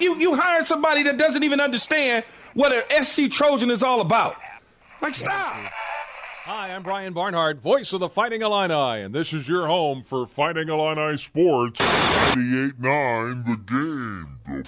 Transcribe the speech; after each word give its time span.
You 0.00 0.16
you 0.18 0.34
hired 0.34 0.66
somebody 0.66 1.04
that 1.04 1.16
doesn't 1.16 1.44
even 1.44 1.60
understand 1.60 2.24
what 2.54 2.72
an 2.72 3.04
SC 3.04 3.30
Trojan 3.30 3.70
is 3.70 3.82
all 3.82 4.00
about. 4.00 4.36
Like, 5.00 5.14
stop. 5.14 5.56
Hi, 6.44 6.74
I'm 6.74 6.82
Brian 6.82 7.12
Barnhart, 7.12 7.58
voice 7.58 7.92
of 7.92 8.00
the 8.00 8.08
Fighting 8.08 8.42
Illini, 8.42 9.02
and 9.02 9.14
this 9.14 9.32
is 9.32 9.48
your 9.48 9.66
home 9.66 10.02
for 10.02 10.26
Fighting 10.26 10.68
Illini 10.68 11.16
Sports 11.16 11.80
98.9 11.80 13.46
The 13.46 13.56
Game. 13.64 14.64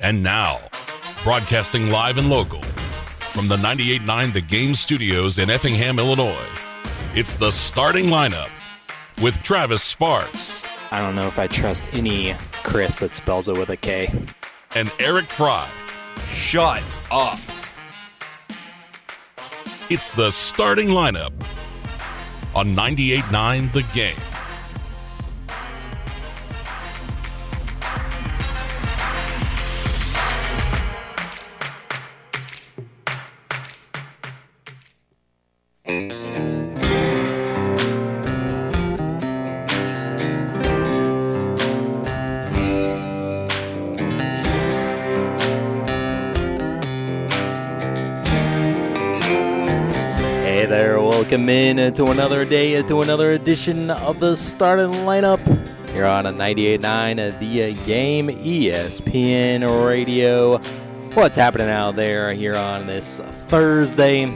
And 0.00 0.22
now, 0.22 0.60
broadcasting 1.22 1.90
live 1.90 2.18
and 2.18 2.30
local 2.30 2.62
from 3.32 3.48
the 3.48 3.56
98.9 3.56 4.32
The 4.32 4.40
Game 4.40 4.74
studios 4.74 5.38
in 5.38 5.50
Effingham, 5.50 5.98
Illinois, 5.98 6.46
it's 7.14 7.34
the 7.34 7.50
starting 7.50 8.06
lineup 8.06 8.50
with 9.20 9.34
Travis 9.42 9.82
Sparks 9.82 10.62
I 10.92 11.00
don't 11.00 11.16
know 11.16 11.26
if 11.26 11.38
I 11.38 11.46
trust 11.46 11.88
any 11.94 12.34
Chris 12.64 12.96
that 12.96 13.14
spells 13.14 13.48
it 13.48 13.56
with 13.56 13.70
a 13.70 13.78
K. 13.78 14.12
and 14.74 14.92
Eric 14.98 15.24
Fry. 15.24 15.66
Shut 16.28 16.82
up. 17.10 17.38
It's 19.88 20.12
the 20.12 20.30
starting 20.30 20.88
lineup 20.88 21.32
on 22.54 22.76
98.9 22.76 23.72
The 23.72 23.82
Game. 23.94 24.31
In 51.78 51.94
to 51.94 52.06
another 52.06 52.44
day, 52.44 52.82
to 52.82 53.00
another 53.00 53.32
edition 53.32 53.90
of 53.90 54.20
the 54.20 54.36
starting 54.36 54.90
lineup. 54.90 55.40
Here 55.90 56.04
on 56.04 56.26
a 56.26 56.32
98.9 56.32 57.38
The 57.38 57.62
uh, 57.62 57.84
Game 57.86 58.28
ESPN 58.28 59.86
Radio. 59.86 60.58
What's 61.14 61.36
happening 61.36 61.70
out 61.70 61.96
there 61.96 62.34
here 62.34 62.56
on 62.56 62.86
this 62.86 63.20
Thursday? 63.20 64.26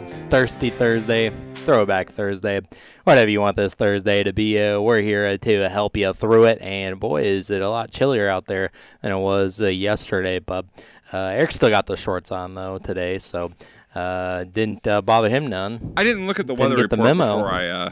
This 0.00 0.18
thirsty 0.28 0.70
Thursday, 0.70 1.32
throwback 1.54 2.10
Thursday, 2.10 2.60
whatever 3.04 3.30
you 3.30 3.40
want 3.40 3.56
this 3.56 3.74
Thursday 3.74 4.22
to 4.22 4.32
be. 4.32 4.60
Uh, 4.60 4.80
we're 4.80 5.00
here 5.00 5.38
to 5.38 5.68
help 5.68 5.96
you 5.96 6.12
through 6.12 6.44
it. 6.44 6.60
And 6.60 7.00
boy, 7.00 7.22
is 7.22 7.48
it 7.48 7.62
a 7.62 7.70
lot 7.70 7.90
chillier 7.90 8.28
out 8.28 8.46
there 8.46 8.70
than 9.00 9.12
it 9.12 9.18
was 9.18 9.62
uh, 9.62 9.68
yesterday. 9.68 10.40
But 10.40 10.66
uh, 11.12 11.18
Eric 11.18 11.52
still 11.52 11.70
got 11.70 11.86
the 11.86 11.96
shorts 11.96 12.30
on 12.30 12.54
though 12.54 12.78
today, 12.78 13.18
so 13.18 13.50
uh, 13.94 14.44
didn't 14.44 14.86
uh, 14.86 15.02
bother 15.02 15.28
him 15.28 15.46
none. 15.48 15.92
I 15.96 16.04
didn't 16.04 16.26
look 16.26 16.38
at 16.40 16.46
the 16.46 16.54
Didn't 16.54 16.70
weather 16.70 16.82
get 16.82 16.90
the 16.90 16.96
report 16.96 17.16
memo. 17.16 17.36
before 17.36 17.52
I 17.52 17.68
uh, 17.68 17.90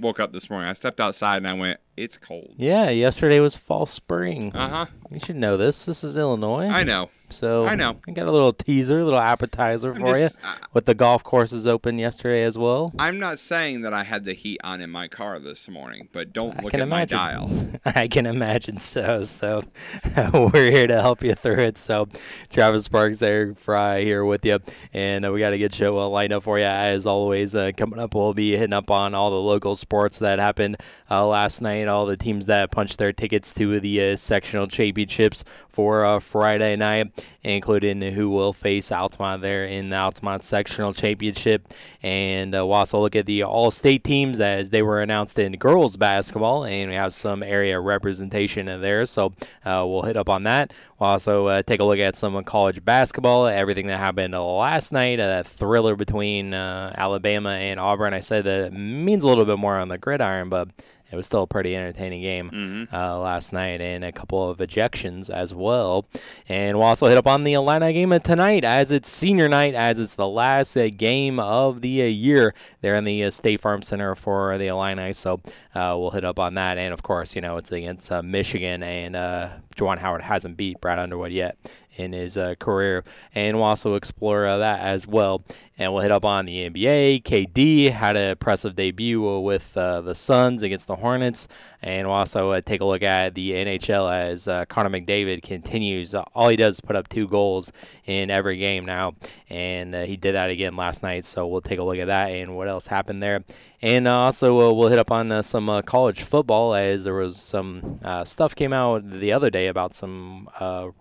woke 0.00 0.20
up 0.20 0.32
this 0.32 0.48
morning. 0.50 0.68
I 0.68 0.72
stepped 0.74 1.00
outside 1.00 1.38
and 1.38 1.48
I 1.48 1.54
went, 1.54 1.80
"It's 1.96 2.18
cold." 2.18 2.54
Yeah, 2.56 2.90
yesterday 2.90 3.40
was 3.40 3.56
fall 3.56 3.86
spring. 3.86 4.54
Uh 4.54 4.68
huh. 4.68 4.86
You 5.10 5.20
should 5.20 5.36
know 5.36 5.56
this. 5.56 5.84
This 5.86 6.04
is 6.04 6.16
Illinois. 6.16 6.68
I 6.68 6.82
know. 6.84 7.10
So 7.32 7.64
I 7.66 7.74
know. 7.74 7.96
I 8.06 8.12
got 8.12 8.26
a 8.28 8.30
little 8.30 8.52
teaser, 8.52 9.00
a 9.00 9.04
little 9.04 9.18
appetizer 9.20 9.92
for 9.94 10.00
just- 10.00 10.34
you. 10.36 10.40
I- 10.44 10.56
with 10.72 10.86
the 10.86 10.94
golf 10.94 11.22
courses 11.22 11.66
open 11.66 11.98
yesterday 11.98 12.44
as 12.44 12.56
well. 12.56 12.92
I'm 12.98 13.18
not 13.18 13.38
saying 13.38 13.82
that 13.82 13.92
I 13.92 14.04
had 14.04 14.24
the 14.24 14.32
heat 14.32 14.58
on 14.64 14.80
in 14.80 14.90
my 14.90 15.06
car 15.08 15.38
this 15.38 15.68
morning, 15.68 16.08
but 16.12 16.32
don't 16.32 16.58
I 16.58 16.62
look 16.62 16.72
at 16.74 16.80
imagine. 16.80 17.18
my 17.18 17.24
dial. 17.32 17.50
I 17.84 18.08
can 18.08 18.24
imagine 18.26 18.78
so. 18.78 19.22
So 19.22 19.62
we're 20.32 20.70
here 20.70 20.86
to 20.86 21.00
help 21.00 21.22
you 21.22 21.34
through 21.34 21.58
it. 21.58 21.78
So 21.78 22.08
Travis 22.50 22.84
Sparks, 22.86 23.20
Eric 23.22 23.58
Fry 23.58 24.02
here 24.02 24.24
with 24.24 24.44
you, 24.46 24.58
and 24.92 25.26
uh, 25.26 25.32
we 25.32 25.40
got 25.40 25.52
a 25.52 25.58
good 25.58 25.74
show 25.74 25.98
uh, 25.98 26.08
lined 26.08 26.32
up 26.32 26.42
for 26.44 26.58
you 26.58 26.64
as 26.64 27.06
always. 27.06 27.54
Uh, 27.54 27.72
coming 27.76 27.98
up, 27.98 28.14
we'll 28.14 28.34
be 28.34 28.52
hitting 28.56 28.72
up 28.72 28.90
on 28.90 29.14
all 29.14 29.30
the 29.30 29.36
local 29.36 29.76
sports 29.76 30.18
that 30.18 30.38
happened 30.38 30.76
uh, 31.10 31.26
last 31.26 31.60
night, 31.60 31.86
all 31.88 32.06
the 32.06 32.16
teams 32.16 32.46
that 32.46 32.70
punched 32.70 32.98
their 32.98 33.12
tickets 33.12 33.52
to 33.54 33.78
the 33.80 34.12
uh, 34.12 34.16
sectional 34.16 34.66
championships 34.66 35.44
for 35.72 36.04
uh, 36.04 36.20
Friday 36.20 36.76
night, 36.76 37.24
including 37.42 38.00
who 38.02 38.30
will 38.30 38.52
face 38.52 38.92
Altamont 38.92 39.42
there 39.42 39.64
in 39.64 39.88
the 39.88 39.96
Altamont 39.96 40.42
sectional 40.42 40.92
championship, 40.92 41.68
and 42.02 42.54
uh, 42.54 42.64
we'll 42.66 42.74
also 42.74 43.00
look 43.00 43.16
at 43.16 43.26
the 43.26 43.42
all-state 43.42 44.04
teams 44.04 44.38
as 44.40 44.70
they 44.70 44.82
were 44.82 45.00
announced 45.00 45.38
in 45.38 45.52
girls 45.52 45.96
basketball, 45.96 46.64
and 46.64 46.90
we 46.90 46.96
have 46.96 47.14
some 47.14 47.42
area 47.42 47.80
representation 47.80 48.68
in 48.68 48.80
there. 48.80 49.06
So 49.06 49.32
uh, 49.64 49.84
we'll 49.86 50.02
hit 50.02 50.16
up 50.16 50.28
on 50.28 50.42
that. 50.44 50.72
We'll 50.98 51.10
also 51.10 51.46
uh, 51.46 51.62
take 51.62 51.80
a 51.80 51.84
look 51.84 51.98
at 51.98 52.16
some 52.16 52.42
college 52.44 52.84
basketball, 52.84 53.46
everything 53.46 53.86
that 53.88 53.98
happened 53.98 54.34
last 54.34 54.92
night, 54.92 55.18
uh, 55.18 55.26
that 55.26 55.46
thriller 55.46 55.96
between 55.96 56.54
uh, 56.54 56.92
Alabama 56.96 57.50
and 57.50 57.80
Auburn. 57.80 58.14
I 58.14 58.20
said 58.20 58.44
that 58.44 58.66
it 58.66 58.72
means 58.72 59.24
a 59.24 59.26
little 59.26 59.44
bit 59.44 59.58
more 59.58 59.78
on 59.78 59.88
the 59.88 59.98
gridiron, 59.98 60.48
but 60.48 60.68
it 61.12 61.16
was 61.16 61.26
still 61.26 61.42
a 61.42 61.46
pretty 61.46 61.76
entertaining 61.76 62.22
game 62.22 62.88
uh, 62.92 63.18
last 63.18 63.52
night, 63.52 63.80
and 63.80 64.02
a 64.04 64.12
couple 64.12 64.48
of 64.48 64.58
ejections 64.58 65.28
as 65.28 65.54
well. 65.54 66.06
And 66.48 66.78
we'll 66.78 66.86
also 66.86 67.06
hit 67.06 67.18
up 67.18 67.26
on 67.26 67.44
the 67.44 67.52
Illini 67.52 67.92
game 67.92 68.12
of 68.12 68.22
tonight, 68.22 68.64
as 68.64 68.90
it's 68.90 69.10
senior 69.10 69.48
night, 69.48 69.74
as 69.74 69.98
it's 69.98 70.14
the 70.14 70.26
last 70.26 70.76
uh, 70.76 70.88
game 70.88 71.38
of 71.38 71.82
the 71.82 72.02
uh, 72.02 72.06
year 72.06 72.54
there 72.80 72.94
in 72.94 73.04
the 73.04 73.24
uh, 73.24 73.30
State 73.30 73.60
Farm 73.60 73.82
Center 73.82 74.14
for 74.14 74.56
the 74.56 74.68
Illini. 74.68 75.12
So 75.12 75.40
uh, 75.74 75.94
we'll 75.98 76.12
hit 76.12 76.24
up 76.24 76.38
on 76.38 76.54
that, 76.54 76.78
and 76.78 76.94
of 76.94 77.02
course, 77.02 77.36
you 77.36 77.42
know 77.42 77.58
it's 77.58 77.70
against 77.70 78.10
uh, 78.10 78.22
Michigan, 78.22 78.82
and 78.82 79.14
uh, 79.14 79.50
Juwan 79.76 79.98
Howard 79.98 80.22
hasn't 80.22 80.56
beat 80.56 80.80
Brad 80.80 80.98
Underwood 80.98 81.32
yet 81.32 81.58
in 81.96 82.12
his 82.12 82.36
uh, 82.36 82.54
career, 82.58 83.04
and 83.34 83.56
we'll 83.56 83.66
also 83.66 83.94
explore 83.94 84.46
uh, 84.46 84.58
that 84.58 84.80
as 84.80 85.06
well. 85.06 85.42
And 85.78 85.92
we'll 85.92 86.02
hit 86.02 86.12
up 86.12 86.24
on 86.24 86.46
the 86.46 86.68
NBA. 86.70 87.22
KD 87.22 87.90
had 87.90 88.14
an 88.16 88.30
impressive 88.30 88.76
debut 88.76 89.40
with 89.40 89.76
uh, 89.76 90.00
the 90.00 90.14
Suns 90.14 90.62
against 90.62 90.86
the 90.86 90.96
Hornets, 90.96 91.48
and 91.80 92.06
we'll 92.06 92.16
also 92.16 92.52
uh, 92.52 92.60
take 92.60 92.80
a 92.80 92.84
look 92.84 93.02
at 93.02 93.34
the 93.34 93.52
NHL 93.52 94.12
as 94.12 94.46
uh, 94.46 94.64
Connor 94.66 94.90
McDavid 94.90 95.42
continues. 95.42 96.14
Uh, 96.14 96.22
all 96.34 96.48
he 96.48 96.56
does 96.56 96.74
is 96.74 96.80
put 96.80 96.94
up 96.94 97.08
two 97.08 97.26
goals 97.26 97.72
in 98.04 98.30
every 98.30 98.58
game 98.58 98.84
now, 98.84 99.14
and 99.48 99.94
he 99.94 100.16
did 100.16 100.34
that 100.34 100.50
again 100.50 100.76
last 100.76 101.02
night. 101.02 101.24
So 101.24 101.46
we'll 101.46 101.60
take 101.60 101.78
a 101.78 101.84
look 101.84 101.98
at 101.98 102.06
that 102.06 102.28
and 102.28 102.56
what 102.56 102.68
else 102.68 102.86
happened 102.86 103.22
there. 103.22 103.42
And 103.84 104.06
uh, 104.06 104.14
also, 104.16 104.60
uh, 104.60 104.72
we'll 104.72 104.90
hit 104.90 105.00
up 105.00 105.10
on 105.10 105.32
uh, 105.32 105.42
some 105.42 105.82
college 105.82 106.22
football 106.22 106.72
as 106.72 107.02
there 107.02 107.14
was 107.14 107.36
some 107.36 107.98
stuff 108.24 108.54
came 108.54 108.72
out 108.72 109.10
the 109.10 109.32
other 109.32 109.50
day 109.50 109.66
about 109.66 109.92
some 109.92 110.48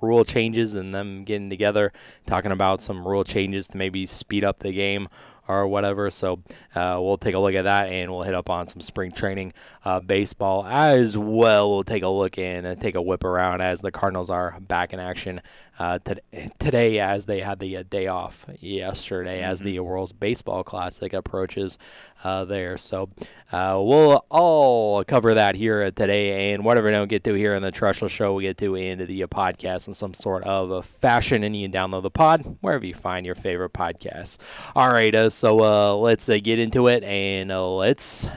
rule 0.02 0.26
changes 0.26 0.74
and 0.74 0.94
them 0.94 1.24
getting 1.24 1.50
together, 1.50 1.94
talking 2.26 2.52
about 2.52 2.82
some 2.82 3.08
rule 3.08 3.24
changes 3.24 3.68
to 3.68 3.78
maybe 3.78 4.08
speed 4.08 4.44
up 4.44 4.62
the 4.62 4.72
game 4.72 5.08
or 5.48 5.68
whatever. 5.68 6.10
So 6.10 6.42
uh, 6.76 6.98
we'll 7.00 7.18
take 7.18 7.36
a 7.36 7.40
look 7.40 7.54
at 7.54 7.64
that 7.64 7.90
and 7.90 8.12
we'll 8.12 8.24
hit 8.24 8.34
up 8.34 8.50
on 8.50 8.68
some 8.68 8.82
spring 8.82 9.12
training 9.12 9.54
uh, 9.86 10.00
baseball 10.00 10.66
as 10.66 11.18
well. 11.18 11.70
We'll 11.70 11.84
take 11.84 12.04
a 12.04 12.10
look 12.10 12.38
and 12.38 12.80
take 12.80 12.96
a 12.96 13.02
whip 13.02 13.24
around 13.24 13.62
as 13.62 13.82
the 13.82 13.92
Cardinals 13.92 14.30
are 14.30 14.60
back 14.60 14.94
in 14.94 15.00
action 15.00 15.42
uh, 15.82 15.98
to- 15.98 16.22
today 16.60 17.00
as 17.00 17.26
they 17.26 17.40
had 17.40 17.58
the 17.58 17.76
uh, 17.76 17.84
day 17.90 18.06
off 18.06 18.46
yesterday 18.60 19.42
as 19.42 19.62
the 19.62 19.80
World's 19.80 20.14
Baseball 20.14 20.64
Classic 20.64 21.12
approaches 21.12 21.80
uh, 22.24 22.46
there. 22.46 22.78
So 22.78 23.10
uh, 23.52 23.82
we'll 23.84 24.24
all 24.30 25.04
cover 25.04 25.34
that 25.34 25.56
here 25.56 25.90
today 25.90 26.54
and 26.54 26.64
whatever 26.64 26.86
we 26.86 26.92
don't 26.92 27.08
get 27.08 27.24
to 27.24 27.34
here 27.34 27.56
in 27.56 27.64
the 27.64 27.72
Trussell 27.72 28.12
Show, 28.12 28.36
we 28.36 28.44
get 28.44 28.58
to 28.58 28.76
into 28.76 29.08
the 29.08 29.24
uh, 29.24 29.28
podcast 29.28 29.88
in 29.88 29.96
some 29.96 30.14
sort 30.14 30.44
of 30.44 30.70
a 30.70 30.84
fashion 30.84 31.44
and 31.44 31.56
you 31.56 31.68
can 31.68 31.72
download 31.74 32.04
the 32.04 32.12
pod 32.12 32.58
wherever 32.62 32.86
you 32.86 32.94
find 32.94 33.26
your 33.26 33.34
favorite 33.34 33.74
podcasts. 33.74 34.38
All 34.76 34.94
right, 34.94 35.16
uh, 35.16 35.32
so 35.32 35.64
uh, 35.64 35.96
let's 35.96 36.30
uh, 36.30 36.38
get 36.44 36.60
into 36.60 36.90
it 36.90 37.04
and 37.04 37.52
uh, 37.52 37.68
let's 37.68 38.28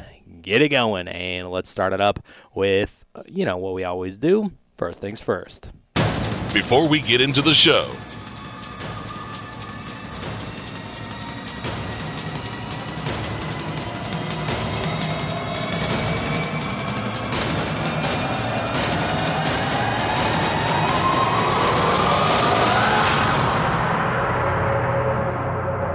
get 0.41 0.63
it 0.63 0.71
going 0.71 1.09
and 1.09 1.49
let's 1.49 1.69
start 1.69 1.93
it 1.93 2.01
up 2.01 2.25
with, 2.55 3.05
you 3.27 3.45
know, 3.45 3.59
what 3.59 3.75
we 3.75 3.85
always 3.85 4.17
do. 4.17 4.51
First 4.79 4.99
things 4.99 5.21
first. 5.21 5.73
Before 6.55 6.87
we 6.87 7.01
get 7.01 7.21
into 7.21 7.43
the 7.43 7.53
show, 7.53 7.91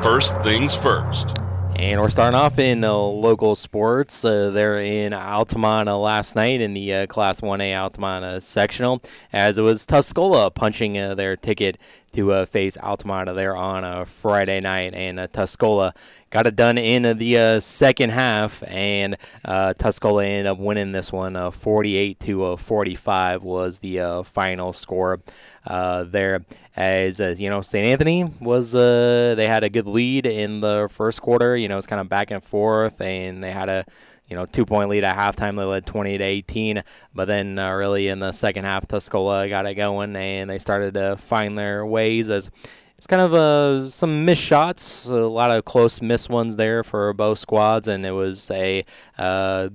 first 0.04 0.38
things 0.42 0.76
first. 0.76 1.39
And 1.80 2.02
we're 2.02 2.10
starting 2.10 2.38
off 2.38 2.60
in 2.60 2.84
uh, 2.84 2.94
local 2.94 3.56
sports. 3.56 4.26
Uh, 4.26 4.50
they're 4.50 4.82
in 4.82 5.14
Altamont 5.14 5.88
uh, 5.88 5.98
last 5.98 6.36
night 6.36 6.60
in 6.60 6.74
the 6.74 6.94
uh, 6.94 7.08
Class 7.08 7.40
1A 7.40 7.74
Altamont 7.74 8.26
uh, 8.26 8.42
sectional, 8.42 9.02
as 9.32 9.58
it 9.58 9.62
was 9.62 9.86
Tuscola 9.86 10.54
punching 10.54 10.98
uh, 10.98 11.16
their 11.16 11.38
ticket 11.38 11.78
to 12.12 12.46
face 12.48 12.76
Altamont 12.76 13.34
there 13.34 13.56
on 13.56 13.86
a 13.86 14.06
Friday 14.06 14.60
night, 14.60 14.94
and 14.94 15.20
Tuscola 15.32 15.94
got 16.30 16.48
it 16.48 16.56
done 16.56 16.78
in 16.78 17.18
the 17.18 17.38
uh, 17.38 17.60
second 17.60 18.12
half, 18.12 18.64
and 18.68 19.18
uh, 19.46 19.74
Tuscola 19.78 20.26
ended 20.26 20.46
up 20.48 20.60
winning 20.60 20.92
this 20.92 21.12
one. 21.12 21.36
Uh, 21.36 21.52
48 21.52 22.20
to 22.22 22.44
uh, 22.46 22.56
45 22.56 23.44
was 23.44 23.80
the 23.80 24.00
uh, 24.00 24.24
final 24.24 24.74
score 24.74 25.20
uh, 25.66 26.04
there. 26.04 26.46
As, 26.76 27.20
you 27.42 27.50
know, 27.50 27.60
St. 27.60 27.86
Anthony 27.86 28.24
was 28.40 28.72
they 28.72 29.48
had 29.48 29.66
a 29.66 29.70
good 29.70 29.86
lead 29.86 30.26
in 30.26 30.62
the 30.62 30.88
first 30.90 31.22
quarter. 31.22 31.58
You 31.58 31.68
know, 31.68 31.78
it's 31.78 31.88
kind 31.88 32.00
of 32.00 32.08
back 32.08 32.32
and 32.32 32.42
forth, 32.42 33.02
and 33.02 33.44
they 33.44 33.52
had 33.52 33.68
a 33.68 33.86
you 34.30 34.36
know, 34.36 34.46
two 34.46 34.66
point 34.66 34.90
lead 34.90 35.04
at 35.04 35.18
halftime. 35.18 35.58
They 35.58 35.64
led 35.64 35.86
20 35.86 36.20
to 36.20 36.24
18, 36.24 36.84
but 37.14 37.26
then 37.26 37.58
uh, 37.58 37.72
really 37.74 38.08
in 38.08 38.20
the 38.20 38.32
second 38.32 38.66
half, 38.66 38.88
Tuscola 38.88 39.50
got 39.50 39.66
it 39.66 39.74
going 39.74 40.16
and 40.16 40.50
they 40.50 40.60
started 40.60 40.94
to 40.94 41.18
find 41.18 41.58
their 41.58 41.86
ways 41.86 42.30
as 42.30 42.52
it's 43.00 43.08
kind 43.08 43.22
of 43.22 43.34
uh, 43.34 43.88
some 43.88 44.26
missed 44.26 44.44
shots, 44.44 45.06
a 45.06 45.16
lot 45.16 45.52
of 45.52 45.64
close 45.64 46.02
missed 46.02 46.28
ones 46.28 46.58
there 46.58 46.84
for 46.84 47.14
both 47.14 47.40
squads, 47.40 47.88
and 47.88 48.06
it 48.06 48.12
was 48.12 48.52
a 48.52 48.84
uh, 49.18 49.70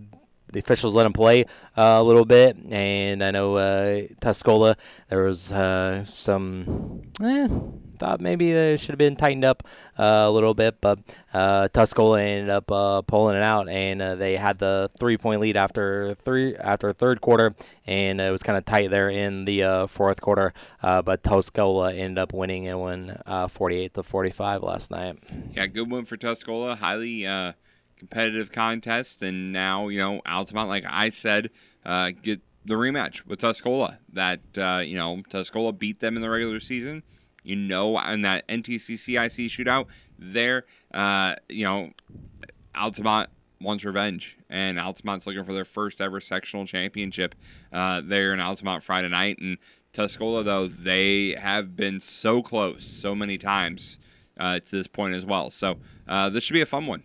the 0.52 0.58
officials 0.58 0.92
let 0.92 1.04
them 1.04 1.14
play 1.14 1.46
uh, 1.74 1.96
a 1.96 2.02
little 2.02 2.26
bit, 2.26 2.54
and 2.68 3.24
I 3.24 3.30
know 3.30 3.56
uh, 3.56 4.02
Tuscola 4.20 4.76
there 5.08 5.22
was 5.22 5.50
uh, 5.50 6.04
some. 6.04 7.00
Eh, 7.22 7.48
thought 7.99 8.20
maybe 8.20 8.52
they 8.52 8.76
should 8.76 8.91
have 8.91 8.99
been 8.99 9.17
tightened 9.17 9.44
up 9.44 9.62
uh, 9.99 10.25
a 10.26 10.31
little 10.31 10.55
bit, 10.55 10.81
but 10.81 10.99
uh, 11.32 11.69
Tuscola 11.69 12.20
ended 12.20 12.50
up 12.50 12.70
uh, 12.70 13.02
pulling 13.02 13.37
it 13.37 13.43
out, 13.43 13.69
and 13.69 14.02
uh, 14.02 14.14
they 14.14 14.37
had 14.37 14.58
the 14.58 14.91
three-point 14.99 15.41
lead 15.41 15.56
after 15.56 16.14
three 16.14 16.56
after 16.56 16.93
third 16.93 17.20
quarter, 17.20 17.55
and 17.87 18.20
it 18.20 18.31
was 18.31 18.43
kind 18.43 18.58
of 18.58 18.64
tight 18.64 18.91
there 18.91 19.08
in 19.08 19.44
the 19.44 19.62
uh, 19.62 19.87
fourth 19.87 20.20
quarter. 20.20 20.52
Uh, 20.82 21.02
but 21.02 21.23
Tuscola 21.23 21.96
ended 21.96 22.19
up 22.19 22.32
winning 22.32 22.67
and 22.67 22.81
won 22.81 23.17
48 23.49 23.94
to 23.94 24.02
45 24.02 24.62
last 24.62 24.91
night. 24.91 25.19
Yeah, 25.52 25.67
good 25.67 25.91
win 25.91 26.05
for 26.05 26.17
Tuscola. 26.17 26.76
Highly 26.76 27.25
competitive 27.96 28.52
contest, 28.52 29.23
and 29.23 29.52
now 29.52 29.88
you 29.88 29.99
know 29.99 30.20
Altamont, 30.26 30.69
like 30.69 30.85
I 30.87 31.08
said, 31.08 31.50
get 31.85 32.41
the 32.67 32.75
rematch 32.75 33.26
with 33.26 33.41
Tuscola. 33.41 33.99
That 34.12 34.41
you 34.87 34.96
know 34.96 35.23
Tuscola 35.29 35.76
beat 35.76 36.00
them 36.00 36.17
in 36.17 36.23
the 36.23 36.31
regular 36.31 36.61
season 36.61 37.02
you 37.44 37.55
know, 37.55 37.99
in 38.00 38.23
that 38.23 38.46
NTCCIC 38.49 39.46
shootout, 39.46 39.87
there, 40.19 40.64
uh, 40.93 41.37
you 41.49 41.64
know, 41.64 41.91
Altamont 42.75 43.31
wants 43.61 43.85
revenge, 43.85 44.37
and 44.50 44.79
Altamont's 44.79 45.26
looking 45.26 45.44
for 45.44 45.52
their 45.52 45.64
first 45.64 46.00
ever 46.00 46.20
sectional 46.20 46.67
championship 46.67 47.35
uh, 47.73 48.00
there 48.05 48.32
in 48.32 48.41
Altamont 48.41 48.82
Friday 48.82 49.08
night. 49.08 49.38
And 49.38 49.58
Tuscola, 49.93 50.44
though, 50.44 50.67
they 50.67 51.35
have 51.38 51.76
been 51.76 52.00
so 52.00 52.43
close 52.43 52.85
so 52.85 53.14
many 53.14 53.38
times 53.38 53.99
uh, 54.38 54.58
to 54.61 54.70
this 54.70 54.87
point 54.87 55.14
as 55.14 55.25
well. 55.25 55.50
So 55.50 55.79
uh, 56.08 56.31
this 56.31 56.44
should 56.44 56.55
be 56.55 56.61
a 56.61 56.67
fun 56.67 56.87
one. 56.87 57.05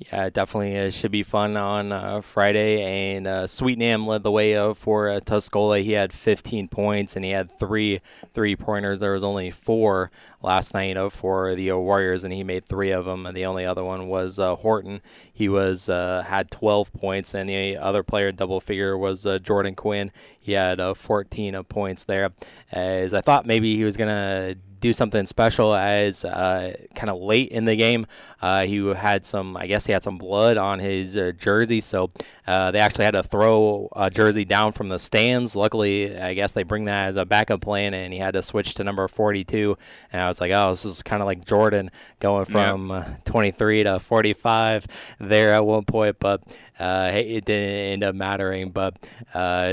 Yeah, 0.00 0.30
definitely 0.30 0.72
It 0.76 0.94
should 0.94 1.10
be 1.10 1.22
fun 1.22 1.58
on 1.58 1.92
uh, 1.92 2.22
Friday. 2.22 2.82
And 3.16 3.26
uh, 3.26 3.46
Sweetnam 3.46 4.06
led 4.06 4.22
the 4.22 4.30
way 4.30 4.56
uh, 4.56 4.72
for 4.72 5.10
uh, 5.10 5.20
Tuscola. 5.20 5.82
He 5.82 5.92
had 5.92 6.10
15 6.10 6.68
points 6.68 7.16
and 7.16 7.24
he 7.24 7.32
had 7.32 7.52
three 7.58 8.00
three 8.32 8.56
pointers. 8.56 9.00
There 9.00 9.12
was 9.12 9.22
only 9.22 9.50
four 9.50 10.10
last 10.40 10.72
night 10.72 10.96
uh, 10.96 11.10
for 11.10 11.54
the 11.54 11.72
Warriors, 11.72 12.24
and 12.24 12.32
he 12.32 12.42
made 12.42 12.64
three 12.64 12.90
of 12.90 13.04
them. 13.04 13.26
And 13.26 13.36
the 13.36 13.44
only 13.44 13.66
other 13.66 13.84
one 13.84 14.08
was 14.08 14.38
Horton. 14.38 15.02
He 15.30 15.50
was 15.50 15.88
had 15.88 16.50
12 16.50 16.94
points, 16.94 17.34
and 17.34 17.50
the 17.50 17.76
other 17.76 18.02
player 18.02 18.32
double 18.32 18.60
figure 18.60 18.96
was 18.96 19.26
Jordan 19.42 19.74
Quinn. 19.74 20.12
He 20.38 20.52
had 20.52 20.80
14 20.96 21.62
points 21.64 22.04
there. 22.04 22.30
As 22.72 23.12
I 23.12 23.20
thought 23.20 23.44
maybe 23.44 23.76
he 23.76 23.84
was 23.84 23.98
gonna 23.98 24.54
do 24.80 24.92
something 24.92 25.26
special 25.26 25.74
as 25.74 26.24
uh, 26.24 26.74
kind 26.94 27.10
of 27.10 27.20
late 27.20 27.50
in 27.50 27.64
the 27.64 27.76
game. 27.76 28.06
Uh, 28.42 28.64
he 28.64 28.78
had 28.94 29.26
some, 29.26 29.56
I 29.56 29.66
guess 29.66 29.86
he 29.86 29.92
had 29.92 30.02
some 30.02 30.16
blood 30.16 30.56
on 30.56 30.78
his 30.78 31.16
uh, 31.16 31.32
jersey, 31.36 31.80
so 31.80 32.10
uh, 32.46 32.70
they 32.70 32.78
actually 32.78 33.04
had 33.04 33.12
to 33.12 33.22
throw 33.22 33.88
a 33.94 34.10
jersey 34.10 34.44
down 34.44 34.72
from 34.72 34.88
the 34.88 34.98
stands. 34.98 35.54
Luckily, 35.54 36.18
I 36.18 36.34
guess 36.34 36.52
they 36.52 36.62
bring 36.62 36.86
that 36.86 37.08
as 37.08 37.16
a 37.16 37.26
backup 37.26 37.60
plan, 37.60 37.92
and 37.92 38.12
he 38.12 38.18
had 38.18 38.32
to 38.34 38.42
switch 38.42 38.74
to 38.74 38.84
number 38.84 39.06
42. 39.06 39.76
And 40.12 40.22
I 40.22 40.28
was 40.28 40.40
like, 40.40 40.52
oh, 40.52 40.70
this 40.70 40.84
is 40.84 41.02
kind 41.02 41.22
of 41.22 41.26
like 41.26 41.44
Jordan 41.44 41.90
going 42.18 42.46
from 42.46 42.90
uh, 42.90 43.04
23 43.24 43.84
to 43.84 43.98
45 43.98 44.86
there 45.18 45.52
at 45.52 45.64
one 45.64 45.84
point, 45.84 46.16
but 46.18 46.42
uh, 46.80 47.10
it 47.12 47.44
didn't 47.44 47.92
end 47.92 48.04
up 48.04 48.14
mattering. 48.14 48.70
But 48.70 48.96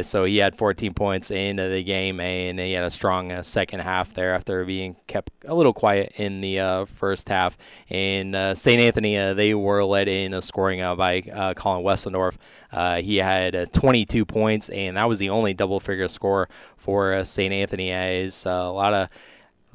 so 0.05 0.25
he 0.25 0.37
had 0.37 0.55
14 0.55 0.93
points 0.93 1.31
into 1.31 1.67
the 1.69 1.83
game, 1.83 2.19
and 2.19 2.59
he 2.59 2.73
had 2.73 2.83
a 2.83 2.91
strong 2.91 3.41
second 3.43 3.79
half 3.79 4.13
there 4.13 4.35
after 4.35 4.65
being 4.65 4.95
kept 5.07 5.31
a 5.45 5.55
little 5.55 5.73
quiet 5.73 6.11
in 6.17 6.41
the 6.41 6.59
uh, 6.59 6.85
first 6.85 7.29
half. 7.29 7.57
And 7.89 8.35
uh, 8.35 8.53
St. 8.53 8.79
Anthony, 8.79 9.17
uh, 9.17 9.33
they 9.33 9.53
were 9.53 9.83
led 9.83 10.07
in 10.07 10.33
a 10.33 10.41
scoring 10.41 10.81
uh, 10.81 10.95
by 10.95 11.21
uh, 11.21 11.53
Colin 11.53 11.83
Westendorf. 11.83 12.37
Uh, 12.71 13.01
he 13.01 13.17
had 13.17 13.71
22 13.73 14.25
points, 14.25 14.69
and 14.69 14.97
that 14.97 15.07
was 15.07 15.19
the 15.19 15.29
only 15.29 15.53
double 15.53 15.79
figure 15.79 16.07
score 16.07 16.49
for 16.75 17.23
St. 17.23 17.53
Anthony. 17.53 17.91
As 17.91 18.45
a 18.45 18.69
lot 18.69 18.93
of, 18.93 19.09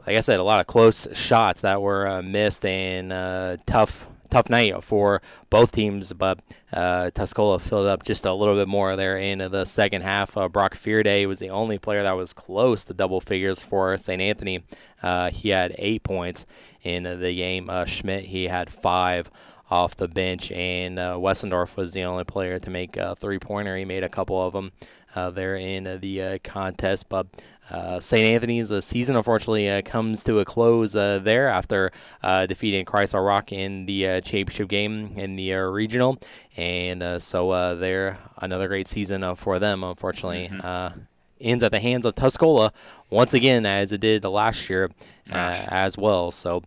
like 0.06 0.16
I 0.16 0.20
said, 0.20 0.38
a 0.38 0.44
lot 0.44 0.60
of 0.60 0.66
close 0.66 1.08
shots 1.12 1.62
that 1.62 1.80
were 1.80 2.22
missed 2.22 2.64
and 2.64 3.58
tough 3.66 4.08
tough 4.32 4.48
night 4.48 4.82
for 4.82 5.20
both 5.50 5.72
teams, 5.72 6.12
but 6.14 6.40
uh, 6.72 7.10
Tuscola 7.14 7.60
filled 7.60 7.86
up 7.86 8.02
just 8.02 8.24
a 8.24 8.32
little 8.32 8.54
bit 8.54 8.66
more 8.66 8.96
there 8.96 9.18
in 9.18 9.38
the 9.38 9.64
second 9.66 10.02
half. 10.02 10.36
Uh, 10.36 10.48
Brock 10.48 10.74
Fearday 10.74 11.26
was 11.26 11.38
the 11.38 11.50
only 11.50 11.78
player 11.78 12.02
that 12.02 12.16
was 12.16 12.32
close 12.32 12.82
to 12.84 12.94
double 12.94 13.20
figures 13.20 13.62
for 13.62 13.96
St. 13.98 14.22
Anthony. 14.22 14.64
Uh, 15.02 15.30
he 15.30 15.50
had 15.50 15.74
eight 15.78 16.02
points 16.02 16.46
in 16.82 17.02
the 17.02 17.36
game. 17.36 17.68
Uh, 17.68 17.84
Schmidt, 17.84 18.24
he 18.24 18.44
had 18.44 18.70
five 18.70 19.30
off 19.70 19.96
the 19.96 20.08
bench, 20.08 20.50
and 20.52 20.98
uh, 20.98 21.16
Westendorf 21.16 21.76
was 21.76 21.92
the 21.92 22.02
only 22.02 22.24
player 22.24 22.58
to 22.58 22.70
make 22.70 22.96
a 22.96 23.14
three 23.14 23.38
pointer. 23.38 23.76
He 23.76 23.84
made 23.84 24.02
a 24.02 24.08
couple 24.08 24.40
of 24.40 24.54
them 24.54 24.72
uh, 25.14 25.30
there 25.30 25.56
in 25.56 26.00
the 26.00 26.22
uh, 26.22 26.38
contest, 26.42 27.10
but 27.10 27.26
uh, 27.70 28.00
St. 28.00 28.24
Anthony's 28.26 28.72
uh, 28.72 28.80
season, 28.80 29.16
unfortunately, 29.16 29.70
uh, 29.70 29.82
comes 29.82 30.24
to 30.24 30.40
a 30.40 30.44
close 30.44 30.96
uh, 30.96 31.20
there 31.22 31.48
after 31.48 31.90
uh, 32.22 32.46
defeating 32.46 32.84
Chrysler 32.84 33.24
Rock 33.24 33.52
in 33.52 33.86
the 33.86 34.06
uh, 34.06 34.20
championship 34.20 34.68
game 34.68 35.12
in 35.16 35.36
the 35.36 35.52
regional. 35.52 36.18
And 36.56 37.22
so 37.22 37.76
they're 37.76 38.18
another 38.38 38.68
great 38.68 38.88
season 38.88 39.34
for 39.36 39.58
them, 39.58 39.84
unfortunately. 39.84 40.50
Mm-hmm. 40.52 41.00
ends 41.40 41.64
at 41.64 41.72
the 41.72 41.80
hands 41.80 42.04
of 42.04 42.14
Tuscola 42.14 42.72
once 43.10 43.32
again, 43.32 43.64
as 43.64 43.92
it 43.92 44.00
did 44.00 44.24
last 44.24 44.68
year 44.68 44.90
as 45.30 45.96
well. 45.96 46.30
So 46.30 46.62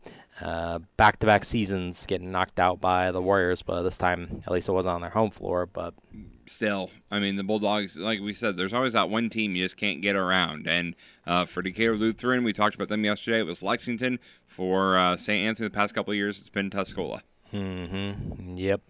back 0.98 1.20
to 1.20 1.28
back 1.28 1.44
seasons 1.44 2.06
getting 2.08 2.32
knocked 2.32 2.60
out 2.60 2.82
by 2.82 3.12
the 3.12 3.22
Warriors, 3.22 3.62
but 3.62 3.84
this 3.84 3.98
time, 3.98 4.42
at 4.48 4.52
least 4.52 4.70
it 4.70 4.72
wasn't 4.72 4.96
on 4.96 5.02
their 5.02 5.12
home 5.12 5.30
floor. 5.30 5.68
But 5.68 5.94
still, 6.48 6.92
I 7.12 7.20
mean, 7.20 7.36
the 7.36 7.44
Bulldogs, 7.44 7.98
like 7.98 8.20
we 8.22 8.34
said, 8.34 8.58
there's 8.58 8.74
always 8.74 8.94
that 8.94 9.10
one 9.10 9.30
team 9.30 9.56
you 9.56 9.66
just 9.66 9.78
can't 9.78 10.02
get 10.02 10.16
around. 10.16 10.68
And 10.68 10.96
uh, 11.26 11.46
for 11.46 11.62
Decatur 11.62 11.96
Lutheran, 11.96 12.44
we 12.44 12.54
talked 12.54 12.76
about 12.76 12.88
them 12.88 13.06
yesterday. 13.06 13.40
It 13.40 13.46
was 13.46 13.64
Lexington. 13.64 14.20
For 14.48 14.98
uh, 14.98 15.18
St. 15.18 15.46
Anthony, 15.46 15.68
the 15.68 15.74
past 15.74 15.94
couple 15.94 16.12
of 16.12 16.18
years, 16.18 16.40
it's 16.40 16.50
been 16.50 16.70
Tuscola. 16.70 17.22
Mm-hmm. 17.54 18.58
Yep. 18.58 18.82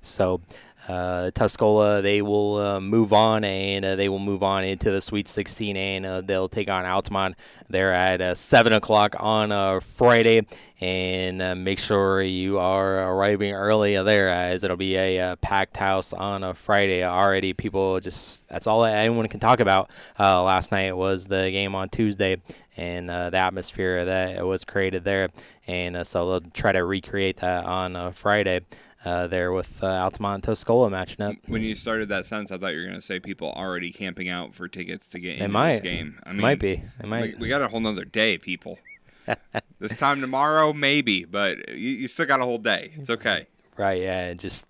So 0.00 0.40
uh, 0.88 1.30
Tuscola, 1.34 2.02
they 2.02 2.22
will 2.22 2.56
uh, 2.56 2.80
move 2.80 3.12
on 3.12 3.44
and 3.44 3.84
uh, 3.84 3.94
they 3.94 4.08
will 4.08 4.18
move 4.18 4.42
on 4.42 4.64
into 4.64 4.90
the 4.90 5.02
Sweet 5.02 5.28
16 5.28 5.76
and 5.76 6.06
uh, 6.06 6.20
they'll 6.22 6.48
take 6.48 6.70
on 6.70 6.86
Altamont 6.86 7.36
there 7.68 7.92
at 7.92 8.22
uh, 8.22 8.34
7 8.34 8.72
o'clock 8.72 9.14
on 9.18 9.52
uh, 9.52 9.80
Friday. 9.80 10.46
And 10.80 11.64
make 11.64 11.80
sure 11.80 12.22
you 12.22 12.60
are 12.60 13.12
arriving 13.12 13.52
early 13.52 14.00
there 14.02 14.28
as 14.28 14.62
it'll 14.62 14.76
be 14.76 14.94
a 14.94 15.36
packed 15.40 15.76
house 15.76 16.12
on 16.12 16.44
a 16.44 16.54
Friday. 16.54 17.04
Already, 17.04 17.52
people 17.52 17.98
just 17.98 18.48
that's 18.48 18.68
all 18.68 18.84
anyone 18.84 19.26
can 19.26 19.40
talk 19.40 19.58
about. 19.58 19.90
last 20.20 20.70
night 20.70 20.96
was 20.96 21.26
the 21.26 21.50
game 21.50 21.74
on 21.74 21.88
Tuesday 21.88 22.40
and 22.76 23.08
the 23.08 23.36
atmosphere 23.36 24.04
that 24.04 24.46
was 24.46 24.64
created 24.64 25.02
there. 25.02 25.30
And 25.66 26.06
so 26.06 26.28
they'll 26.28 26.50
try 26.52 26.70
to 26.70 26.84
recreate 26.84 27.38
that 27.38 27.64
on 27.64 27.96
a 27.96 28.12
Friday 28.12 28.60
uh, 29.04 29.26
there 29.26 29.52
with 29.52 29.82
uh, 29.82 29.86
Altamont 29.86 30.46
and 30.46 30.56
Tuscola 30.56 30.90
matching 30.90 31.24
up. 31.24 31.36
When 31.46 31.62
you 31.62 31.74
started 31.74 32.08
that 32.08 32.26
sentence, 32.26 32.50
I 32.50 32.58
thought 32.58 32.72
you 32.74 32.80
were 32.80 32.86
going 32.86 32.94
to 32.94 33.00
say 33.00 33.20
people 33.20 33.52
already 33.52 33.92
camping 33.92 34.28
out 34.28 34.54
for 34.54 34.68
tickets 34.68 35.08
to 35.10 35.18
get 35.18 35.36
into 35.36 35.48
might. 35.48 35.72
this 35.72 35.80
game. 35.80 36.20
I 36.24 36.32
mean, 36.32 36.40
might 36.40 36.58
be. 36.58 36.82
It 37.00 37.06
might. 37.06 37.34
We, 37.34 37.42
we 37.42 37.48
got 37.48 37.62
a 37.62 37.68
whole 37.68 37.80
nother 37.80 38.04
day, 38.04 38.38
people. 38.38 38.78
this 39.78 39.96
time 39.96 40.20
tomorrow, 40.20 40.72
maybe, 40.72 41.24
but 41.24 41.68
you, 41.68 41.90
you 41.90 42.08
still 42.08 42.26
got 42.26 42.40
a 42.40 42.44
whole 42.44 42.58
day. 42.58 42.92
It's 42.96 43.10
okay. 43.10 43.46
Right. 43.76 44.02
Yeah. 44.02 44.34
Just 44.34 44.66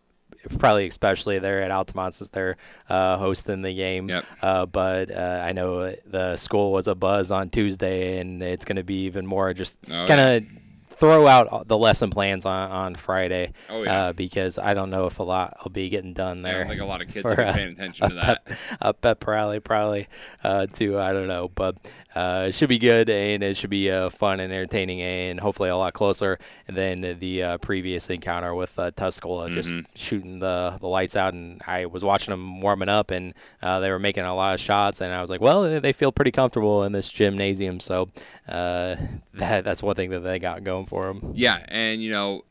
probably 0.59 0.87
especially 0.87 1.39
there 1.39 1.63
at 1.63 1.71
Altamont 1.71 2.15
since 2.15 2.29
they're 2.31 2.57
uh, 2.89 3.17
hosting 3.17 3.63
the 3.63 3.75
game. 3.75 4.09
Yep. 4.09 4.25
Uh, 4.43 4.67
but 4.67 5.11
uh, 5.11 5.43
I 5.45 5.53
know 5.53 5.95
the 6.07 6.37
school 6.37 6.73
was 6.73 6.87
a 6.89 6.95
buzz 6.95 7.31
on 7.31 7.51
Tuesday, 7.51 8.19
and 8.19 8.43
it's 8.43 8.65
going 8.65 8.77
to 8.77 8.85
be 8.85 9.05
even 9.05 9.27
more 9.27 9.55
just 9.55 9.79
oh, 9.91 10.07
kind 10.07 10.21
of. 10.21 10.43
Yeah 10.43 10.59
throw 10.99 11.29
out 11.29 11.69
the 11.69 11.79
lesson 11.79 12.11
plans 12.11 12.45
on, 12.45 12.71
on 12.71 12.95
Friday. 12.97 13.53
Oh, 13.71 13.83
yeah. 13.83 14.09
uh, 14.09 14.13
because 14.13 14.59
I 14.59 14.75
don't 14.75 14.91
know 14.91 15.07
if 15.07 15.21
a 15.21 15.23
lot 15.23 15.57
will 15.63 15.71
be 15.71 15.89
getting 15.89 16.13
done 16.13 16.41
I 16.41 16.51
there. 16.51 16.59
don't 16.61 16.69
think 16.69 16.81
a 16.81 16.85
lot 16.85 17.01
of 17.01 17.09
kids 17.13 17.23
for, 17.23 17.31
will 17.31 17.37
be 17.37 17.43
uh, 17.45 17.53
paying 17.53 17.73
attention 17.73 18.09
to 18.11 18.15
that. 18.17 18.77
a 18.81 18.93
pep 18.93 19.27
rally 19.27 19.61
probably 19.61 20.09
uh, 20.43 20.67
too. 20.67 20.99
I 20.99 21.13
don't 21.13 21.29
know, 21.29 21.49
but 21.49 21.77
uh, 22.19 22.47
it 22.49 22.53
should 22.55 22.69
be 22.69 22.79
good 22.79 23.09
and 23.09 23.43
it 23.43 23.57
should 23.57 23.71
be 23.71 23.91
uh, 23.91 24.11
fun 24.11 24.41
and 24.41 24.53
entertaining 24.53 25.01
and 25.01 25.39
hopefully 25.41 25.69
a 25.69 25.77
lot 25.77 25.93
closer 25.93 26.39
than 26.67 27.19
the 27.21 27.43
uh, 27.43 27.59
previous 27.59 28.11
encounter 28.11 28.55
with 28.55 28.79
uh, 28.79 28.91
Tuscola, 28.93 29.51
just 29.51 29.77
Mm-hmm. 29.77 29.87
shooting 29.95 30.39
the, 30.41 30.77
the 30.81 30.89
lights 30.89 31.15
out. 31.17 31.35
And 31.35 31.63
I 31.67 31.87
was 31.87 32.03
watching 32.03 32.33
them 32.33 32.61
warming 32.61 32.89
up 32.89 33.11
and 33.11 33.35
uh, 33.63 33.79
they 33.81 33.91
were 33.91 33.99
making 33.99 34.25
a 34.25 34.35
lot 34.35 34.55
of 34.55 34.61
shots, 34.61 35.01
and 35.01 35.13
I 35.13 35.21
was 35.21 35.31
like, 35.31 35.41
well, 35.41 35.63
they- 35.63 35.79
they 35.79 35.93
feel 35.93 36.11
pretty 36.13 36.33
comfortable 36.33 36.83
in 36.85 36.93
this 36.93 37.09
gymnasium, 37.11 37.79
so 37.81 38.09
uh, 38.49 38.97
that 39.35 39.65
that's 39.65 39.83
one 39.83 39.95
thing 39.95 40.11
that 40.11 40.21
they 40.21 40.39
got 40.39 40.65
going 40.65 40.87
for 40.87 41.07
them. 41.07 41.33
Yeah, 41.35 41.65
and 41.69 42.03
you 42.03 42.11
know, 42.11 42.43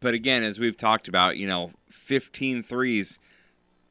but 0.00 0.14
again, 0.14 0.42
as 0.42 0.58
we've 0.58 0.76
talked 0.76 1.08
about, 1.08 1.36
you 1.36 1.46
know, 1.46 1.72
15 1.90 2.62
threes, 2.62 3.18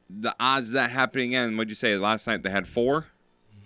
the 0.08 0.34
odds 0.38 0.68
of 0.68 0.74
that 0.74 0.90
happening 0.90 1.30
again, 1.34 1.56
what'd 1.56 1.68
you 1.70 1.74
say 1.74 1.96
last 1.98 2.26
night? 2.26 2.42
They 2.42 2.50
had 2.50 2.68
four. 2.68 3.06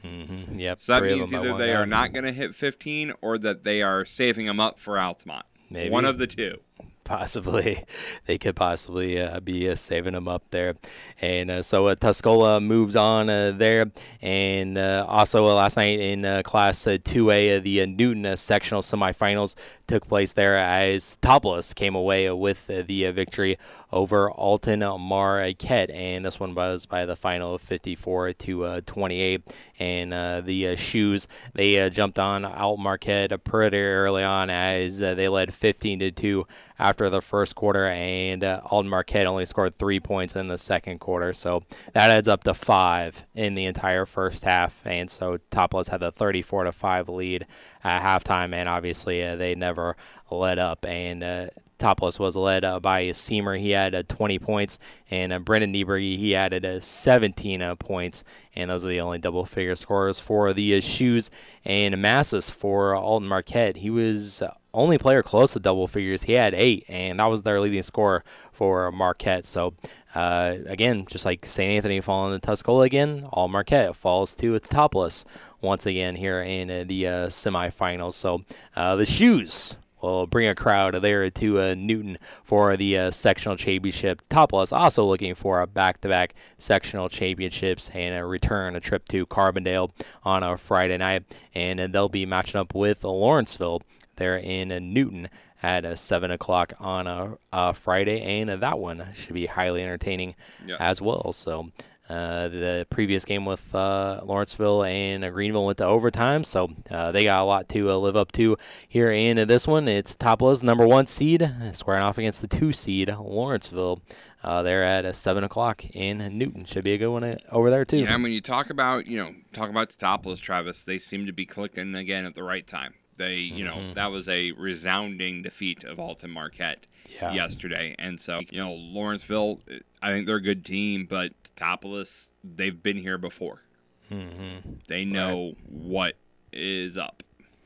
Yep. 0.05 0.79
So 0.81 0.93
that 0.93 0.99
three 1.01 1.15
means 1.15 1.33
either 1.33 1.57
they 1.57 1.75
are 1.75 1.87
not 1.87 2.13
going 2.13 2.25
to 2.25 2.33
hit 2.33 2.55
15 2.55 3.13
or 3.21 3.39
that 3.39 3.63
they 3.63 3.83
are 3.83 4.05
saving 4.05 4.47
them 4.47 4.61
up 4.61 4.79
for 4.79 4.99
Altamont. 4.99 5.47
Maybe. 5.71 5.91
One 5.91 6.05
of 6.05 6.19
the 6.19 6.27
two. 6.27 6.59
possibly 7.05 7.85
they 8.27 8.37
could 8.37 8.55
possibly 8.55 9.19
uh, 9.21 9.41
be 9.41 9.69
uh, 9.69 9.75
saving 9.75 10.13
them 10.13 10.29
up 10.29 10.43
there 10.51 10.75
and 11.23 11.51
uh, 11.51 11.63
so 11.63 11.87
uh, 11.87 11.95
Tuscola 11.95 12.63
moves 12.63 12.97
on 12.97 13.31
uh, 13.31 13.51
there 13.53 13.91
and 14.21 14.77
uh, 14.77 15.07
also 15.09 15.47
uh, 15.47 15.55
last 15.55 15.77
night 15.79 15.99
in 16.01 16.25
uh, 16.27 16.43
class 16.43 16.87
uh, 16.87 16.93
2A 16.93 17.57
uh, 17.57 17.61
the 17.61 17.81
uh, 17.83 17.87
Newton 17.87 18.27
uh, 18.27 18.37
sectional 18.37 18.83
semifinals 18.83 19.55
took 19.87 20.07
place 20.07 20.35
there 20.35 20.59
as 20.59 21.17
Teutopolis 21.23 21.75
came 21.75 21.95
away 21.95 22.31
with 22.31 22.69
uh, 22.69 22.83
the 22.87 23.07
uh, 23.07 23.13
victory 23.13 23.57
over 23.93 24.31
Alton 24.31 24.81
Marquette 25.01 25.91
and 25.91 26.25
this 26.25 26.39
one 26.39 26.55
was 26.55 26.87
by 26.87 27.07
the 27.07 27.17
final 27.17 27.55
of 27.55 27.63
54 27.63 28.33
to 28.35 28.65
uh, 28.65 28.81
28 28.85 29.43
and 29.79 30.13
uh, 30.13 30.41
the 30.41 30.69
uh, 30.69 30.77
shoes 30.77 31.27
they 31.55 31.81
uh, 31.81 31.89
jumped 31.89 32.19
on 32.19 32.45
Alton 32.45 32.85
Marquette 32.85 33.45
pretty 33.45 33.79
early 33.79 34.23
on 34.23 34.51
as 34.51 35.01
uh, 35.01 35.15
they 35.15 35.29
led 35.29 35.55
15 35.55 35.99
to 36.01 36.11
2 36.11 36.47
after 36.79 37.11
the 37.11 37.21
first 37.21 37.55
quarter, 37.55 37.87
and 37.87 38.45
uh, 38.45 38.61
Alton 38.67 38.89
Marquette 38.89 39.27
only 39.27 39.45
scored 39.45 39.75
three 39.75 39.99
points 39.99 40.37
in 40.37 40.49
the 40.49 40.59
second 40.59 41.01
quarter. 41.01 41.33
So 41.33 41.65
that 41.93 42.11
adds 42.11 42.29
up 42.29 42.45
to 42.45 42.55
five 42.55 43.27
in 43.35 43.55
the 43.55 43.65
entire 43.65 44.07
first 44.07 44.45
half. 44.45 44.81
And 44.87 45.11
so 45.11 45.39
Teutopolis 45.51 45.89
had 45.89 46.01
the 46.01 46.13
34 46.13 46.65
to 46.65 46.73
5 46.73 47.09
lead 47.09 47.47
at 47.83 48.03
halftime, 48.03 48.55
and 48.55 48.69
obviously 48.69 49.25
uh, 49.25 49.37
they 49.37 49.55
never 49.55 49.97
let 50.31 50.59
up. 50.59 50.87
And 50.87 51.51
Teutopolis 51.79 52.19
was 52.19 52.37
led 52.37 52.65
uh, 52.65 52.81
by 52.81 53.07
Seamer. 53.07 53.59
He 53.59 53.71
had 53.71 53.95
uh, 53.95 54.03
20 54.09 54.39
points, 54.39 54.79
and 55.11 55.33
uh, 55.33 55.39
Brendan 55.39 55.73
Niebrugge, 55.73 56.19
he 56.19 56.35
added 56.35 56.65
uh, 56.65 56.81
17 56.81 57.63
uh, 57.63 57.75
points, 57.77 58.25
and 58.55 58.71
those 58.71 58.85
are 58.85 58.89
the 58.89 59.01
only 59.01 59.19
double 59.19 59.45
figure 59.45 59.75
scorers 59.75 60.21
for 60.21 60.53
the 60.53 60.77
uh, 60.77 60.81
Shoes. 60.81 61.31
And 61.65 61.95
Massis 61.97 62.51
for 62.51 62.95
Alton 62.95 63.29
Marquette, 63.29 63.79
he 63.79 63.91
was 63.91 64.43
uh, 64.43 64.55
only 64.75 64.99
player 64.99 65.23
close 65.23 65.53
to 65.53 65.61
double 65.61 65.87
figures. 65.87 66.25
He 66.25 66.33
had 66.33 66.55
eight, 66.55 66.85
and 66.89 67.21
that 67.21 67.27
was 67.27 67.43
their 67.43 67.61
leading 67.61 67.83
scorer 67.83 68.25
for 68.53 68.91
Marquette. 68.91 69.45
So, 69.45 69.75
again, 70.15 71.07
just 71.07 71.25
like 71.25 71.47
St. 71.47 71.71
Anthony 71.71 72.01
falling 72.01 72.39
to 72.39 72.47
Tuscola 72.47 72.85
again, 72.85 73.27
all 73.33 73.49
Marquette 73.49 73.95
falls 73.95 74.35
to 74.37 74.55
its 74.55 74.69
topless 74.69 75.25
once 75.61 75.87
again 75.87 76.17
here 76.17 76.41
in 76.41 76.69
the 76.89 77.05
semifinals. 77.05 78.15
So, 78.15 78.45
the 78.75 79.07
Shoes 79.07 79.77
will 80.03 80.27
bring 80.27 80.49
a 80.49 80.55
crowd 80.55 80.95
there 81.03 81.29
to 81.31 81.61
uh, 81.61 81.75
Newton 81.77 82.19
for 82.45 82.77
the 82.77 82.97
uh, 82.99 83.11
sectional 83.11 83.57
championship. 83.57 84.23
Teutopolis 84.29 84.73
also 84.77 85.05
looking 85.05 85.35
for 85.35 85.61
a 85.61 85.67
back-to-back 85.67 86.35
sectional 86.59 87.09
championships 87.09 87.91
and 87.91 88.15
a 88.17 88.25
return 88.25 88.77
a 88.77 88.81
trip 88.81 89.07
to 89.09 89.27
Carbondale 89.27 89.91
on 90.25 90.43
a 90.43 90.57
Friday 90.57 90.97
night, 90.99 91.25
and 91.55 91.81
uh, 91.81 91.87
they'll 91.87 92.09
be 92.09 92.27
matching 92.27 92.61
up 92.61 92.75
with 92.75 93.05
Lawrenceville 93.05 93.83
there 94.17 94.37
in 94.37 94.71
uh, 94.73 94.79
Newton 94.79 95.29
at 95.63 95.85
uh, 95.85 95.97
7 95.97 96.31
o'clock 96.31 96.73
on 96.79 97.07
a, 97.07 97.37
a 97.53 97.75
Friday, 97.75 98.21
and 98.23 98.49
uh, 98.49 98.57
that 98.57 98.79
one 98.79 99.09
should 99.15 99.35
be 99.35 99.47
highly 99.47 99.83
entertaining 99.83 100.35
Yeah. 100.65 100.77
as 100.79 101.03
well. 101.03 101.33
So 101.33 101.71
uh, 102.09 102.49
the 102.49 102.87
previous 102.91 103.25
game 103.25 103.45
with 103.45 103.75
uh, 103.75 104.21
Lawrenceville 104.25 104.85
and 104.85 105.25
uh, 105.25 105.31
Greenville 105.31 105.67
went 105.67 105.79
to 105.79 105.85
overtime, 105.85 106.43
so 106.45 106.71
uh, 106.91 107.13
they 107.13 107.25
got 107.25 107.43
a 107.43 107.45
lot 107.45 107.69
to 107.71 107.91
uh, 107.91 107.97
live 107.97 108.17
up 108.17 108.33
to 108.33 108.57
here 108.89 109.11
in 109.11 109.39
uh, 109.39 109.45
this 109.45 109.67
one. 109.67 109.89
It's 109.89 110.15
Topla's 110.15 110.63
number 110.63 110.87
one 110.87 111.07
seed 111.07 111.51
squaring 111.73 112.03
off 112.03 112.19
against 112.19 112.41
the 112.41 112.49
two 112.49 112.73
seed 112.73 113.09
Lawrenceville. 113.09 114.01
They're 114.43 114.85
at 114.85 115.15
seven 115.15 115.45
o'clock 115.45 115.85
in 115.95 116.39
Newton. 116.39 116.65
Should 116.65 116.85
be 116.85 116.95
a 116.95 116.99
good 116.99 117.11
one 117.11 117.39
over 117.51 117.69
there 117.69 117.85
too. 117.85 117.99
Yeah, 117.99 118.15
and 118.15 118.23
when 118.23 118.33
you 118.33 118.41
talk 118.41 118.71
about, 118.71 119.07
you 119.07 119.19
know, 119.19 119.35
talk 119.53 119.69
about 119.69 119.91
the 119.91 119.97
Teutopolis, 119.97 120.41
Travis, 120.41 120.85
they 120.85 120.99
seem 120.99 121.27
to 121.27 121.33
be 121.33 121.45
clicking 121.45 121.95
again 121.95 122.25
at 122.25 122.35
the 122.35 122.43
right 122.43 122.67
time. 122.67 122.95
They, 123.19 123.35
you 123.37 123.65
Mm-hmm. 123.67 123.89
know, 123.89 123.93
that 123.95 124.07
was 124.11 124.29
a 124.29 124.53
resounding 124.53 125.43
defeat 125.43 125.85
of 125.85 125.99
Alton 125.99 126.31
Marquette 126.31 126.87
Yeah. 127.13 127.33
yesterday. 127.33 127.95
And 127.99 128.21
so, 128.21 128.41
you 128.51 128.59
know, 128.59 128.73
Lawrenceville, 128.73 129.61
I 130.01 130.11
think 130.13 130.27
they're 130.27 130.37
a 130.37 130.43
good 130.43 130.65
team, 130.65 131.05
but 131.09 131.33
Teutopolis, 131.45 132.31
they've 132.43 132.81
been 132.83 132.97
here 132.97 133.19
before. 133.19 133.63
Mm-hmm. 134.11 134.71
They 134.87 135.05
know 135.05 135.55
what 135.69 136.15
is 136.53 136.97
up, 136.97 137.23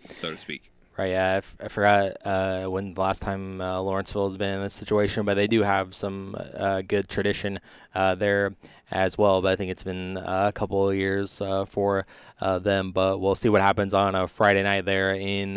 so 0.09 0.33
to 0.35 0.39
speak. 0.41 0.72
Right, 1.03 1.11
yeah, 1.11 1.33
I, 1.33 1.37
f- 1.39 1.57
I 1.61 1.67
forgot 1.67 2.13
uh, 2.25 2.67
when 2.67 2.95
the 2.95 3.01
last 3.01 3.23
time 3.23 3.61
uh, 3.61 3.81
Lawrenceville 3.81 4.29
has 4.29 4.37
been 4.37 4.55
in 4.55 4.63
this 4.63 4.75
situation, 4.75 5.25
but 5.25 5.35
they 5.35 5.49
do 5.49 5.63
have 5.63 5.97
some 5.97 6.37
uh, 6.39 6.83
good 6.83 7.09
tradition 7.09 7.59
uh, 7.93 8.15
there 8.15 8.55
as 8.89 9.19
well. 9.19 9.43
But 9.43 9.51
I 9.51 9.57
think 9.57 9.73
it's 9.73 9.83
been 9.83 10.17
a 10.17 10.53
couple 10.55 10.89
of 10.89 10.95
years 10.95 11.41
uh, 11.41 11.65
for 11.65 12.07
uh, 12.41 12.61
them. 12.61 12.93
But 12.93 13.19
we'll 13.21 13.35
see 13.35 13.49
what 13.49 13.63
happens 13.63 13.95
on 13.95 14.15
a 14.15 14.29
Friday 14.29 14.63
night 14.63 14.85
there 14.85 15.13
in 15.13 15.55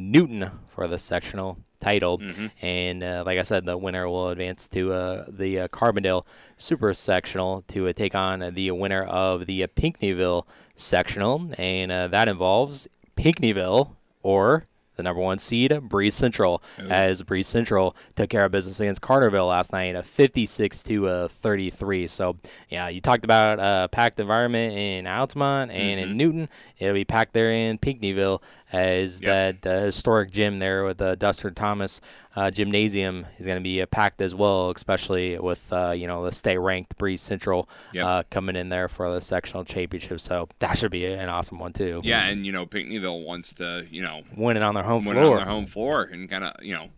Newton 0.00 0.50
for 0.68 0.86
the 0.86 0.98
sectional 0.98 1.56
title. 1.80 2.20
And 2.60 3.02
uh, 3.02 3.22
like 3.24 3.38
I 3.38 3.42
said, 3.42 3.64
the 3.64 3.78
winner 3.78 4.06
will 4.06 4.28
advance 4.28 4.68
to 4.68 4.92
uh, 4.92 5.24
the 5.28 5.60
uh, 5.60 5.68
Carbondale 5.68 6.26
Super 6.58 6.92
Sectional 6.92 7.62
to 7.68 7.88
uh, 7.88 7.94
take 7.94 8.14
on 8.14 8.40
the 8.52 8.70
winner 8.72 9.02
of 9.04 9.46
the 9.46 9.62
uh, 9.64 9.66
Pinckneyville 9.68 10.44
Sectional, 10.76 11.50
and 11.56 11.90
uh, 11.90 12.08
that 12.08 12.28
involves 12.28 12.86
Pinckneyville 13.16 13.92
or 14.22 14.66
the 14.96 15.02
number 15.02 15.20
one 15.20 15.38
seed, 15.38 15.78
Breese 15.82 16.14
Central, 16.14 16.62
as 16.88 17.22
Breese 17.22 17.48
Central 17.48 17.96
took 18.14 18.30
care 18.30 18.44
of 18.44 18.52
business 18.52 18.80
against 18.80 19.00
Carterville 19.00 19.48
last 19.48 19.72
night, 19.72 19.94
a 19.94 20.02
56 20.02 20.82
to 20.84 21.08
a 21.08 21.28
33. 21.28 22.06
So, 22.06 22.36
yeah, 22.68 22.88
you 22.88 23.00
talked 23.00 23.24
about 23.24 23.58
a 23.60 23.88
packed 23.88 24.20
environment 24.20 24.74
in 24.74 25.06
Altamont 25.06 25.70
and 25.70 26.00
in 26.00 26.08
mm-hmm. 26.10 26.16
Newton. 26.16 26.48
It'll 26.78 26.94
be 26.94 27.04
packed 27.04 27.32
there 27.32 27.50
in 27.50 27.78
Pinckneyville 27.78 28.40
as 28.74 29.22
Yep. 29.22 29.60
that 29.62 29.76
uh, 29.76 29.80
historic 29.84 30.30
gym 30.30 30.58
there 30.58 30.84
with 30.84 30.98
the 30.98 31.16
Duster 31.16 31.50
Thomas 31.50 32.00
uh, 32.36 32.50
Gymnasium 32.50 33.26
is 33.38 33.46
going 33.46 33.58
to 33.58 33.62
be 33.62 33.80
uh, 33.80 33.86
packed 33.86 34.20
as 34.20 34.34
well, 34.34 34.70
especially 34.70 35.38
with 35.38 35.72
uh, 35.72 35.92
you 35.92 36.06
know 36.06 36.24
the 36.24 36.32
state 36.32 36.58
ranked 36.58 36.96
Breese 36.98 37.22
Central 37.22 37.68
Yep. 37.92 38.04
uh, 38.06 38.22
coming 38.30 38.56
in 38.56 38.68
there 38.70 38.88
for 38.88 39.10
the 39.12 39.20
sectional 39.20 39.64
championship. 39.64 40.20
So 40.20 40.48
that 40.58 40.76
should 40.78 40.90
be 40.90 41.04
an 41.06 41.28
awesome 41.28 41.58
one 41.58 41.72
too. 41.72 42.00
Yeah, 42.04 42.24
and, 42.26 42.44
you 42.44 42.52
know, 42.52 42.66
Pinckneyville 42.66 43.24
wants 43.24 43.52
to, 43.54 43.86
you 43.90 44.02
know, 44.02 44.22
winning 44.36 44.62
on 44.62 44.74
their 44.74 44.84
home 44.84 45.04
win 45.04 45.16
floor. 45.16 45.38
on 45.38 45.44
their 45.44 45.54
home 45.54 45.66
floor 45.66 46.02
and 46.02 46.28
kind 46.28 46.44
of, 46.44 46.54
you 46.62 46.74
know, 46.74 46.88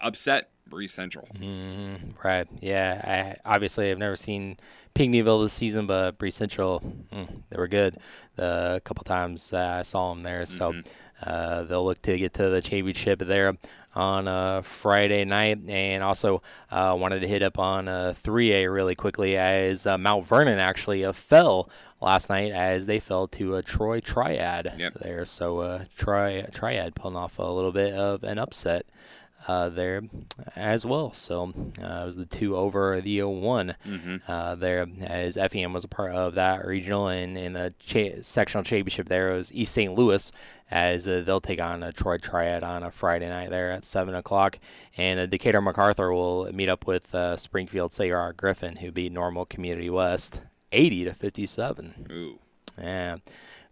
upset 0.00 0.50
Breese 0.72 0.92
Central. 0.92 1.28
Right. 2.24 2.48
Yeah. 2.60 3.36
I 3.46 3.54
obviously 3.54 3.88
have 3.90 3.98
never 3.98 4.16
seen 4.16 4.56
Pinckneyville 4.94 5.44
this 5.44 5.52
season, 5.52 5.86
but 5.86 6.18
Breese 6.18 6.34
Central, 6.34 6.80
mm, 7.12 7.28
they 7.50 7.56
were 7.58 7.68
good 7.68 7.98
the 8.36 8.80
couple 8.84 9.04
times 9.04 9.50
that 9.50 9.78
I 9.78 9.82
saw 9.82 10.12
them 10.12 10.22
there. 10.22 10.46
So 10.46 10.74
uh, 11.24 11.62
they'll 11.64 11.84
look 11.84 12.02
to 12.02 12.18
get 12.18 12.34
to 12.34 12.48
the 12.48 12.60
championship 12.60 13.18
there 13.20 13.56
on 13.94 14.26
uh, 14.26 14.62
Friday 14.62 15.22
night, 15.26 15.58
and 15.68 16.02
also 16.02 16.40
uh, 16.70 16.96
wanted 16.98 17.20
to 17.20 17.28
hit 17.28 17.42
up 17.42 17.58
on 17.58 17.88
uh, 17.88 18.14
3A 18.16 18.72
really 18.72 18.94
quickly 18.94 19.36
as 19.36 19.86
uh, 19.86 19.98
Mount 19.98 20.26
Vernon 20.26 20.58
actually 20.58 21.04
uh, 21.04 21.12
fell 21.12 21.68
last 22.00 22.30
night 22.30 22.52
as 22.52 22.86
they 22.86 22.98
fell 22.98 23.28
to 23.28 23.54
a 23.56 23.62
Troy 23.62 24.00
Triad 24.00 24.74
Yep. 24.78 24.94
there. 25.02 25.26
So 25.26 25.58
uh, 25.58 25.84
Tri- 25.94 26.42
Triad 26.50 26.94
pulling 26.94 27.16
off 27.18 27.38
a 27.38 27.42
little 27.42 27.70
bit 27.70 27.92
of 27.92 28.24
an 28.24 28.38
upset 28.38 28.86
uh, 29.48 29.68
there 29.68 30.02
as 30.56 30.84
well. 30.86 31.12
So 31.12 31.52
uh, 31.82 32.02
it 32.02 32.06
was 32.06 32.16
the 32.16 32.26
two 32.26 32.56
over 32.56 33.00
the 33.00 33.22
one 33.22 33.74
uh, 34.28 34.54
there 34.54 34.86
as 35.02 35.36
FEM 35.36 35.72
was 35.72 35.84
a 35.84 35.88
part 35.88 36.12
of 36.12 36.34
that 36.34 36.66
regional 36.66 37.08
and 37.08 37.36
in 37.36 37.52
the 37.54 37.72
cha- 37.78 38.20
sectional 38.20 38.64
championship 38.64 39.08
there 39.08 39.32
it 39.32 39.36
was 39.36 39.52
East 39.52 39.74
St. 39.74 39.94
Louis 39.94 40.30
as 40.70 41.06
uh, 41.06 41.22
they'll 41.24 41.40
take 41.40 41.60
on 41.60 41.82
a 41.82 41.92
Troy 41.92 42.16
Triad 42.18 42.62
on 42.62 42.82
a 42.82 42.90
Friday 42.90 43.28
night 43.28 43.50
there 43.50 43.70
at 43.70 43.84
seven 43.84 44.14
o'clock, 44.14 44.58
and 44.96 45.20
uh, 45.20 45.26
Decatur 45.26 45.60
MacArthur 45.60 46.12
will 46.12 46.50
meet 46.52 46.68
up 46.70 46.86
with 46.86 47.14
uh, 47.14 47.36
Springfield 47.36 47.92
Sagar 47.92 48.32
Griffin 48.32 48.76
who 48.76 48.90
beat 48.90 49.12
Normal 49.12 49.44
Community 49.44 49.90
West 49.90 50.42
eighty 50.72 51.04
to 51.04 51.12
fifty-seven. 51.12 52.06
Ooh. 52.10 52.38
Yeah, 52.80 53.16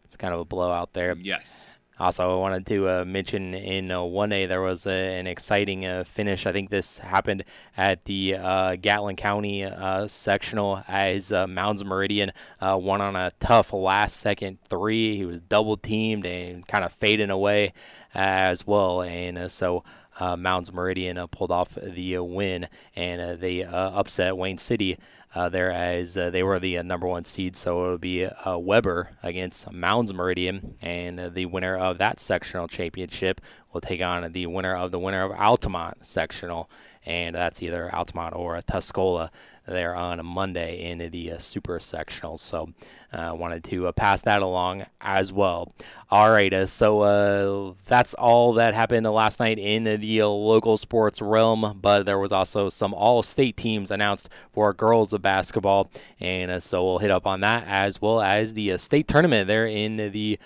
it's 0.04 0.16
kind 0.18 0.34
of 0.34 0.40
a 0.40 0.44
blowout 0.44 0.92
there. 0.92 1.16
Yes. 1.18 1.76
Also, 2.00 2.34
I 2.34 2.40
wanted 2.40 2.64
to 2.68 2.88
uh, 2.88 3.04
mention 3.04 3.52
in 3.52 3.90
uh, 3.90 3.98
1A 3.98 4.48
there 4.48 4.62
was 4.62 4.86
an 4.86 5.26
exciting 5.26 5.84
uh, 5.84 6.02
finish. 6.02 6.46
I 6.46 6.52
think 6.52 6.70
this 6.70 6.98
happened 6.98 7.44
at 7.76 8.06
the 8.06 8.36
uh, 8.36 8.76
Gallatin 8.76 9.16
County 9.16 9.64
uh, 9.64 10.08
sectional 10.08 10.82
as 10.88 11.30
Mounds 11.30 11.84
Meridian 11.84 12.32
won 12.62 13.02
on 13.02 13.16
a 13.16 13.30
tough 13.38 13.74
last 13.74 14.16
second 14.16 14.60
three. 14.66 15.18
He 15.18 15.26
was 15.26 15.42
double 15.42 15.76
teamed 15.76 16.24
and 16.24 16.66
kind 16.66 16.84
of 16.84 16.92
fading 16.94 17.28
away 17.28 17.74
as 18.14 18.66
well. 18.66 19.02
And 19.02 19.50
so 19.50 19.84
Mounds 20.18 20.72
Meridian 20.72 21.28
pulled 21.28 21.52
off 21.52 21.74
the 21.74 22.16
win 22.20 22.66
and 22.96 23.40
they 23.42 23.62
upset 23.62 24.38
Wayne 24.38 24.56
City. 24.56 24.96
Uh, 25.32 25.48
there 25.48 25.70
as 25.70 26.16
uh, 26.16 26.28
they 26.28 26.42
were 26.42 26.58
the 26.58 26.76
uh, 26.76 26.82
number 26.82 27.06
one 27.06 27.24
seed. 27.24 27.54
So 27.54 27.84
it'll 27.84 27.98
be 27.98 28.28
Webber 28.46 29.10
against 29.22 29.70
Mounds 29.70 30.12
Meridian, 30.12 30.74
and 30.82 31.34
the 31.34 31.46
winner 31.46 31.76
of 31.76 31.98
that 31.98 32.18
sectional 32.18 32.66
championship 32.66 33.40
will 33.72 33.80
take 33.80 34.02
on 34.02 34.32
the 34.32 34.46
winner 34.46 34.74
of 34.74 34.90
the 34.90 34.98
winner 34.98 35.22
of 35.22 35.30
Altamont 35.30 36.04
sectional, 36.04 36.68
and 37.06 37.36
that's 37.36 37.62
either 37.62 37.94
Altamont 37.94 38.34
or 38.34 38.60
Tuscola 38.60 39.30
there 39.70 39.94
on 39.94 40.20
a 40.20 40.22
Monday 40.22 40.90
in 40.90 40.98
the 41.10 41.32
super 41.38 41.80
sectional. 41.80 42.36
So 42.36 42.70
I 43.12 43.26
uh, 43.26 43.34
wanted 43.34 43.64
to 43.64 43.88
uh, 43.88 43.92
pass 43.92 44.22
that 44.22 44.40
along 44.40 44.84
as 45.00 45.32
well. 45.32 45.72
All 46.12 46.30
right, 46.30 46.52
uh, 46.52 46.66
so 46.66 47.00
uh, 47.00 47.74
that's 47.84 48.14
all 48.14 48.52
that 48.54 48.74
happened 48.74 49.06
last 49.06 49.38
night 49.40 49.58
in 49.58 49.84
the 49.84 50.22
local 50.24 50.76
sports 50.76 51.20
realm, 51.20 51.78
but 51.80 52.04
there 52.04 52.18
was 52.18 52.32
also 52.32 52.68
some 52.68 52.92
all 52.94 53.22
state 53.22 53.56
teams 53.56 53.90
announced 53.90 54.28
for 54.52 54.72
girls 54.72 55.12
of 55.12 55.22
basketball, 55.22 55.90
and 56.18 56.50
uh, 56.50 56.60
so 56.60 56.84
we'll 56.84 56.98
hit 56.98 57.10
up 57.10 57.26
on 57.26 57.40
that 57.40 57.64
as 57.66 58.00
well 58.00 58.20
as 58.20 58.54
the 58.54 58.72
uh, 58.72 58.76
state 58.76 59.06
tournament 59.08 59.46
there 59.46 59.66
in 59.66 59.96
the 59.96 60.38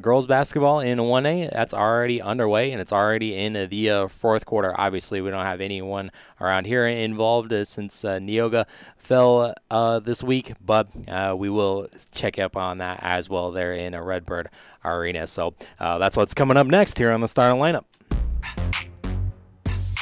girls 0.00 0.26
basketball 0.26 0.80
in 0.80 0.98
1A. 0.98 1.52
That's 1.52 1.72
already 1.72 2.20
underway, 2.20 2.72
and 2.72 2.80
it's 2.80 2.92
already 2.92 3.34
in 3.36 3.54
the 3.54 4.08
fourth 4.10 4.44
quarter. 4.44 4.78
Obviously, 4.78 5.20
we 5.22 5.30
don't 5.30 5.44
have 5.44 5.60
anyone 5.62 6.10
around 6.40 6.66
here 6.66 6.86
involved 6.86 7.50
since 7.66 8.02
Neoga 8.02 8.66
fell 8.96 9.54
this 10.04 10.22
week, 10.22 10.54
but 10.64 10.88
we 11.36 11.48
will 11.48 11.88
check 12.12 12.38
up 12.38 12.56
on 12.56 12.78
that 12.78 13.00
as 13.02 13.28
well 13.28 13.50
there 13.50 13.72
in 13.72 13.94
a 13.94 14.02
Redbird 14.02 14.48
Arena. 14.84 15.26
So 15.26 15.54
uh, 15.78 15.98
that's 15.98 16.16
what's 16.16 16.34
coming 16.34 16.56
up 16.56 16.66
next 16.66 16.98
here 16.98 17.12
on 17.12 17.20
the 17.20 17.28
starting 17.28 17.60
lineup. 17.60 17.84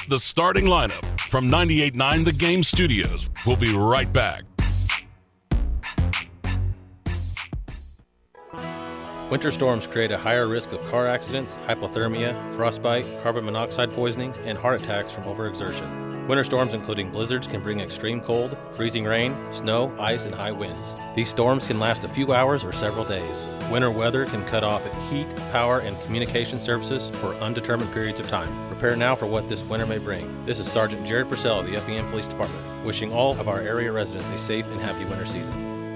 The 0.09 0.19
starting 0.19 0.65
lineup 0.65 1.21
from 1.21 1.51
98.9 1.51 2.25
The 2.25 2.33
Game 2.33 2.63
Studios. 2.63 3.29
We'll 3.47 3.57
be 3.57 3.75
right 3.75 4.11
back. 4.11 4.45
Winter 9.31 9.51
storms 9.51 9.87
create 9.87 10.11
a 10.11 10.17
higher 10.17 10.47
risk 10.47 10.73
of 10.73 10.81
car 10.89 11.07
accidents, 11.07 11.59
hypothermia, 11.67 12.55
frostbite, 12.55 13.05
carbon 13.23 13.45
monoxide 13.45 13.91
poisoning, 13.91 14.33
and 14.47 14.57
heart 14.57 14.81
attacks 14.81 15.15
from 15.15 15.25
overexertion. 15.25 16.08
Winter 16.29 16.45
storms, 16.45 16.75
including 16.75 17.11
blizzards, 17.11 17.47
can 17.47 17.63
bring 17.63 17.81
extreme 17.81 18.21
cold, 18.21 18.55
freezing 18.75 19.07
rain, 19.07 19.35
snow, 19.51 19.91
ice, 19.99 20.27
and 20.27 20.35
high 20.35 20.53
winds. 20.53 20.93
These 21.15 21.31
storms 21.31 21.67
can 21.67 21.81
last 21.81 22.05
a 22.05 22.09
few 22.09 22.35
hours 22.35 22.65
or 22.65 22.71
several 22.71 23.07
days. 23.07 23.49
Winter 23.71 23.91
weather 23.91 24.27
can 24.27 24.45
cut 24.45 24.63
off 24.63 24.85
heat, 25.11 25.27
power, 25.53 25.79
and 25.79 25.99
communication 26.03 26.61
services 26.61 27.09
for 27.09 27.35
undetermined 27.37 27.91
periods 27.95 28.21
of 28.21 28.29
time. 28.29 28.51
Prepare 28.69 28.95
now 28.95 29.15
for 29.15 29.25
what 29.25 29.49
this 29.49 29.65
winter 29.65 29.87
may 29.87 29.97
bring. 29.97 30.45
This 30.45 30.59
is 30.59 30.71
Sergeant 30.71 31.07
Jared 31.07 31.31
Purcell 31.31 31.61
of 31.61 31.67
the 31.67 31.77
Effingham 31.77 32.07
Police 32.11 32.29
Department, 32.29 32.85
wishing 32.85 33.11
all 33.11 33.33
of 33.41 33.49
our 33.49 33.61
area 33.61 33.91
residents 33.91 34.29
a 34.29 34.37
safe 34.37 34.67
and 34.71 34.83
happy 34.83 35.07
winter 35.07 35.25
season. 35.25 35.88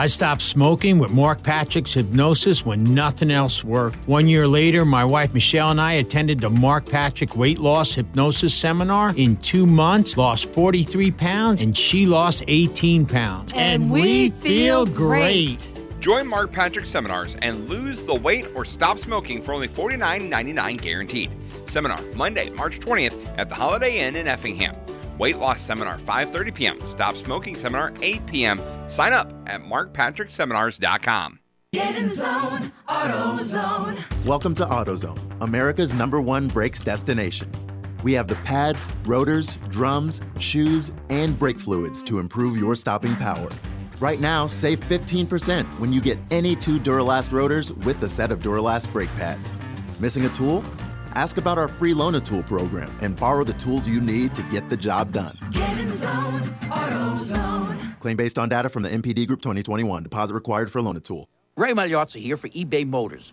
I 0.00 0.06
stopped 0.06 0.42
smoking 0.42 1.00
with 1.00 1.10
Mark 1.10 1.42
Patrick's 1.42 1.92
hypnosis 1.92 2.64
when 2.64 2.94
nothing 2.94 3.32
else 3.32 3.64
worked. 3.64 4.06
One 4.06 4.28
year 4.28 4.46
later, 4.46 4.84
my 4.84 5.04
wife 5.04 5.34
Michelle 5.34 5.72
and 5.72 5.80
I 5.80 5.94
attended 5.94 6.38
the 6.38 6.50
Mark 6.50 6.86
Patrick 6.86 7.34
Weight 7.34 7.58
Loss 7.58 7.96
Hypnosis 7.96 8.54
Seminar. 8.54 9.12
In 9.16 9.36
two 9.38 9.66
months, 9.66 10.16
lost 10.16 10.52
43 10.52 11.10
pounds, 11.10 11.64
and 11.64 11.76
she 11.76 12.06
lost 12.06 12.44
18 12.46 13.06
pounds. 13.06 13.52
And, 13.54 13.82
and 13.82 13.90
we, 13.90 14.00
we, 14.02 14.30
feel 14.30 14.86
great. 14.86 15.58
great. 15.74 16.00
Join 16.00 16.28
Mark 16.28 16.52
Patrick 16.52 16.86
seminars 16.86 17.34
and 17.42 17.68
lose 17.68 18.04
the 18.04 18.14
weight 18.14 18.46
or 18.54 18.64
stop 18.64 19.00
smoking 19.00 19.42
for 19.42 19.52
only 19.52 19.66
$49.99 19.66 20.80
guaranteed. 20.80 21.32
Seminar 21.66 22.00
Monday, 22.14 22.50
March 22.50 22.78
20th 22.78 23.34
at 23.36 23.48
the 23.48 23.56
Holiday 23.56 23.98
Inn 23.98 24.14
in 24.14 24.28
Effingham. 24.28 24.76
Weight 25.18 25.38
loss 25.38 25.60
seminar 25.60 25.98
5:30 25.98 26.54
p.m. 26.54 26.80
Stop 26.86 27.16
smoking 27.16 27.56
seminar 27.56 27.92
8 28.00 28.26
p.m. 28.26 28.60
Sign 28.88 29.12
up 29.12 29.32
at 29.46 29.62
markpatrickseminars.com. 29.62 31.40
Get 31.72 31.96
in 31.96 32.08
zone, 32.08 32.72
AutoZone. 32.88 34.26
Welcome 34.26 34.54
to 34.54 34.64
AutoZone, 34.64 35.20
America's 35.42 35.92
number 35.92 36.20
one 36.20 36.46
brakes 36.48 36.80
destination. 36.80 37.50
We 38.04 38.12
have 38.12 38.28
the 38.28 38.36
pads, 38.36 38.88
rotors, 39.06 39.56
drums, 39.68 40.20
shoes, 40.38 40.92
and 41.10 41.36
brake 41.36 41.58
fluids 41.58 42.02
to 42.04 42.20
improve 42.20 42.56
your 42.56 42.76
stopping 42.76 43.16
power. 43.16 43.48
Right 44.00 44.20
now, 44.20 44.46
save 44.46 44.78
15% 44.80 45.66
when 45.80 45.92
you 45.92 46.00
get 46.00 46.18
any 46.30 46.54
two 46.54 46.78
Duralast 46.78 47.32
rotors 47.32 47.72
with 47.72 48.00
the 48.00 48.08
set 48.08 48.30
of 48.30 48.38
Duralast 48.38 48.92
brake 48.92 49.14
pads. 49.16 49.52
Missing 49.98 50.26
a 50.26 50.28
tool? 50.28 50.62
Ask 51.12 51.36
about 51.36 51.58
our 51.58 51.68
free 51.68 51.94
Loan 51.94 52.20
Tool 52.20 52.42
program 52.42 52.96
and 53.00 53.16
borrow 53.16 53.44
the 53.44 53.52
tools 53.54 53.88
you 53.88 54.00
need 54.00 54.34
to 54.34 54.42
get 54.44 54.68
the 54.68 54.76
job 54.76 55.12
done. 55.12 55.36
Get 55.52 55.78
in 55.78 55.92
zone, 55.96 56.56
AutoZone. 56.62 57.98
Claim 58.00 58.16
based 58.16 58.38
on 58.38 58.48
data 58.48 58.68
from 58.68 58.82
the 58.82 58.88
NPD 58.88 59.26
Group 59.26 59.40
2021. 59.42 60.04
Deposit 60.04 60.34
required 60.34 60.70
for 60.70 60.80
Loan 60.80 61.00
Tool. 61.00 61.28
Ray 61.56 61.72
Magliozzi 61.72 62.20
here 62.20 62.36
for 62.36 62.48
eBay 62.50 62.86
Motors. 62.86 63.32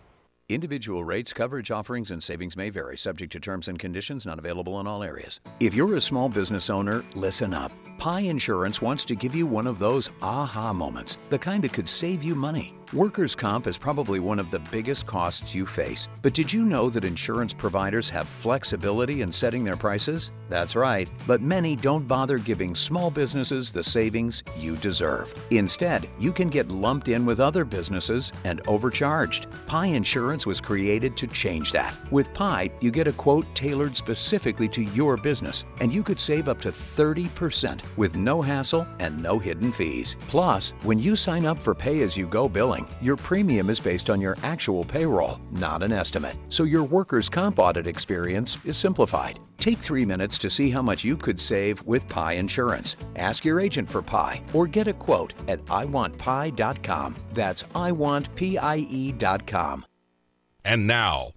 Individual 0.51 1.05
rates, 1.05 1.31
coverage 1.31 1.71
offerings, 1.71 2.11
and 2.11 2.21
savings 2.21 2.57
may 2.57 2.69
vary, 2.69 2.97
subject 2.97 3.31
to 3.31 3.39
terms 3.39 3.69
and 3.69 3.79
conditions 3.79 4.25
not 4.25 4.37
available 4.37 4.81
in 4.81 4.85
all 4.85 5.01
areas. 5.01 5.39
If 5.61 5.73
you're 5.73 5.95
a 5.95 6.01
small 6.01 6.27
business 6.27 6.69
owner, 6.69 7.05
listen 7.15 7.53
up. 7.53 7.71
Pie 7.97 8.21
Insurance 8.21 8.81
wants 8.81 9.05
to 9.05 9.15
give 9.15 9.33
you 9.33 9.47
one 9.47 9.65
of 9.65 9.79
those 9.79 10.09
aha 10.21 10.73
moments, 10.73 11.17
the 11.29 11.39
kind 11.39 11.63
that 11.63 11.71
could 11.71 11.87
save 11.87 12.21
you 12.21 12.35
money. 12.35 12.73
Workers' 12.93 13.35
comp 13.35 13.67
is 13.67 13.77
probably 13.77 14.19
one 14.19 14.37
of 14.37 14.51
the 14.51 14.59
biggest 14.59 15.05
costs 15.05 15.55
you 15.55 15.65
face. 15.65 16.09
But 16.21 16.33
did 16.33 16.51
you 16.51 16.65
know 16.65 16.89
that 16.89 17.05
insurance 17.05 17.53
providers 17.53 18.09
have 18.09 18.27
flexibility 18.27 19.21
in 19.21 19.31
setting 19.31 19.63
their 19.63 19.77
prices? 19.77 20.29
That's 20.49 20.75
right, 20.75 21.07
but 21.25 21.39
many 21.41 21.77
don't 21.77 22.05
bother 22.05 22.37
giving 22.37 22.75
small 22.75 23.09
businesses 23.09 23.71
the 23.71 23.81
savings 23.81 24.43
you 24.57 24.75
deserve. 24.75 25.33
Instead, 25.51 26.09
you 26.19 26.33
can 26.33 26.49
get 26.49 26.67
lumped 26.67 27.07
in 27.07 27.25
with 27.25 27.39
other 27.39 27.63
businesses 27.63 28.33
and 28.43 28.59
overcharged. 28.67 29.47
Pie 29.67 29.85
Insurance 29.85 30.45
was 30.45 30.59
created 30.59 31.15
to 31.15 31.27
change 31.27 31.71
that. 31.71 31.95
With 32.11 32.33
Pie, 32.33 32.71
you 32.81 32.91
get 32.91 33.07
a 33.07 33.13
quote 33.13 33.45
tailored 33.55 33.95
specifically 33.95 34.67
to 34.67 34.83
your 34.83 35.15
business, 35.15 35.63
and 35.79 35.93
you 35.93 36.03
could 36.03 36.19
save 36.19 36.49
up 36.49 36.59
to 36.59 36.71
30% 36.71 37.79
with 37.95 38.17
no 38.17 38.41
hassle 38.41 38.85
and 38.99 39.23
no 39.23 39.39
hidden 39.39 39.71
fees. 39.71 40.17
Plus, 40.27 40.73
when 40.83 40.99
you 40.99 41.15
sign 41.15 41.45
up 41.45 41.57
for 41.57 41.73
pay 41.73 42.01
as 42.01 42.17
you 42.17 42.27
go 42.27 42.49
billing, 42.49 42.80
your 43.01 43.15
premium 43.15 43.69
is 43.69 43.79
based 43.79 44.09
on 44.09 44.21
your 44.21 44.37
actual 44.43 44.83
payroll, 44.83 45.39
not 45.51 45.83
an 45.83 45.91
estimate. 45.91 46.35
So 46.49 46.63
your 46.63 46.83
workers' 46.83 47.29
comp 47.29 47.59
audit 47.59 47.87
experience 47.87 48.57
is 48.65 48.77
simplified. 48.77 49.39
Take 49.57 49.77
three 49.77 50.05
minutes 50.05 50.37
to 50.39 50.49
see 50.49 50.69
how 50.69 50.81
much 50.81 51.03
you 51.03 51.17
could 51.17 51.39
save 51.39 51.83
with 51.83 52.07
Pie 52.09 52.33
Insurance. 52.33 52.95
Ask 53.15 53.45
your 53.45 53.59
agent 53.59 53.89
for 53.89 54.01
Pie 54.01 54.41
or 54.53 54.67
get 54.67 54.87
a 54.87 54.93
quote 54.93 55.33
at 55.47 55.63
iwantpie.com. 55.65 57.15
That's 57.33 57.63
iwantpie.com. 57.63 59.85
And 60.63 60.87
now, 60.87 61.31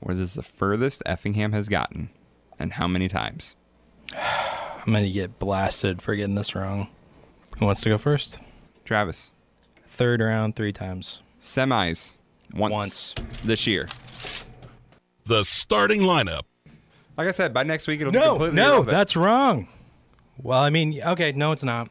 where 0.00 0.16
is 0.16 0.34
the 0.34 0.42
furthest 0.42 1.02
Effingham 1.06 1.52
has 1.52 1.68
gotten, 1.68 2.10
and 2.58 2.74
how 2.74 2.86
many 2.86 3.08
times? 3.08 3.56
I'm 4.14 4.92
going 4.92 5.04
to 5.04 5.10
get 5.10 5.38
blasted 5.38 6.00
for 6.00 6.14
getting 6.14 6.34
this 6.34 6.54
wrong. 6.54 6.88
Who 7.58 7.66
wants 7.66 7.80
to 7.82 7.88
go 7.88 7.98
first? 7.98 8.38
Travis 8.84 9.32
third 9.88 10.20
round 10.20 10.56
three 10.56 10.72
times. 10.72 11.20
Semis 11.40 12.16
once, 12.54 12.72
once. 12.72 13.14
this 13.44 13.66
year. 13.66 13.88
The 15.24 15.44
starting 15.44 16.02
lineup. 16.02 16.42
Like 17.16 17.28
I 17.28 17.32
said, 17.32 17.52
by 17.52 17.64
next 17.64 17.86
week 17.86 18.00
it'll 18.00 18.12
no, 18.12 18.20
be 18.20 18.26
completely 18.28 18.56
no, 18.56 18.66
irrelevant. 18.66 18.90
that's 18.90 19.16
wrong. 19.16 19.68
Well, 20.40 20.60
I 20.60 20.70
mean, 20.70 21.02
okay, 21.02 21.32
no, 21.32 21.52
it's 21.52 21.64
not. 21.64 21.88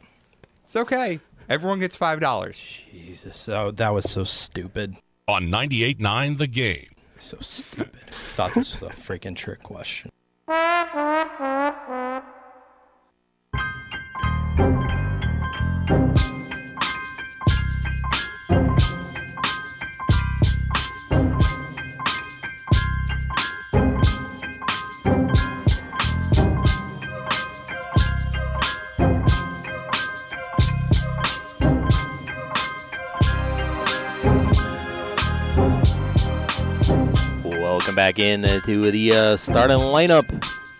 It's 0.63 0.75
okay. 0.75 1.19
Everyone 1.49 1.79
gets 1.79 1.95
five 1.95 2.19
dollars. 2.19 2.65
Jesus, 2.91 3.47
oh, 3.49 3.71
that 3.71 3.93
was 3.93 4.09
so 4.09 4.23
stupid. 4.23 4.95
On 5.27 5.43
98.9 5.43 6.37
The 6.37 6.47
Game. 6.47 6.87
So 7.19 7.37
stupid. 7.41 8.07
Thought 8.09 8.53
this 8.53 8.79
was 8.79 8.83
a 8.83 8.95
freaking 8.95 9.35
trick 9.35 9.61
question. 9.63 10.09
back 38.07 38.19
in 38.19 38.41
to 38.61 38.89
the 38.89 39.11
uh, 39.11 39.35
starting 39.35 39.79
lineup 39.79 40.25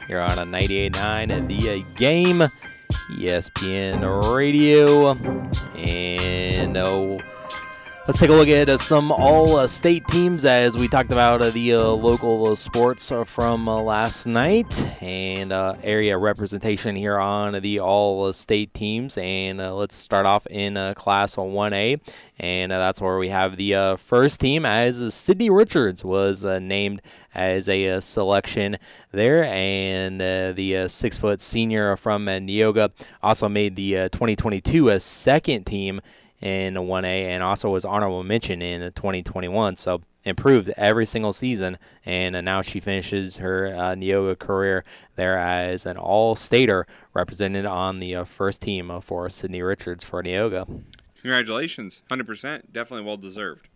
here 0.08 0.22
on 0.22 0.40
a 0.40 0.44
98.9 0.44 1.30
the 1.50 1.70
uh, 1.70 1.98
game, 1.98 2.42
ESPN 3.20 4.34
Radio, 4.34 5.12
and 5.76 6.78
uh, 6.78 7.18
let's 8.08 8.20
take 8.20 8.30
a 8.30 8.34
look 8.34 8.48
at 8.48 8.70
uh, 8.70 8.78
some 8.78 9.12
all-state 9.12 10.08
teams 10.08 10.46
as 10.46 10.78
we 10.78 10.88
talked 10.88 11.12
about 11.12 11.41
uh, 11.41 11.50
the 11.50 11.74
uh, 11.74 11.82
local 11.89 12.48
uh, 12.48 12.56
sports 12.56 13.12
uh, 13.12 13.26
from 13.26 13.67
uh, 13.67 13.82
last 13.82 14.26
night. 14.26 14.88
And 15.04 15.52
uh, 15.52 15.76
area 15.84 16.17
representation 16.17 16.96
here 16.96 17.20
on 17.20 17.62
the 17.62 17.82
all-state 17.82 18.74
teams. 18.74 19.17
And 19.17 19.60
uh, 19.60 19.76
let's 19.76 19.96
start 19.96 20.26
off 20.26 20.48
in 20.48 20.78
uh, 20.78 20.93
Class 20.93 21.36
1A, 21.36 22.00
and 22.39 22.72
uh, 22.72 22.78
that's 22.78 23.02
where 23.02 23.17
we 23.17 23.28
have 23.28 23.58
the 23.58 23.76
uh, 23.76 23.96
first 23.98 24.39
team 24.39 24.65
as 24.65 25.02
uh, 25.02 25.10
Sydney 25.10 25.50
Richards 25.50 26.06
was 26.06 26.46
uh, 26.46 26.60
named 26.60 27.02
as 27.36 27.67
a 27.67 27.89
uh, 27.89 28.00
selection 28.00 28.78
there, 29.12 29.43
and 29.43 30.22
uh, 30.22 30.54
the 30.54 30.78
uh, 30.78 30.88
six-foot 30.88 31.41
senior 31.41 31.98
from 31.98 32.28
uh, 32.30 32.32
Neoga 32.32 32.89
also 33.22 33.50
made 33.50 33.76
the 33.76 33.98
uh, 33.98 34.10
2022 34.10 34.91
uh, 34.91 35.00
second 35.00 35.65
team 35.65 36.00
in 36.41 36.76
the 36.76 36.82
1A 36.82 37.04
and 37.04 37.43
also 37.43 37.69
was 37.69 37.86
honorable 37.86 38.23
mention 38.23 38.62
in 38.62 38.82
2021. 38.93 39.76
So 39.76 40.02
improved 40.23 40.69
every 40.78 41.06
single 41.06 41.34
season, 41.34 41.78
and 42.06 42.36
uh, 42.36 42.41
now 42.41 42.62
she 42.62 42.80
finishes 42.80 43.38
her 43.38 43.67
uh, 43.67 43.95
Neoga 43.95 44.38
career 44.38 44.84
there 45.15 45.38
as 45.38 45.86
an 45.86 45.97
all-stater 45.97 46.86
represented 47.13 47.65
on 47.65 48.00
the 48.00 48.15
uh, 48.15 48.23
first 48.26 48.62
team 48.62 48.91
uh, 48.91 49.00
for 49.00 49.30
Sydney 49.30 49.62
Richards 49.62 50.04
for 50.04 50.21
Neoga. 50.21 50.84
Congratulations, 51.21 52.02
hundred 52.10 52.28
percent, 52.28 52.73
definitely 52.73 53.06
well 53.06 53.17
deserved. 53.17 53.69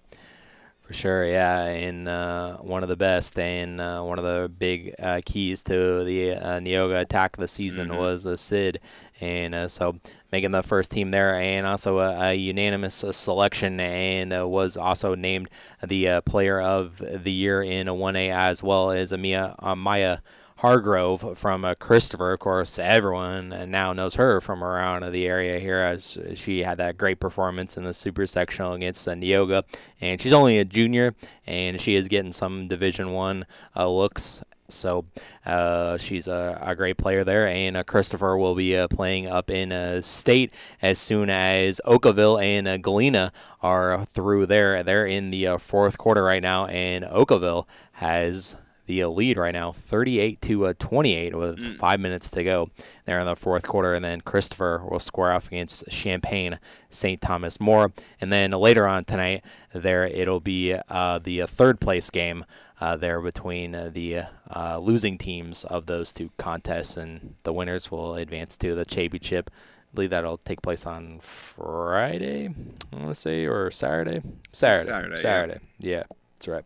For 0.91 0.97
sure, 0.97 1.25
yeah, 1.25 1.63
and 1.67 2.06
uh, 2.10 2.58
one 2.58 2.84
of 2.84 2.89
the 2.89 2.97
best, 2.97 3.39
and 3.39 3.80
uh, 3.80 4.01
one 4.01 4.19
of 4.19 4.25
the 4.25 4.49
big 4.49 4.93
uh, 4.99 5.21
keys 5.25 5.62
to 5.63 6.04
the 6.04 6.34
uh, 6.34 6.60
Neoga 6.60 6.99
attack 6.99 7.38
of 7.38 7.39
the 7.39 7.47
season 7.47 7.88
Mhm. 7.88 7.97
was 7.97 8.27
uh, 8.27 8.36
Sid, 8.36 8.82
and 9.21 9.56
uh, 9.56 9.67
so 9.69 9.95
making 10.34 10.51
the 10.51 10.62
first 10.62 10.91
team 10.91 11.12
there, 11.12 11.34
and 11.36 11.65
also 11.65 11.99
a, 11.99 12.32
a 12.32 12.34
unanimous 12.34 13.06
uh, 13.06 13.13
selection, 13.13 13.80
and 13.80 14.34
uh, 14.34 14.45
was 14.45 14.75
also 14.75 15.15
named 15.15 15.47
the 15.82 16.10
uh, 16.10 16.21
player 16.21 16.60
of 16.60 16.97
the 16.97 17.32
year 17.32 17.63
in 17.63 17.88
a 17.88 17.95
1A 17.95 18.30
as 18.36 18.62
well 18.62 18.91
as 18.91 19.13
Amia 19.13 19.56
uh, 19.60 19.77
Maya. 19.77 20.17
Hargrove 20.62 21.39
from 21.39 21.65
uh, 21.65 21.74
Christopher. 21.74 22.34
Of 22.34 22.39
course, 22.39 22.78
everyone 22.78 23.71
now 23.71 23.93
knows 23.93 24.13
her 24.13 24.39
from 24.39 24.63
around 24.63 25.12
the 25.12 25.26
area 25.26 25.60
here 25.60 25.80
as 25.80 26.19
she 26.36 26.60
had 26.60 26.78
that 26.78 27.00
great 27.00 27.19
performance 27.19 27.78
in 27.78 27.84
the 27.84 27.95
super 27.95 28.28
sectional 28.28 28.74
against 28.74 29.08
uh, 29.08 29.13
Neoga. 29.13 29.63
And 30.00 30.21
she's 30.21 30.34
only 30.34 30.60
a 30.60 30.63
junior, 30.63 31.15
and 31.47 31.82
she 31.82 31.95
is 31.95 32.08
getting 32.08 32.32
some 32.32 32.67
Division 32.67 33.12
One 33.12 33.47
uh, 33.76 33.89
looks. 33.89 34.43
So 34.69 35.06
uh, 35.47 35.97
she's 35.97 36.28
a, 36.28 36.60
a 36.62 36.76
great 36.76 36.97
player 36.97 37.24
there, 37.24 37.47
and 37.47 37.76
uh, 37.76 37.84
Christopher 37.84 38.38
will 38.38 38.54
be 38.54 38.78
uh, 38.78 38.88
playing 38.88 39.26
up 39.26 39.50
in 39.50 40.04
state 40.04 40.54
as 40.80 41.00
soon 41.00 41.32
as 41.32 41.82
Okawville 41.88 42.39
and 42.39 42.84
Galena 42.84 43.34
are 43.63 44.06
through 44.06 44.45
there. 44.45 44.84
They're 44.84 45.08
in 45.08 45.32
the 45.32 45.58
fourth 45.58 45.97
quarter 45.97 46.24
right 46.24 46.43
now, 46.43 46.67
and 46.67 47.04
Okawville 47.04 47.65
has 47.93 48.56
the 48.91 49.06
lead 49.06 49.38
right 49.38 49.54
now, 49.54 49.71
38 49.71 50.41
to 50.41 50.65
uh, 50.65 50.73
28, 50.77 51.34
with 51.36 51.77
five 51.77 51.99
minutes 51.99 52.30
to 52.32 52.43
go 52.43 52.69
there 53.06 53.19
in 53.19 53.25
the 53.25 53.38
fourth 53.38 53.65
quarter. 53.65 53.93
And 53.93 54.04
then 54.04 54.19
Christopher 54.19 54.84
will 54.86 54.99
square 54.99 55.32
off 55.32 55.47
against 55.47 55.89
Champaign 55.89 56.60
St. 56.89 57.21
Thomas 57.21 57.60
More. 57.62 57.93
And 58.19 58.34
then 58.34 58.51
later 58.51 58.86
on 58.86 59.06
tonight, 59.06 59.45
there 59.73 60.06
it'll 60.06 60.41
be 60.41 60.75
uh, 60.89 61.19
the 61.19 61.41
uh, 61.41 61.47
third 61.47 61.80
place 61.80 62.10
game 62.10 62.43
uh, 62.82 62.97
there 62.97 63.21
between 63.21 63.73
uh, 63.73 63.89
the 63.93 64.23
uh, 64.54 64.77
losing 64.80 65.17
teams 65.17 65.63
of 65.63 65.86
those 65.86 66.12
two 66.12 66.32
contests, 66.38 66.97
and 66.97 67.36
the 67.43 67.54
winners 67.54 67.91
will 67.91 68.15
advance 68.15 68.58
to 68.58 68.75
the 68.75 68.84
championship. 68.84 69.49
I 69.54 69.95
believe 69.95 70.10
that'll 70.10 70.39
take 70.39 70.62
place 70.62 70.86
on 70.86 71.19
Friday, 71.19 72.47
I 72.91 72.95
want 72.95 73.10
to 73.10 73.15
say, 73.15 73.45
or 73.45 73.71
Saturday. 73.71 74.21
Saturday. 74.51 74.89
Saturday, 74.89 75.15
yeah. 75.15 75.21
Saturday. 75.21 75.60
Yeah, 75.80 76.04
that's 76.41 76.47
right. 76.47 76.65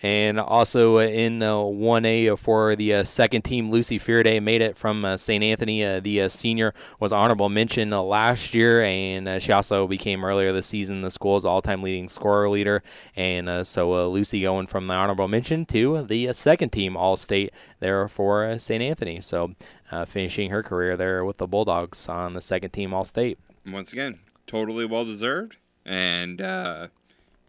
And 0.00 0.38
also 0.38 0.98
uh, 0.98 1.00
in 1.00 1.42
uh, 1.42 1.54
1A 1.54 2.38
for 2.38 2.76
the 2.76 2.94
uh, 2.94 3.04
second 3.04 3.42
team, 3.42 3.68
Lucy 3.68 3.98
Fearday 3.98 4.40
made 4.40 4.62
it 4.62 4.76
from 4.76 5.04
uh, 5.04 5.16
St. 5.16 5.42
Anthony. 5.42 5.84
Uh, 5.84 5.98
the 5.98 6.22
uh, 6.22 6.28
senior 6.28 6.72
was 7.00 7.10
honorable 7.10 7.48
mention 7.48 7.92
uh, 7.92 8.00
last 8.02 8.54
year, 8.54 8.80
and 8.82 9.26
uh, 9.26 9.38
she 9.40 9.50
also 9.50 9.88
became 9.88 10.24
earlier 10.24 10.52
this 10.52 10.68
season 10.68 11.00
the 11.00 11.10
school's 11.10 11.44
all-time 11.44 11.82
leading 11.82 12.08
scorer 12.08 12.48
leader. 12.48 12.84
And 13.16 13.48
uh, 13.48 13.64
so 13.64 13.92
uh, 13.94 14.06
Lucy 14.06 14.42
going 14.42 14.66
from 14.66 14.86
the 14.86 14.94
honorable 14.94 15.26
mention 15.26 15.66
to 15.66 16.02
the 16.02 16.28
uh, 16.28 16.32
second 16.32 16.70
team 16.70 16.96
All-State 16.96 17.52
there 17.80 18.06
for 18.06 18.44
uh, 18.44 18.58
St. 18.58 18.80
Anthony. 18.80 19.20
So 19.20 19.54
uh, 19.90 20.04
finishing 20.04 20.50
her 20.50 20.62
career 20.62 20.96
there 20.96 21.24
with 21.24 21.38
the 21.38 21.48
Bulldogs 21.48 22.08
on 22.08 22.34
the 22.34 22.40
second 22.40 22.70
team 22.70 22.94
All-State. 22.94 23.36
Once 23.66 23.92
again, 23.92 24.20
totally 24.46 24.86
well 24.86 25.04
deserved, 25.04 25.56
and 25.84 26.40
uh, 26.40 26.88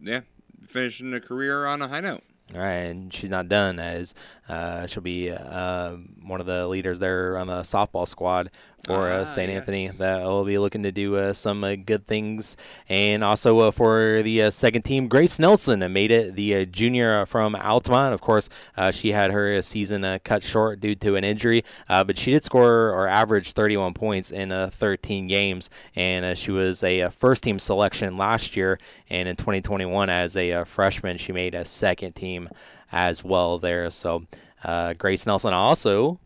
yeah, 0.00 0.22
finishing 0.66 1.12
a 1.14 1.20
career 1.20 1.66
on 1.66 1.82
a 1.82 1.88
high 1.88 2.00
note. 2.00 2.22
All 2.54 2.60
right, 2.60 2.86
and 2.86 3.14
she's 3.14 3.30
not 3.30 3.48
done 3.48 3.78
as 3.78 4.12
uh, 4.48 4.86
she'll 4.88 5.04
be 5.04 5.30
uh, 5.30 5.92
one 6.24 6.40
of 6.40 6.46
the 6.46 6.66
leaders 6.66 6.98
there 6.98 7.38
on 7.38 7.46
the 7.46 7.60
softball 7.60 8.08
squad 8.08 8.50
for 8.84 9.08
uh, 9.08 9.20
Ah, 9.20 9.24
St. 9.24 9.50
Anthony 9.50 9.88
that 9.88 10.22
will 10.22 10.44
be 10.44 10.58
looking 10.58 10.82
to 10.82 10.92
do 10.92 11.16
uh, 11.16 11.32
some 11.32 11.62
uh, 11.64 11.76
good 11.76 12.06
things. 12.06 12.56
And 12.88 13.22
also 13.22 13.58
uh, 13.60 13.70
for 13.70 14.22
the 14.22 14.42
uh, 14.42 14.50
second 14.50 14.82
team, 14.82 15.08
Grace 15.08 15.38
Nelson 15.38 15.80
made 15.92 16.10
it, 16.10 16.34
the 16.34 16.56
uh, 16.56 16.64
junior 16.64 17.26
from 17.26 17.54
Altamont. 17.54 18.14
Of 18.14 18.20
course, 18.20 18.48
uh, 18.76 18.90
she 18.90 19.12
had 19.12 19.30
her 19.30 19.60
season 19.62 20.04
uh, 20.04 20.18
cut 20.24 20.42
short 20.42 20.80
due 20.80 20.94
to 20.96 21.16
an 21.16 21.24
injury, 21.24 21.64
uh, 21.88 22.04
but 22.04 22.18
she 22.18 22.30
did 22.32 22.44
score 22.44 22.90
or 22.90 23.06
average 23.06 23.52
31 23.52 23.94
points 23.94 24.30
in 24.30 24.52
uh, 24.52 24.70
13 24.72 25.26
games. 25.26 25.70
And 25.94 26.24
uh, 26.24 26.34
she 26.34 26.50
was 26.50 26.82
a, 26.82 27.10
first 27.10 27.42
team 27.42 27.58
selection 27.58 28.16
last 28.16 28.56
year. 28.56 28.78
And 29.08 29.28
in 29.28 29.36
2021, 29.36 30.08
as 30.08 30.36
a 30.36 30.64
freshman, 30.64 31.16
she 31.18 31.32
made 31.32 31.54
a 31.54 31.64
second 31.64 32.14
team 32.14 32.48
as 32.92 33.24
well 33.24 33.58
there. 33.58 33.90
So 33.90 34.24
uh, 34.64 34.94
Grace 34.94 35.26
Nelson 35.26 35.52
also, 35.52 36.20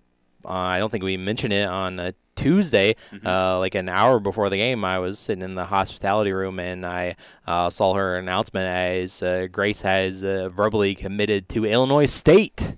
uh, 0.45 0.51
I 0.51 0.79
don't 0.79 0.91
think 0.91 1.05
we 1.05 1.17
mentioned 1.17 1.53
it 1.53 1.69
on 1.69 1.99
uh, 1.99 2.13
Tuesday, 2.37 2.97
uh, 3.25 3.59
like 3.59 3.75
an 3.75 3.89
hour 3.89 4.21
before 4.21 4.51
the 4.51 4.57
game. 4.57 4.85
I 4.85 4.99
was 4.99 5.19
sitting 5.19 5.43
in 5.43 5.55
the 5.55 5.67
hospitality 5.67 6.33
room 6.33 6.59
and 6.59 6.85
I 6.85 7.17
uh, 7.47 7.71
saw 7.71 7.95
her 7.95 8.17
announcement 8.17 8.67
as 8.67 9.23
uh, 9.23 9.47
Grace 9.51 9.83
has 9.83 10.25
uh, 10.25 10.49
verbally 10.49 10.95
committed 10.95 11.49
to 11.51 11.65
Illinois 11.65 12.07
State 12.07 12.77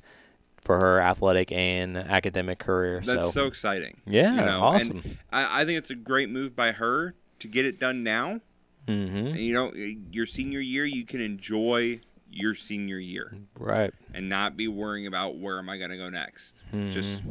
for 0.61 0.79
her 0.81 1.01
athletic 1.01 1.53
and 1.53 1.97
academic 1.97 2.59
career. 2.59 3.01
That's 3.05 3.27
so, 3.27 3.31
so, 3.31 3.47
exciting. 3.47 4.01
Yeah, 4.05 4.35
you 4.35 4.41
know? 4.41 4.61
awesome. 4.63 5.19
I, 5.33 5.63
I 5.63 5.65
think 5.65 5.79
it's 5.79 5.91
a 5.91 5.95
great 5.95 6.29
move 6.29 6.57
by 6.57 6.73
her 6.73 7.15
to 7.39 7.49
get 7.49 7.65
it 7.65 7.79
done 7.79 8.03
now. 8.03 8.41
Mm-hmm. 8.87 9.17
And, 9.17 9.37
you 9.39 9.53
know, 9.55 9.73
your 10.11 10.27
senior 10.27 10.61
year, 10.61 10.85
you 10.85 11.05
can 11.05 11.21
enjoy 11.21 12.01
your 12.31 12.55
senior 12.55 12.99
year, 12.99 13.37
Right. 13.59 13.93
and 14.13 14.29
not 14.29 14.57
be 14.57 14.69
worrying 14.69 15.07
about 15.07 15.39
where 15.39 15.59
am 15.59 15.69
I 15.69 15.79
going 15.79 15.91
to 15.91 15.97
go 15.97 16.11
next. 16.11 16.63
Mhm. 16.73 16.93
Just 16.93 17.23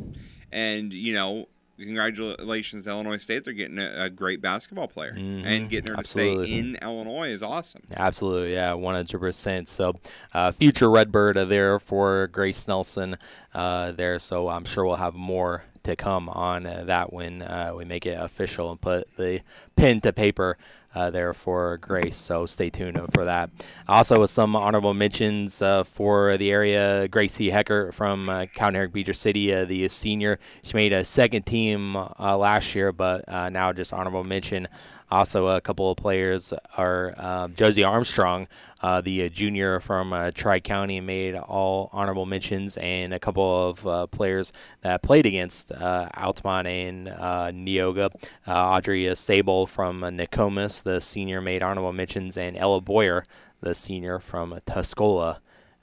and 0.52 0.94
you 0.94 1.14
know, 1.14 1.48
congratulations 1.78 2.88
Illinois 2.88 3.18
State. 3.18 3.44
They're 3.44 3.54
getting 3.54 3.80
a, 3.80 4.06
a 4.06 4.10
great 4.10 4.42
basketball 4.42 4.88
player, 4.88 5.14
Mhm. 5.14 5.46
and 5.46 5.70
getting 5.70 5.90
her 5.90 5.96
to 5.96 6.00
Absolutely. 6.00 6.48
stay 6.48 6.58
in 6.60 6.76
Illinois 6.82 7.30
is 7.30 7.42
awesome. 7.44 7.82
Absolutely, 7.96 8.54
yeah, 8.54 8.74
one 8.74 8.96
hundred 8.96 9.20
percent. 9.20 9.68
So, 9.68 9.96
uh, 10.34 10.52
future 10.52 10.90
Redbird 10.90 11.36
there 11.50 11.80
for 11.80 12.28
Grace 12.28 12.68
Nelson 12.68 13.18
uh, 13.54 13.92
there. 13.92 14.20
So 14.20 14.50
I'm 14.50 14.66
sure 14.66 14.86
we'll 14.86 14.96
have 14.98 15.14
more 15.16 15.64
to 15.84 15.96
come 15.96 16.30
on 16.30 16.66
uh, 16.66 16.84
that 16.86 17.14
when 17.14 17.42
uh, 17.44 17.72
we 17.76 17.86
make 17.86 18.06
it 18.06 18.18
official 18.20 18.72
and 18.72 18.82
put 18.82 19.08
the 19.18 19.42
pen 19.76 20.02
to 20.02 20.12
paper 20.12 20.58
uh, 20.96 21.10
there 21.10 21.34
for 21.34 21.78
Grace. 21.78 22.16
So 22.16 22.46
stay 22.46 22.70
tuned 22.70 23.00
for 23.14 23.26
that. 23.26 23.50
Also, 23.88 24.20
with 24.20 24.30
some 24.30 24.56
honorable 24.56 24.94
mentions 24.94 25.62
uh, 25.62 25.84
for 25.84 26.38
the 26.38 26.52
area, 26.52 27.08
Gracie 27.08 27.52
Hecker 27.52 27.92
from 27.92 28.30
uh, 28.30 28.46
Cowden 28.48 28.90
Beecher 28.90 29.14
City, 29.14 29.54
uh, 29.54 29.66
the 29.66 29.88
senior. 29.90 30.40
She 30.64 30.74
made 30.76 30.94
a 30.94 31.04
second 31.04 31.46
team 31.46 31.96
uh, 31.96 32.38
last 32.38 32.74
year, 32.74 32.92
but 32.92 33.28
uh, 33.28 33.50
now 33.50 33.74
just 33.74 33.94
honorable 33.94 34.24
mention. 34.24 34.68
Also, 35.12 35.48
a 35.48 35.62
couple 35.62 35.92
of 35.92 35.98
players 35.98 36.52
are 36.78 37.14
um, 37.18 37.54
Josie 37.54 37.84
Armstrong, 37.84 38.48
uh, 38.82 39.02
the 39.02 39.30
junior 39.30 39.80
from 39.80 40.12
uh, 40.12 40.32
Tri 40.32 40.60
County, 40.60 41.00
made 41.00 41.36
all 41.36 41.90
honorable 41.94 42.26
mentions, 42.26 42.76
and 42.78 43.14
a 43.14 43.20
couple 43.20 43.70
of 43.70 43.86
uh, 43.86 44.08
players 44.08 44.52
that 44.82 45.04
played 45.04 45.26
against 45.26 45.72
uh, 45.72 46.10
Altamont 46.18 46.68
and 46.68 47.10
uh, 47.10 47.52
Neoga. 47.52 48.10
Audrey 48.48 49.14
Sable 49.16 49.68
from 49.68 50.02
Nokomis, 50.02 50.82
the 50.84 51.00
senior, 51.00 51.40
made 51.40 51.62
honorable 51.62 51.94
mentions, 51.94 52.36
and 52.36 52.58
Ella 52.58 52.82
Boyer, 52.82 53.24
the 53.62 53.76
senior 53.76 54.20
from 54.20 54.60
Tuscola, 54.66 55.38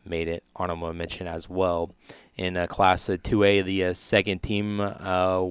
made 0.04 0.26
it 0.26 0.42
honorable 0.56 0.92
mention 0.92 1.28
as 1.28 1.48
well 1.48 1.94
in 2.42 2.57
uh, 2.57 2.66
Class 2.66 3.07
2A. 3.07 3.64
The 3.64 3.85
uh, 3.85 3.94
second 3.94 4.42
team 4.42 4.81
uh, 4.81 5.42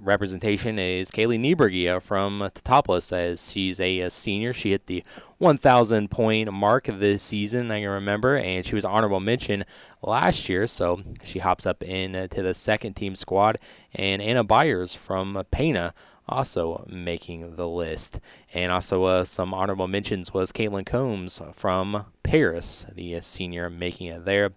representation 0.00 0.78
is 0.78 1.10
Kaylee 1.10 1.40
Niebrugge 1.40 2.00
from 2.00 2.48
Teutopolis, 2.54 3.12
as 3.12 3.50
she's 3.50 3.80
a, 3.80 4.00
a, 4.00 4.10
senior. 4.10 4.52
She 4.52 4.70
hit 4.70 4.86
the 4.86 5.02
1,000 5.38 6.10
point 6.10 6.52
mark 6.52 6.84
this 6.86 7.24
season, 7.24 7.72
I 7.72 7.80
can 7.80 7.90
remember, 7.90 8.36
and 8.36 8.64
she 8.64 8.76
was 8.76 8.84
honorable 8.84 9.20
mention 9.20 9.64
last 10.00 10.48
year, 10.48 10.68
so 10.68 11.02
she 11.24 11.40
hops 11.40 11.66
up 11.66 11.82
into 11.82 12.42
the 12.42 12.54
second 12.54 12.94
team 12.94 13.16
squad. 13.16 13.58
And 13.92 14.22
Anna 14.22 14.44
Byers 14.44 14.94
from 14.94 15.42
Pana 15.50 15.92
also 16.28 16.84
making 16.88 17.56
the 17.56 17.66
list. 17.66 18.20
And 18.54 18.70
also 18.70 19.04
uh, 19.04 19.24
some 19.24 19.52
honorable 19.52 19.88
mentions 19.88 20.32
was 20.32 20.52
Caitlin 20.52 20.86
Combs 20.86 21.40
from 21.52 22.04
Paris, 22.28 22.84
the 22.94 23.18
senior, 23.22 23.70
making 23.70 24.08
it 24.08 24.26
there. 24.26 24.50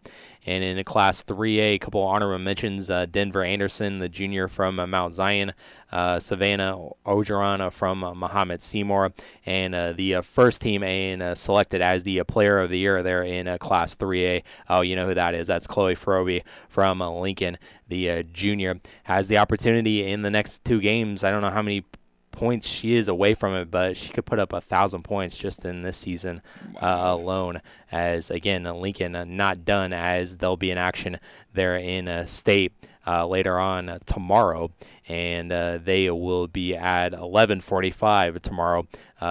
And 0.46 0.62
in 0.62 0.84
Class 0.84 1.24
3A, 1.24 1.76
a 1.76 1.80
couple 1.80 2.02
honorable 2.02 2.38
mentions 2.38 2.90
uh, 2.90 3.06
Denver 3.06 3.44
Anderson, 3.44 4.00
the 4.00 4.10
junior 4.10 4.50
from 4.50 4.78
uh, 4.78 4.86
Mount 4.86 5.14
Zion, 5.14 5.54
uh, 5.90 6.20
Savannah 6.20 6.76
Ogeron 7.06 7.72
from 7.72 8.04
uh, 8.04 8.14
Mahomet-Seymour, 8.14 9.14
and 9.46 9.74
uh, 9.74 9.94
the 9.94 10.16
uh, 10.16 10.22
first 10.22 10.62
team 10.62 10.84
and 10.84 11.38
selected 11.38 11.82
as 11.82 12.04
the 12.04 12.22
player 12.26 12.60
of 12.60 12.70
the 12.70 12.78
year 12.78 13.02
there 13.04 13.24
in 13.24 13.58
Class 13.60 13.96
3A. 13.96 14.44
Oh, 14.68 14.82
you 14.82 14.98
know 14.98 15.08
who 15.08 15.14
that 15.14 15.34
is? 15.34 15.48
That's 15.48 15.66
Chloe 15.66 15.96
Froby 15.96 16.44
from 16.68 17.00
Lincoln, 17.00 17.58
the 17.88 18.24
junior. 18.34 18.82
Has 19.04 19.30
the 19.30 19.38
opportunity 19.38 20.06
in 20.12 20.24
the 20.24 20.30
next 20.30 20.66
two 20.66 20.82
games. 20.82 21.24
I 21.24 21.32
don't 21.32 21.42
know 21.42 21.52
how 21.52 21.62
many 21.62 21.86
points 22.32 22.68
she 22.68 22.96
is 22.96 23.08
away 23.08 23.34
from 23.34 23.54
it, 23.54 23.70
but 23.70 23.98
she 23.98 24.12
could 24.12 24.26
put 24.26 24.40
up 24.40 24.54
a 24.54 24.62
thousand 24.62 25.04
points 25.04 25.38
just 25.38 25.66
in 25.66 25.82
this 25.82 25.98
season 25.98 26.42
uh, 26.82 27.04
alone. 27.08 27.62
As 27.92 28.30
again, 28.32 28.64
Lincoln 28.64 29.16
uh, 29.16 29.26
not 29.26 29.66
done, 29.66 29.94
as 29.94 30.38
they'll 30.38 30.58
be 30.58 30.72
in 30.72 30.78
action 30.78 31.18
there 31.54 31.76
in 31.76 32.08
uh, 32.08 32.26
state. 32.26 32.74
Uh, 33.08 33.26
later 33.26 33.58
on 33.58 33.90
uh, 33.90 33.98
tomorrow, 34.06 34.70
and 35.08 35.52
uh, 35.52 35.80
they 35.84 36.08
will 36.12 36.46
be 36.48 36.76
at 36.76 37.14
11:45 37.14 38.40
tomorrow. 38.44 38.88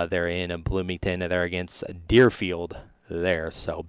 they're 0.09 0.27
in 0.27 0.61
Bloomington. 0.63 1.21
They're 1.21 1.45
against 1.45 1.85
Deerfield 2.09 2.77
there. 3.09 3.53
So 3.53 3.87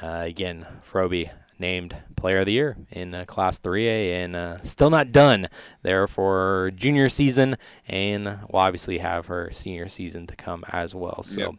again, 0.00 0.68
Froby 0.80 1.32
named 1.58 1.96
Player 2.24 2.38
of 2.38 2.46
the 2.46 2.52
Year 2.52 2.78
in 2.90 3.14
uh, 3.14 3.26
Class 3.26 3.58
3A, 3.58 4.24
and 4.24 4.34
uh, 4.34 4.62
still 4.62 4.88
not 4.88 5.12
done 5.12 5.46
there 5.82 6.06
for 6.06 6.70
junior 6.74 7.10
season, 7.10 7.54
and 7.86 8.24
will 8.48 8.60
obviously 8.60 8.96
have 8.96 9.26
her 9.26 9.50
senior 9.52 9.90
season 9.90 10.26
to 10.28 10.34
come 10.34 10.64
as 10.70 10.94
well. 10.94 11.22
So. 11.22 11.40
Yep. 11.40 11.50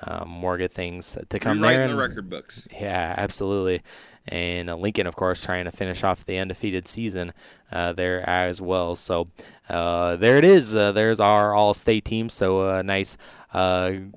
Um, 0.00 0.28
more 0.28 0.56
good 0.56 0.70
things 0.70 1.18
to 1.28 1.38
come 1.40 1.58
Rewriting 1.60 1.78
there. 1.80 1.88
the 1.88 1.96
record 1.96 2.30
books. 2.30 2.68
Yeah, 2.70 3.16
absolutely. 3.18 3.82
And 4.28 4.70
uh, 4.70 4.76
Lincoln, 4.76 5.08
of 5.08 5.16
course, 5.16 5.40
trying 5.42 5.64
to 5.64 5.72
finish 5.72 6.04
off 6.04 6.24
the 6.24 6.38
undefeated 6.38 6.86
season 6.86 7.32
uh, 7.72 7.94
there 7.94 8.28
as 8.28 8.60
well. 8.60 8.94
So 8.94 9.26
uh, 9.68 10.14
there 10.14 10.38
it 10.38 10.44
is. 10.44 10.76
Uh, 10.76 10.92
there's 10.92 11.18
our 11.18 11.52
all-state 11.52 12.04
team. 12.04 12.28
So 12.28 12.68
a 12.68 12.84
nice 12.84 13.16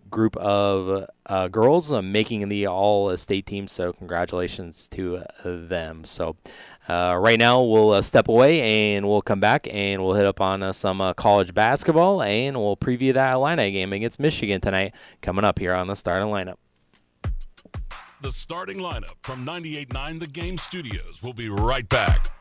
group 0.09 0.35
of 0.37 1.07
uh, 1.25 1.47
girls 1.47 1.91
uh, 1.91 2.01
making 2.01 2.49
the 2.49 2.67
all 2.67 3.15
state 3.17 3.45
team. 3.45 3.67
So, 3.67 3.93
congratulations 3.93 4.87
to 4.89 5.17
uh, 5.17 5.23
them. 5.43 6.03
So, 6.03 6.35
uh, 6.89 7.17
right 7.19 7.39
now, 7.39 7.61
we'll 7.61 7.91
uh, 7.91 8.01
step 8.01 8.27
away 8.27 8.95
and 8.95 9.07
we'll 9.07 9.21
come 9.21 9.39
back 9.39 9.67
and 9.71 10.03
we'll 10.03 10.15
hit 10.15 10.25
up 10.25 10.41
on 10.41 10.73
some 10.73 11.13
college 11.15 11.53
basketball 11.53 12.21
and 12.21 12.57
we'll 12.57 12.77
preview 12.77 13.13
that 13.13 13.33
Illini 13.33 13.71
game 13.71 13.93
against 13.93 14.19
Michigan 14.19 14.59
tonight 14.59 14.93
coming 15.21 15.45
up 15.45 15.59
here 15.59 15.73
on 15.73 15.87
the 15.87 15.95
starting 15.95 16.27
lineup. 16.27 16.55
The 18.21 18.31
starting 18.31 18.77
lineup 18.77 19.15
from 19.23 19.45
98.9 19.45 20.19
The 20.19 20.27
Game 20.27 20.57
Studios. 20.57 21.21
We'll 21.23 21.33
be 21.33 21.49
right 21.49 21.87
back. 21.89 22.40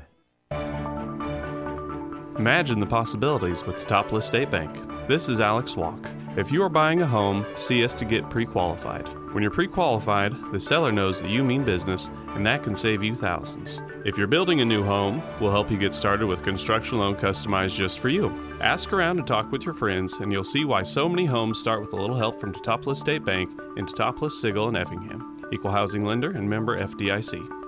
Imagine 2.41 2.79
the 2.79 2.87
possibilities 2.87 3.63
with 3.67 3.75
Teutopolis 3.75 4.23
State 4.23 4.49
Bank. 4.49 4.75
This 5.07 5.29
is 5.29 5.39
Alex 5.39 5.75
Walk. 5.75 6.09
If 6.35 6.51
you 6.51 6.63
are 6.63 6.69
buying 6.69 7.03
a 7.03 7.05
home, 7.05 7.45
see 7.55 7.85
us 7.85 7.93
to 7.93 8.03
get 8.03 8.31
pre 8.31 8.47
qualified. 8.47 9.07
When 9.31 9.43
you're 9.43 9.51
pre 9.51 9.67
qualified, 9.67 10.33
the 10.51 10.59
seller 10.59 10.91
knows 10.91 11.21
that 11.21 11.29
you 11.29 11.43
mean 11.43 11.63
business, 11.63 12.09
and 12.29 12.43
that 12.47 12.63
can 12.63 12.75
save 12.75 13.03
you 13.03 13.13
thousands. 13.13 13.83
If 14.05 14.17
you're 14.17 14.25
building 14.25 14.59
a 14.59 14.65
new 14.65 14.83
home, 14.83 15.21
we'll 15.39 15.51
help 15.51 15.69
you 15.69 15.77
get 15.77 15.93
started 15.93 16.25
with 16.25 16.43
construction 16.43 16.97
loan 16.97 17.15
customized 17.15 17.75
just 17.75 17.99
for 17.99 18.09
you. 18.09 18.31
Ask 18.59 18.91
around 18.91 19.19
and 19.19 19.27
talk 19.27 19.51
with 19.51 19.63
your 19.63 19.75
friends, 19.75 20.15
and 20.15 20.31
you'll 20.31 20.43
see 20.43 20.65
why 20.65 20.81
so 20.81 21.07
many 21.07 21.27
homes 21.27 21.59
start 21.59 21.79
with 21.79 21.93
a 21.93 22.01
little 22.01 22.17
help 22.17 22.41
from 22.41 22.53
Teutopolis 22.53 22.97
State 22.97 23.23
Bank 23.23 23.51
in 23.77 23.85
Teutopolis, 23.85 24.31
Sigel, 24.31 24.67
and 24.67 24.77
Effingham. 24.77 25.37
Equal 25.53 25.69
housing 25.69 26.03
lender 26.03 26.31
and 26.31 26.49
member 26.49 26.75
FDIC. 26.75 27.60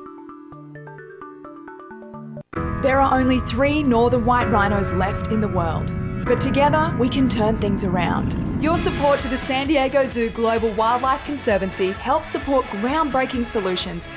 There 2.83 2.99
are 2.99 3.17
only 3.17 3.39
three 3.39 3.81
northern 3.81 4.25
white 4.25 4.49
rhinos 4.49 4.91
left 4.91 5.31
in 5.31 5.39
the 5.39 5.47
world, 5.47 5.89
but 6.25 6.41
together 6.41 6.93
we 6.99 7.07
can 7.07 7.29
turn 7.29 7.57
things 7.57 7.85
around. 7.85 8.35
Your 8.61 8.77
support 8.77 9.21
to 9.21 9.29
the 9.29 9.37
San 9.37 9.67
Diego 9.67 10.05
Zoo 10.05 10.29
Global 10.31 10.69
Wildlife 10.73 11.23
Conservancy 11.23 11.91
helps 11.91 12.27
support 12.27 12.65
groundbreaking 12.65 13.45
solutions. 13.45 14.09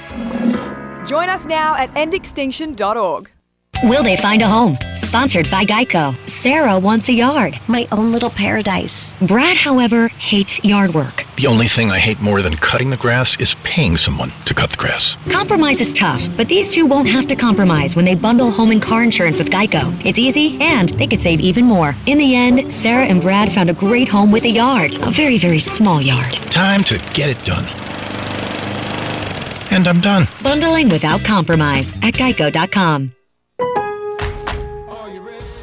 Join 1.09 1.29
us 1.29 1.47
now 1.47 1.77
at 1.77 1.95
endextinction.org. 1.95 3.36
Will 3.85 4.03
they 4.03 4.17
find 4.17 4.41
a 4.41 4.47
home? 4.47 4.79
Sponsored 4.95 5.51
by 5.51 5.65
Geico. 5.65 6.17
Sarah 6.29 6.79
wants 6.79 7.09
a 7.11 7.13
yard. 7.13 7.61
My 7.69 7.87
own 7.93 8.11
little 8.11 8.31
paradise. 8.31 9.15
Brad, 9.21 9.57
however, 9.57 10.09
hates 10.09 10.63
yard 10.65 10.95
work. 10.95 11.25
The 11.37 11.47
only 11.47 11.69
thing 11.69 11.91
I 11.91 11.99
hate 11.99 12.21
more 12.21 12.41
than 12.41 12.55
cutting 12.55 12.89
the 12.89 12.97
grass 12.97 13.39
is 13.39 13.55
paying 13.65 13.99
someone 13.99 14.33
to 14.47 14.55
cut 14.55 14.71
the 14.71 14.77
grass. 14.77 15.17
Compromise 15.31 15.83
is 15.83 15.93
tough, 15.93 16.27
but 16.39 16.49
these 16.49 16.73
two 16.73 16.87
won't 16.87 17.09
have 17.09 17.27
to 17.27 17.37
compromise 17.37 17.95
when 17.95 18.07
they 18.07 18.15
bundle 18.15 18.51
home 18.51 18.71
and 18.71 18.81
car 18.81 19.03
insurance 19.03 19.39
with 19.39 19.51
Geico. 19.51 19.95
It's 20.05 20.19
easy 20.19 20.57
and 20.61 20.89
they 20.91 21.07
could 21.07 21.21
save 21.21 21.41
even 21.41 21.67
more. 21.67 21.95
In 22.07 22.17
the 22.17 22.35
end, 22.35 22.73
Sarah 22.73 23.05
and 23.05 23.21
Brad 23.21 23.53
found 23.53 23.69
a 23.69 23.75
great 23.75 24.09
home 24.09 24.33
with 24.33 24.45
a 24.45 24.51
yard. 24.51 24.95
A 25.03 25.11
very, 25.11 25.37
very 25.37 25.59
small 25.59 26.01
yard. 26.01 26.33
Time 26.51 26.83
to 26.85 26.99
get 27.13 27.29
it 27.29 27.45
done. 27.45 27.67
And 29.71 29.87
I'm 29.87 30.01
done. 30.01 30.27
Bundling 30.43 30.89
without 30.89 31.23
compromise 31.25 31.93
at 32.03 32.15
geico.com. 32.15 33.16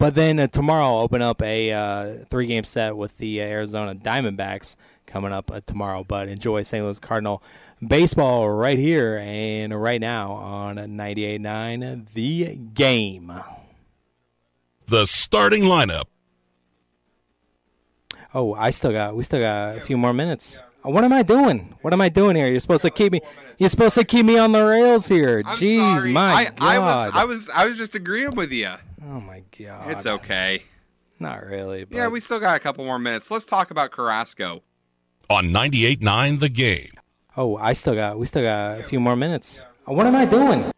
But 0.00 0.14
then 0.14 0.40
uh, 0.40 0.46
tomorrow, 0.46 0.84
I'll 0.86 1.00
open 1.00 1.20
up 1.20 1.42
a 1.42 1.72
uh, 1.72 2.24
three 2.30 2.46
game 2.46 2.64
set 2.64 2.96
with 2.96 3.18
the 3.18 3.42
Arizona 3.42 3.94
Diamondbacks 3.94 4.74
coming 5.04 5.30
up 5.30 5.50
uh, 5.52 5.60
tomorrow. 5.66 6.04
But 6.04 6.26
enjoy 6.28 6.62
St. 6.62 6.82
Louis 6.82 6.98
Cardinal 6.98 7.42
baseball 7.86 8.48
right 8.48 8.78
here 8.78 9.18
and 9.22 9.78
right 9.78 10.00
now 10.00 10.32
on 10.32 10.76
98.9 10.76 12.06
The 12.14 12.56
Game. 12.72 13.30
The 14.86 15.04
starting 15.04 15.64
lineup. 15.64 16.04
Oh, 18.32 18.54
I 18.54 18.70
still 18.70 18.92
got. 18.92 19.14
We 19.14 19.22
still 19.24 19.40
got 19.40 19.76
a 19.76 19.80
few 19.82 19.98
more 19.98 20.14
minutes. 20.14 20.62
What 20.80 21.04
am 21.04 21.12
I 21.12 21.22
doing? 21.22 21.76
What 21.82 21.92
am 21.92 22.00
I 22.00 22.08
doing 22.08 22.36
here? 22.36 22.50
You're 22.50 22.60
supposed 22.60 22.84
to 22.84 22.90
keep 22.90 23.12
me. 23.12 23.20
You're 23.58 23.68
supposed 23.68 23.96
to 23.96 24.04
keep 24.04 24.24
me 24.24 24.38
on 24.38 24.52
the 24.52 24.64
rails 24.64 25.06
here. 25.08 25.42
I'm 25.44 25.58
Jeez, 25.58 25.98
sorry. 25.98 26.12
my 26.12 26.32
I, 26.32 26.44
God. 26.46 26.54
I 26.58 26.78
was 26.78 27.10
I 27.12 27.24
was 27.24 27.50
I 27.50 27.66
was 27.66 27.76
just 27.76 27.94
agreeing 27.94 28.34
with 28.34 28.50
you. 28.50 28.70
Oh 29.04 29.20
my 29.20 29.39
God. 29.64 29.90
It's 29.90 30.06
okay. 30.06 30.62
Not 31.18 31.44
really. 31.44 31.84
But 31.84 31.96
Yeah, 31.96 32.08
we 32.08 32.20
still 32.20 32.40
got 32.40 32.56
a 32.56 32.60
couple 32.60 32.84
more 32.84 32.98
minutes. 32.98 33.30
Let's 33.30 33.44
talk 33.44 33.70
about 33.70 33.90
Carrasco. 33.90 34.62
On 35.28 35.44
98.9 35.46 36.40
The 36.40 36.48
Game. 36.48 36.90
Oh, 37.36 37.56
I 37.56 37.74
still 37.74 37.94
got. 37.94 38.18
We 38.18 38.26
still 38.26 38.42
got 38.42 38.80
a 38.80 38.82
few 38.82 38.98
more 39.00 39.16
minutes. 39.16 39.64
What 39.84 40.06
am 40.06 40.16
I 40.16 40.24
doing? 40.24 40.70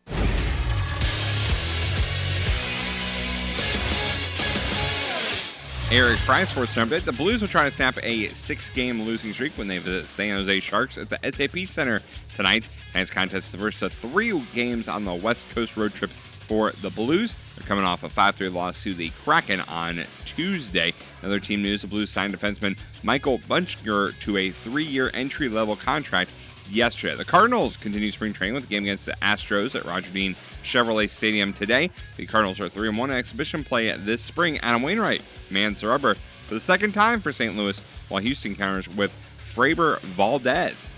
Eric 5.90 6.20
Fry, 6.20 6.44
Sports 6.44 6.72
Center. 6.72 7.00
The 7.00 7.12
Blues 7.12 7.42
will 7.42 7.48
trying 7.48 7.68
to 7.68 7.76
snap 7.76 7.98
a 8.02 8.28
six-game 8.28 9.02
losing 9.02 9.34
streak 9.34 9.52
when 9.58 9.68
they 9.68 9.76
visit 9.76 10.06
San 10.06 10.36
Jose 10.36 10.60
Sharks 10.60 10.96
at 10.96 11.10
the 11.10 11.18
SAP 11.22 11.68
Center 11.68 12.00
tonight. 12.34 12.66
Tonight's 12.92 13.10
contest 13.10 13.46
is 13.46 13.52
the 13.52 13.58
first 13.58 13.82
of 13.82 13.92
three 13.92 14.38
games 14.54 14.88
on 14.88 15.04
the 15.04 15.12
West 15.14 15.50
Coast 15.50 15.76
road 15.76 15.92
trip 15.92 16.10
for 16.42 16.72
the 16.72 16.90
Blues. 16.90 17.34
They're 17.56 17.66
coming 17.66 17.84
off 17.84 18.02
a 18.02 18.08
5-3 18.08 18.52
loss 18.52 18.82
to 18.82 18.94
the 18.94 19.10
Kraken 19.24 19.60
on 19.62 20.04
Tuesday. 20.24 20.94
Another 21.20 21.40
team 21.40 21.62
news: 21.62 21.82
the 21.82 21.88
Blues 21.88 22.10
signed 22.10 22.34
defenseman 22.34 22.78
Michael 23.02 23.38
Buchinger 23.38 24.18
to 24.20 24.36
a 24.36 24.50
three-year 24.50 25.10
entry-level 25.14 25.76
contract 25.76 26.30
yesterday. 26.70 27.14
The 27.14 27.24
Cardinals 27.24 27.76
continue 27.76 28.10
spring 28.10 28.32
training 28.32 28.54
with 28.54 28.64
a 28.64 28.68
game 28.68 28.84
against 28.84 29.06
the 29.06 29.16
Astros 29.22 29.74
at 29.74 29.84
Roger 29.84 30.10
Dean 30.10 30.36
Chevrolet 30.62 31.10
Stadium 31.10 31.52
today. 31.52 31.90
The 32.16 32.26
Cardinals 32.26 32.60
are 32.60 32.68
3 32.68 32.88
1 32.88 33.10
in 33.10 33.16
exhibition 33.16 33.64
play 33.64 33.90
this 33.96 34.22
spring. 34.22 34.58
Adam 34.58 34.82
Wainwright 34.82 35.22
mans 35.50 35.80
the 35.80 35.88
rubber 35.88 36.14
for 36.46 36.54
the 36.54 36.60
second 36.60 36.92
time 36.92 37.20
for 37.20 37.32
St. 37.32 37.56
Louis, 37.56 37.80
while 38.08 38.22
Houston 38.22 38.54
counters 38.54 38.88
with 38.88 39.12
Framber 39.54 40.00
Valdez. 40.00 40.88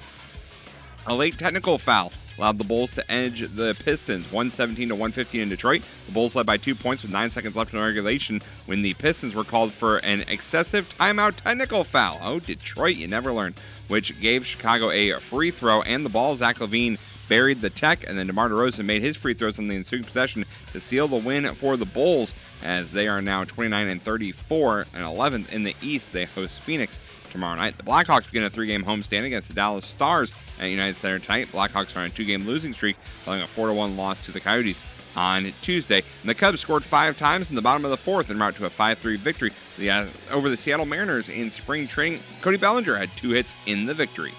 A 1.07 1.14
late 1.14 1.38
technical 1.38 1.78
foul 1.78 2.12
allowed 2.38 2.58
the 2.58 2.64
Bulls 2.64 2.90
to 2.92 3.12
edge 3.12 3.40
the 3.54 3.76
Pistons 3.84 4.24
117 4.26 4.88
to 4.88 4.94
115 4.94 5.40
in 5.40 5.48
Detroit. 5.48 5.82
The 6.06 6.12
Bulls 6.12 6.34
led 6.34 6.46
by 6.46 6.56
two 6.56 6.74
points 6.74 7.02
with 7.02 7.12
nine 7.12 7.30
seconds 7.30 7.56
left 7.56 7.72
in 7.72 7.80
regulation 7.80 8.40
when 8.66 8.82
the 8.82 8.94
Pistons 8.94 9.34
were 9.34 9.44
called 9.44 9.72
for 9.72 9.98
an 9.98 10.22
excessive 10.28 10.88
timeout 10.98 11.36
technical 11.36 11.84
foul. 11.84 12.18
Oh, 12.22 12.40
Detroit, 12.40 12.96
you 12.96 13.06
never 13.06 13.32
learn. 13.32 13.54
Which 13.88 14.18
gave 14.20 14.46
Chicago 14.46 14.90
a 14.90 15.18
free 15.18 15.50
throw 15.50 15.82
and 15.82 16.04
the 16.04 16.10
ball. 16.10 16.36
Zach 16.36 16.56
LaVine 16.56 16.98
buried 17.28 17.60
the 17.60 17.70
tech, 17.70 18.08
and 18.08 18.18
then 18.18 18.26
DeMar 18.26 18.48
DeRozan 18.48 18.84
made 18.84 19.02
his 19.02 19.16
free 19.16 19.34
throws 19.34 19.58
on 19.58 19.68
the 19.68 19.76
ensuing 19.76 20.04
possession 20.04 20.44
to 20.72 20.80
seal 20.80 21.08
the 21.08 21.16
win 21.16 21.54
for 21.54 21.76
the 21.76 21.86
Bulls, 21.86 22.34
as 22.62 22.92
they 22.92 23.08
are 23.08 23.22
now 23.22 23.44
29 23.44 23.88
and 23.88 24.02
34 24.02 24.86
and 24.94 25.02
11th 25.02 25.50
in 25.50 25.62
the 25.62 25.74
East. 25.82 26.12
They 26.12 26.24
host 26.24 26.60
Phoenix 26.60 26.98
tomorrow 27.34 27.56
night. 27.56 27.76
The 27.76 27.82
Blackhawks 27.82 28.26
begin 28.26 28.44
a 28.44 28.50
three-game 28.50 28.84
homestand 28.84 29.24
against 29.24 29.48
the 29.48 29.54
Dallas 29.54 29.84
Stars 29.84 30.32
at 30.60 30.66
United 30.66 30.96
Center 30.96 31.18
tonight. 31.18 31.48
Blackhawks 31.48 31.94
are 31.96 31.98
on 31.98 32.06
a 32.06 32.10
two-game 32.10 32.44
losing 32.44 32.72
streak, 32.72 32.96
following 33.24 33.42
a 33.42 33.46
four-to-one 33.46 33.96
loss 33.96 34.20
to 34.20 34.32
the 34.32 34.38
Coyotes 34.38 34.80
on 35.16 35.52
Tuesday. 35.60 36.02
And 36.22 36.30
the 36.30 36.34
Cubs 36.34 36.60
scored 36.60 36.84
five 36.84 37.18
times 37.18 37.50
in 37.50 37.56
the 37.56 37.62
bottom 37.62 37.84
of 37.84 37.90
the 37.90 37.96
fourth 37.96 38.30
en 38.30 38.38
route 38.38 38.54
to 38.54 38.66
a 38.66 38.70
5-3 38.70 39.18
victory 39.18 39.50
the, 39.76 39.90
uh, 39.90 40.06
over 40.30 40.48
the 40.48 40.56
Seattle 40.56 40.86
Mariners 40.86 41.28
in 41.28 41.50
spring 41.50 41.88
training. 41.88 42.20
Cody 42.40 42.56
Bellinger 42.56 42.94
had 42.96 43.10
two 43.16 43.30
hits 43.30 43.52
in 43.66 43.84
the 43.84 43.94
victory. 43.94 44.32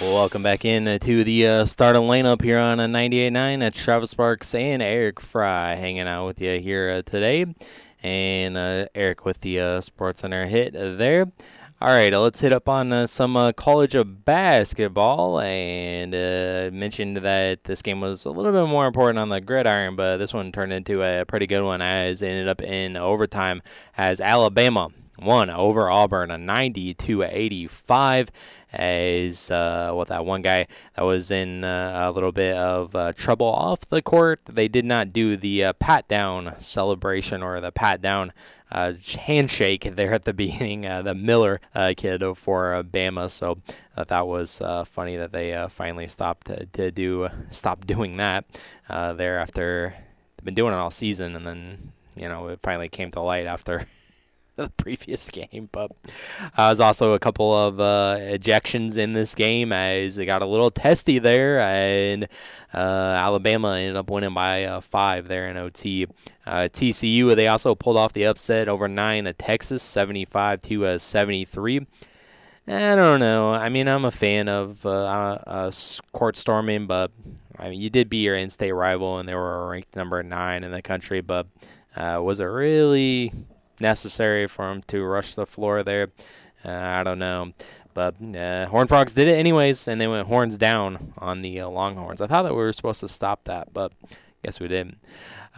Welcome 0.00 0.44
back 0.44 0.64
in 0.64 0.84
to 1.00 1.24
the 1.24 1.46
uh, 1.46 1.64
starting 1.66 2.02
lineup 2.02 2.40
here 2.40 2.58
on 2.58 2.80
a 2.80 2.86
98.9. 2.86 3.58
That's 3.58 3.82
Travis 3.82 4.10
Sparks 4.10 4.54
and 4.54 4.80
Eric 4.80 5.20
Fry 5.20 5.74
hanging 5.74 6.06
out 6.06 6.24
with 6.26 6.40
you 6.40 6.60
here 6.60 6.88
uh, 6.88 7.02
today. 7.02 7.46
And 8.02 8.56
uh, 8.56 8.86
Eric 8.94 9.24
with 9.24 9.40
the 9.40 9.60
uh, 9.60 9.80
Sports 9.80 10.20
Center 10.22 10.46
hit 10.46 10.72
there. 10.72 11.26
All 11.80 11.90
right, 11.90 12.12
uh, 12.12 12.20
let's 12.20 12.40
hit 12.40 12.52
up 12.52 12.68
on 12.68 12.92
uh, 12.92 13.06
some 13.06 13.36
uh, 13.36 13.52
college 13.52 13.94
of 13.94 14.24
basketball. 14.24 15.38
And 15.40 16.12
uh, 16.12 16.70
mentioned 16.76 17.18
that 17.18 17.64
this 17.64 17.82
game 17.82 18.00
was 18.00 18.24
a 18.24 18.30
little 18.30 18.50
bit 18.50 18.68
more 18.68 18.88
important 18.88 19.20
on 19.20 19.28
the 19.28 19.40
gridiron, 19.40 19.94
but 19.94 20.16
this 20.16 20.34
one 20.34 20.50
turned 20.50 20.72
into 20.72 21.04
a 21.04 21.24
pretty 21.24 21.46
good 21.46 21.62
one 21.62 21.80
as 21.80 22.20
it 22.20 22.26
ended 22.26 22.48
up 22.48 22.60
in 22.62 22.96
overtime 22.96 23.62
as 23.96 24.20
Alabama 24.20 24.88
won 25.20 25.50
over 25.50 25.90
Auburn 25.90 26.30
a 26.30 26.38
90 26.38 26.94
to 26.94 27.22
85 27.22 28.30
as 28.72 29.50
uh, 29.50 29.90
well 29.94 30.04
that 30.04 30.24
one 30.24 30.42
guy 30.42 30.66
that 30.94 31.02
was 31.02 31.30
in 31.30 31.64
uh, 31.64 32.02
a 32.04 32.12
little 32.12 32.32
bit 32.32 32.56
of 32.56 32.94
uh, 32.94 33.12
trouble 33.12 33.46
off 33.46 33.80
the 33.88 34.02
court. 34.02 34.40
They 34.46 34.68
did 34.68 34.84
not 34.84 35.12
do 35.12 35.36
the 35.36 35.64
uh, 35.64 35.72
pat 35.74 36.08
down 36.08 36.54
celebration 36.58 37.42
or 37.42 37.60
the 37.60 37.72
pat 37.72 38.02
down 38.02 38.32
uh, 38.70 38.92
handshake 39.20 39.88
there 39.94 40.12
at 40.12 40.24
the 40.24 40.34
beginning 40.34 40.84
uh, 40.84 41.02
the 41.02 41.14
Miller 41.14 41.60
kid 41.96 42.22
for 42.36 42.82
Bama. 42.82 43.30
So 43.30 43.58
that 43.96 44.26
was 44.26 44.60
funny 44.86 45.16
that 45.16 45.32
they 45.32 45.66
finally 45.70 46.08
stopped 46.08 46.48
to, 46.48 46.66
to 46.66 46.90
do 46.90 47.28
stop 47.50 47.86
doing 47.86 48.16
that 48.18 48.44
there 48.88 49.38
after 49.38 49.94
they've 50.36 50.44
been 50.44 50.54
doing 50.54 50.74
it 50.74 50.76
all 50.76 50.90
season. 50.90 51.34
And 51.34 51.46
then 51.46 51.92
you 52.16 52.28
know 52.28 52.48
it 52.48 52.60
finally 52.62 52.88
came 52.88 53.10
to 53.12 53.20
light 53.20 53.46
after 53.46 53.86
the 54.58 54.70
previous 54.76 55.30
game. 55.30 55.68
But 55.72 55.92
uh, 56.56 56.66
there's 56.68 56.80
also 56.80 57.12
a 57.12 57.18
couple 57.18 57.54
of 57.54 57.80
uh, 57.80 58.16
ejections 58.18 58.98
in 58.98 59.14
this 59.14 59.34
game 59.34 59.72
as 59.72 60.18
it 60.18 60.26
got 60.26 60.42
a 60.42 60.46
little 60.46 60.70
testy 60.70 61.18
there, 61.18 61.60
and 61.60 62.24
uh, 62.74 62.76
Alabama 62.76 63.76
ended 63.76 63.96
up 63.96 64.10
winning 64.10 64.34
by 64.34 64.64
uh, 64.64 64.80
five 64.80 65.28
there 65.28 65.46
in 65.46 65.56
OT. 65.56 66.06
Uh, 66.46 66.68
TCU 66.70 67.34
they 67.36 67.48
also 67.48 67.74
pulled 67.74 67.96
off 67.96 68.12
the 68.12 68.24
upset 68.24 68.68
over 68.68 68.88
nine 68.88 69.26
at 69.26 69.38
Texas, 69.38 69.82
75 69.82 70.60
to 70.62 70.86
uh, 70.86 70.98
73. 70.98 71.86
I 72.66 72.94
don't 72.94 73.20
know. 73.20 73.52
I 73.52 73.70
mean, 73.70 73.88
I'm 73.88 74.04
a 74.04 74.10
fan 74.10 74.48
of 74.48 74.84
uh, 74.84 75.70
court 76.12 76.36
storming, 76.36 76.86
but 76.86 77.10
I 77.58 77.70
mean, 77.70 77.80
you 77.80 77.88
did 77.88 78.10
beat 78.10 78.22
your 78.22 78.36
in-state 78.36 78.72
rival, 78.72 79.18
and 79.18 79.26
they 79.26 79.34
were 79.34 79.68
ranked 79.70 79.96
number 79.96 80.22
nine 80.22 80.64
in 80.64 80.70
the 80.70 80.82
country. 80.82 81.22
But 81.22 81.46
was 81.96 82.40
it 82.40 82.44
really 82.44 83.32
necessary 83.80 84.46
for 84.46 84.70
him 84.70 84.82
to 84.88 85.04
rush 85.04 85.34
the 85.34 85.46
floor 85.46 85.82
there. 85.82 86.08
Uh, 86.64 86.70
I 86.70 87.04
don't 87.04 87.18
know. 87.18 87.52
But 87.94 88.14
uh, 88.36 88.66
Horn 88.66 88.86
Frogs 88.86 89.14
did 89.14 89.28
it 89.28 89.34
anyways, 89.34 89.88
and 89.88 90.00
they 90.00 90.06
went 90.06 90.28
horns 90.28 90.56
down 90.56 91.14
on 91.18 91.42
the 91.42 91.60
uh, 91.60 91.68
Longhorns. 91.68 92.20
I 92.20 92.26
thought 92.26 92.42
that 92.42 92.54
we 92.54 92.58
were 92.62 92.72
supposed 92.72 93.00
to 93.00 93.08
stop 93.08 93.44
that, 93.44 93.72
but 93.72 93.92
guess 94.44 94.60
we 94.60 94.68
didn't. 94.68 94.98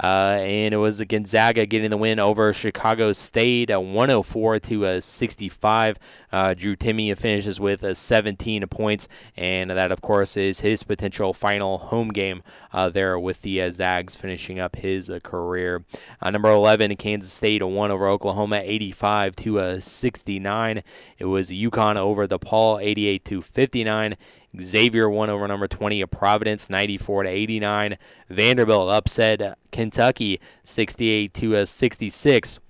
Uh, 0.02 0.38
and 0.40 0.72
it 0.72 0.78
was 0.78 1.02
Gonzaga 1.02 1.66
getting 1.66 1.90
the 1.90 1.96
win 1.96 2.18
over 2.18 2.52
Chicago 2.52 3.12
State, 3.12 3.70
a 3.70 3.80
104 3.80 4.58
to 4.60 4.84
a 4.86 5.00
65. 5.00 5.98
Uh, 6.32 6.54
Drew 6.54 6.74
Timme 6.74 7.16
finishes 7.16 7.60
with 7.60 7.82
a 7.82 7.94
17 7.94 8.66
points, 8.68 9.08
and 9.36 9.68
that, 9.70 9.92
of 9.92 10.00
course, 10.00 10.36
is 10.36 10.60
his 10.60 10.82
potential 10.84 11.34
final 11.34 11.78
home 11.78 12.08
game 12.08 12.42
uh, 12.72 12.88
there 12.88 13.18
with 13.18 13.42
the 13.42 13.60
uh, 13.60 13.70
Zags 13.70 14.16
finishing 14.16 14.58
up 14.58 14.76
his 14.76 15.10
uh, 15.10 15.18
career. 15.22 15.84
Uh, 16.22 16.30
number 16.30 16.50
11, 16.50 16.96
Kansas 16.96 17.32
State, 17.32 17.60
a 17.60 17.66
one 17.66 17.90
over 17.90 18.08
Oklahoma, 18.08 18.62
85 18.64 19.36
to 19.36 19.58
a 19.58 19.80
69. 19.80 20.82
It 21.18 21.24
was 21.26 21.50
UConn 21.50 21.96
over 21.96 22.26
DePaul, 22.26 22.82
88 22.82 23.24
to 23.26 23.42
59. 23.42 24.16
Xavier 24.58 25.08
won 25.08 25.30
over 25.30 25.46
number 25.46 25.68
20 25.68 26.00
of 26.00 26.10
Providence, 26.10 26.70
94 26.70 27.24
to 27.24 27.28
89. 27.28 27.96
Vanderbilt 28.28 28.90
upset 28.90 29.58
Kentucky, 29.70 30.40
68 30.64 31.34
to 31.34 31.66
66. 31.66 32.60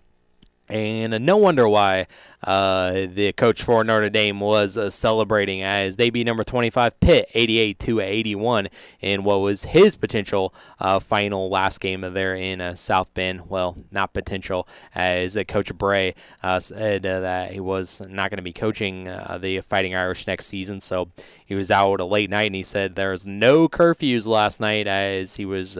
And 0.70 1.26
no 1.26 1.36
wonder 1.36 1.68
why 1.68 2.06
uh, 2.44 3.06
the 3.12 3.32
coach 3.32 3.62
for 3.62 3.82
Notre 3.82 4.08
Dame 4.08 4.38
was 4.38 4.78
uh, 4.78 4.88
celebrating 4.88 5.62
as 5.62 5.96
they 5.96 6.10
beat 6.10 6.26
number 6.26 6.44
25 6.44 7.00
Pitt 7.00 7.28
88 7.34 7.78
to 7.80 8.00
81 8.00 8.68
in 9.00 9.24
what 9.24 9.40
was 9.40 9.64
his 9.64 9.96
potential 9.96 10.54
uh, 10.78 11.00
final 11.00 11.50
last 11.50 11.80
game 11.80 12.00
there 12.00 12.34
in 12.34 12.60
uh, 12.60 12.74
South 12.76 13.12
Bend. 13.14 13.50
Well, 13.50 13.76
not 13.90 14.12
potential, 14.12 14.68
as 14.94 15.36
uh, 15.36 15.44
Coach 15.44 15.74
Brey 15.74 16.14
uh, 16.42 16.60
said 16.60 17.02
that 17.02 17.52
he 17.52 17.60
was 17.60 18.00
not 18.08 18.30
going 18.30 18.38
to 18.38 18.42
be 18.42 18.52
coaching 18.52 19.04
the 19.04 19.60
Fighting 19.60 19.94
Irish 19.94 20.26
next 20.26 20.46
season. 20.46 20.80
So 20.80 21.10
he 21.44 21.54
was 21.54 21.70
out 21.70 22.00
a 22.00 22.04
late 22.04 22.30
night, 22.30 22.46
and 22.46 22.54
he 22.54 22.62
said 22.62 22.94
there 22.94 23.10
was 23.10 23.26
no 23.26 23.68
curfews 23.68 24.26
last 24.26 24.60
night 24.60 24.86
as 24.86 25.36
he 25.36 25.44
was 25.44 25.76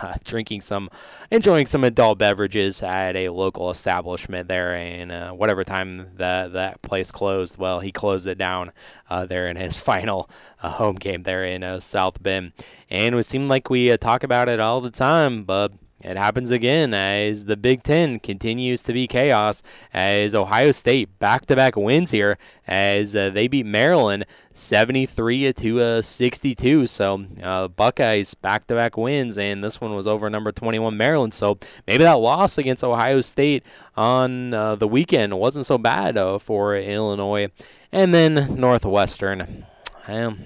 uh, 0.00 0.14
drinking 0.24 0.60
some, 0.60 0.90
enjoying 1.30 1.66
some 1.66 1.84
adult 1.84 2.18
beverages 2.18 2.82
at 2.82 3.16
a 3.16 3.28
local 3.28 3.70
establishment 3.70 4.48
there. 4.48 4.74
And 4.74 5.12
uh, 5.12 5.32
whatever 5.32 5.64
time 5.64 6.08
that 6.16 6.52
that 6.52 6.82
place 6.82 7.10
closed, 7.10 7.58
well, 7.58 7.80
he 7.80 7.92
closed 7.92 8.26
it 8.26 8.38
down 8.38 8.72
uh, 9.10 9.26
there 9.26 9.48
in 9.48 9.56
his 9.56 9.76
final 9.90 10.28
uh, 10.62 10.70
home 10.70 10.96
game 10.96 11.22
there 11.22 11.44
in 11.44 11.62
uh, 11.62 11.80
South 11.80 12.22
Bend. 12.22 12.52
And 12.90 13.14
it 13.14 13.24
seemed 13.24 13.48
like 13.48 13.70
we 13.70 13.90
uh, 13.90 13.96
talk 13.96 14.22
about 14.22 14.48
it 14.48 14.60
all 14.60 14.80
the 14.80 14.90
time, 14.90 15.44
but 15.44 15.72
it 16.02 16.16
happens 16.16 16.50
again 16.50 16.92
as 16.92 17.44
the 17.44 17.56
Big 17.56 17.82
Ten 17.82 18.18
continues 18.18 18.82
to 18.82 18.92
be 18.92 19.06
chaos 19.06 19.62
as 19.94 20.34
Ohio 20.34 20.72
State 20.72 21.18
back-to-back 21.18 21.76
wins 21.76 22.10
here 22.10 22.38
as 22.66 23.14
uh, 23.14 23.30
they 23.30 23.46
beat 23.48 23.66
Maryland 23.66 24.24
73 24.52 25.52
to 25.52 25.80
uh, 25.80 26.02
62. 26.02 26.86
So 26.86 27.24
uh, 27.42 27.68
Buckeyes 27.68 28.34
back-to-back 28.34 28.96
wins, 28.96 29.38
and 29.38 29.62
this 29.62 29.80
one 29.80 29.94
was 29.94 30.06
over 30.06 30.28
number 30.28 30.52
21 30.52 30.96
Maryland. 30.96 31.34
So 31.34 31.58
maybe 31.86 32.04
that 32.04 32.14
loss 32.14 32.58
against 32.58 32.82
Ohio 32.82 33.20
State 33.20 33.64
on 33.96 34.52
uh, 34.52 34.74
the 34.76 34.88
weekend 34.88 35.38
wasn't 35.38 35.66
so 35.66 35.78
bad 35.78 36.18
uh, 36.18 36.38
for 36.38 36.76
Illinois, 36.76 37.48
and 37.92 38.12
then 38.12 38.56
Northwestern. 38.58 39.66
Um, 40.08 40.40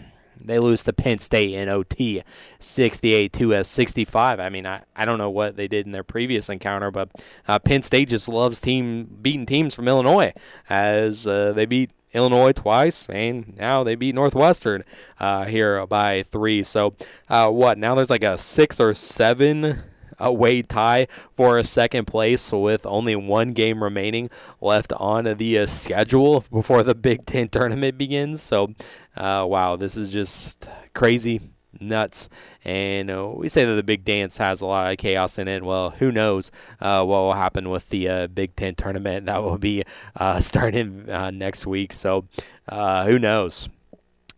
they 0.47 0.59
lose 0.59 0.83
to 0.85 0.93
Penn 0.93 1.19
State 1.19 1.53
in 1.53 1.69
OT, 1.69 2.23
68 2.59 3.33
to 3.35 3.65
65. 3.65 4.41
I 4.41 4.49
mean, 4.49 4.67
I, 4.67 4.83
I 4.95 5.05
don't 5.05 5.19
know 5.19 5.31
what 5.31 5.57
they 5.57 5.69
did 5.69 5.87
in 5.87 5.93
their 5.93 6.05
previous 6.05 6.49
encounter, 6.49 6.91
but 6.91 7.11
uh, 7.49 7.59
Penn 7.59 7.83
State 7.83 8.09
just 8.09 8.29
loves 8.29 8.61
team 8.61 9.19
beating 9.21 9.47
teams 9.47 9.75
from 9.75 9.89
Illinois, 9.89 10.33
as 10.69 11.27
uh, 11.27 11.53
they 11.53 11.67
beat 11.67 11.91
Illinois 12.13 12.53
twice, 12.53 13.07
and 13.09 13.57
now 13.59 13.85
they 13.85 13.95
beat 13.95 14.15
Northwestern 14.15 14.85
uh, 15.21 15.45
here 15.45 15.87
by 15.87 16.23
three. 16.23 16.63
So, 16.63 16.95
uh, 17.29 17.51
what? 17.51 17.79
Now 17.79 17.95
there's 17.95 18.11
like 18.11 18.25
a 18.25 18.39
six 18.39 18.81
or 18.81 18.95
seven 18.95 19.83
away 20.19 20.63
tie 20.63 21.07
for 21.35 21.59
a 21.59 21.65
second 21.65 22.07
place 22.07 22.53
with 22.53 22.87
only 22.87 23.17
one 23.17 23.53
game 23.53 23.83
remaining 23.83 24.31
left 24.61 24.93
on 24.95 25.25
the 25.37 25.59
uh, 25.59 25.67
schedule 25.67 26.45
before 26.51 26.83
the 26.83 26.95
Big 26.95 27.27
Ten 27.27 27.49
tournament 27.49 27.99
begins. 27.99 28.43
So, 28.43 28.75
uh, 29.17 29.45
wow, 29.49 29.77
this 29.77 29.97
is 29.97 30.11
just 30.11 30.69
crazy. 30.95 31.41
Nuts, 31.79 32.31
and 32.65 33.11
uh, 33.11 33.29
we 33.35 33.51
say 33.51 33.67
that 33.67 33.75
the 33.75 33.83
big 33.83 34.03
dance 34.03 34.39
has 34.39 34.63
a 34.63 34.67
lot 34.67 34.91
of 34.91 34.97
chaos 34.97 35.37
in 35.37 35.47
it. 35.47 35.63
Well, 35.63 35.91
who 35.91 36.11
knows 36.11 36.51
uh, 36.81 37.05
what 37.05 37.19
will 37.19 37.35
happen 37.35 37.69
with 37.69 37.91
the 37.91 38.09
uh, 38.09 38.27
Big 38.29 38.57
Ten 38.57 38.75
tournament 38.75 39.27
that 39.27 39.43
will 39.43 39.59
be 39.59 39.85
uh, 40.15 40.41
starting 40.41 41.05
next 41.37 41.67
week. 41.67 41.93
So, 41.93 42.29
who 42.71 43.19
knows 43.19 43.69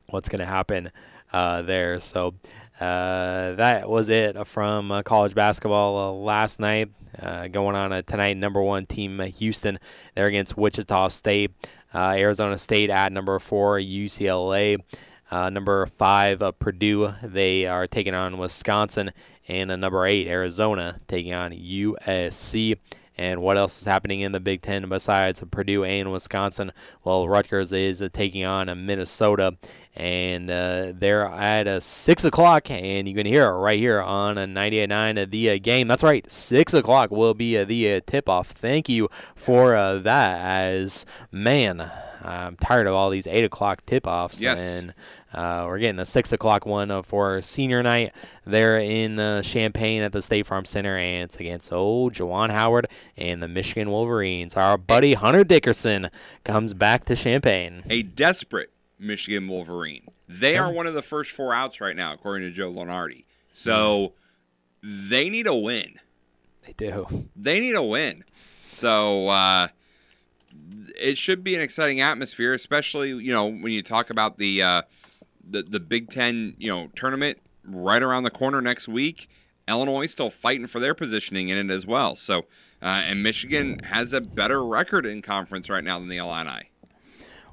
what's 0.09 0.29
going 0.29 0.41
to 0.41 0.47
happen 0.47 0.91
there? 1.33 2.01
So, 2.01 2.35
uh, 2.81 3.55
that 3.55 3.89
was 3.89 4.09
it 4.09 4.47
from 4.47 4.93
uh, 4.93 5.03
college 5.03 5.35
basketball 5.35 5.97
uh, 5.97 6.13
last 6.13 6.61
night. 6.61 6.91
Uh, 7.21 7.49
going 7.49 7.75
on 7.75 8.03
tonight, 8.05 8.37
number 8.37 8.63
one 8.63 8.87
team 8.87 9.19
Houston. 9.19 9.79
They're 10.15 10.27
against 10.27 10.57
Wichita 10.57 11.09
State. 11.09 11.53
Uh, 11.93 12.15
Arizona 12.17 12.57
State 12.57 12.91
at 12.91 13.13
number 13.13 13.39
four, 13.39 13.79
UCLA. 13.79 14.79
number 15.33 15.87
five, 15.87 16.43
Purdue. 16.59 17.15
They 17.23 17.67
are 17.67 17.87
taking 17.87 18.15
on 18.15 18.39
Wisconsin. 18.39 19.11
And 19.49 19.81
number 19.81 20.05
eight, 20.05 20.29
Arizona, 20.29 20.99
taking 21.09 21.33
on 21.33 21.53
USC. 21.53 22.77
And 23.19 23.43
what 23.43 23.59
else 23.59 23.81
is 23.81 23.85
happening 23.85 24.21
in 24.21 24.31
the 24.31 24.39
Big 24.39 24.63
Ten 24.63 24.89
besides 24.89 25.43
Purdue 25.51 25.83
and 25.83 26.13
Wisconsin? 26.13 26.71
Well, 27.03 27.29
Rutgers 27.29 27.73
is 27.73 28.01
uh, 28.01 28.09
taking 28.13 28.45
on 28.45 28.69
uh, 28.69 28.77
Minnesota, 28.77 29.57
and 29.97 30.49
uh, 30.49 30.93
they're 30.95 31.27
at 31.27 31.67
uh, 31.67 31.81
6 31.81 32.25
o'clock, 32.25 32.71
and 32.71 33.09
you 33.09 33.15
can 33.17 33.27
hear 33.27 33.47
it 33.47 33.59
right 33.59 33.79
here 33.79 34.01
on 34.01 34.39
uh, 34.39 34.47
98.9 34.47 35.31
the 35.33 35.51
uh, 35.51 35.59
game. 35.61 35.89
That's 35.89 36.05
right, 36.05 36.31
6 36.31 36.75
o'clock 36.75 37.11
will 37.11 37.35
be 37.35 37.63
the 37.65 38.01
tip-off. 38.07 38.51
Thank 38.51 38.89
you 38.89 39.09
for 39.35 39.73
that, 39.73 40.41
as, 40.41 41.05
man, 41.33 41.91
I'm 42.23 42.57
tired 42.57 42.87
of 42.87 42.95
all 42.95 43.11
these 43.11 43.27
8 43.27 43.45
o'clock 43.45 43.85
tip-offs. 43.85 44.41
Yes. 44.41 44.61
And 44.61 44.95
uh, 45.33 45.65
we're 45.67 45.79
getting 45.79 45.97
the 45.97 46.07
six 46.07 46.33
o'clock 46.33 46.65
one 46.65 46.91
uh, 46.91 47.03
for 47.03 47.43
senior 47.43 47.83
night 47.83 48.13
there 48.47 48.79
in 48.79 49.19
uh, 49.19 49.43
Champaign 49.43 50.03
at 50.03 50.13
the 50.13 50.23
State 50.23 50.47
Farm 50.47 50.65
Center, 50.65 50.97
and 50.97 51.25
it's 51.25 51.37
against 51.37 51.73
old 51.73 52.15
Juwan 52.15 52.51
Howard 52.51 52.87
and 53.17 53.43
the 53.43 53.49
Michigan 53.49 53.91
Wolverines. 53.91 54.57
Our 54.57 54.79
buddy 54.79 55.15
Hunter 55.15 55.45
Dickinson 55.45 56.11
comes 56.45 56.73
back 56.73 57.05
to 57.07 57.17
Champaign. 57.17 57.83
A 57.91 58.03
desperate 58.03 58.71
Michigan 58.99 59.47
Wolverine. 59.49 60.07
They 60.29 60.57
are 60.57 60.73
one 60.73 60.87
of 60.87 60.95
the 60.95 61.03
first 61.03 61.31
four 61.31 61.55
outs 61.55 61.81
right 61.81 61.97
now, 61.97 62.13
according 62.13 62.49
to 62.49 62.55
Joe 62.55 62.73
Lunardi. 62.73 63.25
So 63.53 64.13
they 64.83 65.29
need 65.29 65.47
a 65.47 65.55
win. 65.55 65.99
They 66.65 66.73
do. 66.73 67.29
They 67.37 67.61
need 67.61 67.75
a 67.75 67.83
win. 67.83 68.25
So 68.71 69.29
uh, 69.29 69.69
it 70.99 71.19
should 71.19 71.43
be 71.43 71.55
an 71.55 71.61
exciting 71.61 72.01
atmosphere, 72.01 72.53
especially 72.53 73.11
you 73.11 73.33
know 73.33 73.47
when 73.47 73.73
you 73.73 73.83
talk 73.83 74.11
about 74.11 74.39
the 74.39 74.63
uh, 74.63 74.83
the 75.49 75.63
the 75.63 75.81
Big 75.81 76.11
Ten 76.11 76.55
you 76.59 76.71
know 76.71 76.89
tournament 76.95 77.39
right 77.65 78.03
around 78.03 78.25
the 78.25 78.31
corner 78.31 78.61
next 78.61 78.89
week. 78.89 79.29
Illinois 79.67 80.07
still 80.07 80.31
fighting 80.31 80.67
for 80.67 80.81
their 80.81 80.95
positioning 80.95 81.51
in 81.51 81.59
it 81.59 81.73
as 81.73 81.87
well. 81.87 82.17
So, 82.17 82.47
uh, 82.81 83.03
and 83.05 83.23
Michigan 83.23 83.81
has 83.81 84.15
a 84.15 84.21
better 84.23 84.65
record 84.65 85.05
in 85.05 85.21
conference 85.21 85.69
right 85.69 85.85
now 85.85 85.99
than 85.99 86.09
the 86.09 86.17
Illini. 86.17 86.71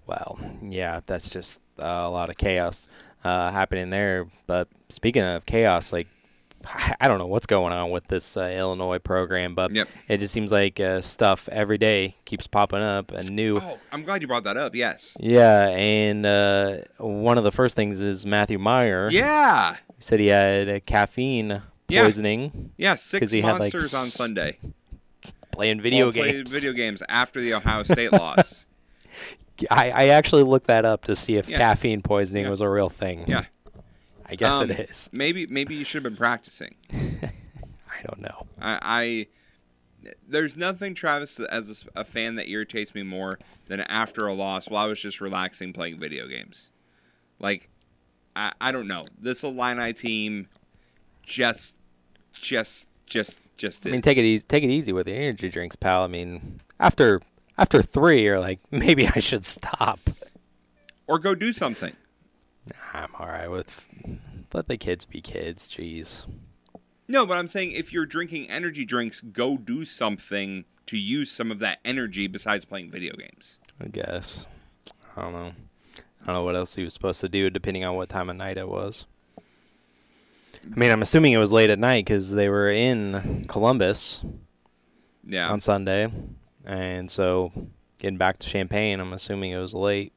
Well, 0.08 0.40
yeah, 0.62 1.02
that's 1.06 1.30
just 1.30 1.60
uh, 1.80 1.86
a 1.86 2.10
lot 2.10 2.30
of 2.30 2.38
chaos 2.38 2.88
uh, 3.24 3.52
happening 3.52 3.90
there. 3.90 4.28
But 4.48 4.70
speaking 4.90 5.24
of 5.24 5.46
chaos, 5.46 5.92
like 5.92 6.08
I 7.00 7.08
don't 7.08 7.20
know 7.20 7.28
what's 7.28 7.46
going 7.46 7.74
on 7.74 7.92
with 7.92 8.08
this 8.08 8.38
uh, 8.38 8.42
Illinois 8.42 9.00
program, 9.00 9.56
but 9.56 9.72
yep. 9.72 9.88
it 10.08 10.20
just 10.20 10.34
seems 10.34 10.52
like 10.52 10.80
uh, 10.80 11.02
stuff 11.02 11.48
every 11.50 11.78
day 11.78 12.16
keeps 12.26 12.48
popping 12.48 12.82
up 12.82 13.12
and 13.12 13.32
new. 13.32 13.58
Oh, 13.58 13.78
I'm 13.92 14.04
glad 14.04 14.22
you 14.22 14.28
brought 14.28 14.44
that 14.46 14.58
up. 14.58 14.76
Yes. 14.76 15.16
Yeah, 15.20 15.70
and 15.70 16.26
uh, 16.26 16.78
one 16.98 17.38
of 17.38 17.44
the 17.44 17.52
first 17.52 17.76
things 17.76 18.02
is 18.02 18.26
Matthew 18.26 18.60
Mayer. 18.60 19.10
Yeah. 19.12 19.76
He 19.76 20.02
said 20.02 20.20
he 20.20 20.28
had 20.28 20.68
a 20.68 20.80
caffeine 20.80 21.62
poisoning. 21.88 22.72
Yeah, 22.78 22.92
yeah 22.92 22.96
six 22.96 23.32
he 23.32 23.42
monsters 23.42 23.92
had, 23.92 23.98
like, 23.98 24.04
on 24.04 24.10
Sunday. 24.10 24.58
Playing 25.52 25.82
video 25.82 26.08
well, 26.08 26.12
games. 26.12 26.28
Playing 26.28 26.46
video 26.48 26.74
games 26.74 27.04
after 27.08 27.40
the 27.40 27.54
Ohio 27.54 27.84
State 27.84 28.12
loss. 28.12 28.68
I, 29.72 29.90
I 29.92 30.08
actually 30.08 30.44
looked 30.44 30.68
that 30.68 30.84
up 30.84 31.06
to 31.06 31.16
see 31.16 31.38
if 31.38 31.50
Yeah. 31.50 31.58
caffeine 31.58 32.02
poisoning 32.02 32.44
Yeah. 32.44 32.50
was 32.50 32.60
a 32.62 32.70
real 32.70 32.90
thing. 32.90 33.24
Yeah. 33.28 33.46
I 34.26 34.36
guess 34.36 34.60
Um, 34.60 34.72
it 34.72 34.80
is. 34.90 35.10
Maybe 35.14 35.46
maybe 35.48 35.76
you 35.76 35.84
should 35.86 36.04
have 36.04 36.12
been 36.12 36.18
practicing. 36.18 36.76
I 36.92 38.02
don't 38.08 38.22
know. 38.22 38.48
I, 38.60 38.80
I 38.82 39.28
there's 40.28 40.56
nothing, 40.56 40.94
Travis, 40.94 41.40
as 41.40 41.86
a 41.96 42.06
fan 42.06 42.36
that 42.36 42.48
irritates 42.50 42.94
me 42.94 43.04
more 43.04 43.40
than 43.68 43.82
after 43.82 44.28
a 44.28 44.34
loss 44.34 44.70
while 44.70 44.86
I 44.86 44.88
was 44.88 45.00
just 45.00 45.20
relaxing 45.22 45.74
playing 45.74 46.00
video 46.00 46.28
games. 46.28 46.70
Like, 47.40 47.70
I, 48.36 48.52
I 48.62 48.72
don't 48.72 48.88
know. 48.88 49.06
This 49.20 49.44
Illini 49.44 49.94
team 49.94 50.48
just, 51.24 51.78
just, 52.34 52.86
just, 53.08 53.40
just. 53.58 53.88
I 53.88 53.92
mean, 53.92 54.00
is. 54.00 54.04
take 54.06 54.18
it 54.18 54.24
easy. 54.24 54.46
Take 54.48 54.64
it 54.64 54.70
easy 54.70 54.94
with 54.94 55.08
the 55.08 55.14
energy 55.14 55.50
drinks, 55.50 55.76
pal. 55.76 56.04
I 56.04 56.08
mean, 56.08 56.62
after 56.80 57.22
after 57.58 57.82
three, 57.82 58.24
you're 58.24 58.40
like, 58.40 58.60
maybe 58.72 59.08
I 59.08 59.20
should 59.20 59.46
stop. 59.46 60.00
or 61.08 61.18
go 61.20 61.34
do 61.36 61.52
something. 61.54 61.94
I'm 62.94 63.10
all 63.20 63.28
right 63.28 63.50
with. 63.50 63.88
Let 64.54 64.68
the 64.68 64.78
kids 64.78 65.06
be 65.06 65.22
kids. 65.22 65.70
Jeez. 65.70 66.26
No, 67.08 67.26
but 67.26 67.38
I'm 67.38 67.48
saying 67.48 67.74
if 67.74 67.94
you're 67.94 68.06
drinking 68.06 68.50
energy 68.50 68.86
drinks, 68.86 69.22
go 69.22 69.58
do 69.58 69.86
something 69.86 70.66
to 70.88 70.98
use 70.98 71.32
some 71.32 71.52
of 71.52 71.60
that 71.60 71.80
energy 71.86 72.28
besides 72.28 72.66
playing 72.66 72.90
video 72.92 73.16
games. 73.16 73.60
I 73.80 73.88
guess. 73.88 74.46
I 75.16 75.22
don't 75.22 75.34
know. 75.34 75.52
I 76.22 76.26
don't 76.28 76.36
know 76.36 76.44
what 76.44 76.56
else 76.56 76.76
he 76.76 76.84
was 76.84 76.94
supposed 76.94 77.22
to 77.22 77.30
do, 77.30 77.50
depending 77.50 77.84
on 77.86 77.96
what 77.96 78.10
time 78.10 78.30
of 78.30 78.36
night 78.36 78.58
it 78.58 78.68
was. 78.68 79.06
I 80.72 80.80
mean, 80.80 80.92
I'm 80.92 81.04
assuming 81.04 81.34
it 81.34 81.38
was 81.38 81.52
late 81.52 81.70
at 81.70 81.78
night 81.78 82.06
because 82.06 82.32
they 82.32 82.50
were 82.50 82.72
in 82.72 83.46
Columbus 83.48 84.24
Yeah. 85.24 85.50
on 85.52 85.60
Sunday, 85.60 86.12
and 86.66 87.12
so 87.12 87.52
getting 88.00 88.18
back 88.18 88.40
to 88.40 88.48
Champaign, 88.48 89.00
I'm 89.00 89.14
assuming 89.14 89.52
it 89.52 89.60
was 89.60 89.76
late. 89.76 90.12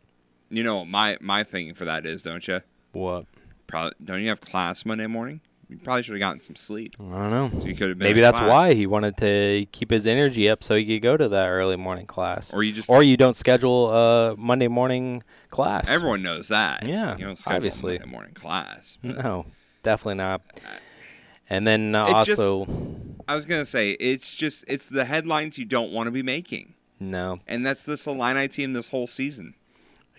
You 0.50 0.62
know 0.62 0.76
what 0.78 0.88
my 0.88 1.18
my 1.20 1.44
thinking 1.44 1.74
for 1.74 1.84
that 1.84 2.06
is, 2.06 2.22
don't 2.22 2.46
you? 2.48 2.60
What? 2.92 3.26
Probably 3.66 3.92
don't 4.02 4.22
you 4.22 4.28
have 4.28 4.40
class 4.40 4.84
Monday 4.86 5.06
morning? 5.06 5.40
You 5.68 5.76
probably 5.76 6.02
should 6.02 6.12
have 6.14 6.20
gotten 6.20 6.40
some 6.40 6.56
sleep. 6.56 6.94
I 6.98 7.02
don't 7.28 7.30
know. 7.30 7.60
So 7.60 7.66
you 7.66 7.74
could 7.74 7.90
have 7.90 7.98
been 7.98 8.08
Maybe 8.08 8.22
that's 8.22 8.38
class. 8.38 8.48
why 8.50 8.72
he 8.72 8.86
wanted 8.86 9.18
to 9.18 9.66
keep 9.70 9.90
his 9.90 10.06
energy 10.06 10.48
up 10.48 10.64
so 10.64 10.74
he 10.76 10.86
could 10.86 11.02
go 11.02 11.18
to 11.18 11.28
that 11.28 11.46
early 11.48 11.76
morning 11.76 12.06
class. 12.06 12.54
Or 12.54 12.62
you 12.62 12.72
just- 12.72 12.88
or 12.88 13.02
you 13.02 13.18
don't 13.18 13.36
schedule 13.36 13.90
a 13.92 14.34
Monday 14.38 14.68
morning 14.68 15.22
class. 15.50 15.90
Everyone 15.90 16.22
knows 16.22 16.48
that. 16.48 16.86
Yeah, 16.86 17.18
you 17.18 17.26
don't 17.26 17.36
schedule 17.38 17.56
obviously. 17.56 17.96
a 17.96 18.00
Monday 18.00 18.10
morning 18.12 18.32
class. 18.32 18.96
No, 19.02 19.44
definitely 19.82 20.14
not. 20.14 20.40
And 21.50 21.66
then 21.66 21.94
uh, 21.94 22.06
It 22.06 22.24
just- 22.26 22.40
also, 22.40 22.66
I 23.28 23.36
was 23.36 23.44
gonna 23.44 23.66
say 23.66 23.90
it's 23.92 24.34
just 24.34 24.64
it's 24.68 24.88
the 24.88 25.04
headlines 25.04 25.58
you 25.58 25.66
don't 25.66 25.92
want 25.92 26.06
to 26.06 26.10
be 26.10 26.22
making, 26.22 26.72
no, 26.98 27.40
and 27.46 27.66
that's 27.66 27.82
this 27.84 28.06
Illini 28.06 28.48
team 28.48 28.72
this 28.72 28.88
whole 28.88 29.06
season. 29.06 29.52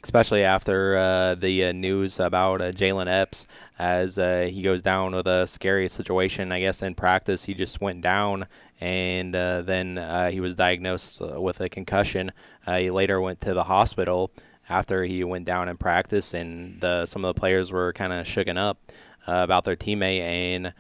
Especially 0.03 0.43
after 0.43 0.97
uh, 0.97 1.35
the 1.35 1.65
uh, 1.65 1.71
news 1.71 2.19
about 2.19 2.61
uh, 2.61 2.71
Jayden 2.71 3.07
Epps 3.07 3.45
as 3.77 4.17
uh, 4.17 4.49
he 4.51 4.61
goes 4.61 4.81
down 4.81 5.13
with 5.13 5.27
a 5.27 5.45
scary 5.45 5.89
situation. 5.89 6.51
I 6.51 6.61
guess 6.61 6.81
in 6.81 6.95
practice 6.95 7.43
he 7.43 7.53
just 7.53 7.81
went 7.81 8.01
down, 8.01 8.47
and 8.79 9.35
uh, 9.35 9.61
then 9.61 9.97
uh, 9.97 10.31
he 10.31 10.39
was 10.39 10.55
diagnosed 10.55 11.21
with 11.21 11.59
a 11.59 11.69
concussion. 11.69 12.31
he 12.65 12.89
later 12.89 13.19
went 13.19 13.41
to 13.41 13.53
the 13.53 13.65
hospital 13.65 14.31
after 14.69 15.03
he 15.03 15.23
went 15.23 15.45
down 15.45 15.67
in 15.67 15.77
practice, 15.77 16.33
and 16.33 16.79
the, 16.79 17.05
some 17.05 17.25
of 17.25 17.33
the 17.33 17.39
players 17.39 17.71
were 17.71 17.91
kind 17.93 18.13
of 18.13 18.25
shooken 18.25 18.57
up 18.57 18.79
about 19.27 19.63
their 19.65 19.75
teammate 19.75 20.21
and. 20.21 20.73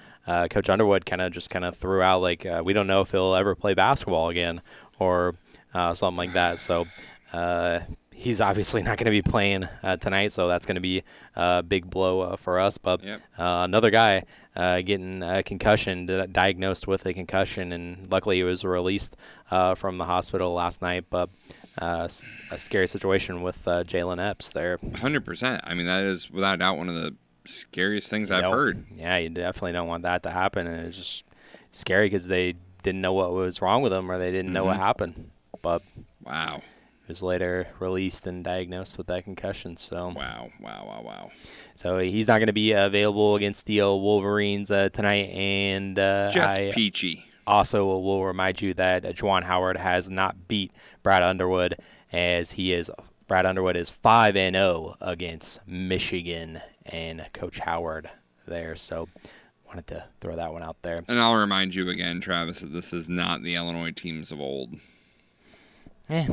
Coach 0.51 0.69
Underwood 0.69 1.07
kind 1.07 1.23
of 1.23 1.31
just 1.31 1.49
kind 1.49 1.65
of 1.65 1.75
threw 1.75 2.03
out 2.03 2.21
like 2.21 2.45
we 2.63 2.71
don't 2.71 2.85
know 2.85 3.01
if 3.01 3.09
he'll 3.09 3.33
ever 3.33 3.55
play 3.55 3.73
basketball 3.73 4.29
again 4.29 4.61
or 4.99 5.33
something 5.73 6.17
like 6.17 6.33
that. 6.33 6.59
So 6.59 6.85
he's 8.19 8.41
obviously 8.41 8.83
not 8.83 8.97
going 8.97 9.05
to 9.05 9.11
be 9.11 9.21
playing 9.21 9.63
uh, 9.81 9.95
tonight, 9.95 10.31
so 10.31 10.47
that's 10.47 10.65
going 10.65 10.75
to 10.75 10.81
be 10.81 11.03
a 11.35 11.63
big 11.63 11.89
blow 11.89 12.21
uh, 12.21 12.35
for 12.35 12.59
us. 12.59 12.77
But 12.77 13.03
yep. 13.03 13.21
uh, 13.37 13.63
another 13.63 13.89
guy 13.89 14.23
uh, 14.55 14.81
getting 14.81 15.23
a 15.23 15.41
concussion, 15.41 16.05
diagnosed 16.31 16.87
with 16.87 17.05
a 17.05 17.13
concussion, 17.13 17.71
and 17.71 18.11
luckily 18.11 18.37
he 18.37 18.43
was 18.43 18.63
released 18.63 19.15
uh, 19.49 19.73
from 19.75 19.97
the 19.97 20.05
hospital 20.05 20.53
last 20.53 20.81
night. 20.81 21.05
But 21.09 21.29
uh, 21.77 22.09
a 22.51 22.57
scary 22.57 22.87
situation 22.87 23.41
with 23.41 23.63
Jayden 23.63 24.19
Epps 24.19 24.49
there. 24.49 24.77
100%. 24.77 25.61
I 25.63 25.73
mean, 25.73 25.85
that 25.85 26.03
is 26.03 26.29
without 26.29 26.59
doubt 26.59 26.77
one 26.77 26.89
of 26.89 26.95
the 26.95 27.15
scariest 27.45 28.09
things 28.09 28.29
I've 28.29 28.51
heard. 28.51 28.85
Yeah, 28.95 29.17
you 29.17 29.29
definitely 29.29 29.71
don't 29.71 29.87
want 29.87 30.03
that 30.03 30.23
to 30.23 30.31
happen. 30.31 30.67
And 30.67 30.87
it's 30.87 30.97
just 30.97 31.23
scary 31.71 32.07
because 32.07 32.27
they 32.27 32.55
didn't 32.83 33.01
know 33.01 33.13
what 33.13 33.31
was 33.31 33.61
wrong 33.61 33.81
with 33.81 33.93
him 33.93 34.11
or 34.11 34.17
they 34.17 34.31
didn't 34.31 34.47
mm-hmm. 34.47 34.53
know 34.55 34.65
what 34.65 34.73
mm-hmm. 34.73 34.83
happened. 34.83 35.31
But 35.61 35.83
wow 36.21 36.61
was 37.09 37.21
later 37.21 37.67
released 37.79 38.25
and 38.27 38.43
diagnosed 38.43 38.97
with 38.97 39.07
that 39.07 39.25
concussion. 39.25 39.75
So 39.75 40.13
wow, 40.15 40.49
wow, 40.61 40.85
wow, 40.87 41.01
wow. 41.03 41.31
So 41.75 41.97
he's 41.97 42.27
not 42.27 42.37
going 42.37 42.47
to 42.47 42.53
be 42.53 42.71
available 42.71 43.35
against 43.35 43.65
the 43.65 43.81
Wolverines 43.81 44.71
uh, 44.71 44.89
tonight, 44.89 45.29
and 45.31 45.99
uh, 45.99 46.31
just 46.31 46.47
I 46.47 46.71
peachy. 46.71 47.25
Also, 47.45 47.85
will 47.85 48.23
remind 48.23 48.61
you 48.61 48.75
that 48.75 49.03
uh, 49.03 49.11
Juwan 49.11 49.43
Howard 49.43 49.75
has 49.75 50.09
not 50.09 50.47
beat 50.47 50.71
Brad 51.01 51.23
Underwood, 51.23 51.75
as 52.13 52.51
he 52.51 52.71
is 52.71 52.91
Brad 53.27 53.45
Underwood 53.45 53.75
is 53.75 53.89
five 53.89 54.37
and 54.37 54.55
zero 54.55 54.95
oh 55.01 55.11
against 55.11 55.67
Michigan 55.67 56.61
and 56.85 57.27
Coach 57.33 57.59
Howard 57.59 58.09
there. 58.47 58.75
So 58.75 59.09
wanted 59.65 59.87
to 59.87 60.05
throw 60.19 60.35
that 60.35 60.51
one 60.51 60.63
out 60.63 60.81
there. 60.81 60.99
And 61.07 61.19
I'll 61.19 61.35
remind 61.35 61.75
you 61.75 61.89
again, 61.89 62.21
Travis, 62.21 62.59
that 62.61 62.73
this 62.73 62.93
is 62.93 63.07
not 63.09 63.43
the 63.43 63.55
Illinois 63.55 63.91
teams 63.91 64.31
of 64.31 64.39
old. 64.39 64.75
Yeah. 66.09 66.27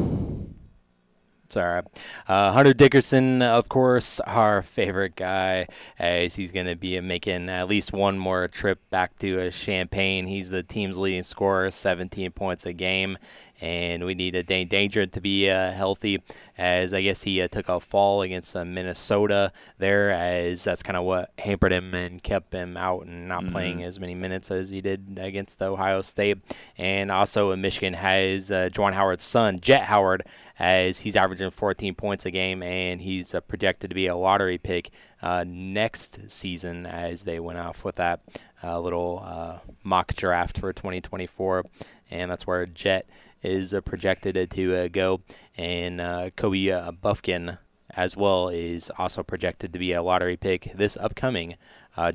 It's. 1.46 1.56
Uh, 1.56 1.82
Hunter 2.26 2.72
Dickinson, 2.72 3.40
of 3.40 3.68
course, 3.68 4.20
our 4.20 4.62
favorite 4.62 5.16
guy, 5.16 5.68
as 5.98 6.34
he's 6.34 6.50
going 6.50 6.66
to 6.66 6.74
be 6.74 7.00
making 7.00 7.48
at 7.48 7.68
least 7.68 7.92
one 7.92 8.18
more 8.18 8.48
trip 8.48 8.80
back 8.90 9.16
to 9.20 9.50
Champaign. 9.50 10.26
He's 10.26 10.50
the 10.50 10.62
team's 10.62 10.98
leading 10.98 11.22
scorer, 11.22 11.70
17 11.70 12.32
points 12.32 12.66
a 12.66 12.72
game 12.72 13.16
and 13.60 14.04
we 14.04 14.14
need 14.14 14.34
a 14.34 14.42
Dainja 14.42 15.10
to 15.10 15.20
be 15.20 15.50
uh, 15.50 15.72
healthy. 15.72 16.22
As 16.58 16.92
I 16.92 17.02
guess 17.02 17.22
he 17.22 17.40
uh, 17.40 17.48
took 17.48 17.68
a 17.68 17.80
fall 17.80 18.22
against 18.22 18.54
uh, 18.54 18.64
Minnesota 18.64 19.52
there, 19.78 20.10
as 20.10 20.64
that's 20.64 20.82
kind 20.82 20.96
of 20.96 21.04
what 21.04 21.32
hampered 21.38 21.72
him 21.72 21.94
and 21.94 22.22
kept 22.22 22.52
him 22.52 22.76
out 22.76 23.06
and 23.06 23.28
not 23.28 23.42
mm-hmm. 23.42 23.52
playing 23.52 23.82
as 23.82 24.00
many 24.00 24.14
minutes 24.14 24.50
as 24.50 24.70
he 24.70 24.80
did 24.80 25.18
against 25.20 25.60
Ohio 25.62 26.02
State. 26.02 26.38
And 26.76 27.10
also, 27.10 27.50
in 27.52 27.60
Michigan 27.60 27.94
has 27.94 28.50
uh, 28.50 28.68
Juwan 28.72 28.92
Howard's 28.92 29.24
son, 29.24 29.60
Jett 29.60 29.84
Howard, 29.84 30.24
as 30.58 31.00
he's 31.00 31.16
averaging 31.16 31.50
14 31.50 31.94
points 31.94 32.24
a 32.24 32.30
game, 32.30 32.62
and 32.62 33.00
he's 33.00 33.34
uh, 33.34 33.40
projected 33.40 33.90
to 33.90 33.94
be 33.94 34.06
a 34.06 34.16
lottery 34.16 34.58
pick 34.58 34.90
uh, 35.22 35.44
next 35.46 36.30
season 36.30 36.86
as 36.86 37.24
they 37.24 37.40
went 37.40 37.58
off 37.58 37.84
with 37.84 37.96
that 37.96 38.20
uh, 38.62 38.80
little 38.80 39.22
uh, 39.24 39.58
mock 39.82 40.14
draft 40.14 40.58
for 40.58 40.72
2024. 40.72 41.64
And 42.10 42.30
that's 42.30 42.46
where 42.46 42.66
Jett 42.66 43.08
is 43.46 43.72
uh, 43.72 43.80
projected 43.80 44.50
to 44.50 44.74
uh, 44.74 44.88
go, 44.88 45.22
and 45.56 46.00
uh, 46.00 46.30
Kobe 46.36 46.66
Bufkin 47.02 47.58
as 47.90 48.16
well 48.16 48.48
is 48.48 48.90
also 48.98 49.22
projected 49.22 49.72
to 49.72 49.78
be 49.78 49.92
a 49.92 50.02
lottery 50.02 50.36
pick 50.36 50.72
this 50.74 50.96
upcoming 50.96 51.56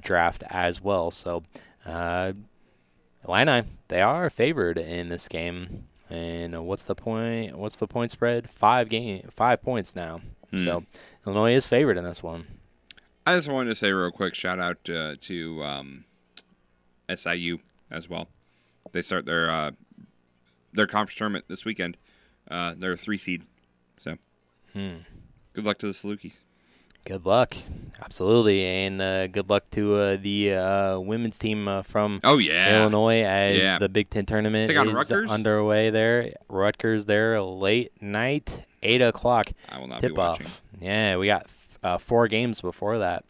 draft 0.01 0.43
as 0.49 0.81
well. 0.81 1.09
So, 1.09 1.43
Illini, 3.27 3.63
they 3.87 4.01
are 4.01 4.29
favored 4.29 4.77
in 4.77 5.09
this 5.09 5.27
game. 5.27 5.87
And 6.09 6.65
what's 6.65 6.83
the 6.83 6.93
point? 6.93 7.57
What's 7.57 7.77
the 7.77 7.87
point 7.87 8.11
spread? 8.11 8.49
Five 8.49 8.89
game, 8.89 9.27
five 9.31 9.63
points 9.63 9.95
now. 9.95 10.19
Hmm. 10.51 10.63
So 10.65 10.83
Illinois 11.25 11.53
is 11.55 11.65
favored 11.65 11.97
in 11.97 12.03
this 12.03 12.21
one. 12.21 12.47
I 13.25 13.35
just 13.35 13.47
wanted 13.47 13.69
to 13.69 13.75
say 13.75 13.91
real 13.91 14.11
quick 14.11 14.35
shout 14.35 14.59
out 14.59 14.89
uh, 14.89 15.15
to 15.21 15.63
um, 15.63 16.05
SIU 17.13 17.59
as 17.89 18.09
well. 18.09 18.27
They 18.91 19.01
start 19.01 19.25
their 19.25 19.49
uh, 19.49 19.71
their 20.73 20.87
conference 20.87 21.17
tournament 21.17 21.45
this 21.47 21.65
weekend. 21.65 21.97
Uh, 22.49 22.73
they're 22.77 22.93
a 22.93 22.97
three 22.97 23.17
seed, 23.17 23.43
so 23.99 24.17
hmm. 24.73 24.97
good 25.53 25.65
luck 25.65 25.77
to 25.79 25.87
the 25.87 25.93
Salukis. 25.93 26.41
Good 27.03 27.25
luck, 27.25 27.55
absolutely, 27.99 28.63
and 28.63 29.01
uh, 29.01 29.25
good 29.25 29.49
luck 29.49 29.71
to 29.71 29.95
uh, 29.95 30.17
the 30.17 30.53
uh, 30.53 30.99
women's 30.99 31.39
team 31.39 31.67
uh, 31.67 31.81
from 31.81 32.19
oh 32.23 32.37
yeah 32.37 32.79
Illinois 32.79 33.23
as 33.23 33.57
yeah. 33.57 33.79
the 33.79 33.89
Big 33.89 34.11
Ten 34.11 34.27
tournament 34.27 34.71
is 34.71 34.93
Rutgers? 34.93 35.31
underway. 35.31 35.89
There, 35.89 36.33
Rutgers 36.47 37.07
there 37.07 37.41
late 37.41 37.91
night, 38.01 38.65
eight 38.83 39.01
o'clock. 39.01 39.51
I 39.69 39.79
will 39.79 39.87
not 39.87 40.01
tip 40.01 40.19
off. 40.19 40.61
Yeah, 40.79 41.17
we 41.17 41.25
got 41.25 41.49
uh, 41.81 41.97
four 41.97 42.27
games 42.27 42.61
before 42.61 42.99
that 42.99 43.25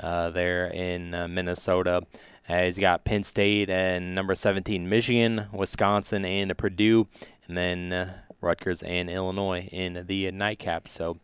uh, 0.00 0.30
there 0.30 0.68
in 0.68 1.10
Minnesota. 1.10 2.02
Uh, 2.48 2.62
he's 2.62 2.78
got 2.78 3.04
Penn 3.04 3.22
State 3.22 3.68
and 3.68 4.14
number 4.14 4.34
17 4.34 4.88
Michigan, 4.88 5.46
Wisconsin, 5.52 6.24
and 6.24 6.56
Purdue, 6.56 7.06
and 7.46 7.56
then 7.56 7.92
uh, 7.92 8.14
Rutgers 8.40 8.82
and 8.82 9.10
Illinois 9.10 9.68
in 9.70 10.04
the 10.06 10.30
nightcap. 10.30 10.88
So 10.88 11.18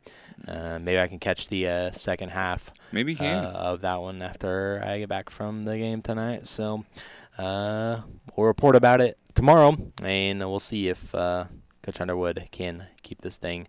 uh, 0.47 0.79
maybe 0.79 1.01
I 1.01 1.07
can 1.07 1.19
catch 1.19 1.49
the 1.49 1.69
uh, 1.69 1.91
second 1.93 2.31
half. 2.31 2.73
Maybe 2.93 3.15
can. 3.15 3.45
Uh, 3.45 3.49
of 3.49 3.81
that 3.83 4.01
one 4.01 4.21
after 4.21 4.83
I 4.85 4.99
get 4.99 5.09
back 5.09 5.31
from 5.31 5.63
the 5.63 5.79
game 5.79 6.03
tonight. 6.03 6.47
So 6.47 6.85
uh, 7.39 8.01
we'll 8.37 8.47
report 8.47 8.77
about 8.77 9.01
it 9.01 9.19
tomorrow, 9.35 9.77
and 10.03 10.41
we'll 10.41 10.61
see 10.61 10.89
if 10.89 11.13
Coach 11.13 12.01
Underwood 12.01 12.49
can 12.51 12.87
keep 13.03 13.23
this 13.23 13.39
thing. 13.39 13.69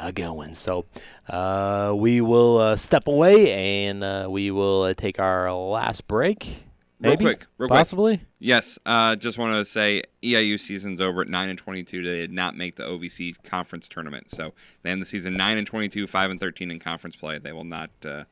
Uh, 0.00 0.12
going. 0.12 0.54
So 0.54 0.86
uh, 1.28 1.92
we 1.96 2.20
will 2.20 2.58
uh, 2.58 2.76
step 2.76 3.08
away 3.08 3.88
and 3.88 4.30
we 4.30 4.52
will 4.52 4.94
take 4.94 5.18
our 5.18 5.52
last 5.52 6.06
break. 6.06 6.67
Maybe? 7.00 7.24
Real 7.24 7.34
quick, 7.34 7.46
real 7.58 7.68
possibly. 7.68 8.16
Quick. 8.16 8.28
Yes, 8.40 8.78
uh, 8.84 9.14
just 9.14 9.38
want 9.38 9.52
to 9.52 9.64
say 9.64 10.02
EIU 10.22 10.58
season's 10.58 11.00
over 11.00 11.22
at 11.22 11.28
nine 11.28 11.48
and 11.48 11.58
twenty-two. 11.58 12.02
They 12.02 12.18
did 12.18 12.32
not 12.32 12.56
make 12.56 12.74
the 12.74 12.82
OVC 12.82 13.40
conference 13.44 13.86
tournament, 13.86 14.30
so 14.30 14.52
they 14.82 14.90
end 14.90 15.00
the 15.00 15.06
season 15.06 15.36
nine 15.36 15.58
and 15.58 15.66
twenty-two, 15.66 16.08
five 16.08 16.30
and 16.30 16.40
thirteen 16.40 16.70
in 16.70 16.80
conference 16.80 17.14
play. 17.14 17.38
They 17.38 17.52
will 17.52 17.64
not. 17.64 17.90
Uh, 18.04 18.24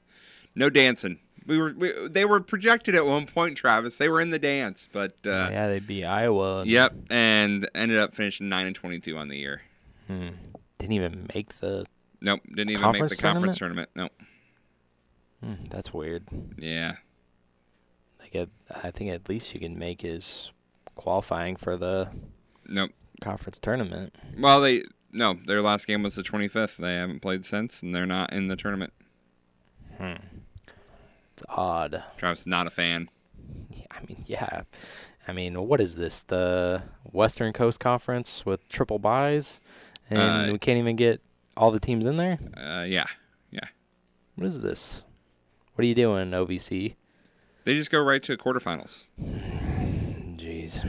no 0.57 0.69
dancing. 0.69 1.21
We 1.47 1.59
were 1.59 1.75
we, 1.77 2.09
they 2.09 2.25
were 2.25 2.41
projected 2.41 2.97
at 2.97 3.07
one 3.07 3.27
point, 3.27 3.57
Travis. 3.57 3.99
They 3.99 4.09
were 4.09 4.21
in 4.21 4.31
the 4.31 4.39
dance, 4.39 4.89
but 4.91 5.13
uh, 5.25 5.49
yeah, 5.53 5.69
they 5.69 5.79
beat 5.79 6.05
Iowa. 6.05 6.63
And 6.63 6.71
yep, 6.71 6.93
and 7.09 7.69
ended 7.73 7.99
up 7.99 8.17
finishing 8.17 8.49
nine 8.49 8.67
and 8.67 8.75
twenty-two 8.75 9.17
on 9.17 9.29
the 9.29 9.37
year. 9.37 9.63
Hmm. 10.09 10.31
Didn't 10.79 10.93
even 10.93 11.31
make 11.35 11.61
the. 11.61 11.87
Nope, 12.21 12.41
didn't 12.49 12.71
even 12.71 12.91
make 12.91 13.09
the 13.09 13.15
conference 13.15 13.19
tournament. 13.59 13.59
tournament. 13.59 13.91
Nope. 13.95 14.13
Hmm, 15.41 15.67
that's 15.71 15.95
weird. 15.95 16.27
Yeah 16.59 16.97
I 18.35 18.91
think 18.91 19.11
at 19.11 19.29
least 19.29 19.55
you 19.55 19.61
can 19.61 19.79
make 19.79 20.05
is 20.05 20.53
qualifying 20.95 21.57
for 21.57 21.77
the 21.77 22.09
nope 22.67 22.91
conference 23.21 23.59
tournament. 23.59 24.15
Well, 24.39 24.61
they 24.61 24.83
no, 25.13 25.39
their 25.47 25.63
last 25.63 25.87
game 25.87 26.03
was 26.03 26.15
the 26.15 26.23
25th. 26.23 26.77
They 26.77 26.95
haven't 26.95 27.21
played 27.21 27.45
since, 27.45 27.83
and 27.83 27.95
they're 27.95 28.07
not 28.07 28.33
in 28.33 28.49
the 28.49 28.57
tournament. 28.57 28.93
Hmm. 29.99 30.15
It's 31.33 31.43
odd. 31.49 32.03
Travis 32.17 32.47
not 32.47 32.67
a 32.67 32.71
fan. 32.71 33.09
I 33.91 34.05
mean, 34.07 34.19
yeah. 34.27 34.63
I 35.27 35.33
mean, 35.33 35.67
what 35.67 35.81
is 35.81 35.97
this? 35.97 36.21
The 36.21 36.83
Western 37.05 37.53
Coast 37.53 37.81
Conference 37.81 38.45
with 38.45 38.69
triple 38.69 38.99
buys, 38.99 39.61
and 40.11 40.51
uh, 40.51 40.53
we 40.53 40.59
can't 40.59 40.79
even 40.79 40.97
get 40.97 41.21
all 41.57 41.71
the 41.71 41.81
teams 41.81 42.05
in 42.07 42.17
there. 42.17 42.39
Uh, 42.57 42.85
yeah, 42.85 43.07
yeah. 43.51 43.69
What 44.35 44.47
is 44.47 44.61
this? 44.61 45.05
What 45.75 45.85
are 45.85 45.89
you 45.89 45.95
doing, 45.95 46.31
OVC? 46.31 46.95
They 47.67 47.75
just 47.75 47.91
go 47.91 48.01
right 48.01 48.23
to 48.23 48.37
quarterfinals. 48.37 49.03
Jeez. 50.37 50.89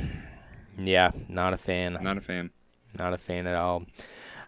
Yeah, 0.77 1.09
not 1.27 1.55
a 1.55 1.57
fan. 1.57 1.97
Not 1.99 2.17
a 2.17 2.21
fan. 2.21 2.51
Not 2.99 3.13
a 3.13 3.17
fan 3.17 3.47
at 3.47 3.55
all. 3.55 3.87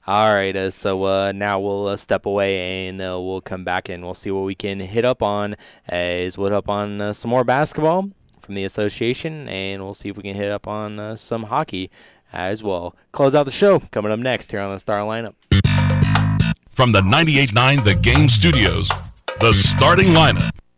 All 0.05 0.31
right, 0.35 0.55
uh, 0.55 0.69
so 0.69 1.03
uh, 1.05 1.31
now 1.31 1.59
we'll 1.59 1.87
uh, 1.87 1.97
step 1.97 2.27
away 2.27 2.87
and 2.87 3.01
uh, 3.01 3.19
we'll 3.19 3.41
come 3.41 3.63
back 3.63 3.89
and 3.89 4.03
we'll 4.03 4.13
see 4.13 4.29
what 4.29 4.41
we 4.41 4.53
can 4.53 4.79
hit 4.79 5.05
up 5.05 5.23
on. 5.23 5.55
As 5.87 6.37
we'll 6.37 6.51
hit 6.51 6.55
up 6.55 6.69
on 6.69 7.01
uh, 7.01 7.13
some 7.13 7.31
more 7.31 7.43
basketball 7.43 8.11
from 8.39 8.53
the 8.53 8.63
association, 8.63 9.49
and 9.49 9.81
we'll 9.81 9.95
see 9.95 10.09
if 10.09 10.15
we 10.15 10.21
can 10.21 10.35
hit 10.35 10.51
up 10.51 10.67
on 10.67 10.99
uh, 10.99 11.15
some 11.15 11.45
hockey 11.45 11.89
as 12.31 12.61
well. 12.61 12.95
Close 13.11 13.33
out 13.33 13.47
the 13.47 13.51
show 13.51 13.79
coming 13.91 14.11
up 14.11 14.19
next 14.19 14.51
here 14.51 14.59
on 14.59 14.71
the 14.71 14.79
Star 14.79 14.99
Lineup. 14.99 15.33
From 16.69 16.91
the 16.91 17.01
98.9 17.01 17.83
The 17.83 17.95
Game 17.95 18.29
Studios, 18.29 18.87
the 19.39 19.51
starting 19.51 20.09
lineup. 20.09 20.51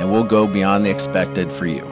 and 0.00 0.10
we'll 0.10 0.24
go 0.24 0.46
beyond 0.46 0.84
the 0.84 0.90
expected 0.90 1.52
for 1.52 1.66
you. 1.66 1.86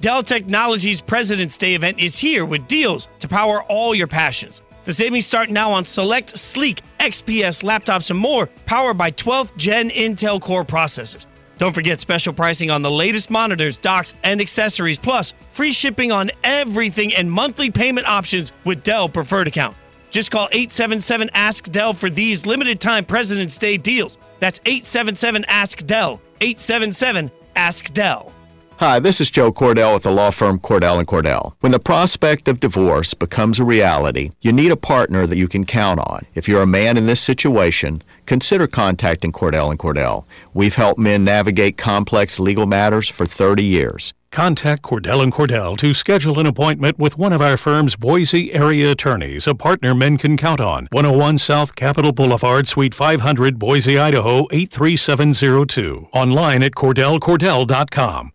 Dell 0.00 0.22
Technologies 0.22 1.00
President's 1.00 1.58
Day 1.58 1.74
event 1.74 2.00
is 2.00 2.18
here 2.18 2.44
with 2.44 2.66
deals 2.66 3.08
to 3.20 3.28
power 3.28 3.62
all 3.64 3.94
your 3.94 4.08
passions. 4.08 4.62
The 4.84 4.92
savings 4.92 5.26
start 5.26 5.48
now 5.48 5.70
on 5.70 5.84
select 5.84 6.36
sleek 6.36 6.82
XPS 6.98 7.62
laptops 7.62 8.10
and 8.10 8.18
more, 8.18 8.48
powered 8.66 8.98
by 8.98 9.12
12th 9.12 9.56
gen 9.56 9.90
Intel 9.90 10.40
Core 10.40 10.64
processors. 10.64 11.26
Don't 11.58 11.72
forget 11.72 12.00
special 12.00 12.32
pricing 12.32 12.68
on 12.72 12.82
the 12.82 12.90
latest 12.90 13.30
monitors, 13.30 13.78
docks, 13.78 14.14
and 14.24 14.40
accessories, 14.40 14.98
plus 14.98 15.34
free 15.52 15.70
shipping 15.70 16.10
on 16.10 16.32
everything 16.42 17.14
and 17.14 17.30
monthly 17.30 17.70
payment 17.70 18.08
options 18.08 18.50
with 18.64 18.82
Dell 18.82 19.08
Preferred 19.08 19.46
Account. 19.46 19.76
Just 20.10 20.32
call 20.32 20.48
877 20.50 21.30
Ask 21.32 21.70
Dell 21.70 21.92
for 21.92 22.10
these 22.10 22.44
limited 22.44 22.80
time 22.80 23.04
President's 23.04 23.56
Day 23.56 23.76
deals. 23.76 24.18
That's 24.42 24.58
877 24.66 25.44
Ask 25.44 25.86
Dell. 25.86 26.20
877 26.40 27.30
Ask 27.54 27.92
Dell. 27.92 28.32
Hi, 28.78 28.98
this 28.98 29.20
is 29.20 29.30
Joe 29.30 29.52
Cordell 29.52 29.94
with 29.94 30.02
the 30.02 30.10
law 30.10 30.32
firm 30.32 30.58
Cordell 30.58 30.98
and 30.98 31.06
Cordell. 31.06 31.54
When 31.60 31.70
the 31.70 31.78
prospect 31.78 32.48
of 32.48 32.58
divorce 32.58 33.14
becomes 33.14 33.60
a 33.60 33.64
reality, 33.64 34.30
you 34.40 34.50
need 34.50 34.72
a 34.72 34.76
partner 34.76 35.28
that 35.28 35.36
you 35.36 35.46
can 35.46 35.64
count 35.64 36.00
on. 36.00 36.26
If 36.34 36.48
you're 36.48 36.62
a 36.62 36.66
man 36.66 36.96
in 36.96 37.06
this 37.06 37.20
situation, 37.20 38.02
consider 38.26 38.66
contacting 38.66 39.30
Cordell 39.30 39.70
and 39.70 39.78
Cordell. 39.78 40.24
We've 40.54 40.74
helped 40.74 40.98
men 40.98 41.22
navigate 41.22 41.76
complex 41.76 42.40
legal 42.40 42.66
matters 42.66 43.08
for 43.08 43.24
30 43.24 43.62
years. 43.62 44.12
Contact 44.32 44.82
Cordell 44.82 45.22
and 45.22 45.30
Cordell 45.30 45.76
to 45.76 45.92
schedule 45.92 46.40
an 46.40 46.46
appointment 46.46 46.98
with 46.98 47.18
one 47.18 47.34
of 47.34 47.42
our 47.42 47.58
firm's 47.58 47.96
Boise 47.96 48.52
area 48.52 48.90
attorneys, 48.90 49.46
a 49.46 49.54
partner 49.54 49.94
men 49.94 50.16
can 50.16 50.38
count 50.38 50.60
on. 50.60 50.88
101 50.90 51.36
South 51.38 51.76
Capitol 51.76 52.12
Boulevard, 52.12 52.66
Suite 52.66 52.94
500, 52.94 53.58
Boise, 53.58 53.98
Idaho 53.98 54.46
83702. 54.50 56.08
Online 56.12 56.62
at 56.62 56.72
cordellcordell.com. 56.72 58.32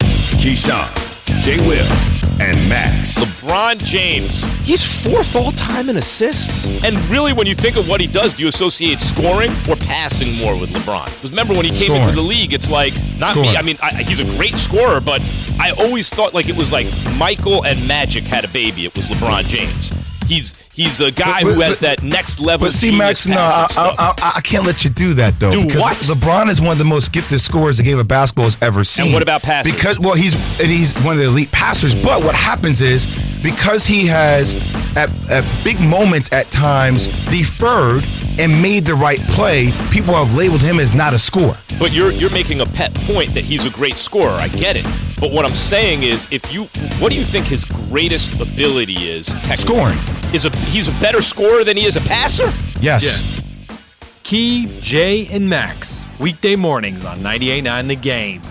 Keyshawn, 0.00 1.40
J. 1.40 1.56
Will, 1.66 2.23
and 2.40 2.68
Max. 2.68 3.18
LeBron 3.18 3.82
James, 3.84 4.42
he's 4.66 5.04
fourth 5.04 5.36
all 5.36 5.52
time 5.52 5.88
in 5.88 5.96
assists. 5.96 6.66
And 6.84 6.96
really, 7.08 7.32
when 7.32 7.46
you 7.46 7.54
think 7.54 7.76
of 7.76 7.88
what 7.88 8.00
he 8.00 8.06
does, 8.06 8.34
do 8.34 8.42
you 8.42 8.48
associate 8.48 9.00
scoring 9.00 9.50
or 9.68 9.76
passing 9.76 10.36
more 10.38 10.58
with 10.58 10.70
LeBron? 10.70 11.06
Because 11.06 11.30
remember, 11.30 11.54
when 11.54 11.64
he 11.64 11.70
came 11.70 11.88
Scoring. 11.88 12.02
into 12.02 12.14
the 12.14 12.22
league, 12.22 12.52
it's 12.52 12.70
like, 12.70 12.94
not 13.18 13.36
me. 13.36 13.56
I 13.56 13.62
mean, 13.62 13.76
I, 13.82 14.02
he's 14.02 14.20
a 14.20 14.36
great 14.36 14.56
scorer, 14.56 15.00
but 15.00 15.22
I 15.58 15.70
always 15.72 16.08
thought 16.10 16.34
like 16.34 16.48
it 16.48 16.56
was 16.56 16.72
like 16.72 16.86
Michael 17.16 17.64
and 17.64 17.86
Magic 17.86 18.24
had 18.24 18.44
a 18.44 18.48
baby. 18.48 18.84
It 18.86 18.96
was 18.96 19.06
LeBron 19.08 19.44
James. 19.44 19.92
He's 20.26 20.60
he's 20.72 21.00
a 21.00 21.10
guy 21.12 21.42
But- 21.42 21.52
who 21.52 21.56
but- 21.56 21.66
has 21.66 21.78
that 21.80 22.02
next 22.02 22.40
level. 22.40 22.66
But 22.66 22.72
see, 22.72 22.96
Max, 22.96 23.26
no, 23.26 23.36
I. 23.36 23.66
I, 23.76 24.14
I, 24.18 24.32
I 24.36 24.40
can't 24.40 24.64
let 24.66 24.84
you 24.84 24.90
do 24.90 25.14
that 25.14 25.38
though. 25.38 25.52
Do 25.52 25.66
because 25.66 25.80
what? 25.80 25.96
LeBron 25.96 26.48
is 26.50 26.60
one 26.60 26.72
of 26.72 26.78
the 26.78 26.84
most 26.84 27.12
gifted 27.12 27.40
scorers 27.40 27.76
the 27.78 27.82
game 27.82 27.98
of 27.98 28.08
basketball 28.08 28.46
has 28.46 28.58
ever 28.60 28.84
seen. 28.84 29.06
And 29.06 29.14
what 29.14 29.22
about 29.22 29.42
passing? 29.42 29.72
Because 29.74 29.98
well, 29.98 30.14
he's 30.14 30.34
and 30.60 30.70
he's 30.70 30.92
one 31.04 31.16
of 31.16 31.22
the 31.22 31.28
elite 31.28 31.52
passers. 31.52 31.94
But 31.94 32.22
what 32.22 32.34
happens 32.34 32.80
is 32.80 33.06
because 33.42 33.84
he 33.84 34.06
has 34.06 34.54
at, 34.96 35.10
at 35.30 35.44
big 35.64 35.80
moments 35.80 36.32
at 36.32 36.46
times 36.46 37.06
deferred 37.26 38.04
and 38.38 38.60
made 38.62 38.84
the 38.84 38.94
right 38.94 39.20
play, 39.28 39.70
people 39.90 40.14
have 40.14 40.34
labeled 40.34 40.60
him 40.60 40.80
as 40.80 40.94
not 40.94 41.14
a 41.14 41.18
scorer. 41.18 41.56
But 41.78 41.92
you're 41.92 42.10
you're 42.10 42.30
making 42.30 42.60
a 42.60 42.66
pet 42.66 42.92
point 42.94 43.34
that 43.34 43.44
he's 43.44 43.64
a 43.64 43.70
great 43.70 43.96
scorer. 43.96 44.30
I 44.32 44.48
get 44.48 44.76
it. 44.76 44.86
But 45.24 45.32
what 45.32 45.46
I'm 45.46 45.54
saying 45.54 46.02
is, 46.02 46.30
if 46.30 46.52
you, 46.52 46.64
what 47.00 47.10
do 47.10 47.16
you 47.16 47.24
think 47.24 47.46
his 47.46 47.64
greatest 47.64 48.38
ability 48.42 49.08
is? 49.08 49.28
Scoring. 49.58 49.96
Is 50.34 50.44
a 50.44 50.50
he's 50.66 50.86
a 50.86 51.00
better 51.00 51.22
scorer 51.22 51.64
than 51.64 51.78
he 51.78 51.86
is 51.86 51.96
a 51.96 52.02
passer? 52.02 52.52
Yes. 52.78 53.42
Key, 54.22 54.68
Jay, 54.82 55.26
and 55.28 55.48
Max. 55.48 56.04
Weekday 56.20 56.56
mornings 56.56 57.06
on 57.06 57.20
98.9 57.20 57.88
The 57.88 57.96
Game. 57.96 58.42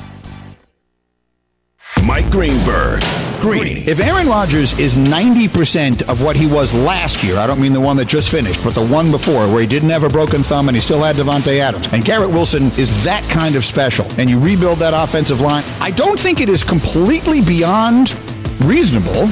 Mike 2.05 2.29
Greenberg. 2.29 3.01
Greeny. 3.39 3.81
If 3.81 3.99
Aaron 3.99 4.27
Rodgers 4.27 4.77
is 4.77 4.97
90% 4.97 6.09
of 6.09 6.21
what 6.21 6.35
he 6.35 6.45
was 6.45 6.73
last 6.73 7.23
year, 7.23 7.37
I 7.37 7.47
don't 7.47 7.61
mean 7.61 7.71
the 7.71 7.79
one 7.79 7.95
that 7.97 8.07
just 8.07 8.29
finished, 8.29 8.63
but 8.63 8.73
the 8.75 8.85
one 8.85 9.09
before 9.09 9.47
where 9.47 9.61
he 9.61 9.67
didn't 9.67 9.89
have 9.89 10.03
a 10.03 10.09
broken 10.09 10.43
thumb 10.43 10.67
and 10.67 10.75
he 10.75 10.81
still 10.81 11.01
had 11.01 11.15
Davante 11.15 11.59
Adams, 11.59 11.87
and 11.93 12.03
Garrett 12.03 12.29
Wilson 12.29 12.63
is 12.77 13.03
that 13.03 13.23
kind 13.29 13.55
of 13.55 13.63
special, 13.63 14.05
and 14.17 14.29
you 14.29 14.39
rebuild 14.39 14.79
that 14.79 14.93
offensive 14.93 15.39
line, 15.39 15.63
I 15.79 15.91
don't 15.91 16.19
think 16.19 16.41
it 16.41 16.49
is 16.49 16.63
completely 16.63 17.41
beyond 17.41 18.15
reasonable 18.61 19.29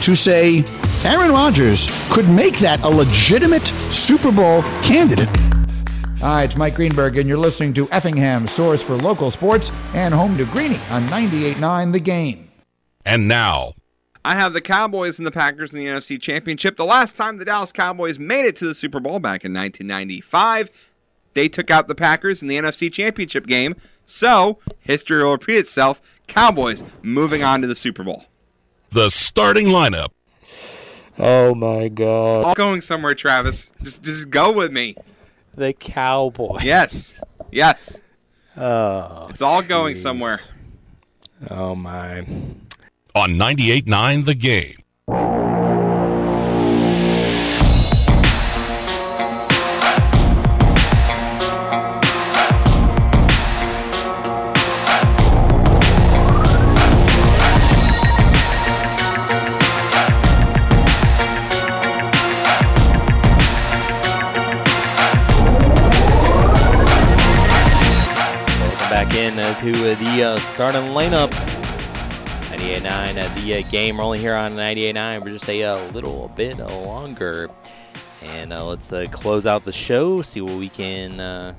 to 0.00 0.14
say 0.14 0.64
Aaron 1.04 1.32
Rodgers 1.32 1.88
could 2.10 2.28
make 2.28 2.58
that 2.58 2.82
a 2.82 2.88
legitimate 2.88 3.66
Super 3.90 4.32
Bowl 4.32 4.62
candidate. 4.82 5.28
Hi, 6.26 6.42
it's 6.42 6.56
Mike 6.56 6.74
Greenberg, 6.74 7.18
and 7.18 7.28
you're 7.28 7.38
listening 7.38 7.72
to 7.74 7.88
Effingham, 7.92 8.48
source 8.48 8.82
for 8.82 8.96
local 8.96 9.30
sports 9.30 9.70
and 9.94 10.12
home 10.12 10.36
to 10.38 10.44
Greeny 10.46 10.80
on 10.90 11.04
98.9 11.04 11.92
The 11.92 12.00
Game. 12.00 12.50
And 13.04 13.28
now, 13.28 13.74
I 14.24 14.34
have 14.34 14.52
the 14.52 14.60
Cowboys 14.60 15.20
and 15.20 15.26
the 15.26 15.30
Packers 15.30 15.72
in 15.72 15.78
the 15.78 15.86
NFC 15.86 16.20
Championship. 16.20 16.76
The 16.76 16.84
last 16.84 17.16
time 17.16 17.36
the 17.36 17.44
Dallas 17.44 17.70
Cowboys 17.70 18.18
made 18.18 18.44
it 18.44 18.56
to 18.56 18.66
the 18.66 18.74
Super 18.74 18.98
Bowl 18.98 19.20
back 19.20 19.44
in 19.44 19.54
1995, 19.54 20.68
they 21.34 21.48
took 21.48 21.70
out 21.70 21.86
the 21.86 21.94
Packers 21.94 22.42
in 22.42 22.48
the 22.48 22.56
NFC 22.56 22.92
Championship 22.92 23.46
game. 23.46 23.76
So, 24.04 24.58
history 24.80 25.22
will 25.22 25.30
repeat 25.30 25.58
itself. 25.58 26.02
Cowboys 26.26 26.82
moving 27.02 27.44
on 27.44 27.60
to 27.60 27.68
the 27.68 27.76
Super 27.76 28.02
Bowl. 28.02 28.24
the 28.90 29.10
starting 29.10 29.68
lineup. 29.68 30.08
Oh 31.20 31.54
my 31.54 31.86
God. 31.86 32.44
All 32.44 32.54
going 32.54 32.80
somewhere, 32.80 33.14
Travis. 33.14 33.70
Just 33.80 34.02
just 34.02 34.28
go 34.28 34.50
with 34.50 34.72
me. 34.72 34.96
The 35.56 35.72
Cowboys. 35.72 36.62
Yes. 36.62 37.24
Yes. 37.50 38.00
Oh. 38.56 39.28
It's 39.30 39.42
all 39.42 39.62
going 39.62 39.96
somewhere. 39.96 40.38
Oh 41.50 41.74
my. 41.74 42.20
On 43.14 43.30
98.9 43.30 44.24
The 44.26 44.34
Game. 44.34 45.45
To 69.60 69.70
uh, 69.70 69.94
the 69.94 70.22
uh, 70.22 70.36
starting 70.38 70.82
lineup. 70.92 71.30
98.9 72.50 72.84
at 72.84 73.36
the 73.38 73.54
uh, 73.54 73.70
game. 73.70 73.96
We're 73.96 74.04
only 74.04 74.18
here 74.18 74.34
on 74.34 74.52
98.9 74.52 75.22
for 75.22 75.30
just 75.30 75.48
a 75.48 75.62
uh, 75.64 75.90
little 75.92 76.30
bit 76.36 76.58
longer. 76.58 77.48
And 78.22 78.52
uh, 78.52 78.66
let's 78.66 78.92
uh, 78.92 79.06
close 79.10 79.46
out 79.46 79.64
the 79.64 79.72
show, 79.72 80.20
see 80.20 80.40
what 80.40 80.58
we 80.58 80.68
can 80.68 81.20
uh, 81.20 81.54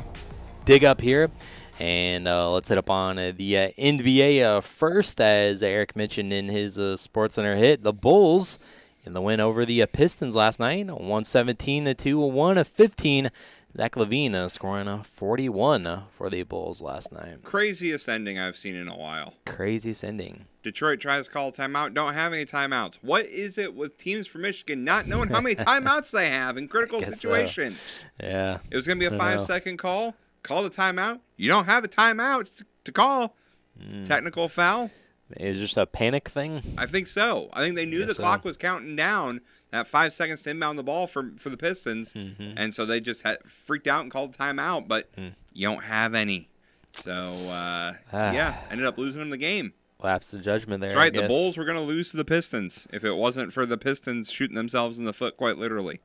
dig 0.66 0.84
up 0.84 1.02
here. 1.02 1.32
And 1.80 2.28
uh, 2.28 2.52
let's 2.52 2.70
hit 2.70 2.78
up 2.78 2.90
on 2.90 3.18
uh, 3.18 3.32
the 3.36 3.58
uh, 3.58 3.70
NBA 3.78 4.44
uh, 4.44 4.62
first, 4.62 5.20
as 5.20 5.64
Eric 5.64 5.96
mentioned 5.96 6.34
in 6.34 6.50
his 6.50 6.78
uh, 6.78 6.98
Sports 6.98 7.36
Center 7.36 7.56
hit. 7.56 7.84
The 7.84 7.94
Bulls 7.94 8.60
in 9.08 9.14
the 9.14 9.22
win 9.22 9.40
over 9.40 9.66
the 9.66 9.82
uh, 9.82 9.86
Pistons 9.86 10.36
last 10.36 10.60
night, 10.60 10.88
117 10.88 11.96
to 11.96 12.20
1 12.20 12.58
of 12.58 12.68
15. 12.68 13.30
Zach 13.76 13.96
LaVine 13.96 14.34
uh, 14.34 14.50
scoring 14.50 14.88
a 14.88 15.04
41 15.04 15.86
uh, 15.86 16.02
for 16.10 16.30
the 16.30 16.44
Bulls 16.44 16.82
last 16.82 17.12
night. 17.12 17.44
Craziest 17.44 18.08
ending 18.10 18.40
I've 18.40 18.56
seen 18.56 18.76
in 18.76 18.88
a 18.88 18.98
while. 18.98 19.34
Craziest 19.46 20.04
ending. 20.04 20.46
Detroit 20.64 21.00
tries 21.00 21.26
to 21.26 21.32
call 21.32 21.50
a 21.50 21.52
timeout, 21.52 21.94
don't 21.94 22.14
have 22.14 22.34
any 22.34 22.46
timeouts. 22.46 22.96
What 23.02 23.26
is 23.26 23.58
it 23.58 23.76
with 23.76 23.98
teams 23.98 24.26
from 24.28 24.42
Michigan 24.42 24.84
not 24.84 25.06
knowing 25.08 25.30
how 25.30 25.42
many 25.42 25.56
timeouts 25.56 26.12
they 26.12 26.30
have 26.30 26.58
in 26.58 26.68
critical 26.68 27.00
guess 27.00 27.10
so. 27.22 27.30
situations? 27.30 28.00
Yeah. 28.22 28.60
It 28.72 28.76
was 28.76 28.88
going 28.88 29.00
to 29.00 29.10
be 29.10 29.14
I 29.14 29.16
a 29.16 29.20
five 29.20 29.42
second 29.42 29.78
call. 29.78 30.16
Call 30.44 30.64
the 30.64 30.70
timeout. 30.70 31.20
You 31.36 31.50
don't 31.50 31.66
have 31.66 31.84
a 31.84 31.88
timeout 31.88 32.64
to- 32.86 32.92
call. 32.92 33.36
Hmm. 33.80 34.04
Technical 34.04 34.48
foul. 34.50 34.90
It 35.36 35.50
was 35.50 35.60
just 35.60 35.78
a 35.78 35.86
panic 35.86 36.30
thing. 36.30 36.62
I 36.78 36.86
think 36.86 37.06
so. 37.06 37.50
I 37.54 37.62
think 37.62 37.76
they 37.76 37.86
knew 37.86 38.00
Guess 38.00 38.08
the 38.08 38.14
so. 38.16 38.24
clock 38.24 38.44
was 38.46 38.56
counting 38.58 38.96
down 38.96 39.42
that 39.72 39.88
five 39.88 40.14
seconds 40.14 40.42
to 40.44 40.50
inbound 40.52 40.78
the 40.80 40.84
ball 40.84 41.08
for 41.08 41.32
for 41.38 41.50
the 41.50 41.58
Pistons, 41.58 42.14
Mm-hmm. 42.14 42.54
and 42.58 42.74
so 42.74 42.86
they 42.86 43.00
just 43.00 43.24
had 43.24 43.38
freaked 43.46 43.88
out 43.88 44.02
and 44.04 44.12
called 44.12 44.36
a 44.36 44.38
timeout. 44.38 44.88
But 44.88 45.10
Hmm. 45.16 45.30
you 45.54 45.68
don't 45.68 45.84
have 45.84 46.14
any, 46.14 46.50
so 46.94 47.12
uh, 47.14 47.94
Ah. 48.14 48.32
yeah, 48.32 48.62
ended 48.72 48.86
up 48.86 48.98
losing 48.98 49.20
them 49.20 49.30
the 49.30 49.38
game. 49.38 49.74
Lapse 50.04 50.28
the 50.30 50.38
judgment 50.40 50.80
there. 50.82 50.92
That's 50.92 50.98
right. 51.00 51.14
The. 51.14 51.28
Bulls 51.28 51.58
were 51.58 51.66
going 51.66 51.78
to 51.78 51.82
lose 51.84 52.12
to 52.12 52.18
the 52.18 52.26
Pistons 52.26 52.88
if 52.94 53.04
it 53.04 53.14
wasn't 53.16 53.52
for 53.52 53.66
the 53.66 53.78
Pistons 53.80 54.32
shooting 54.32 54.56
themselves 54.56 55.00
in 55.00 55.06
the 55.06 55.14
foot, 55.14 55.38
quite 55.38 55.58
literally. 55.58 56.00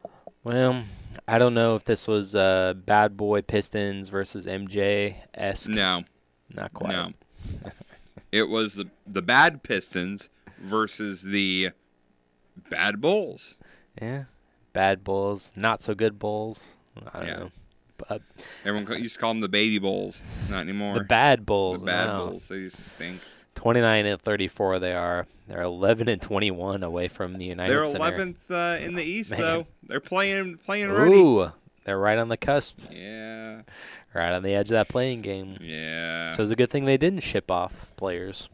Well, 0.45 0.85
I 1.29 1.39
don't 1.39 1.53
know 1.53 1.77
if 1.77 1.85
this 1.85 2.09
was 2.09 2.35
uh, 2.35 2.73
Bad 2.75 3.17
Boy 3.19 3.43
Pistons 3.43 4.09
versus 4.09 4.47
MJ 4.47 5.17
esque. 5.35 5.69
No, 5.69 6.05
not 6.55 6.73
quite. 6.73 6.93
No, 6.93 7.13
it 8.33 8.49
was 8.49 8.75
the 8.75 8.89
the 9.07 9.23
bad 9.23 9.63
Pistons 9.63 10.29
versus 10.59 11.23
the 11.23 11.71
bad 12.71 13.01
Bulls. 13.01 13.57
Yeah, 14.01 14.25
bad 14.73 15.05
Bulls, 15.05 15.53
not 15.57 15.83
so 15.83 15.95
good 15.95 16.19
Bulls. 16.19 16.65
I 17.13 17.19
don't 17.19 17.27
Yeah. 17.29 17.35
know, 17.37 17.51
but 18.09 18.23
Everyone 18.65 19.03
used 19.03 19.15
to 19.15 19.21
call 19.21 19.31
them 19.31 19.41
the 19.41 19.49
baby 19.49 19.79
Bulls. 19.79 20.23
Not 20.51 20.61
anymore. 20.61 20.95
the 20.95 21.05
bad 21.05 21.45
Bulls. 21.47 21.81
The 21.83 21.87
bad 21.87 22.07
now. 22.07 22.27
Bulls. 22.27 22.49
They 22.49 22.69
stink. 22.69 23.21
29 23.55 24.07
and 24.07 24.21
34 24.21 24.79
they 24.79 24.95
are. 24.95 25.27
They're 25.47 25.61
11 25.61 26.09
and 26.09 26.21
21 26.23 26.83
away 26.83 27.09
from 27.09 27.35
the 27.39 27.45
United 27.45 27.71
They're 27.71 27.85
eleventh 27.85 28.51
uh, 28.51 28.79
in 28.81 28.95
the 28.95 29.03
East, 29.05 29.31
Man. 29.33 29.41
though. 29.41 29.67
They're 29.83 30.01
playing 30.01 30.59
playing 30.59 30.91
ready. 30.91 31.15
Ooh, 31.15 31.53
they're 31.85 31.99
right 31.99 32.17
on 32.19 32.29
the 32.29 32.37
cusp. 32.39 32.79
Yeah. 32.91 33.63
Right 34.15 34.33
on 34.33 34.43
the 34.43 34.55
edge 34.55 34.67
of 34.67 34.75
that 34.75 34.89
playing 34.89 35.21
game. 35.23 35.57
Yeah. 35.61 36.31
So 36.31 36.43
it's 36.43 36.53
a 36.53 36.57
good 36.57 36.71
thing 36.71 36.85
they 36.87 36.97
didn't 36.97 37.21
ship 37.21 37.51
off 37.51 37.91
players. 37.97 38.49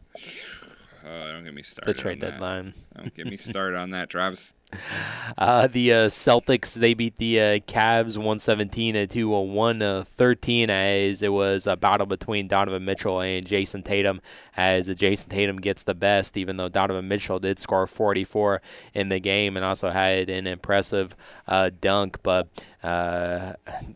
Oh, 1.05 1.31
don't 1.31 1.43
get 1.43 1.53
me 1.53 1.63
started. 1.63 1.95
The 1.95 1.99
trade 1.99 2.19
deadline. 2.19 2.73
Don't 2.95 3.13
get 3.13 3.27
me 3.27 3.37
started 3.37 3.77
on 3.77 3.91
that, 3.91 4.09
Travis. 4.09 4.53
Uh, 5.37 5.67
the 5.67 5.93
uh, 5.93 6.07
Celtics 6.07 6.73
they 6.73 6.93
beat 6.93 7.15
the 7.17 7.39
uh, 7.39 7.43
Cavs 7.59 8.17
117 8.17 9.07
to 9.07 9.35
a 9.35 9.41
113 9.41 10.69
as 10.69 11.21
it 11.21 11.31
was 11.31 11.65
a 11.65 11.77
battle 11.77 12.07
between 12.07 12.47
Donovan 12.47 12.83
Mitchell 12.83 13.21
and 13.21 13.45
Jayson 13.45 13.83
Tatum 13.83 14.21
as 14.57 14.89
uh, 14.89 14.93
Jayson 14.93 15.29
Tatum 15.29 15.57
gets 15.57 15.83
the 15.83 15.93
best 15.93 16.35
even 16.35 16.57
though 16.57 16.67
Donovan 16.67 17.07
Mitchell 17.07 17.39
did 17.39 17.57
score 17.57 17.87
44 17.87 18.61
in 18.93 19.09
the 19.09 19.19
game 19.19 19.55
and 19.55 19.65
also 19.65 19.91
had 19.91 20.29
an 20.29 20.45
impressive 20.47 21.15
uh, 21.47 21.69
dunk 21.79 22.21
but 22.21 22.47
uh, 22.83 23.53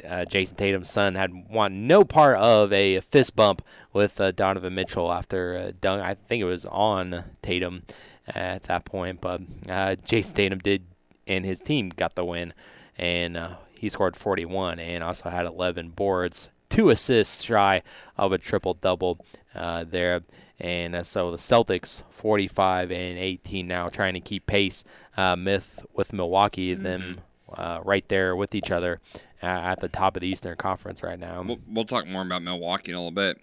uh, 0.08 0.26
Jayson 0.26 0.56
Tatum's 0.56 0.90
son 0.90 1.16
had 1.16 1.50
want 1.50 1.74
no 1.74 2.04
part 2.04 2.38
of 2.38 2.72
a 2.72 3.00
fist 3.02 3.36
bump 3.36 3.62
with 3.92 4.22
uh, 4.22 4.32
Donovan 4.32 4.76
Mitchell 4.76 5.12
after 5.12 5.58
uh, 5.58 5.72
dunk. 5.82 6.04
I 6.04 6.16
think 6.16 6.42
it 6.42 6.46
was 6.46 6.66
on 6.66 7.24
Tatum 7.42 7.84
at 8.28 8.64
that 8.64 8.86
point. 8.86 9.22
But 9.22 9.42
uh, 9.70 9.96
Jayson 10.04 10.34
Tatum 10.36 10.60
did, 10.60 10.86
and 11.28 11.46
his 11.46 11.60
team 11.60 11.90
got 11.90 12.16
the 12.16 12.26
win, 12.26 12.54
and 12.98 13.38
uh, 13.38 13.56
he 13.78 13.90
scored 13.90 14.16
41 14.16 14.80
and 14.80 15.04
also 15.04 15.30
had 15.30 15.46
11 15.46 15.90
boards, 15.90 16.50
two 16.70 16.90
assists 16.90 17.44
shy 17.44 17.82
of 18.18 18.32
a 18.32 18.38
triple 18.38 18.76
double 18.76 19.20
uh, 19.56 19.84
there. 19.84 20.22
And 20.60 20.96
uh, 20.96 21.04
so 21.04 21.32
the 21.32 21.38
Celtics 21.38 22.04
45 22.10 22.92
and 22.92 23.18
18 23.18 23.68
now 23.68 23.90
trying 23.90 24.14
to 24.14 24.20
keep 24.20 24.46
pace 24.46 24.84
uh, 25.18 25.36
myth 25.36 25.86
with 25.94 26.14
Milwaukee, 26.14 26.74
them 26.74 27.22
uh, 27.54 27.82
right 27.84 28.08
there 28.08 28.36
with 28.36 28.56
each 28.56 28.72
other 28.72 29.00
uh, 29.42 29.48
at 29.48 29.80
the 29.80 29.90
top 29.90 30.16
of 30.16 30.22
the 30.22 30.28
Eastern 30.28 30.56
Conference 30.56 31.04
right 31.04 31.20
now. 31.20 31.44
We'll, 31.44 31.60
we'll 31.68 31.86
talk 31.86 32.08
more 32.08 32.22
about 32.22 32.42
Milwaukee 32.42 32.92
in 32.92 32.96
a 32.96 33.00
little 33.00 33.12
bit. 33.12 33.40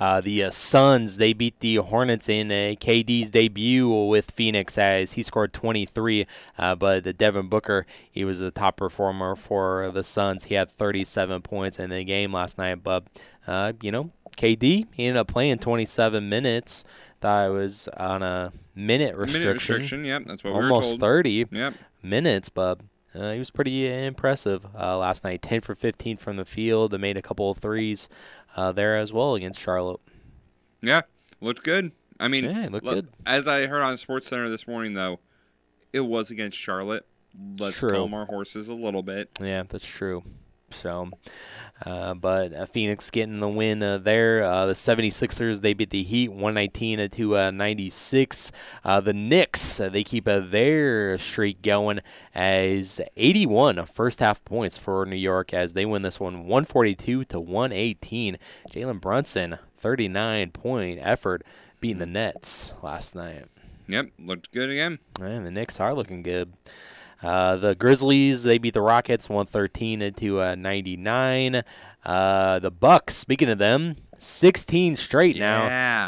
Uh, 0.00 0.20
the 0.20 0.44
uh, 0.44 0.50
Suns 0.50 1.16
they 1.16 1.32
beat 1.32 1.60
the 1.60 1.76
Hornets 1.76 2.28
in 2.28 2.50
uh, 2.50 2.74
KD's 2.80 3.30
debut 3.30 3.88
with 4.06 4.30
Phoenix 4.30 4.76
as 4.78 5.12
he 5.12 5.22
scored 5.22 5.52
23. 5.52 6.26
Uh, 6.58 6.74
but 6.74 7.04
the 7.04 7.12
Devin 7.12 7.48
Booker 7.48 7.86
he 8.10 8.24
was 8.24 8.38
the 8.40 8.50
top 8.50 8.76
performer 8.76 9.34
for 9.36 9.90
the 9.92 10.02
Suns. 10.02 10.44
He 10.44 10.54
had 10.54 10.70
37 10.70 11.42
points 11.42 11.78
in 11.78 11.90
the 11.90 12.04
game 12.04 12.32
last 12.32 12.58
night. 12.58 12.82
But 12.82 13.04
uh, 13.46 13.72
you 13.82 13.90
know 13.92 14.10
KD 14.36 14.86
he 14.92 15.06
ended 15.06 15.16
up 15.20 15.28
playing 15.28 15.58
27 15.58 16.28
minutes. 16.28 16.84
Thought 17.20 17.48
it 17.48 17.52
was 17.52 17.88
on 17.96 18.22
a 18.22 18.52
minute 18.76 19.16
restriction. 19.16 19.40
Minute 19.42 19.54
restriction, 19.56 20.04
yep, 20.04 20.22
that's 20.26 20.44
what 20.44 20.52
we 20.54 20.58
were 20.60 20.66
almost 20.66 20.90
told. 20.90 21.00
30 21.00 21.46
Yep. 21.50 21.74
minutes, 22.00 22.48
but 22.48 22.78
uh, 23.12 23.32
he 23.32 23.38
was 23.40 23.50
pretty 23.50 23.88
impressive 24.06 24.64
uh, 24.78 24.96
last 24.98 25.24
night. 25.24 25.42
10 25.42 25.62
for 25.62 25.74
15 25.74 26.16
from 26.18 26.36
the 26.36 26.44
field. 26.44 26.92
They 26.92 26.98
made 26.98 27.16
a 27.16 27.22
couple 27.22 27.50
of 27.50 27.58
threes 27.58 28.08
uh, 28.58 28.72
there 28.72 28.96
as 28.96 29.12
well 29.12 29.34
against 29.36 29.60
Charlotte. 29.60 30.00
Yeah, 30.82 31.02
looked 31.40 31.62
good. 31.62 31.92
I 32.18 32.26
mean, 32.28 32.44
Yeah, 32.44 32.68
looked 32.70 32.84
look- 32.84 32.94
good. 32.96 33.08
As 33.24 33.46
I 33.46 33.66
heard 33.66 33.82
on 33.82 33.96
Sports 33.96 34.26
Center 34.28 34.48
this 34.48 34.66
morning, 34.66 34.94
though, 34.94 35.20
it 35.92 36.00
was 36.00 36.30
against 36.32 36.58
Charlotte. 36.58 37.06
Let's 37.60 37.78
True. 37.78 37.92
calm 37.92 38.14
our 38.14 38.26
horses 38.26 38.68
a 38.68 38.74
little 38.74 39.02
bit. 39.04 39.30
Yeah, 39.40 39.62
that's 39.68 39.86
true. 39.86 40.24
So, 40.70 41.10
uh, 41.84 42.14
but 42.14 42.52
uh, 42.52 42.66
Phoenix 42.66 43.10
getting 43.10 43.40
the 43.40 43.48
win 43.48 43.82
uh, 43.82 43.98
there. 43.98 44.42
Uh, 44.42 44.66
the 44.66 44.72
76ers, 44.72 45.60
they 45.60 45.72
beat 45.72 45.90
the 45.90 46.02
Heat 46.02 46.30
119 46.30 47.08
to 47.10 47.36
uh, 47.36 47.50
96. 47.50 48.52
Uh, 48.84 49.00
the 49.00 49.12
Knicks, 49.12 49.80
uh, 49.80 49.88
they 49.88 50.04
keep 50.04 50.26
uh, 50.28 50.40
their 50.40 51.18
streak 51.18 51.62
going 51.62 52.00
as 52.34 53.00
81 53.16 53.86
first 53.86 54.20
half 54.20 54.44
points 54.44 54.78
for 54.78 55.06
New 55.06 55.16
York 55.16 55.54
as 55.54 55.72
they 55.72 55.86
win 55.86 56.02
this 56.02 56.20
one 56.20 56.46
142 56.46 57.24
to 57.24 57.40
118. 57.40 58.36
Jalen 58.70 59.00
Brunson, 59.00 59.58
39 59.74 60.50
point 60.50 60.98
effort 61.02 61.42
beating 61.80 61.98
the 61.98 62.06
Nets 62.06 62.74
last 62.82 63.14
night. 63.14 63.44
Yep, 63.88 64.10
looked 64.18 64.52
good 64.52 64.70
again. 64.70 64.98
And 65.20 65.46
the 65.46 65.50
Knicks 65.50 65.80
are 65.80 65.94
looking 65.94 66.22
good. 66.22 66.52
Uh, 67.22 67.56
the 67.56 67.74
Grizzlies 67.74 68.42
they 68.44 68.58
beat 68.58 68.74
the 68.74 68.80
Rockets 68.82 69.28
113 69.28 70.12
to 70.14 70.40
uh, 70.40 70.54
99. 70.54 71.62
Uh, 72.04 72.58
the 72.60 72.70
Bucks, 72.70 73.16
speaking 73.16 73.48
of 73.50 73.58
them, 73.58 73.96
16 74.18 74.96
straight 74.96 75.36
now, 75.36 75.66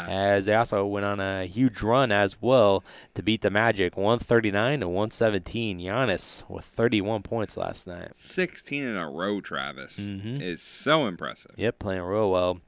as 0.09 0.45
they 0.45 0.55
also 0.55 0.85
went 0.85 1.05
on 1.05 1.19
a 1.19 1.45
huge 1.45 1.81
run 1.81 2.11
as 2.11 2.41
well 2.41 2.83
to 3.13 3.21
beat 3.21 3.41
the 3.41 3.49
Magic 3.49 3.95
139 3.97 4.79
to 4.81 4.87
117. 4.87 5.79
Giannis 5.79 6.49
with 6.49 6.65
31 6.65 7.23
points 7.23 7.55
last 7.57 7.87
night. 7.87 8.15
16 8.15 8.83
in 8.83 8.95
a 8.95 9.09
row, 9.09 9.41
Travis, 9.41 9.99
Mm-hmm. 9.99 10.41
is 10.41 10.61
so 10.61 11.07
impressive. 11.07 11.51
Yep, 11.57 11.79
playing 11.79 12.01
real 12.01 12.31
well 12.31 12.59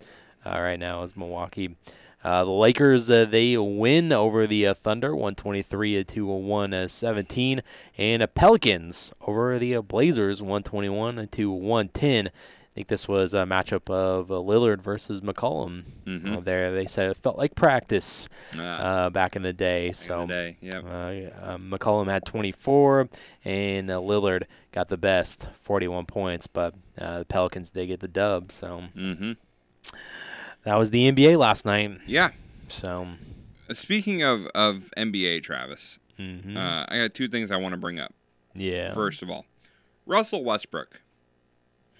uh, 0.45 0.51
right 0.59 0.79
now 0.79 1.03
is 1.03 1.15
Milwaukee. 1.17 1.75
Uh, 2.23 2.45
the 2.45 2.51
Lakers 2.51 3.11
uh, 3.11 3.25
they 3.25 3.57
win 3.57 4.11
over 4.13 4.47
the 4.47 4.67
uh, 4.67 4.73
Thunder 4.73 5.13
123 5.15 6.03
to 6.05 6.25
117, 6.25 7.61
and 7.97 8.21
the 8.21 8.27
Pelicans 8.27 9.11
over 9.27 9.59
the 9.59 9.75
uh, 9.75 9.81
Blazers 9.81 10.41
121 10.41 11.27
to 11.27 11.51
110. 11.51 12.27
I 12.27 12.31
think 12.75 12.87
this 12.87 13.07
was 13.07 13.35
a 13.35 13.43
matchup 13.45 13.87
of 13.91 14.31
uh, 14.31 14.35
Lillard 14.35 14.81
versus 14.81 15.21
McCollum. 15.21 15.83
Mhm. 16.07 16.37
Uh, 16.37 16.39
there, 16.39 16.71
they 16.73 16.87
said 16.87 17.07
it 17.07 17.17
felt 17.17 17.37
like 17.37 17.53
practice 17.53 18.27
Ah. 18.57 18.61
uh, 19.05 19.09
back 19.11 19.35
in 19.35 19.43
the 19.43 19.53
day. 19.53 19.91
So 19.91 20.25
day, 20.25 20.57
yep. 20.59 20.83
uh, 20.83 21.11
yeah, 21.13 21.29
um, 21.43 21.69
McCollum 21.69 22.09
had 22.09 22.25
24, 22.25 23.09
and 23.45 23.91
uh, 23.91 23.97
Lillard 23.99 24.45
got 24.71 24.87
the 24.87 24.97
best, 24.97 25.49
41 25.61 26.05
points. 26.07 26.47
But 26.47 26.73
uh, 26.97 27.19
the 27.19 27.25
Pelicans 27.25 27.69
did 27.69 27.87
get 27.87 27.99
the 27.99 28.07
dub. 28.07 28.51
So 28.51 28.85
Mhm. 28.97 29.37
That 30.63 30.75
was 30.77 30.89
the 30.91 31.11
NBA 31.11 31.37
last 31.37 31.65
night. 31.65 31.99
Yeah. 32.05 32.31
So 32.67 33.07
Speaking 33.71 34.21
of, 34.23 34.45
of 34.53 34.91
NBA, 34.97 35.41
Travis, 35.43 35.99
Mhm. 36.19 36.55
uh, 36.57 36.85
I 36.89 36.97
got 36.99 37.13
two 37.13 37.27
things 37.27 37.49
I 37.51 37.57
want 37.57 37.73
to 37.73 37.77
bring 37.77 37.99
up. 37.99 38.13
Yeah. 38.53 38.93
First 38.93 39.21
of 39.21 39.29
all, 39.29 39.45
Russell 40.05 40.43
Westbrook. 40.43 41.01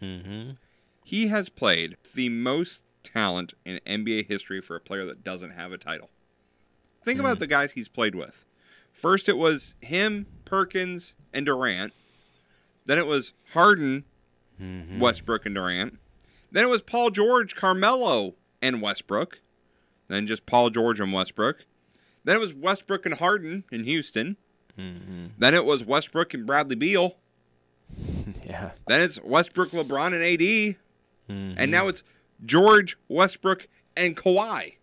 Mm-hmm. 0.01 0.51
He 1.03 1.27
has 1.27 1.49
played 1.49 1.97
the 2.13 2.29
most 2.29 2.83
talent 3.03 3.53
in 3.65 3.79
NBA 3.85 4.27
history 4.27 4.61
for 4.61 4.75
a 4.75 4.79
player 4.79 5.05
that 5.05 5.23
doesn't 5.23 5.51
have 5.51 5.71
a 5.71 5.77
title. 5.77 6.09
Think 7.03 7.19
Hmm. 7.19 7.25
about 7.25 7.39
the 7.39 7.47
guys 7.47 7.73
he's 7.73 7.87
played 7.89 8.15
with. 8.15 8.45
First, 8.91 9.27
it 9.27 9.37
was 9.37 9.75
him, 9.81 10.27
Perkins, 10.45 11.15
and 11.33 11.45
Durant. 11.45 11.93
Then 12.85 12.97
it 12.97 13.07
was 13.07 13.33
Harden, 13.53 14.05
Mm-hmm. 14.61 14.99
Westbrook, 14.99 15.45
and 15.47 15.55
Durant. 15.55 15.97
Then 16.51 16.63
it 16.65 16.69
was 16.69 16.83
Paul 16.83 17.09
George, 17.09 17.55
Carmelo, 17.55 18.35
and 18.63 18.81
Westbrook. 18.81 19.41
Then 20.07 20.25
just 20.27 20.45
Paul 20.45 20.69
George 20.69 20.99
and 20.99 21.13
Westbrook. 21.13 21.65
Then 22.23 22.35
it 22.37 22.39
was 22.39 22.53
Westbrook 22.53 23.05
and 23.05 23.15
Harden 23.15 23.63
in 23.71 23.83
Houston. 23.83 24.37
Mm-hmm. 24.77 25.25
Then 25.37 25.53
it 25.53 25.65
was 25.65 25.83
Westbrook 25.83 26.33
and 26.33 26.45
Bradley 26.45 26.75
Beal. 26.75 27.17
yeah. 28.45 28.71
Then 28.87 29.01
it's 29.01 29.19
Westbrook, 29.21 29.69
LeBron, 29.71 30.07
and 30.13 30.23
AD. 30.23 30.77
Mhm. 31.29 31.55
And 31.57 31.71
now 31.71 31.87
it's 31.87 32.03
George, 32.45 32.97
Westbrook, 33.07 33.67
and 33.95 34.15
Kawhi. 34.17 34.75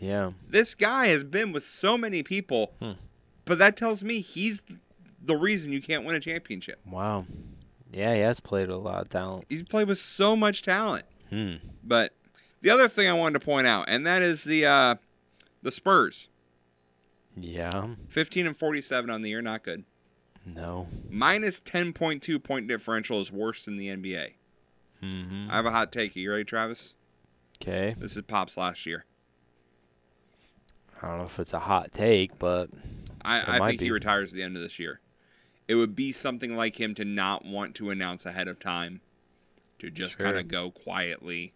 Yeah. 0.00 0.32
This 0.48 0.74
guy 0.74 1.06
has 1.08 1.24
been 1.24 1.52
with 1.52 1.64
so 1.64 1.96
many 1.98 2.22
people, 2.22 2.72
Hmm. 2.80 2.92
but 3.44 3.58
that 3.58 3.76
tells 3.76 4.02
me 4.02 4.20
he's 4.20 4.64
the 5.22 5.36
reason 5.36 5.72
you 5.72 5.80
can't 5.80 6.04
win 6.04 6.14
a 6.16 6.20
championship. 6.20 6.80
Wow. 6.86 7.26
Yeah, 7.92 8.14
he 8.14 8.20
has 8.20 8.40
played 8.40 8.68
with 8.68 8.76
a 8.76 8.80
lot 8.80 9.02
of 9.02 9.08
talent. 9.08 9.46
He's 9.48 9.62
played 9.62 9.86
with 9.88 9.98
so 9.98 10.34
much 10.34 10.62
talent. 10.62 11.06
Hmm. 11.30 11.54
But 11.82 12.12
the 12.64 12.70
other 12.70 12.88
thing 12.88 13.06
I 13.06 13.12
wanted 13.12 13.38
to 13.38 13.44
point 13.44 13.66
out, 13.66 13.84
and 13.88 14.06
that 14.06 14.22
is 14.22 14.42
the 14.42 14.64
uh, 14.66 14.94
the 15.62 15.70
Spurs. 15.70 16.28
Yeah. 17.36 17.88
15 18.08 18.46
and 18.46 18.56
47 18.56 19.10
on 19.10 19.20
the 19.22 19.28
year, 19.28 19.42
not 19.42 19.62
good. 19.64 19.84
No. 20.46 20.86
Minus 21.10 21.60
10.2 21.60 22.42
point 22.42 22.68
differential 22.68 23.20
is 23.20 23.30
worse 23.32 23.64
than 23.64 23.76
the 23.76 23.88
NBA. 23.88 24.34
Mm-hmm. 25.02 25.50
I 25.50 25.56
have 25.56 25.66
a 25.66 25.70
hot 25.70 25.90
take. 25.92 26.16
Are 26.16 26.18
you 26.20 26.30
ready, 26.30 26.44
Travis? 26.44 26.94
Okay. 27.60 27.96
This 27.98 28.16
is 28.16 28.22
Pop's 28.22 28.56
last 28.56 28.86
year. 28.86 29.04
I 31.02 31.08
don't 31.08 31.18
know 31.18 31.24
if 31.24 31.38
it's 31.38 31.52
a 31.52 31.58
hot 31.58 31.92
take, 31.92 32.38
but 32.38 32.70
I, 33.24 33.58
I 33.58 33.68
think 33.68 33.80
he 33.80 33.90
retires 33.90 34.30
at 34.32 34.36
the 34.36 34.42
end 34.42 34.56
of 34.56 34.62
this 34.62 34.78
year. 34.78 35.00
It 35.66 35.74
would 35.74 35.94
be 35.96 36.12
something 36.12 36.54
like 36.56 36.80
him 36.80 36.94
to 36.94 37.04
not 37.04 37.44
want 37.44 37.74
to 37.76 37.90
announce 37.90 38.24
ahead 38.26 38.48
of 38.48 38.58
time, 38.60 39.00
to 39.80 39.90
just 39.90 40.16
Sure. 40.18 40.26
kind 40.26 40.38
of 40.38 40.46
go 40.48 40.70
quietly. 40.70 41.52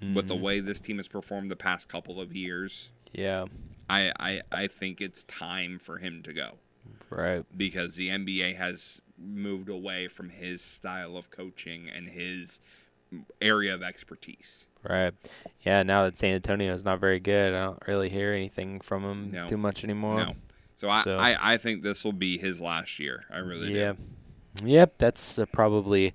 With 0.00 0.28
the 0.28 0.34
Mhm. 0.36 0.40
way 0.40 0.60
this 0.60 0.80
team 0.80 0.98
has 0.98 1.08
performed 1.08 1.50
the 1.50 1.56
past 1.56 1.88
couple 1.88 2.20
of 2.20 2.34
years, 2.34 2.90
Yeah. 3.12 3.46
I, 3.88 4.12
I, 4.18 4.40
I 4.52 4.66
think 4.66 5.00
it's 5.00 5.24
time 5.24 5.78
for 5.78 5.98
him 5.98 6.22
to 6.24 6.32
go. 6.32 6.58
Right. 7.08 7.44
Because 7.56 7.96
the 7.96 8.08
NBA 8.10 8.54
has 8.56 9.00
moved 9.18 9.68
away 9.70 10.08
from 10.08 10.28
his 10.30 10.60
style 10.60 11.16
of 11.16 11.30
coaching 11.30 11.88
and 11.88 12.08
his 12.08 12.60
area 13.40 13.72
of 13.74 13.82
expertise. 13.82 14.68
Right. 14.82 15.14
Yeah. 15.62 15.82
Now 15.84 16.04
that 16.04 16.18
San 16.18 16.34
Antonio 16.34 16.74
is 16.74 16.84
not 16.84 16.98
very 17.00 17.20
good, 17.20 17.54
I 17.54 17.62
don't 17.62 17.82
really 17.86 18.08
hear 18.10 18.32
anything 18.32 18.80
from 18.80 19.04
him 19.04 19.30
No. 19.30 19.46
too 19.46 19.56
much 19.56 19.84
anymore. 19.84 20.16
No. 20.16 20.36
So 20.76 20.90
I, 20.90 21.02
So- 21.02 21.16
I, 21.16 21.54
I 21.54 21.56
think 21.56 21.82
this 21.82 22.04
will 22.04 22.12
be 22.12 22.36
his 22.36 22.60
last 22.60 22.98
year. 22.98 23.24
I 23.30 23.38
really 23.38 23.74
yeah. 23.78 23.92
do. 24.56 24.66
Yep. 24.66 24.98
That's 24.98 25.38
uh, 25.38 25.46
probably 25.46 26.14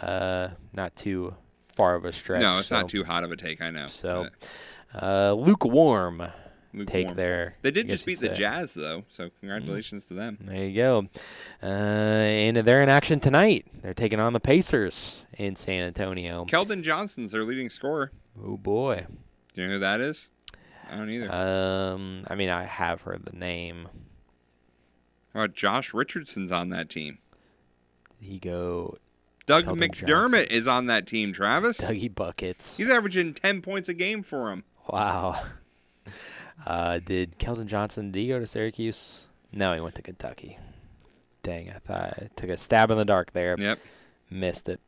uh, 0.00 0.48
not 0.72 0.94
too 0.96 1.34
far 1.76 1.94
of 1.94 2.04
a 2.04 2.12
stretch. 2.12 2.40
No, 2.40 2.58
it's 2.58 2.68
so- 2.68 2.80
not 2.80 2.88
too 2.88 3.04
hot 3.04 3.22
of 3.22 3.30
a 3.30 3.36
take. 3.36 3.60
I 3.62 3.70
know. 3.70 3.86
So, 3.86 4.28
uh, 5.00 5.32
lukewarm, 5.34 6.18
take 6.72 6.88
Lukewarm. 7.08 7.16
there. 7.16 7.54
They 7.62 7.70
did 7.70 7.88
just 7.88 8.04
beat 8.06 8.18
the 8.18 8.26
say. 8.28 8.34
Jazz 8.34 8.74
though, 8.74 9.04
so 9.08 9.30
congratulations 9.40 10.04
to 10.06 10.14
them. 10.14 10.38
There 10.40 10.66
you 10.66 10.74
go. 10.74 11.08
Uh, 11.62 11.66
and 11.66 12.56
they're 12.56 12.82
in 12.82 12.88
action 12.88 13.20
tonight. 13.20 13.66
They're 13.82 13.94
taking 13.94 14.18
on 14.20 14.32
the 14.32 14.40
Pacers 14.40 15.26
in 15.38 15.54
San 15.56 15.82
Antonio. 15.82 16.44
Keldon 16.46 16.82
Johnson's 16.82 17.32
their 17.32 17.44
leading 17.44 17.70
scorer. 17.70 18.10
Oh 18.42 18.56
boy. 18.56 19.06
Do 19.54 19.62
you 19.62 19.68
know 19.68 19.74
who 19.74 19.78
that 19.80 20.00
is? 20.00 20.28
I 20.90 20.96
don't 20.96 21.10
either. 21.10 21.32
Um, 21.32 22.24
I 22.28 22.34
mean, 22.34 22.48
I 22.48 22.64
have 22.64 23.02
heard 23.02 23.24
the 23.24 23.36
name. 23.36 23.88
How 25.34 25.40
about 25.42 25.54
Josh 25.56 25.92
Richardson's 25.92 26.52
on 26.52 26.68
that 26.70 26.88
team? 26.88 27.18
Did 28.20 28.28
he 28.28 28.38
go? 28.38 28.96
Doug 29.46 29.64
Keldon 29.64 29.90
McDermott 29.90 30.06
Johnson. 30.06 30.46
is 30.50 30.66
on 30.68 30.86
that 30.86 31.06
team, 31.06 31.32
Travis. 31.32 31.80
Dougie 31.80 32.12
buckets. 32.12 32.76
He's 32.76 32.88
averaging 32.88 33.34
10 33.34 33.62
points 33.62 33.88
a 33.88 33.94
game 33.94 34.22
for 34.22 34.50
him. 34.50 34.64
Wow. 34.88 35.40
Uh, 36.66 36.98
did 37.04 37.38
Keldon 37.38 37.66
Johnson? 37.66 38.10
Did 38.10 38.20
he 38.20 38.28
go 38.28 38.40
to 38.40 38.46
Syracuse? 38.46 39.28
No, 39.52 39.72
he 39.74 39.80
went 39.80 39.94
to 39.96 40.02
Kentucky. 40.02 40.58
Dang, 41.42 41.70
I 41.70 41.78
thought 41.78 42.00
I 42.00 42.28
took 42.34 42.50
a 42.50 42.56
stab 42.56 42.90
in 42.90 42.96
the 42.98 43.04
dark 43.04 43.32
there. 43.32 43.54
Yep. 43.58 43.78
Missed 44.30 44.68
it. 44.68 44.80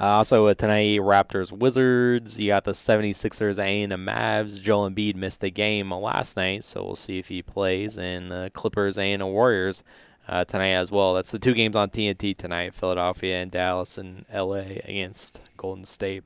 Uh, 0.00 0.06
also, 0.06 0.46
uh, 0.46 0.54
tonight, 0.54 0.98
Raptors 0.98 1.52
Wizards. 1.52 2.40
You 2.40 2.48
got 2.48 2.64
the 2.64 2.72
76ers 2.72 3.62
and 3.62 3.92
the 3.92 3.96
Mavs. 3.96 4.60
Joel 4.60 4.90
Embiid 4.90 5.14
missed 5.14 5.40
the 5.42 5.50
game 5.50 5.92
last 5.92 6.36
night, 6.36 6.64
so 6.64 6.82
we'll 6.82 6.96
see 6.96 7.18
if 7.20 7.28
he 7.28 7.42
plays. 7.42 7.96
And 7.98 8.30
the 8.30 8.50
Clippers 8.52 8.98
and 8.98 9.20
the 9.20 9.26
Warriors 9.26 9.84
uh, 10.28 10.44
tonight 10.44 10.72
as 10.72 10.90
well. 10.90 11.14
That's 11.14 11.30
the 11.30 11.38
two 11.38 11.54
games 11.54 11.76
on 11.76 11.90
TNT 11.90 12.36
tonight 12.36 12.74
Philadelphia 12.74 13.36
and 13.36 13.50
Dallas 13.50 13.98
and 13.98 14.24
LA 14.32 14.78
against 14.84 15.40
Golden 15.56 15.84
State 15.84 16.24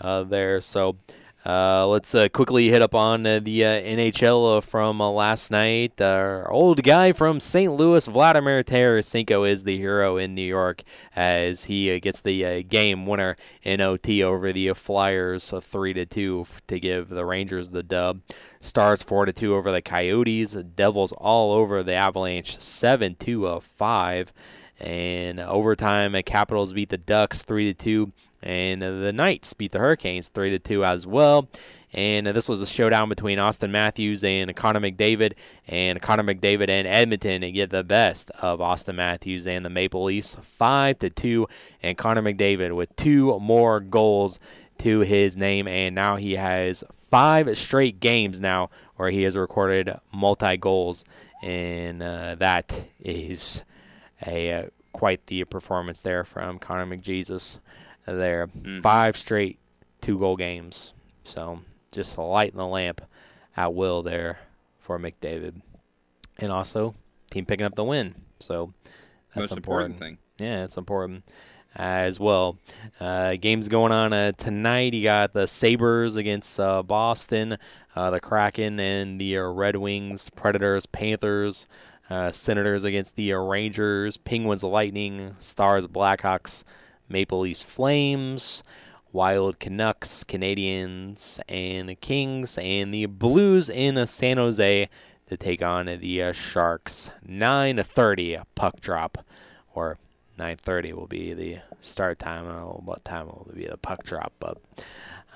uh, 0.00 0.24
there. 0.24 0.60
So. 0.60 0.96
Uh, 1.46 1.86
let's 1.86 2.14
uh, 2.14 2.26
quickly 2.30 2.70
hit 2.70 2.80
up 2.80 2.94
on 2.94 3.26
uh, 3.26 3.38
the 3.38 3.62
uh, 3.62 3.68
NHL 3.68 4.64
from 4.64 4.98
last 4.98 5.50
night. 5.50 6.00
Our 6.00 6.50
old 6.50 6.82
guy 6.82 7.12
from 7.12 7.38
St. 7.38 7.70
Louis, 7.70 8.08
Vladimir 8.08 8.64
Tarasenko, 8.64 9.46
is 9.46 9.64
the 9.64 9.76
hero 9.76 10.16
in 10.16 10.34
New 10.34 10.40
York 10.40 10.84
as 11.14 11.64
he 11.64 12.00
gets 12.00 12.22
the 12.22 12.62
game 12.62 13.04
winner 13.04 13.36
in 13.62 13.82
OT 13.82 14.22
over 14.22 14.54
the 14.54 14.72
Flyers, 14.72 15.52
three 15.60 15.92
to 15.92 16.06
two, 16.06 16.46
to 16.66 16.80
give 16.80 17.10
the 17.10 17.26
Rangers 17.26 17.68
the 17.68 17.82
dub. 17.82 18.22
Stars 18.64 19.02
four 19.02 19.26
to 19.26 19.32
two 19.32 19.54
over 19.54 19.70
the 19.70 19.82
Coyotes. 19.82 20.54
Devils 20.54 21.12
all 21.12 21.52
over 21.52 21.82
the 21.82 21.92
Avalanche, 21.92 22.58
7 22.58 23.14
2 23.16 23.46
of 23.46 23.62
five. 23.62 24.32
And 24.80 25.38
overtime, 25.38 26.12
the 26.12 26.22
Capitals 26.22 26.72
beat 26.72 26.88
the 26.88 26.98
Ducks 26.98 27.42
three 27.42 27.72
to 27.72 27.74
two, 27.74 28.12
and 28.42 28.82
the 28.82 29.12
Knights 29.12 29.52
beat 29.52 29.72
the 29.72 29.78
Hurricanes 29.78 30.28
three 30.28 30.50
to 30.50 30.58
two 30.58 30.84
as 30.84 31.06
well. 31.06 31.48
And 31.92 32.26
this 32.26 32.48
was 32.48 32.60
a 32.60 32.66
showdown 32.66 33.08
between 33.08 33.38
Auston 33.38 33.70
Matthews 33.70 34.24
and 34.24 34.56
Connor 34.56 34.80
McDavid, 34.80 35.34
and 35.68 36.02
Connor 36.02 36.24
McDavid 36.24 36.68
and 36.68 36.88
Edmonton 36.88 37.42
get 37.52 37.70
the 37.70 37.84
best 37.84 38.30
of 38.40 38.58
Auston 38.58 38.96
Matthews 38.96 39.46
and 39.46 39.64
the 39.64 39.70
Maple 39.70 40.04
Leafs 40.04 40.36
five 40.40 40.98
to 40.98 41.10
two, 41.10 41.46
and 41.82 41.96
Connor 41.98 42.22
McDavid 42.22 42.74
with 42.74 42.96
two 42.96 43.38
more 43.38 43.78
goals 43.78 44.40
to 44.78 45.00
his 45.00 45.36
name, 45.36 45.68
and 45.68 45.94
now 45.94 46.16
he 46.16 46.32
has 46.32 46.82
five 47.14 47.56
straight 47.56 48.00
games 48.00 48.40
now 48.40 48.70
where 48.96 49.10
he 49.10 49.22
has 49.22 49.36
recorded 49.36 49.88
multi 50.12 50.56
goals, 50.56 51.04
and 51.44 52.02
uh, 52.02 52.34
that 52.34 52.88
is 52.98 53.62
a 54.26 54.52
uh, 54.52 54.62
quite 54.92 55.26
the 55.26 55.44
performance 55.44 56.00
there 56.00 56.24
from 56.24 56.58
Connor 56.58 56.86
McJesus. 56.86 57.60
There, 58.04 58.48
five 58.82 59.16
straight 59.16 59.60
two 60.00 60.18
goal 60.18 60.36
games. 60.36 60.92
So 61.22 61.60
just 61.92 62.18
lighting 62.18 62.58
the 62.58 62.66
lamp 62.66 63.00
at 63.56 63.72
will 63.72 64.02
there 64.02 64.40
for 64.80 64.98
McDavid, 64.98 65.62
and 66.38 66.50
also 66.50 66.96
team 67.30 67.46
picking 67.46 67.64
up 67.64 67.76
the 67.76 67.84
win. 67.84 68.16
So 68.40 68.74
that's 69.34 69.50
Most 69.50 69.56
important 69.56 69.98
thing. 70.00 70.18
Yeah, 70.38 70.64
it's 70.64 70.76
important 70.76 71.22
as 71.76 72.20
well. 72.20 72.58
Uh, 73.00 73.36
games 73.36 73.68
going 73.68 73.92
on 73.92 74.12
uh, 74.12 74.32
tonight. 74.32 74.94
You 74.94 75.02
got 75.02 75.32
the 75.32 75.46
Sabres 75.46 76.16
against 76.16 76.58
uh, 76.60 76.82
Boston, 76.82 77.58
uh, 77.96 78.10
the 78.10 78.20
Kraken 78.20 78.78
and 78.78 79.20
the 79.20 79.38
uh, 79.38 79.42
Red 79.42 79.76
Wings, 79.76 80.30
Predators, 80.30 80.86
Panthers, 80.86 81.66
uh, 82.10 82.30
Senators 82.30 82.84
against 82.84 83.16
the 83.16 83.32
Rangers, 83.32 84.16
Penguins, 84.16 84.62
Lightning, 84.62 85.34
Stars, 85.38 85.86
Blackhawks, 85.86 86.64
Maple 87.08 87.40
Leafs, 87.40 87.62
Flames. 87.62 88.62
Wild 89.12 89.60
Canucks, 89.60 90.24
Canadiens, 90.24 91.38
and 91.48 92.00
Kings, 92.00 92.58
and 92.58 92.92
the 92.92 93.06
Blues 93.06 93.70
in 93.70 94.04
San 94.08 94.38
Jose 94.38 94.88
to 95.26 95.36
take 95.36 95.62
on 95.62 95.86
the 95.86 96.32
Sharks. 96.32 97.12
9:30 97.24 98.42
puck 98.56 98.80
drop, 98.80 99.18
or 99.72 99.98
9:30 100.38 100.92
will 100.92 101.06
be 101.06 101.32
the 101.32 101.58
start 101.80 102.18
time. 102.18 102.46
Know 102.46 102.80
what 102.84 103.04
time 103.04 103.26
will 103.26 103.48
be 103.54 103.66
the 103.66 103.76
puck 103.76 104.04
drop, 104.04 104.32
but 104.38 104.58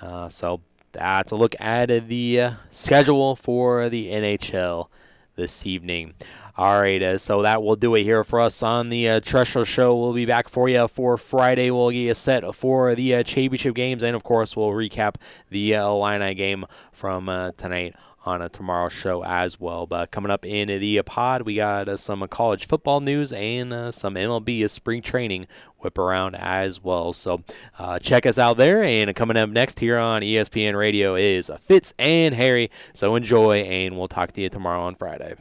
uh, 0.03 0.29
so 0.29 0.61
that's 0.93 1.33
a 1.33 1.37
look 1.37 1.55
at 1.61 2.09
the 2.09 2.41
uh, 2.41 2.53
schedule 2.71 3.37
for 3.37 3.89
the 3.89 4.11
NHL 4.11 4.89
this 5.37 5.67
evening. 5.67 6.15
All 6.57 6.81
right, 6.81 7.01
uh, 7.01 7.19
so 7.19 7.43
that 7.43 7.63
will 7.63 7.77
do 7.77 7.95
it 7.95 8.03
here 8.03 8.25
for 8.25 8.41
us 8.41 8.65
on 8.65 8.89
the 8.89 9.09
uh, 9.09 9.21
Treasure 9.21 9.65
Show. 9.65 9.97
We'll 9.97 10.13
be 10.13 10.27
back 10.27 10.49
for 10.49 10.69
you 10.69 10.89
for 10.89 11.17
Friday. 11.17 11.71
We'll 11.71 11.91
get 11.91 11.99
you 11.99 12.15
set 12.15 12.53
for 12.53 12.97
the 12.97 13.15
uh, 13.15 13.23
championship 13.23 13.77
games, 13.77 14.03
and 14.03 14.17
of 14.17 14.25
course, 14.25 14.57
we'll 14.57 14.71
recap 14.71 15.15
the 15.51 15.77
uh, 15.77 15.87
Illini 15.87 16.35
game 16.35 16.65
from 16.91 17.29
uh, 17.29 17.53
tonight 17.53 17.95
on 18.25 18.43
a 18.43 18.49
tomorrow 18.49 18.89
show 18.89 19.25
as 19.25 19.59
well. 19.61 19.87
But 19.87 20.11
coming 20.11 20.31
up 20.31 20.45
in 20.45 20.69
the 20.69 20.99
uh, 20.99 21.03
pod, 21.03 21.43
we 21.43 21.57
got 21.57 21.89
uh, 21.89 21.97
some 21.97 22.23
uh, 22.23 22.27
college 22.27 22.67
football 22.67 23.01
news 23.01 23.33
and 23.33 23.73
uh, 23.73 23.93
some 23.93 24.15
MLB 24.15 24.69
spring 24.69 25.03
training 25.03 25.47
whip 25.79 25.97
around 25.99 26.35
as 26.35 26.83
well. 26.83 27.13
So 27.13 27.43
uh, 27.79 27.99
check 27.99 28.27
us 28.27 28.39
out 28.39 28.57
there. 28.57 28.83
And 28.83 29.15
coming 29.15 29.37
up 29.37 29.51
next 29.51 29.81
here 29.81 29.99
on 29.99 30.23
ESPN 30.23 30.77
Radio 30.77 31.15
is 31.15 31.51
Fitz 31.61 31.95
and 31.99 32.35
Harry. 32.35 32.71
So 32.95 33.15
enjoy, 33.15 33.59
and 33.59 33.97
we'll 33.97 34.09
talk 34.09 34.33
to 34.33 34.41
you 34.41 34.49
tomorrow 34.49 34.83
on 34.83 34.95
Friday. 34.95 35.35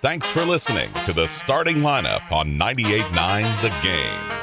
Thanks 0.00 0.28
for 0.28 0.44
listening 0.44 0.90
to 1.06 1.12
the 1.12 1.26
starting 1.26 1.78
lineup 1.78 2.30
on 2.30 2.56
98.9 2.56 3.62
The 3.62 3.68
Game. 3.82 4.37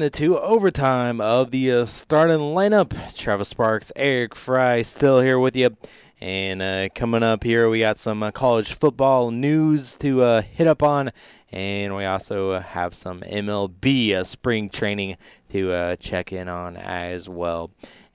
In 0.00 0.08
to 0.08 0.38
overtime 0.38 1.20
of 1.20 1.50
the 1.50 1.70
uh, 1.70 1.84
starting 1.84 2.38
lineup. 2.38 3.14
Travis 3.18 3.48
Sparks, 3.50 3.92
Eric 3.94 4.34
Fry, 4.34 4.80
still 4.80 5.20
here 5.20 5.38
with 5.38 5.54
you, 5.54 5.76
And 6.22 6.62
uh, 6.62 6.88
coming 6.94 7.22
up 7.22 7.44
here, 7.44 7.68
we 7.68 7.80
got 7.80 7.98
some 7.98 8.22
uh, 8.22 8.30
college 8.30 8.72
football 8.72 9.30
news 9.30 9.98
to 9.98 10.22
uh, 10.22 10.40
hit 10.40 10.66
up 10.66 10.82
on, 10.82 11.10
and 11.52 11.94
we 11.94 12.06
also 12.06 12.60
have 12.60 12.94
some 12.94 13.20
MLB 13.20 14.14
uh, 14.14 14.24
spring 14.24 14.70
training 14.70 15.18
to 15.50 15.70
uh, 15.72 15.96
check 15.96 16.32
in 16.32 16.48
on 16.48 16.78
as 16.78 17.28
well. 17.28 17.70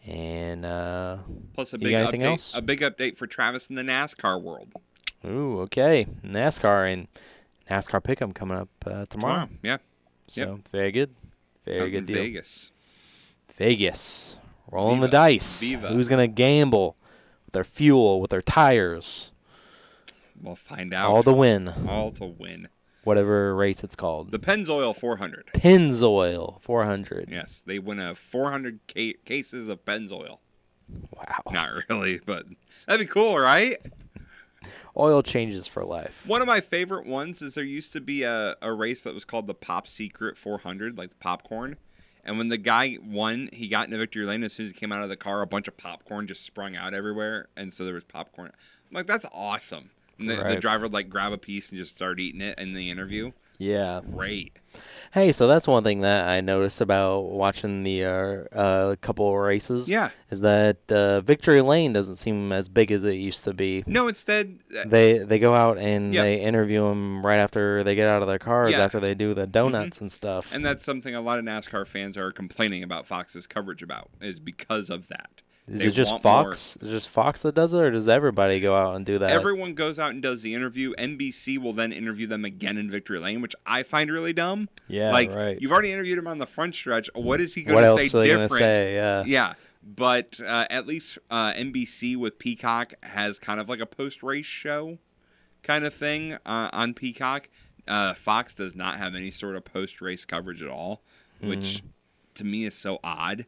And 0.07 0.65
uh, 0.65 1.17
Plus 1.53 1.73
a 1.73 1.77
big 1.77 1.93
update. 1.93 2.23
else? 2.23 2.55
A 2.55 2.63
big 2.63 2.81
update 2.81 3.15
for 3.15 3.27
Travis 3.27 3.69
in 3.69 3.75
the 3.75 3.83
NASCAR 3.83 4.41
world. 4.41 4.69
Ooh, 5.23 5.59
okay. 5.61 6.07
NASCAR 6.25 6.91
and 6.91 7.07
NASCAR 7.69 8.01
Pick'em 8.01 8.33
coming 8.33 8.57
up 8.57 8.69
uh, 8.88 9.05
tomorrow. 9.05 9.45
Tomorrow, 9.45 9.49
yeah. 9.61 9.77
So 10.27 10.41
Yep. 10.41 10.69
very 10.71 10.91
good, 10.91 11.13
very 11.66 11.91
good 11.91 12.05
deal. 12.05 12.18
Vegas. 12.18 12.72
Vegas, 13.55 14.39
rolling 14.72 14.99
the 15.01 15.07
dice. 15.07 15.61
Viva. 15.61 15.88
Who's 15.89 16.07
gonna 16.07 16.28
gamble 16.28 16.97
with 17.45 17.53
their 17.53 17.63
fuel, 17.63 18.20
with 18.22 18.32
their 18.32 18.41
tires, 18.41 19.32
We'll 20.41 20.55
find 20.55 20.93
out. 20.93 21.09
all 21.09 21.24
to 21.24 21.32
win, 21.34 21.70
All 21.88 22.11
to 22.13 22.26
win. 22.26 22.68
whatever 23.03 23.55
race 23.55 23.84
it's 23.84 23.95
called. 23.95 24.32
The 24.32 24.39
Pennzoil 24.39 24.93
400. 24.95 25.47
Pennzoil 25.53 26.61
400. 26.61 27.30
Yes, 27.32 27.63
they 27.66 27.80
win 27.80 27.99
a 27.99 28.13
400 28.16 28.80
ca- 28.93 29.16
cases 29.26 29.70
of 29.70 29.86
Pennzoil. 29.86 30.39
Wow. 31.16 31.41
Not 31.51 31.70
really, 31.89 32.20
but 32.26 32.45
that'd 32.86 33.07
be 33.07 33.11
cool, 33.11 33.39
right? 33.39 33.78
Oil 34.97 35.22
changes 35.22 35.68
for 35.68 35.84
life. 35.84 36.26
One 36.28 36.41
of 36.41 36.47
my 36.47 36.61
favorite 36.61 37.05
ones 37.05 37.41
is 37.41 37.55
there 37.55 37.63
used 37.63 37.93
to 37.93 38.01
be 38.01 38.24
a, 38.24 38.55
a 38.61 38.72
race 38.72 39.03
that 39.03 39.13
was 39.13 39.26
called 39.26 39.47
the 39.47 39.53
Pop 39.53 39.88
Secret 39.88 40.38
400, 40.38 40.97
like 40.97 41.09
the 41.09 41.16
popcorn. 41.18 41.78
And 42.24 42.38
when 42.38 42.47
the 42.47 42.57
guy 42.57 42.97
won, 43.05 43.49
he 43.53 43.68
got 43.68 43.86
into 43.86 43.99
victory 43.99 44.26
lane. 44.26 44.43
As 44.43 44.53
soon 44.53 44.66
as 44.66 44.72
he 44.72 44.78
came 44.78 44.91
out 44.91 45.03
of 45.03 45.09
the 45.09 45.16
car, 45.16 45.41
a 45.41 45.47
bunch 45.47 45.68
of 45.68 45.78
popcorn 45.78 46.26
just 46.26 46.43
sprung 46.43 46.76
out 46.76 46.93
everywhere, 46.93 47.47
and 47.55 47.72
so 47.72 47.86
there 47.86 47.93
was 47.93 48.03
popcorn. 48.03 48.51
I'm 48.89 48.95
like, 48.95 49.05
that's 49.05 49.26
awesome. 49.32 49.91
And 50.18 50.30
the, 50.30 50.36
the 50.36 50.55
driver 50.55 50.84
would 50.84 50.93
like 50.93 51.09
grab 51.09 51.34
a 51.34 51.38
piece 51.38 51.70
and 51.70 51.78
just 51.78 51.95
start 51.95 52.20
eating 52.20 52.41
it 52.41 52.57
in 52.57 52.74
the 52.74 52.89
interview. 52.89 53.32
Yeah. 53.57 54.01
Great. 54.11 54.57
Hey, 55.13 55.31
so 55.31 55.47
that's 55.47 55.65
one 55.67 55.83
thing 55.85 56.01
that 56.01 56.27
I 56.27 56.41
noticed 56.41 56.81
about 56.81 57.21
watching 57.31 57.83
the 57.83 58.03
uh, 58.03 58.09
uh, 58.53 58.95
couple 58.97 59.29
of 59.29 59.35
races. 59.35 59.89
Yeah. 59.89 60.09
Is 60.29 60.41
that 60.41 60.91
uh, 60.91 61.21
Victory 61.21 61.61
Lane 61.61 61.93
doesn't 61.93 62.17
seem 62.17 62.51
as 62.51 62.67
big 62.67 62.91
as 62.91 63.05
it 63.05 63.13
used 63.13 63.45
to 63.45 63.53
be. 63.53 63.85
No, 63.87 64.09
instead, 64.09 64.59
uh, 64.77 64.83
They 64.85 65.19
they 65.19 65.39
go 65.39 65.53
out 65.53 65.77
and 65.77 66.13
Yep. 66.13 66.23
they 66.23 66.41
interview 66.41 66.89
them 66.89 67.25
right 67.25 67.37
after 67.37 67.83
they 67.85 67.95
get 67.95 68.07
out 68.09 68.21
of 68.21 68.27
their 68.27 68.39
cars 68.39 68.71
Yeah. 68.71 68.77
Mm-hmm. 68.77 68.85
after 68.85 68.99
they 68.99 69.15
do 69.15 69.33
the 69.33 69.47
donuts 69.47 70.01
and 70.01 70.11
stuff. 70.11 70.53
And 70.53 70.65
that's 70.65 70.83
something 70.83 71.15
a 71.15 71.21
lot 71.21 71.39
of 71.39 71.45
NASCAR 71.45 71.87
fans 71.87 72.17
are 72.17 72.33
complaining 72.33 72.83
about 72.83 73.07
Fox's 73.07 73.47
coverage 73.47 73.81
about 73.81 74.09
is 74.19 74.41
because 74.41 74.89
of 74.89 75.07
that. 75.07 75.41
Is 75.68 75.82
They 75.82 75.88
it 75.88 75.91
just 75.91 76.11
more. 76.11 76.20
Fox? 76.20 76.78
Is 76.82 76.89
it 76.89 76.91
just 76.91 77.09
Fox 77.09 77.41
that 77.41 77.55
does 77.55 77.74
it, 77.74 77.80
or 77.80 77.89
does 77.89 78.07
everybody 78.07 78.59
go 78.59 78.76
out 78.76 78.95
and 78.95 79.03
do 79.05 79.18
that? 79.18 79.32
Everyone 79.32 79.74
goes 79.74 79.97
out 79.97 80.11
and 80.11 80.22
does 80.22 80.43
the 80.43 80.53
interview. 80.53 80.93
NBC 80.95 81.57
will 81.57 81.74
then 81.74 81.91
interview 81.91 82.28
them 82.28 82.45
again 82.45 82.78
in 82.78 82.91
Victory 82.91 83.18
Lane, 83.20 83.41
which 83.41 83.55
I 83.66 83.82
find 83.82 84.11
really 84.11 84.32
dumb. 84.34 84.70
Yeah, 84.88 85.11
like 85.11 85.34
right. 85.34 85.59
you've 85.59 85.72
already 85.72 85.91
interviewed 85.91 86.20
him 86.20 86.28
on 86.28 86.38
the 86.38 86.45
front 86.45 86.76
stretch. 86.76 87.09
What 87.16 87.41
is 87.41 87.55
he 87.55 87.63
going 87.63 87.76
What 87.76 87.82
to 87.82 87.88
else 87.88 88.11
say 88.11 88.18
are 88.18 88.22
they 88.22 88.28
different? 88.28 88.51
say? 88.51 88.93
Yeah. 88.93 89.24
yeah. 89.26 89.53
But 89.84 90.39
uh, 90.39 90.66
at 90.70 90.86
least 90.88 91.18
uh, 91.32 91.53
NBC 91.53 92.16
with 92.16 92.38
Peacock 92.38 92.93
has 93.03 93.39
kind 93.39 93.59
of 93.59 93.68
like 93.68 93.80
a 93.80 93.86
post 93.88 94.22
race 94.24 94.45
show 94.45 94.97
kind 95.63 95.84
of 95.86 95.93
thing 95.95 96.34
uh, 96.45 96.70
on 96.74 96.93
Peacock. 96.93 97.49
Uh, 97.88 98.13
Fox 98.13 98.53
does 98.55 98.76
not 98.76 98.97
have 98.99 99.13
any 99.16 99.32
sort 99.32 99.55
of 99.55 99.66
post 99.66 99.99
race 100.01 100.26
coverage 100.26 100.61
at 100.61 100.70
all, 100.70 101.01
which 101.39 101.78
Mm-hmm. 101.78 101.88
to 102.36 102.43
me 102.43 102.66
is 102.66 102.74
so 102.76 102.99
odd. 103.03 103.45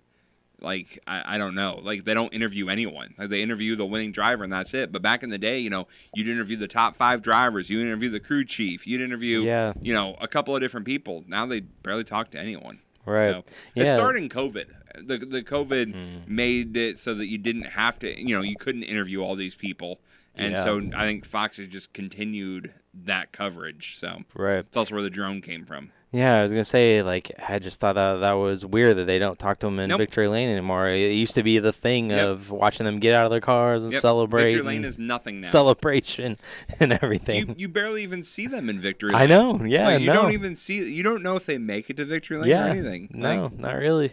Like 0.60 1.00
I, 1.06 1.36
I 1.36 1.38
don't 1.38 1.54
know. 1.56 1.80
Like 1.84 2.04
they 2.04 2.14
don't 2.14 2.34
interview 2.34 2.68
anyone. 2.70 3.14
Like 3.18 3.30
they 3.30 3.42
interview 3.44 3.76
the 3.76 3.86
winning 3.86 4.12
driver 4.12 4.44
and 4.44 4.52
that's 4.52 4.74
it. 4.74 4.92
But 4.92 5.02
back 5.02 5.22
in 5.24 5.30
the 5.30 5.38
day, 5.38 5.60
you 5.60 5.70
know, 5.70 5.88
you'd 6.16 6.28
interview 6.28 6.58
the 6.58 6.68
top 6.68 6.96
five 6.96 7.22
drivers. 7.22 7.70
You 7.70 7.80
interview 7.82 8.10
the 8.10 8.20
crew 8.20 8.44
chief. 8.44 8.88
You'd 8.88 9.02
interview, 9.02 9.42
Yeah. 9.44 9.74
you 9.82 9.94
know, 9.94 10.16
a 10.20 10.28
couple 10.28 10.56
of 10.56 10.62
different 10.62 10.86
people. 10.86 11.24
Now 11.28 11.46
they 11.46 11.60
barely 11.60 12.04
talk 12.04 12.32
to 12.32 12.40
anyone. 12.40 12.80
Right. 13.06 13.30
So, 13.36 13.44
It 13.76 13.90
started 13.92 14.24
in 14.24 14.30
COVID. 14.30 14.66
The 15.08 15.20
the 15.20 15.44
COVID 15.44 15.94
Mm. 15.94 16.28
made 16.28 16.76
it 16.76 16.98
so 16.98 17.14
that 17.14 17.28
you 17.28 17.38
didn't 17.38 17.64
have 17.68 18.00
to. 18.00 18.20
You 18.20 18.36
know, 18.36 18.42
you 18.42 18.56
couldn't 18.56 18.84
interview 18.84 19.22
all 19.22 19.36
these 19.36 19.54
people. 19.54 20.00
And 20.38 20.54
Yeah. 20.54 20.64
so 20.64 20.82
I 20.96 21.06
think 21.06 21.26
Fox 21.26 21.58
has 21.58 21.68
just 21.68 21.94
continued 21.94 22.74
that 23.06 23.32
coverage. 23.32 23.98
So 24.00 24.24
Right. 24.36 24.58
that's 24.66 24.78
also 24.78 24.94
where 24.96 25.04
the 25.04 25.10
drone 25.10 25.42
came 25.42 25.66
from. 25.66 25.92
Yeah, 26.14 26.38
I 26.38 26.42
was 26.42 26.52
gonna 26.54 26.64
say 26.64 27.02
like 27.04 27.32
I 27.48 27.60
just 27.60 27.82
thought 27.82 27.94
that 27.96 28.18
that 28.22 28.32
was 28.34 28.66
weird 28.66 28.96
that 28.98 29.06
they 29.06 29.20
don't 29.20 29.38
talk 29.38 29.60
to 29.60 29.68
them 29.68 29.78
in 29.78 29.90
Nope. 29.90 30.00
Victory 30.00 30.28
Lane 30.30 30.48
anymore. 30.50 30.88
It 30.88 31.12
used 31.12 31.36
to 31.36 31.44
be 31.44 31.60
the 31.60 31.74
thing 31.74 32.12
Yep. 32.12 32.28
of 32.28 32.50
watching 32.52 32.86
them 32.86 33.00
get 33.00 33.14
out 33.14 33.26
of 33.26 33.32
their 33.32 33.42
cars 33.42 33.84
and 33.84 33.92
Yep. 33.92 34.02
celebrate. 34.02 34.54
Victory 34.54 34.66
Lane 34.68 34.86
is 34.86 34.98
nothing 34.98 35.42
now. 35.42 35.48
Celebration 35.48 36.38
and 36.80 36.94
everything. 36.94 37.50
You, 37.50 37.56
you 37.58 37.68
barely 37.68 38.04
even 38.04 38.24
see 38.24 38.48
them 38.48 38.70
in 38.70 38.80
victory. 38.80 39.12
Lane. 39.12 39.22
I 39.22 39.26
know, 39.26 39.60
yeah, 39.66 39.86
Like, 39.88 40.00
you 40.02 40.08
no. 40.08 40.14
don't 40.14 40.32
even 40.32 40.56
see. 40.56 40.90
You 40.92 41.04
don't 41.04 41.22
know 41.24 41.36
if 41.36 41.46
they 41.46 41.58
make 41.58 41.90
it 41.90 41.98
to 41.98 42.06
victory 42.06 42.38
lane 42.38 42.50
yeah. 42.50 42.68
or 42.68 42.70
anything. 42.70 43.10
No, 43.14 43.44
Like, 43.44 43.60
not 43.60 43.76
really. 43.76 44.12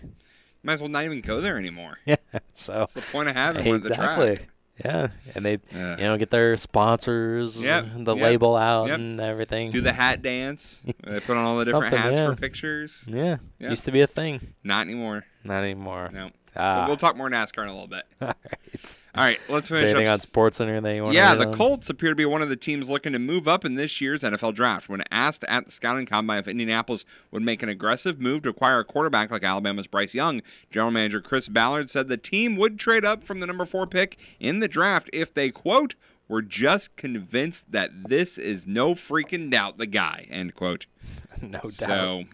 might 0.64 0.74
as 0.74 0.80
well 0.80 0.90
not 0.90 1.04
even 1.04 1.20
go 1.20 1.40
there 1.40 1.56
anymore. 1.58 1.98
Yeah. 2.06 2.16
So 2.52 2.80
What's 2.80 2.94
the 2.94 3.00
point 3.02 3.28
of 3.28 3.36
having 3.36 3.64
one 3.66 3.76
at 3.76 3.82
the 3.84 3.88
exactly. 3.90 4.38
Yeah, 4.82 5.08
and 5.34 5.44
they 5.46 5.58
Yeah. 5.72 5.96
you 5.98 6.02
know 6.04 6.16
get 6.16 6.30
their 6.30 6.56
sponsors, 6.56 7.62
Yep, 7.62 7.86
the 7.98 8.16
yep, 8.16 8.24
label 8.24 8.56
out 8.56 8.88
yep. 8.88 8.98
and 8.98 9.20
everything. 9.20 9.70
Do 9.70 9.80
the 9.80 9.92
hat 9.92 10.22
dance. 10.22 10.82
they 11.04 11.20
put 11.20 11.36
on 11.36 11.44
all 11.44 11.58
the 11.58 11.64
different 11.64 11.94
hats 11.94 12.16
yeah. 12.16 12.30
for 12.30 12.36
pictures. 12.36 13.04
Yeah, 13.06 13.36
Yeah. 13.60 13.70
used 13.70 13.84
to 13.84 13.92
be 13.92 14.00
a 14.00 14.06
thing. 14.06 14.54
Not 14.64 14.80
anymore. 14.86 15.24
Not 15.44 15.62
anymore. 15.62 16.10
No. 16.12 16.30
Ah. 16.32 16.43
But 16.54 16.62
ah. 16.62 16.86
we'll 16.86 16.96
talk 16.96 17.16
more 17.16 17.28
NASCAR 17.28 17.64
in 17.64 17.68
a 17.68 17.72
little 17.72 17.88
bit. 17.88 18.04
All 18.20 18.28
right. 18.28 19.00
All 19.16 19.24
right, 19.24 19.40
let's 19.48 19.66
Is 19.66 19.78
finish 19.78 19.90
anything 19.90 20.08
up 20.08 20.14
on 20.14 20.20
sports 20.20 20.60
or 20.60 20.64
anything 20.64 20.96
you 20.96 21.04
want 21.04 21.14
Yeah, 21.14 21.34
the 21.34 21.54
Colts 21.54 21.88
appear 21.88 22.10
to 22.10 22.16
be 22.16 22.24
one 22.24 22.42
of 22.42 22.48
the 22.48 22.56
teams 22.56 22.90
looking 22.90 23.12
to 23.12 23.18
move 23.18 23.46
up 23.46 23.64
in 23.64 23.76
this 23.76 24.00
year's 24.00 24.22
NFL 24.22 24.54
draft. 24.54 24.88
When 24.88 25.02
asked 25.10 25.44
at 25.48 25.66
the 25.66 25.70
scouting 25.70 26.06
combine 26.06 26.38
if 26.38 26.48
Indianapolis 26.48 27.04
would 27.30 27.42
make 27.42 27.62
an 27.62 27.68
aggressive 27.68 28.20
move 28.20 28.42
to 28.42 28.48
acquire 28.48 28.80
a 28.80 28.84
quarterback 28.84 29.30
like 29.30 29.44
Alabama's 29.44 29.86
Bryce 29.86 30.14
Young, 30.14 30.42
general 30.70 30.90
manager 30.90 31.20
Chris 31.20 31.48
Ballard 31.48 31.90
said 31.90 32.08
the 32.08 32.16
team 32.16 32.56
would 32.56 32.78
trade 32.78 33.04
up 33.04 33.24
from 33.24 33.40
the 33.40 33.46
number 33.46 33.64
four 33.64 33.86
pick 33.86 34.18
in 34.40 34.58
the 34.58 34.68
draft 34.68 35.08
if 35.12 35.32
they, 35.32 35.50
quote, 35.50 35.94
were 36.28 36.42
just 36.42 36.96
convinced 36.96 37.72
that 37.72 38.08
this 38.08 38.38
is 38.38 38.66
no 38.66 38.94
freaking 38.94 39.50
doubt 39.50 39.78
the 39.78 39.86
guy, 39.86 40.26
end 40.30 40.54
quote. 40.54 40.86
no 41.42 41.60
doubt. 41.60 41.74
So 41.74 42.24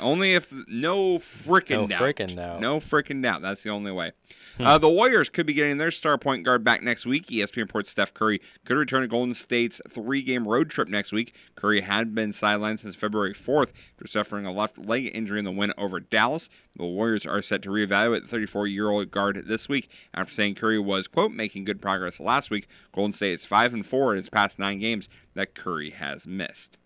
only 0.00 0.34
if 0.34 0.52
no 0.66 1.18
freaking 1.18 1.70
No 1.70 1.86
doubt. 1.86 2.02
frickin' 2.02 2.34
doubt. 2.36 2.60
No 2.60 2.80
freaking 2.80 3.22
doubt. 3.22 3.42
That's 3.42 3.62
the 3.62 3.70
only 3.70 3.92
way. 3.92 4.12
Hmm. 4.56 4.66
Uh, 4.66 4.78
the 4.78 4.88
Warriors 4.88 5.30
could 5.30 5.46
be 5.46 5.52
getting 5.54 5.78
their 5.78 5.92
star 5.92 6.18
point 6.18 6.44
guard 6.44 6.64
back 6.64 6.82
next 6.82 7.06
week. 7.06 7.28
ESPN 7.28 7.58
reports 7.58 7.90
Steph 7.90 8.12
Curry 8.12 8.40
could 8.64 8.76
return 8.76 9.02
to 9.02 9.08
Golden 9.08 9.34
State's 9.34 9.80
three-game 9.88 10.48
road 10.48 10.68
trip 10.68 10.88
next 10.88 11.12
week. 11.12 11.34
Curry 11.54 11.82
had 11.82 12.14
been 12.14 12.30
sidelined 12.30 12.80
since 12.80 12.96
February 12.96 13.32
4th 13.34 13.72
after 13.94 14.08
suffering 14.08 14.46
a 14.46 14.52
left 14.52 14.78
leg 14.78 15.10
injury 15.14 15.38
in 15.38 15.44
the 15.44 15.52
win 15.52 15.72
over 15.78 16.00
Dallas. 16.00 16.50
The 16.76 16.84
Warriors 16.84 17.24
are 17.24 17.40
set 17.42 17.62
to 17.62 17.70
reevaluate 17.70 18.28
the 18.28 18.36
34-year-old 18.36 19.10
guard 19.12 19.44
this 19.46 19.68
week 19.68 19.90
after 20.12 20.32
saying 20.32 20.56
Curry 20.56 20.80
was 20.80 21.06
quote 21.06 21.32
making 21.32 21.64
good 21.64 21.80
progress 21.80 22.18
last 22.18 22.50
week. 22.50 22.66
Golden 22.92 23.12
State 23.12 23.32
is 23.34 23.44
five 23.44 23.72
and 23.72 23.86
four 23.86 24.12
in 24.12 24.18
its 24.18 24.28
past 24.28 24.58
nine 24.58 24.80
games 24.80 25.08
that 25.34 25.54
Curry 25.54 25.90
has 25.90 26.26
missed. 26.26 26.78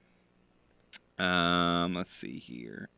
Um, 1.22 1.94
let's 1.94 2.12
see 2.12 2.38
here. 2.38 2.88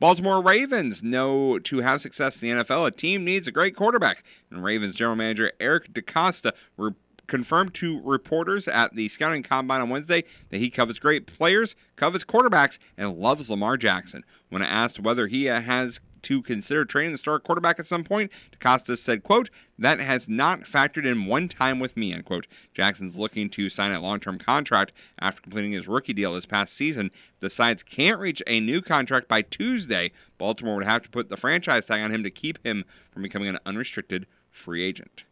Baltimore 0.00 0.42
Ravens 0.42 1.02
know 1.02 1.58
to 1.58 1.80
have 1.80 2.00
success 2.00 2.42
in 2.42 2.56
the 2.56 2.64
NFL, 2.64 2.86
a 2.86 2.90
team 2.90 3.24
needs 3.24 3.46
a 3.46 3.52
great 3.52 3.76
quarterback. 3.76 4.24
And 4.50 4.64
Ravens 4.64 4.94
general 4.94 5.16
manager 5.16 5.52
Eric 5.60 5.92
DeCosta 5.92 6.52
re- 6.78 6.92
confirmed 7.26 7.74
to 7.74 8.00
reporters 8.02 8.66
at 8.68 8.94
the 8.94 9.08
scouting 9.08 9.42
combine 9.42 9.80
on 9.82 9.90
Wednesday 9.90 10.24
that 10.50 10.58
he 10.58 10.70
covets 10.70 10.98
great 10.98 11.26
players, 11.26 11.76
covets 11.96 12.24
quarterbacks, 12.24 12.78
and 12.96 13.18
loves 13.18 13.50
Lamar 13.50 13.76
Jackson. 13.76 14.24
When 14.48 14.62
asked 14.62 15.00
whether 15.00 15.26
he 15.26 15.48
uh, 15.48 15.60
has 15.60 16.00
to 16.26 16.42
consider 16.42 16.84
training 16.84 17.12
the 17.12 17.18
star 17.18 17.38
quarterback 17.38 17.78
at 17.78 17.86
some 17.86 18.02
point, 18.02 18.32
DeCosta 18.50 18.98
said, 18.98 19.22
quote, 19.22 19.48
that 19.78 20.00
has 20.00 20.28
not 20.28 20.62
factored 20.62 21.06
in 21.06 21.26
one 21.26 21.46
time 21.46 21.78
with 21.78 21.96
me, 21.96 22.12
end 22.12 22.24
quote. 22.24 22.48
Jackson's 22.74 23.16
looking 23.16 23.48
to 23.50 23.68
sign 23.68 23.92
a 23.92 24.00
long-term 24.00 24.38
contract 24.38 24.92
after 25.20 25.40
completing 25.40 25.70
his 25.70 25.86
rookie 25.86 26.12
deal 26.12 26.34
this 26.34 26.44
past 26.44 26.74
season. 26.74 27.12
If 27.34 27.40
the 27.40 27.50
Sides 27.50 27.84
can't 27.84 28.18
reach 28.18 28.42
a 28.48 28.58
new 28.58 28.82
contract 28.82 29.28
by 29.28 29.42
Tuesday, 29.42 30.10
Baltimore 30.36 30.74
would 30.74 30.84
have 30.84 31.02
to 31.02 31.10
put 31.10 31.28
the 31.28 31.36
franchise 31.36 31.86
tag 31.86 32.02
on 32.02 32.12
him 32.12 32.24
to 32.24 32.30
keep 32.30 32.58
him 32.66 32.84
from 33.12 33.22
becoming 33.22 33.48
an 33.48 33.60
unrestricted 33.64 34.26
free 34.50 34.82
agent. 34.82 35.22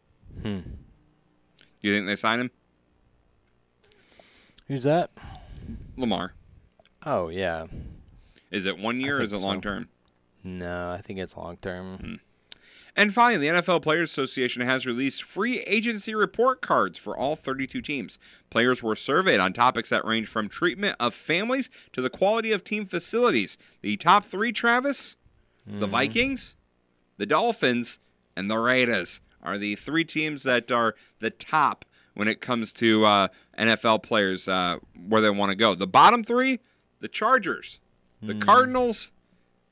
Hmm. 0.41 0.59
Do 1.81 1.89
you 1.89 1.93
think 1.93 2.07
they 2.07 2.15
sign 2.15 2.39
him? 2.39 2.51
Who's 4.69 4.83
that? 4.83 5.11
Lamar. 5.97 6.33
Oh 7.05 7.27
yeah. 7.27 7.65
Is 8.49 8.65
it 8.65 8.77
one 8.77 9.01
year 9.01 9.17
or 9.17 9.21
is 9.21 9.33
it 9.33 9.39
so. 9.39 9.43
long 9.43 9.59
term? 9.59 9.89
No, 10.45 10.91
I 10.91 11.01
think 11.01 11.19
it's 11.19 11.35
long 11.35 11.57
term. 11.57 11.97
Hmm. 11.97 12.13
And 12.97 13.13
finally, 13.13 13.49
the 13.49 13.57
NFL 13.57 13.81
Players 13.81 14.09
Association 14.09 14.61
has 14.61 14.85
released 14.85 15.21
free 15.23 15.59
agency 15.61 16.15
report 16.15 16.61
cards 16.61 16.97
for 16.97 17.17
all 17.17 17.35
32 17.35 17.81
teams. 17.81 18.17
Players 18.49 18.81
were 18.81 18.95
surveyed 18.95 19.41
on 19.41 19.51
topics 19.51 19.89
that 19.89 20.05
range 20.05 20.29
from 20.29 20.47
treatment 20.47 20.95
of 20.97 21.13
families 21.13 21.69
to 21.91 22.01
the 22.01 22.09
quality 22.09 22.53
of 22.53 22.63
team 22.63 22.85
facilities. 22.85 23.57
The 23.81 23.97
top 23.97 24.23
three, 24.25 24.53
Travis, 24.53 25.17
the 25.67 25.87
Vikings, 25.87 26.55
the 27.17 27.25
Dolphins, 27.25 27.99
and 28.37 28.49
the 28.49 28.59
Raiders 28.59 29.19
are 29.43 29.57
the 29.57 29.75
three 29.75 30.05
teams 30.05 30.43
that 30.43 30.71
are 30.71 30.95
the 31.19 31.31
top 31.31 31.83
when 32.13 32.29
it 32.29 32.39
comes 32.39 32.71
to 32.73 33.03
uh, 33.05 33.27
NFL 33.59 34.03
players 34.03 34.47
uh, 34.47 34.77
where 35.09 35.21
they 35.21 35.29
want 35.29 35.49
to 35.49 35.55
go. 35.55 35.75
The 35.75 35.85
bottom 35.87 36.23
three, 36.23 36.59
the 37.01 37.09
Chargers, 37.09 37.81
the 38.21 38.33
Hmm. 38.35 38.39
Cardinals, 38.39 39.11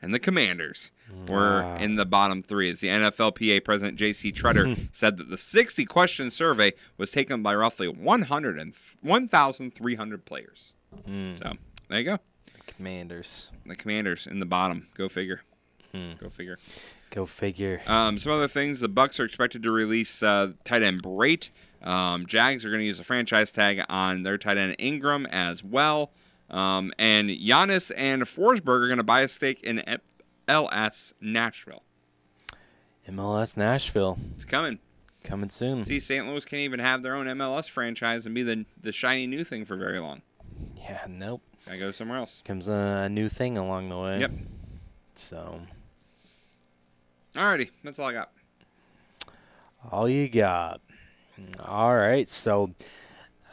and 0.03 0.13
the 0.13 0.19
Commanders 0.19 0.91
were 1.27 1.61
Wow. 1.63 1.77
in 1.77 1.95
the 1.95 2.05
bottom 2.05 2.43
three. 2.43 2.69
As 2.69 2.81
the 2.81 2.89
NFLPA 2.89 3.63
president 3.63 3.97
J.C. 3.97 4.31
Tretter 4.31 4.89
said 4.91 5.17
that 5.17 5.29
the 5.29 5.37
60 5.37 5.85
question 5.85 6.29
survey 6.29 6.73
was 6.97 7.09
taken 7.09 7.41
by 7.41 7.55
roughly 7.55 7.87
100 7.87 8.59
and 8.59 8.73
1,300 9.01 10.25
players. 10.25 10.73
Hmm. 11.05 11.35
So 11.35 11.53
there 11.89 11.99
you 11.99 12.05
go. 12.05 12.19
Commanders. 12.67 13.51
The 13.65 13.75
Commanders 13.75 14.27
in 14.27 14.39
the 14.39 14.45
bottom. 14.45 14.87
Go 14.95 15.09
figure. 15.09 15.41
Hmm. 15.93 16.11
Go 16.19 16.29
figure. 16.29 16.57
Go 17.09 17.25
figure. 17.25 17.81
Um, 17.87 18.17
some 18.17 18.31
other 18.31 18.47
things: 18.47 18.79
the 18.79 18.89
Bucs 18.89 19.19
are 19.19 19.25
expected 19.25 19.63
to 19.63 19.71
release 19.71 20.23
uh, 20.23 20.53
tight 20.63 20.81
end 20.83 21.03
Brate. 21.03 21.49
Um, 21.83 22.25
Jags 22.25 22.63
are 22.65 22.69
going 22.69 22.79
to 22.81 22.85
use 22.87 22.99
a 22.99 23.03
franchise 23.03 23.51
tag 23.51 23.83
on 23.89 24.23
their 24.23 24.37
tight 24.37 24.57
end 24.57 24.75
Engram 24.79 25.27
as 25.29 25.63
well. 25.63 26.11
Um, 26.53 26.93
and 26.99 27.29
Giannis 27.29 27.91
and 27.97 28.21
Forsberg 28.23 28.83
are 28.83 28.87
going 28.87 28.97
to 28.97 29.03
buy 29.03 29.21
a 29.21 29.27
stake 29.27 29.61
in 29.63 29.83
LS 30.47 31.13
Nashville. 31.19 31.81
MLS 33.09 33.57
Nashville. 33.57 34.19
It's 34.35 34.45
coming. 34.45 34.79
Coming 35.23 35.49
soon. 35.49 35.83
See, 35.83 35.99
St. 35.99 36.27
Louis 36.27 36.45
can't 36.45 36.59
even 36.61 36.79
have 36.79 37.01
their 37.01 37.15
own 37.15 37.25
MLS 37.27 37.69
franchise 37.69 38.25
and 38.25 38.35
be 38.35 38.43
the 38.43 38.65
the 38.79 38.91
shiny 38.91 39.25
new 39.25 39.43
thing 39.43 39.65
for 39.65 39.75
very 39.75 39.99
long. 39.99 40.21
Yeah, 40.77 41.05
nope. 41.09 41.41
I 41.69 41.77
go 41.77 41.91
somewhere 41.91 42.19
else. 42.19 42.41
Comes 42.45 42.67
a 42.67 43.07
new 43.09 43.29
thing 43.29 43.57
along 43.57 43.89
the 43.89 43.97
way. 43.97 44.19
Yep. 44.19 44.31
So, 45.15 45.61
Alrighty, 47.35 47.69
that's 47.83 47.99
all 47.99 48.09
I 48.09 48.13
got. 48.13 48.31
all 49.91 50.09
you 50.09 50.27
got. 50.29 50.81
All 51.59 51.95
right. 51.95 52.27
So, 52.27 52.71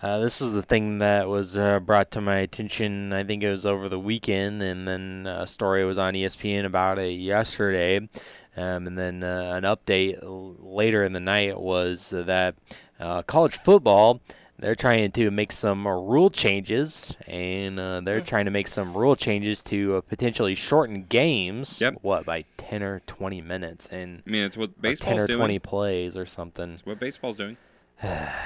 uh, 0.02 0.18
this 0.18 0.40
is 0.40 0.52
the 0.52 0.62
thing 0.62 0.98
that 0.98 1.28
was 1.28 1.56
uh, 1.56 1.78
brought 1.80 2.10
to 2.12 2.20
my 2.20 2.36
attention. 2.36 3.12
I 3.12 3.24
think 3.24 3.42
it 3.42 3.50
was 3.50 3.66
over 3.66 3.88
the 3.88 3.98
weekend, 3.98 4.62
and 4.62 4.88
then 4.88 5.26
a 5.26 5.46
story 5.46 5.84
was 5.84 5.98
on 5.98 6.14
ESPN 6.14 6.64
about 6.64 6.98
it 6.98 7.12
yesterday. 7.12 8.08
Um, 8.56 8.86
and 8.86 8.98
then 8.98 9.22
uh, 9.22 9.52
an 9.54 9.64
update 9.64 10.18
later 10.22 11.04
in 11.04 11.12
the 11.12 11.20
night 11.20 11.60
was 11.60 12.10
that 12.10 12.54
uh, 12.98 13.22
college 13.22 13.56
football. 13.58 14.20
They're 14.58 14.74
trying 14.74 15.10
to 15.12 15.30
make 15.30 15.52
some 15.52 15.86
uh, 15.86 15.90
rule 15.90 16.28
changes, 16.28 17.16
and 17.26 17.80
uh, 17.80 18.02
they're 18.02 18.20
trying 18.20 18.44
to 18.44 18.50
make 18.50 18.68
some 18.68 18.94
rule 18.94 19.16
changes 19.16 19.62
to 19.64 19.96
uh, 19.96 20.00
potentially 20.02 20.54
shorten 20.54 21.04
games. 21.04 21.80
Yep. 21.80 22.00
What 22.02 22.26
by 22.26 22.44
ten 22.58 22.82
or 22.82 23.00
twenty 23.06 23.40
minutes, 23.40 23.86
and 23.86 24.22
I 24.26 24.30
mean, 24.30 24.44
it's 24.44 24.58
what 24.58 24.78
baseball's 24.80 25.14
ten 25.14 25.18
or 25.18 25.26
doing. 25.26 25.38
twenty 25.38 25.58
plays 25.58 26.14
or 26.14 26.26
something. 26.26 26.72
It's 26.72 26.84
what 26.84 27.00
baseball's 27.00 27.36
doing. 27.36 27.56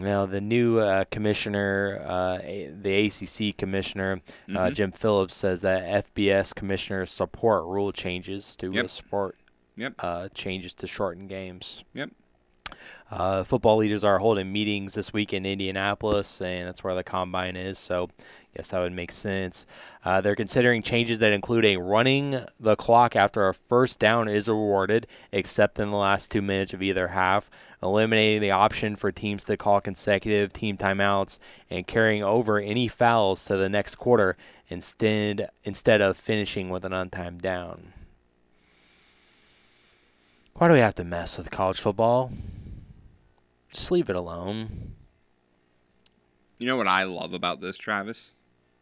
Now, 0.00 0.26
the 0.26 0.40
new 0.40 0.78
uh, 0.78 1.04
commissioner, 1.10 2.00
uh, 2.04 2.38
the 2.38 3.06
ACC 3.06 3.56
commissioner, 3.56 4.20
uh, 4.48 4.52
Mhm. 4.68 4.74
Jim 4.74 4.92
Phillips, 4.92 5.34
says 5.36 5.60
that 5.62 5.82
FBS 5.84 6.52
commissioners 6.52 7.10
support 7.10 7.64
rule 7.64 7.90
changes 7.92 8.54
to 8.56 8.68
uh, 8.70 8.74
Yep. 8.74 8.90
support 8.90 9.36
Yep. 9.76 9.94
uh, 10.00 10.28
changes 10.34 10.74
to 10.74 10.86
shorten 10.86 11.26
games. 11.26 11.84
Yep. 11.94 12.10
Uh, 13.10 13.44
football 13.44 13.76
leaders 13.78 14.04
are 14.04 14.18
holding 14.18 14.52
meetings 14.52 14.94
this 14.94 15.12
week 15.12 15.32
in 15.32 15.46
Indianapolis, 15.46 16.40
and 16.42 16.68
that's 16.68 16.84
where 16.84 16.94
the 16.94 17.02
combine 17.04 17.56
is. 17.56 17.78
So, 17.78 18.10
Guess 18.58 18.70
that 18.70 18.80
would 18.80 18.92
make 18.92 19.12
sense. 19.12 19.66
Uh, 20.04 20.20
they're 20.20 20.34
considering 20.34 20.82
changes 20.82 21.20
that 21.20 21.32
include 21.32 21.64
a 21.64 21.76
running 21.76 22.44
the 22.58 22.74
clock 22.74 23.14
after 23.14 23.46
a 23.46 23.54
first 23.54 24.00
down 24.00 24.26
is 24.26 24.48
awarded, 24.48 25.06
except 25.30 25.78
in 25.78 25.92
the 25.92 25.96
last 25.96 26.32
two 26.32 26.42
minutes 26.42 26.74
of 26.74 26.82
either 26.82 27.06
half, 27.06 27.48
eliminating 27.80 28.40
the 28.40 28.50
option 28.50 28.96
for 28.96 29.12
teams 29.12 29.44
to 29.44 29.56
call 29.56 29.80
consecutive 29.80 30.52
team 30.52 30.76
timeouts, 30.76 31.38
and 31.70 31.86
carrying 31.86 32.24
over 32.24 32.58
any 32.58 32.88
fouls 32.88 33.44
to 33.44 33.56
the 33.56 33.68
next 33.68 33.94
quarter 33.94 34.36
instead 34.68 35.50
instead 35.62 36.00
of 36.00 36.16
finishing 36.16 36.68
with 36.68 36.84
an 36.84 36.90
untimed 36.90 37.40
down. 37.40 37.92
Why 40.54 40.66
do 40.66 40.74
we 40.74 40.80
have 40.80 40.96
to 40.96 41.04
mess 41.04 41.38
with 41.38 41.52
college 41.52 41.78
football? 41.78 42.32
Just 43.70 43.92
leave 43.92 44.10
it 44.10 44.16
alone. 44.16 44.94
You 46.58 46.66
know 46.66 46.76
what 46.76 46.88
I 46.88 47.04
love 47.04 47.32
about 47.32 47.60
this, 47.60 47.78
Travis? 47.78 48.34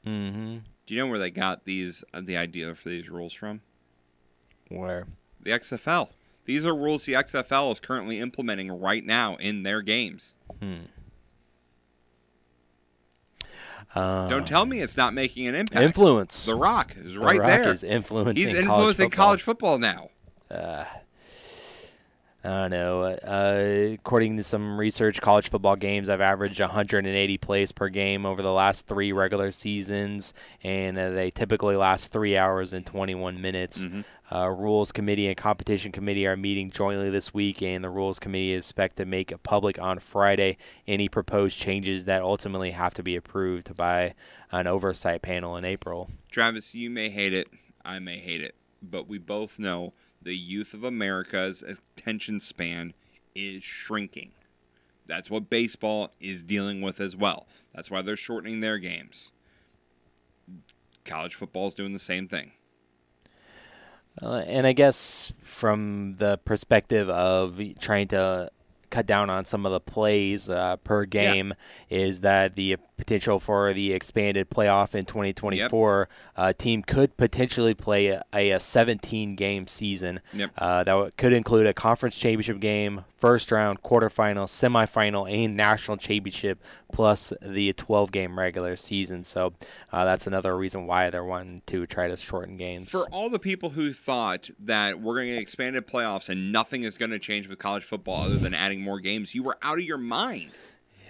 Mm-hmm. 0.06 0.58
Do 0.86 0.94
you 0.94 1.00
know 1.00 1.06
where 1.08 1.18
they 1.18 1.30
got 1.30 1.64
these 1.64 2.04
uh, 2.14 2.20
the 2.24 2.36
idea 2.36 2.74
for 2.74 2.88
these 2.88 3.08
rules 3.10 3.32
from? 3.34 3.60
Where? 4.68 5.06
The 5.42 5.50
XFL. 5.50 6.10
These 6.44 6.64
are 6.64 6.74
rules 6.74 7.04
the 7.04 7.14
XFL 7.14 7.72
is 7.72 7.80
currently 7.80 8.20
implementing 8.20 8.70
right 8.70 9.04
now 9.04 9.34
in 9.36 9.64
their 9.64 9.82
games. 9.82 10.34
Hmm. 10.62 10.74
Uh, 13.94 14.28
Don't 14.28 14.46
tell 14.46 14.66
me 14.66 14.80
it's 14.80 14.96
not 14.96 15.14
making 15.14 15.46
an 15.46 15.54
impact. 15.54 15.82
Influence. 15.82 16.44
The 16.44 16.54
Rock 16.54 16.94
is 16.96 17.14
The 17.14 17.20
right 17.20 17.38
Rock 17.40 17.48
there. 17.48 17.72
is 17.72 17.82
influencing 17.82 18.36
He's 18.36 18.46
college 18.46 18.58
influencing 18.66 19.10
football. 19.10 19.24
college 19.26 19.42
football 19.42 19.78
now. 19.78 20.08
Uh, 20.50 20.84
I 22.46 22.68
don't 22.68 22.70
know. 22.70 23.02
Uh, 23.02 23.94
according 23.94 24.36
to 24.36 24.44
some 24.44 24.78
research, 24.78 25.20
college 25.20 25.48
football 25.48 25.74
games 25.74 26.08
have 26.08 26.20
averaged 26.20 26.60
180 26.60 27.38
plays 27.38 27.72
per 27.72 27.88
game 27.88 28.24
over 28.24 28.40
the 28.40 28.52
last 28.52 28.86
three 28.86 29.10
regular 29.10 29.50
seasons, 29.50 30.32
and 30.62 30.96
uh, 30.96 31.10
they 31.10 31.30
typically 31.30 31.74
last 31.74 32.12
three 32.12 32.36
hours 32.36 32.72
and 32.72 32.86
21 32.86 33.40
minutes. 33.40 33.84
Mm-hmm. 33.84 34.02
Uh, 34.32 34.48
Rules 34.48 34.92
Committee 34.92 35.26
and 35.26 35.36
Competition 35.36 35.90
Committee 35.90 36.24
are 36.26 36.36
meeting 36.36 36.70
jointly 36.70 37.10
this 37.10 37.34
week, 37.34 37.62
and 37.62 37.82
the 37.82 37.90
Rules 37.90 38.20
Committee 38.20 38.52
is 38.52 38.66
expected 38.66 39.04
to 39.04 39.10
make 39.10 39.34
public 39.42 39.80
on 39.80 39.98
Friday 39.98 40.56
any 40.86 41.08
proposed 41.08 41.58
changes 41.58 42.04
that 42.04 42.22
ultimately 42.22 42.70
have 42.70 42.94
to 42.94 43.02
be 43.02 43.16
approved 43.16 43.76
by 43.76 44.14
an 44.52 44.68
oversight 44.68 45.20
panel 45.20 45.56
in 45.56 45.64
April. 45.64 46.10
Travis, 46.30 46.76
you 46.76 46.90
may 46.90 47.08
hate 47.08 47.32
it. 47.32 47.48
I 47.84 47.98
may 47.98 48.18
hate 48.18 48.40
it. 48.40 48.54
But 48.80 49.08
we 49.08 49.18
both 49.18 49.58
know 49.58 49.94
the 50.26 50.36
youth 50.36 50.74
of 50.74 50.82
America's 50.82 51.62
attention 51.62 52.40
span 52.40 52.92
is 53.34 53.62
shrinking. 53.62 54.32
That's 55.06 55.30
what 55.30 55.48
baseball 55.48 56.10
is 56.20 56.42
dealing 56.42 56.82
with 56.82 57.00
as 57.00 57.14
well. 57.14 57.46
That's 57.72 57.92
why 57.92 58.02
they're 58.02 58.16
shortening 58.16 58.60
their 58.60 58.78
games. 58.78 59.30
College 61.04 61.36
football 61.36 61.68
is 61.68 61.76
doing 61.76 61.92
the 61.92 62.00
same 62.00 62.26
thing. 62.26 62.50
Uh, 64.20 64.42
and 64.46 64.66
I 64.66 64.72
guess 64.72 65.32
from 65.42 66.16
the 66.16 66.38
perspective 66.38 67.08
of 67.08 67.60
trying 67.78 68.08
to 68.08 68.50
cut 68.90 69.06
down 69.06 69.30
on 69.30 69.44
some 69.44 69.64
of 69.64 69.70
the 69.70 69.80
plays 69.80 70.48
uh, 70.48 70.76
per 70.78 71.04
game, 71.04 71.54
is 71.88 72.20
that 72.22 72.56
the 72.56 72.76
potential 72.96 73.38
for 73.38 73.72
the 73.72 73.92
expanded 73.92 74.50
playoff 74.50 74.94
in 74.94 75.04
2024 75.04 76.08
uh, 76.36 76.52
team 76.54 76.82
could 76.82 77.16
potentially 77.16 77.74
play 77.74 78.06
a, 78.08 78.22
a 78.32 78.58
17 78.58 79.34
game 79.34 79.66
season. 79.66 80.20
Yep. 80.32 80.50
Uh, 80.56 80.78
that 80.78 80.92
w- 80.92 81.12
could 81.16 81.32
include 81.32 81.66
a 81.66 81.74
conference 81.74 82.18
championship 82.18 82.60
game, 82.60 83.04
first 83.18 83.52
round, 83.52 83.82
quarterfinal, 83.82 84.46
semifinal, 84.46 85.30
and 85.30 85.56
national 85.56 85.98
championship, 85.98 86.62
plus 86.92 87.32
the 87.42 87.72
12 87.74 88.12
game 88.12 88.38
regular 88.38 88.76
season. 88.76 89.24
So 89.24 89.52
uh, 89.92 90.04
that's 90.04 90.26
another 90.26 90.56
reason 90.56 90.86
why 90.86 91.10
they're 91.10 91.24
wanting 91.24 91.62
to 91.66 91.86
try 91.86 92.08
to 92.08 92.16
shorten 92.16 92.56
games. 92.56 92.90
For 92.90 93.08
all 93.10 93.28
the 93.28 93.38
people 93.38 93.70
who 93.70 93.92
thought 93.92 94.48
that 94.60 95.00
we're 95.00 95.16
going 95.16 95.28
to 95.28 95.34
get 95.34 95.42
expanded 95.42 95.86
playoffs 95.86 96.28
and 96.28 96.50
nothing 96.52 96.84
is 96.84 96.96
going 96.96 97.10
to 97.10 97.18
change 97.18 97.48
with 97.48 97.58
college 97.58 97.84
football 97.84 98.22
other 98.22 98.36
than 98.36 98.54
adding 98.54 98.80
more 98.80 99.00
games, 99.00 99.34
you 99.34 99.42
were 99.42 99.58
out 99.62 99.78
of 99.78 99.84
your 99.84 99.98
mind. 99.98 100.50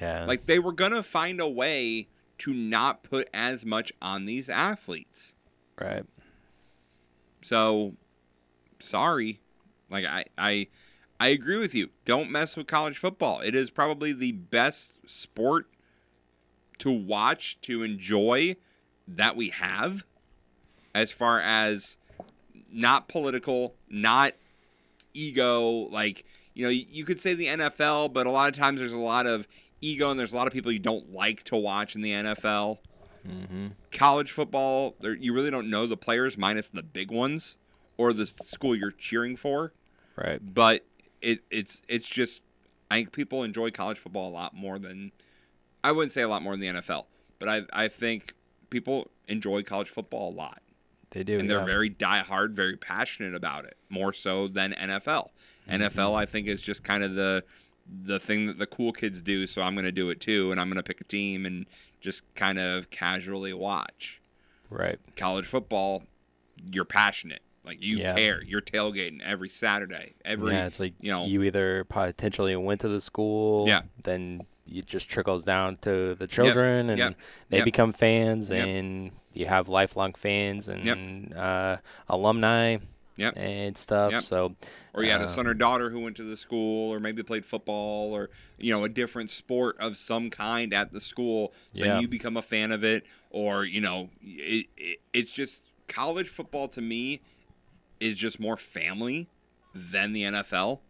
Yeah. 0.00 0.24
Like 0.26 0.46
they 0.46 0.58
were 0.58 0.72
going 0.72 0.92
to 0.92 1.02
find 1.02 1.40
a 1.40 1.48
way 1.48 2.08
to 2.38 2.52
not 2.52 3.02
put 3.02 3.28
as 3.32 3.64
much 3.64 3.92
on 4.02 4.26
these 4.26 4.48
athletes. 4.48 5.34
Right. 5.80 6.04
So 7.42 7.94
sorry. 8.78 9.40
Like 9.90 10.04
I 10.04 10.24
I 10.36 10.68
I 11.18 11.28
agree 11.28 11.58
with 11.58 11.74
you. 11.74 11.88
Don't 12.04 12.30
mess 12.30 12.56
with 12.56 12.66
college 12.66 12.98
football. 12.98 13.40
It 13.40 13.54
is 13.54 13.70
probably 13.70 14.12
the 14.12 14.32
best 14.32 14.98
sport 15.06 15.68
to 16.78 16.90
watch, 16.90 17.58
to 17.62 17.82
enjoy 17.82 18.56
that 19.08 19.36
we 19.36 19.50
have 19.50 20.04
as 20.94 21.10
far 21.10 21.40
as 21.40 21.96
not 22.70 23.08
political, 23.08 23.74
not 23.88 24.34
ego. 25.14 25.88
Like, 25.90 26.24
you 26.54 26.64
know, 26.64 26.70
you 26.70 27.04
could 27.04 27.20
say 27.20 27.34
the 27.34 27.46
NFL, 27.46 28.12
but 28.12 28.26
a 28.26 28.30
lot 28.30 28.48
of 28.48 28.58
times 28.58 28.78
there's 28.80 28.92
a 28.92 28.98
lot 28.98 29.26
of 29.26 29.46
ego 29.80 30.10
and 30.10 30.18
there's 30.18 30.32
a 30.32 30.36
lot 30.36 30.46
of 30.46 30.52
people 30.52 30.72
you 30.72 30.78
don't 30.78 31.12
like 31.12 31.44
to 31.44 31.56
watch 31.56 31.94
in 31.94 32.02
the 32.02 32.12
NFL. 32.12 32.78
Mm-hmm. 33.26 33.66
College 33.92 34.30
football, 34.30 34.94
you 35.18 35.32
really 35.32 35.50
don't 35.50 35.68
know 35.68 35.86
the 35.86 35.96
players 35.96 36.38
minus 36.38 36.68
the 36.68 36.82
big 36.82 37.10
ones 37.10 37.56
or 37.96 38.12
the 38.12 38.26
school 38.26 38.76
you're 38.76 38.90
cheering 38.90 39.36
for. 39.36 39.72
Right. 40.16 40.40
But 40.42 40.84
it, 41.20 41.40
it's 41.50 41.82
it's 41.88 42.06
just 42.06 42.42
I 42.90 42.96
think 42.96 43.12
people 43.12 43.42
enjoy 43.42 43.70
college 43.70 43.98
football 43.98 44.28
a 44.28 44.30
lot 44.30 44.54
more 44.54 44.78
than 44.78 45.12
I 45.82 45.92
wouldn't 45.92 46.12
say 46.12 46.22
a 46.22 46.28
lot 46.28 46.42
more 46.42 46.52
than 46.52 46.60
the 46.60 46.80
NFL, 46.80 47.06
but 47.38 47.48
I 47.48 47.62
I 47.72 47.88
think 47.88 48.34
people 48.70 49.10
enjoy 49.28 49.62
college 49.62 49.88
football 49.88 50.30
a 50.30 50.34
lot. 50.34 50.62
They 51.10 51.22
do, 51.22 51.38
and 51.38 51.48
they're 51.48 51.60
yeah. 51.60 51.64
very 51.64 51.90
diehard, 51.90 52.52
very 52.52 52.76
passionate 52.76 53.34
about 53.34 53.64
it, 53.64 53.76
more 53.88 54.12
so 54.12 54.48
than 54.48 54.72
NFL. 54.72 55.30
Mm-hmm. 55.68 55.82
NFL, 55.82 56.14
I 56.14 56.26
think, 56.26 56.46
is 56.48 56.60
just 56.60 56.84
kind 56.84 57.02
of 57.02 57.14
the 57.14 57.44
the 58.04 58.18
thing 58.18 58.46
that 58.46 58.58
the 58.58 58.66
cool 58.66 58.92
kids 58.92 59.22
do, 59.22 59.46
so 59.46 59.62
I'm 59.62 59.74
going 59.74 59.84
to 59.84 59.92
do 59.92 60.10
it 60.10 60.20
too, 60.20 60.50
and 60.50 60.60
I'm 60.60 60.68
going 60.68 60.76
to 60.76 60.82
pick 60.82 61.00
a 61.00 61.04
team 61.04 61.46
and 61.46 61.66
just 62.00 62.22
kind 62.34 62.58
of 62.58 62.90
casually 62.90 63.52
watch. 63.52 64.20
Right. 64.70 64.98
College 65.16 65.46
football, 65.46 66.02
you're 66.72 66.84
passionate. 66.84 67.42
Like 67.64 67.82
you 67.82 67.96
Yeah. 67.98 68.14
care. 68.14 68.42
You're 68.44 68.60
tailgating 68.62 69.20
every 69.22 69.48
Saturday. 69.48 70.14
Every 70.24 70.52
yeah, 70.52 70.66
it's 70.66 70.78
like 70.78 70.94
you 71.00 71.10
know 71.10 71.26
you 71.26 71.42
either 71.42 71.82
potentially 71.84 72.54
went 72.54 72.80
to 72.82 72.88
the 72.88 73.00
school, 73.00 73.66
Yeah. 73.66 73.82
then 74.04 74.46
it 74.72 74.86
just 74.86 75.08
trickles 75.08 75.44
down 75.44 75.76
to 75.78 76.14
the 76.14 76.26
children, 76.28 76.90
and 76.90 76.98
yep, 76.98 77.16
they 77.50 77.58
yep. 77.58 77.64
become 77.64 77.92
fans, 77.92 78.50
Yep. 78.50 78.66
and 78.66 79.10
you 79.32 79.46
have 79.46 79.68
lifelong 79.68 80.12
fans 80.12 80.68
and 80.68 80.84
Yep. 80.84 81.36
uh, 81.36 81.76
alumni, 82.08 82.78
Yep. 83.16 83.34
and 83.36 83.76
stuff. 83.76 84.12
Yep. 84.12 84.20
So, 84.22 84.54
or 84.92 85.02
you 85.02 85.10
had 85.10 85.20
a 85.20 85.24
um, 85.24 85.28
son 85.30 85.46
or 85.46 85.54
daughter 85.54 85.88
who 85.90 86.00
went 86.00 86.16
to 86.16 86.22
the 86.22 86.36
school 86.36 86.92
or 86.92 87.00
maybe 87.00 87.22
played 87.22 87.46
football 87.46 88.12
or 88.12 88.28
you 88.58 88.70
know 88.72 88.84
a 88.84 88.88
different 88.88 89.30
sport 89.30 89.76
of 89.80 89.96
some 89.96 90.28
kind 90.30 90.74
at 90.74 90.92
the 90.92 91.00
school 91.00 91.52
so 91.72 91.84
Yeah. 91.84 92.00
you 92.00 92.08
become 92.08 92.36
a 92.36 92.42
fan 92.42 92.72
of 92.72 92.84
it 92.84 93.06
or 93.30 93.64
you 93.64 93.80
know 93.80 94.10
it, 94.22 94.66
it, 94.76 94.98
it's 95.14 95.32
just 95.32 95.64
college 95.88 96.28
football 96.28 96.68
to 96.68 96.80
me 96.82 97.20
is 98.00 98.16
just 98.16 98.38
more 98.38 98.56
family 98.58 99.28
than 99.74 100.12
the 100.12 100.22
NFL 100.24 100.80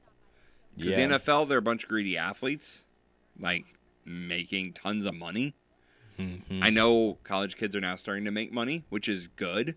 because 0.76 0.96
Yeah. 0.98 1.06
the 1.06 1.14
NFL 1.20 1.48
they're 1.48 1.58
a 1.58 1.62
bunch 1.62 1.84
of 1.84 1.88
greedy 1.88 2.16
athletes 2.18 2.86
like 3.38 3.66
making 4.04 4.72
tons 4.72 5.06
of 5.06 5.14
money 5.14 5.54
Mhm. 6.18 6.60
I 6.62 6.70
know 6.70 7.18
college 7.24 7.56
kids 7.56 7.76
are 7.76 7.80
now 7.80 7.94
starting 7.96 8.24
to 8.24 8.30
make 8.32 8.50
money 8.52 8.84
which 8.88 9.06
is 9.08 9.28
good 9.28 9.76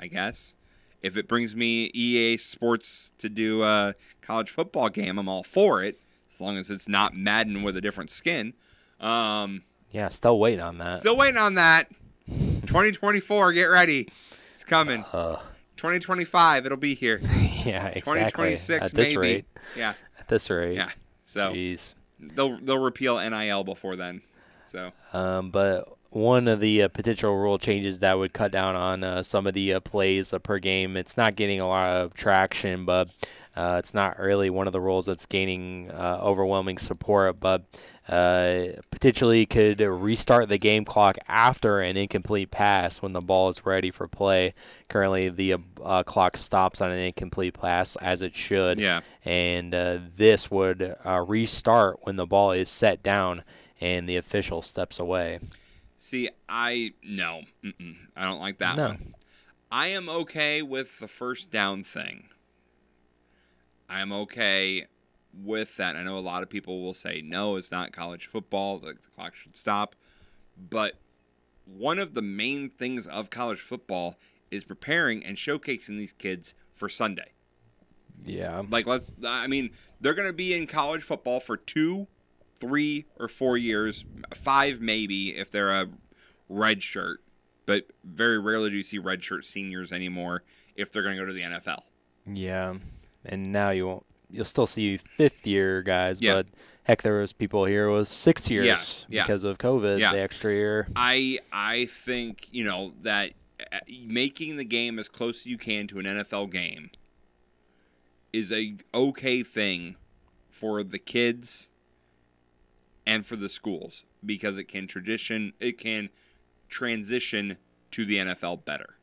I 0.00 0.08
guess. 0.08 0.54
If 1.02 1.16
it 1.16 1.28
brings 1.28 1.54
me 1.54 1.90
EA 1.94 2.36
Sports 2.36 3.12
to 3.18 3.28
do 3.28 3.62
a 3.62 3.94
college 4.20 4.50
football 4.50 4.88
game, 4.88 5.18
I'm 5.18 5.28
all 5.28 5.42
for 5.44 5.82
it, 5.82 6.00
as 6.32 6.40
long 6.40 6.56
as 6.56 6.70
it's 6.70 6.88
not 6.88 7.14
Madden 7.14 7.62
with 7.62 7.76
a 7.76 7.80
different 7.80 8.10
skin. 8.10 8.54
Um, 9.00 9.62
yeah, 9.92 10.08
still 10.08 10.38
waiting 10.38 10.60
on 10.60 10.78
that. 10.78 10.98
still 10.98 11.16
waiting 11.16 11.38
on 11.38 11.54
that. 11.54 11.88
2024, 12.66 13.52
get 13.52 13.64
ready. 13.66 14.08
It's 14.54 14.64
coming. 14.64 15.04
Uh, 15.12 15.36
2025, 15.76 16.66
it'll 16.66 16.76
be 16.78 16.94
here. 16.94 17.18
yeah, 17.64 17.86
exactly. 17.88 18.56
2026, 18.56 18.84
At 18.84 18.92
this 18.94 19.08
maybe. 19.08 19.16
rate, 19.16 19.44
Yeah. 19.76 19.94
At 20.18 20.28
this 20.28 20.50
rate, 20.50 20.74
Yeah. 20.74 20.90
So 21.24 21.52
Jeez. 21.52 21.94
they'll 22.18 22.58
they'll 22.58 22.78
repeal 22.78 23.18
NIL 23.18 23.62
before 23.64 23.96
then. 23.96 24.22
So 24.66 24.92
Um, 25.12 25.50
but 25.50 25.88
one 26.10 26.48
of 26.48 26.60
the 26.60 26.82
uh, 26.82 26.88
potential 26.88 27.36
rule 27.36 27.58
changes 27.58 28.00
that 28.00 28.18
would 28.18 28.32
cut 28.32 28.52
down 28.52 28.76
on 28.76 29.04
uh, 29.04 29.22
some 29.22 29.46
of 29.46 29.54
the 29.54 29.74
uh, 29.74 29.80
plays 29.80 30.32
uh, 30.32 30.38
per 30.38 30.58
game. 30.58 30.96
It's 30.96 31.16
not 31.16 31.36
getting 31.36 31.60
a 31.60 31.68
lot 31.68 31.96
of 31.96 32.14
traction, 32.14 32.84
but 32.84 33.10
uh, 33.56 33.76
it's 33.78 33.92
not 33.92 34.18
really 34.18 34.50
one 34.50 34.66
of 34.66 34.72
the 34.72 34.80
rules 34.80 35.06
that's 35.06 35.26
gaining 35.26 35.90
uh, 35.90 36.20
overwhelming 36.22 36.78
support. 36.78 37.40
But 37.40 37.64
uh, 38.08 38.68
potentially 38.90 39.44
could 39.44 39.80
restart 39.80 40.48
the 40.48 40.58
game 40.58 40.84
clock 40.84 41.18
after 41.28 41.80
an 41.80 41.96
incomplete 41.96 42.50
pass 42.50 43.02
when 43.02 43.12
the 43.12 43.20
ball 43.20 43.50
is 43.50 43.66
ready 43.66 43.90
for 43.90 44.08
play. 44.08 44.54
Currently, 44.88 45.28
the 45.28 45.52
uh, 45.54 45.58
uh, 45.82 46.02
clock 46.04 46.36
stops 46.36 46.80
on 46.80 46.90
an 46.90 46.98
incomplete 46.98 47.58
pass 47.60 47.96
as 47.96 48.22
it 48.22 48.34
should. 48.34 48.80
Yeah. 48.80 49.00
And 49.24 49.74
uh, 49.74 49.98
this 50.16 50.50
would 50.50 50.96
uh, 51.04 51.24
restart 51.26 51.98
when 52.02 52.16
the 52.16 52.26
ball 52.26 52.52
is 52.52 52.70
set 52.70 53.02
down 53.02 53.42
and 53.78 54.08
the 54.08 54.16
official 54.16 54.62
steps 54.62 54.98
away. 54.98 55.40
See, 56.00 56.30
I 56.48 56.92
no, 57.02 57.42
I 58.16 58.24
don't 58.24 58.38
like 58.40 58.58
that 58.58 58.76
No. 58.76 58.88
one. 58.88 59.14
I 59.70 59.88
am 59.88 60.08
okay 60.08 60.62
with 60.62 60.98
the 61.00 61.08
first 61.08 61.50
down 61.50 61.82
thing. 61.84 62.28
I 63.88 64.00
am 64.00 64.12
okay 64.12 64.86
with 65.34 65.76
that. 65.76 65.96
I 65.96 66.02
know 66.04 66.16
a 66.16 66.20
lot 66.20 66.42
of 66.42 66.48
people 66.48 66.82
will 66.82 66.94
say 66.94 67.20
no, 67.20 67.56
it's 67.56 67.70
not 67.70 67.92
college 67.92 68.26
football. 68.26 68.78
The, 68.78 68.92
the 68.94 69.08
clock 69.14 69.34
should 69.34 69.56
stop. 69.56 69.94
But 70.70 70.94
one 71.64 71.98
of 71.98 72.14
the 72.14 72.22
main 72.22 72.70
things 72.70 73.06
of 73.06 73.28
college 73.28 73.60
football 73.60 74.16
is 74.50 74.64
preparing 74.64 75.24
and 75.24 75.36
showcasing 75.36 75.98
these 75.98 76.12
kids 76.12 76.54
for 76.74 76.88
Sunday. 76.88 77.32
Yeah. 78.24 78.62
Like 78.70 78.86
let's 78.86 79.12
I 79.26 79.48
mean, 79.48 79.70
they're 80.00 80.14
going 80.14 80.28
to 80.28 80.32
be 80.32 80.54
in 80.54 80.66
college 80.68 81.02
football 81.02 81.40
for 81.40 81.56
2, 81.56 82.06
3 82.60 83.06
or 83.18 83.28
4 83.28 83.56
years, 83.56 84.04
5 84.34 84.80
maybe 84.80 85.36
if 85.36 85.50
they're 85.50 85.70
a 85.70 85.88
red 86.48 86.82
shirt. 86.82 87.20
But 87.66 87.86
very 88.02 88.38
rarely 88.38 88.70
do 88.70 88.76
you 88.76 88.82
see 88.82 88.98
red 88.98 89.22
shirt 89.22 89.44
seniors 89.44 89.92
anymore 89.92 90.42
if 90.74 90.90
they're 90.90 91.02
going 91.02 91.16
to 91.16 91.22
go 91.22 91.26
to 91.26 91.32
the 91.34 91.42
NFL. 91.42 91.82
Yeah, 92.26 92.74
and 93.24 93.52
now 93.52 93.70
you 93.70 93.86
won't. 93.86 94.06
You'll 94.30 94.44
still 94.44 94.66
see 94.66 94.96
fifth 94.96 95.46
year 95.46 95.82
guys, 95.82 96.20
Yeah. 96.20 96.34
but 96.36 96.46
heck, 96.84 97.02
there 97.02 97.18
was 97.18 97.32
people 97.32 97.64
here 97.64 97.90
with 97.90 98.08
six 98.08 98.50
years 98.50 99.06
yeah. 99.08 99.22
because 99.22 99.44
of 99.44 99.58
COVID, 99.58 99.98
Yeah. 99.98 100.12
the 100.12 100.20
extra 100.20 100.52
year. 100.52 100.88
I 100.96 101.38
I 101.52 101.86
think, 101.86 102.48
you 102.50 102.64
know, 102.64 102.92
that 103.02 103.32
uh, 103.72 103.78
making 104.06 104.56
the 104.56 104.64
game 104.64 104.98
as 104.98 105.08
close 105.08 105.40
as 105.40 105.46
you 105.46 105.58
can 105.58 105.86
to 105.88 105.98
an 105.98 106.04
NFL 106.06 106.50
game 106.52 106.90
is 108.32 108.52
a 108.52 108.74
okay 108.94 109.42
thing 109.42 109.96
for 110.50 110.82
the 110.82 110.98
kids 110.98 111.70
and 113.08 113.24
for 113.26 113.34
the 113.34 113.48
schools 113.48 114.04
because 114.24 114.58
it 114.58 114.64
can 114.64 114.86
tradition 114.86 115.54
it 115.58 115.78
can 115.78 116.10
transition 116.68 117.56
to 117.90 118.04
the 118.04 118.18
NFL 118.18 118.66
better, 118.66 118.96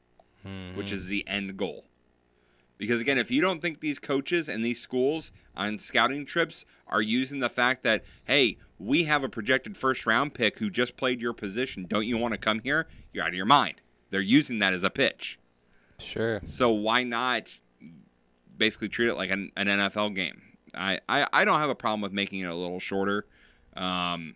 which 0.75 0.91
is 0.91 1.07
the 1.07 1.27
end 1.27 1.57
goal. 1.57 1.85
Because 2.77 3.01
again, 3.01 3.17
if 3.17 3.31
you 3.31 3.41
don't 3.41 3.61
think 3.61 3.79
these 3.79 3.97
coaches 3.97 4.47
and 4.47 4.63
these 4.63 4.79
schools 4.79 5.31
on 5.57 5.79
scouting 5.79 6.25
trips 6.25 6.65
are 6.87 7.01
using 7.01 7.39
the 7.39 7.49
fact 7.49 7.81
that, 7.83 8.03
hey, 8.25 8.57
we 8.77 9.05
have 9.05 9.23
a 9.23 9.29
projected 9.29 9.75
first 9.75 10.05
round 10.05 10.35
pick 10.35 10.59
who 10.59 10.69
just 10.69 10.97
played 10.97 11.19
your 11.19 11.33
position, 11.33 11.85
don't 11.87 12.05
you 12.05 12.17
want 12.17 12.33
to 12.33 12.37
come 12.37 12.59
here? 12.59 12.87
You're 13.11 13.23
out 13.23 13.29
of 13.29 13.35
your 13.35 13.45
mind. 13.45 13.81
They're 14.11 14.21
using 14.21 14.59
that 14.59 14.73
as 14.73 14.83
a 14.83 14.91
pitch. 14.91 15.39
Sure. 15.97 16.41
So 16.45 16.69
why 16.69 17.03
not 17.03 17.57
basically 18.55 18.89
treat 18.89 19.07
it 19.07 19.15
like 19.15 19.31
an, 19.31 19.51
an 19.55 19.67
NFL 19.67 20.13
game? 20.13 20.41
I, 20.75 20.99
I, 21.09 21.27
I 21.33 21.45
don't 21.45 21.59
have 21.59 21.69
a 21.69 21.75
problem 21.75 22.01
with 22.01 22.11
making 22.11 22.41
it 22.41 22.49
a 22.49 22.53
little 22.53 22.81
shorter. 22.81 23.25
Um, 23.75 24.35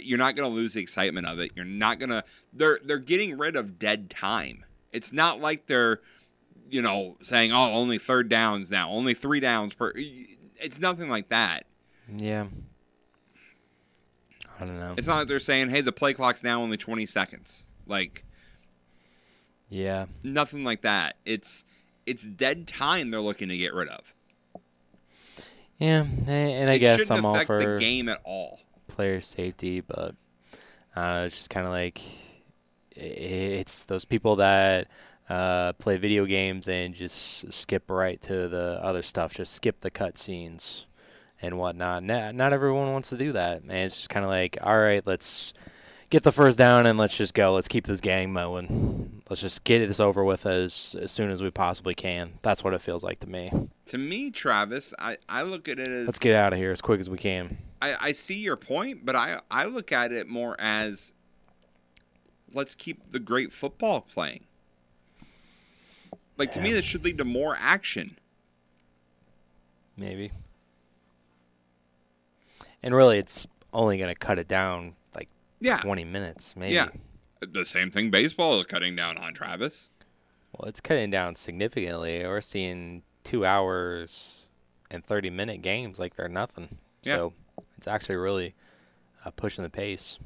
you're 0.00 0.18
not 0.18 0.36
going 0.36 0.48
to 0.50 0.54
lose 0.54 0.72
the 0.74 0.80
excitement 0.80 1.26
of 1.26 1.38
it. 1.38 1.50
You're 1.54 1.64
not 1.64 1.98
going 1.98 2.10
to. 2.10 2.24
They're 2.52 2.80
they're 2.84 2.98
getting 2.98 3.36
rid 3.36 3.56
of 3.56 3.78
dead 3.78 4.08
time. 4.10 4.64
It's 4.90 5.12
not 5.12 5.40
like 5.40 5.66
they're, 5.66 6.00
you 6.70 6.80
know, 6.82 7.16
saying 7.22 7.52
oh 7.52 7.72
only 7.72 7.98
third 7.98 8.28
downs 8.28 8.70
now, 8.70 8.90
only 8.90 9.12
three 9.14 9.40
downs 9.40 9.74
per. 9.74 9.92
It's 9.96 10.78
nothing 10.80 11.08
like 11.10 11.28
that. 11.28 11.66
Yeah. 12.16 12.46
I 14.60 14.64
don't 14.64 14.78
know. 14.78 14.94
It's 14.96 15.06
not 15.06 15.16
like 15.18 15.28
they're 15.28 15.40
saying 15.40 15.70
hey 15.70 15.80
the 15.80 15.92
play 15.92 16.14
clock's 16.14 16.42
now 16.44 16.62
only 16.62 16.76
20 16.76 17.04
seconds. 17.06 17.66
Like 17.86 18.24
Yeah. 19.68 20.06
nothing 20.22 20.62
like 20.64 20.82
that. 20.82 21.16
It's 21.24 21.64
it's 22.06 22.24
dead 22.24 22.66
time 22.66 23.10
they're 23.10 23.20
looking 23.20 23.48
to 23.48 23.56
get 23.56 23.74
rid 23.74 23.88
of. 23.88 24.14
Yeah, 25.82 26.02
and, 26.02 26.28
and 26.28 26.70
I 26.70 26.74
it 26.74 26.78
guess 26.78 27.10
I'm 27.10 27.24
all 27.24 27.44
for 27.44 27.58
the 27.58 27.80
game 27.80 28.08
at 28.08 28.20
all. 28.22 28.60
player 28.86 29.20
safety, 29.20 29.80
but 29.80 30.14
uh, 30.94 31.24
it's 31.26 31.34
just 31.34 31.50
kind 31.50 31.66
of 31.66 31.72
like 31.72 32.00
it's 32.92 33.82
those 33.84 34.04
people 34.04 34.36
that 34.36 34.86
uh, 35.28 35.72
play 35.72 35.96
video 35.96 36.24
games 36.24 36.68
and 36.68 36.94
just 36.94 37.52
skip 37.52 37.90
right 37.90 38.22
to 38.22 38.46
the 38.46 38.78
other 38.80 39.02
stuff, 39.02 39.34
just 39.34 39.54
skip 39.54 39.80
the 39.80 39.90
cutscenes 39.90 40.84
and 41.40 41.58
whatnot. 41.58 42.04
Not, 42.04 42.36
not 42.36 42.52
everyone 42.52 42.92
wants 42.92 43.08
to 43.08 43.16
do 43.16 43.32
that, 43.32 43.64
man. 43.64 43.86
It's 43.86 43.96
just 43.96 44.08
kind 44.08 44.24
of 44.24 44.30
like, 44.30 44.58
all 44.62 44.78
right, 44.78 45.04
let's 45.04 45.52
get 46.10 46.22
the 46.22 46.30
first 46.30 46.58
down 46.58 46.86
and 46.86 46.96
let's 46.96 47.16
just 47.16 47.34
go. 47.34 47.54
Let's 47.54 47.66
keep 47.66 47.88
this 47.88 48.00
gang 48.00 48.32
mowing. 48.32 49.21
Let's 49.32 49.40
just 49.40 49.64
get 49.64 49.78
this 49.88 49.98
over 49.98 50.22
with 50.22 50.44
as 50.44 50.94
as 51.00 51.10
soon 51.10 51.30
as 51.30 51.42
we 51.42 51.50
possibly 51.50 51.94
can. 51.94 52.34
That's 52.42 52.62
what 52.62 52.74
it 52.74 52.82
feels 52.82 53.02
like 53.02 53.18
to 53.20 53.26
me. 53.26 53.50
To 53.86 53.96
me, 53.96 54.30
Travis, 54.30 54.92
I, 54.98 55.16
I 55.26 55.40
look 55.40 55.70
at 55.70 55.78
it 55.78 55.88
as 55.88 56.06
Let's 56.06 56.18
get 56.18 56.34
out 56.36 56.52
of 56.52 56.58
here 56.58 56.70
as 56.70 56.82
quick 56.82 57.00
as 57.00 57.08
we 57.08 57.16
can. 57.16 57.56
I, 57.80 58.08
I 58.08 58.12
see 58.12 58.40
your 58.40 58.58
point, 58.58 59.06
but 59.06 59.16
I 59.16 59.40
I 59.50 59.64
look 59.64 59.90
at 59.90 60.12
it 60.12 60.28
more 60.28 60.54
as 60.58 61.14
let's 62.52 62.74
keep 62.74 63.10
the 63.10 63.18
great 63.18 63.54
football 63.54 64.02
playing. 64.02 64.44
Like 66.36 66.52
to 66.52 66.60
me, 66.60 66.74
this 66.74 66.84
should 66.84 67.02
lead 67.02 67.16
to 67.16 67.24
more 67.24 67.56
action. 67.58 68.18
Maybe. 69.96 70.30
And 72.82 72.94
really, 72.94 73.16
it's 73.16 73.46
only 73.72 73.96
going 73.96 74.12
to 74.12 74.18
cut 74.18 74.38
it 74.38 74.46
down 74.46 74.94
like 75.14 75.30
Yeah. 75.58 75.78
20 75.78 76.04
minutes, 76.04 76.54
maybe. 76.54 76.74
Yeah, 76.74 76.88
the 77.50 77.64
same 77.64 77.90
thing 77.90 78.10
baseball 78.10 78.58
is 78.58 78.66
cutting 78.66 78.96
down 78.96 79.18
on, 79.18 79.34
Travis. 79.34 79.90
Well, 80.52 80.68
it's 80.68 80.80
cutting 80.80 81.10
down 81.10 81.34
significantly. 81.34 82.24
We're 82.26 82.40
seeing 82.40 83.02
two 83.24 83.46
hours 83.46 84.48
and 84.90 85.04
30 85.04 85.30
minute 85.30 85.62
games 85.62 85.98
like 85.98 86.16
they're 86.16 86.28
nothing. 86.28 86.78
Yeah. 87.02 87.16
So 87.16 87.32
it's 87.76 87.88
actually 87.88 88.16
really 88.16 88.54
uh, 89.24 89.30
pushing 89.30 89.64
the 89.64 89.70
pace 89.70 90.18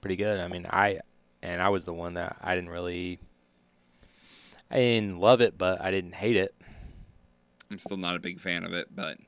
pretty 0.00 0.16
good. 0.16 0.40
I 0.40 0.48
mean, 0.48 0.66
I, 0.68 1.00
and 1.42 1.62
I 1.62 1.68
was 1.68 1.84
the 1.84 1.94
one 1.94 2.14
that 2.14 2.36
I 2.42 2.54
didn't 2.54 2.70
really, 2.70 3.20
I 4.70 4.76
didn't 4.76 5.18
love 5.18 5.40
it, 5.40 5.56
but 5.56 5.80
I 5.80 5.90
didn't 5.90 6.14
hate 6.14 6.36
it. 6.36 6.54
I'm 7.70 7.78
still 7.78 7.96
not 7.96 8.16
a 8.16 8.20
big 8.20 8.40
fan 8.40 8.64
of 8.64 8.72
it, 8.72 8.88
but 8.94 9.18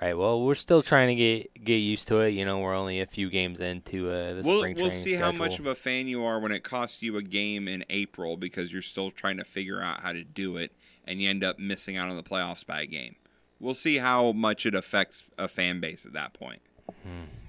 Right. 0.00 0.16
Well, 0.16 0.42
we're 0.42 0.54
still 0.54 0.82
trying 0.82 1.08
to 1.08 1.14
get 1.14 1.64
get 1.64 1.76
used 1.76 2.06
to 2.08 2.20
it. 2.20 2.30
You 2.30 2.44
know, 2.44 2.60
we're 2.60 2.74
only 2.74 3.00
a 3.00 3.06
few 3.06 3.28
games 3.28 3.58
into 3.58 4.08
uh, 4.08 4.34
the 4.34 4.42
We'll 4.44 4.58
spring 4.60 4.76
we'll 4.76 4.86
training 4.86 4.92
see 4.92 5.14
how 5.14 5.32
much 5.32 5.58
of 5.58 5.66
a 5.66 5.74
fan 5.74 6.06
you 6.06 6.22
are 6.22 6.38
when 6.38 6.52
it 6.52 6.62
costs 6.62 7.02
you 7.02 7.16
a 7.16 7.22
game 7.22 7.66
in 7.66 7.84
April 7.90 8.36
because 8.36 8.72
you're 8.72 8.82
still 8.82 9.10
trying 9.10 9.36
to 9.38 9.44
figure 9.44 9.82
out 9.82 10.00
how 10.00 10.12
to 10.12 10.22
do 10.22 10.56
it, 10.56 10.72
and 11.04 11.20
you 11.20 11.28
end 11.28 11.42
up 11.42 11.58
missing 11.58 11.96
out 11.96 12.08
on 12.08 12.16
the 12.16 12.22
playoffs 12.22 12.64
by 12.64 12.82
a 12.82 12.86
game. 12.86 13.16
We'll 13.58 13.74
see 13.74 13.98
how 13.98 14.32
much 14.32 14.64
it 14.64 14.74
affects 14.74 15.24
a 15.36 15.48
fan 15.48 15.80
base 15.80 16.06
at 16.06 16.12
that 16.12 16.34
point. 16.34 16.62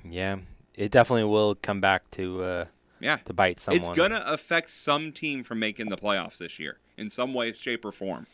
Yeah, 0.03 0.37
it 0.73 0.91
definitely 0.91 1.25
will 1.25 1.55
come 1.55 1.79
back 1.79 2.09
to 2.11 2.43
uh, 2.43 2.65
Yeah, 2.99 3.17
to 3.25 3.33
bite 3.33 3.59
someone. 3.59 3.81
It's 3.81 3.95
gonna 3.97 4.23
affect 4.25 4.71
some 4.71 5.11
team 5.11 5.43
from 5.43 5.59
making 5.59 5.89
the 5.89 5.97
playoffs 5.97 6.39
this 6.39 6.57
year 6.59 6.79
in 6.97 7.09
some 7.09 7.33
way, 7.33 7.53
shape, 7.53 7.85
or 7.85 7.91
form. 7.91 8.25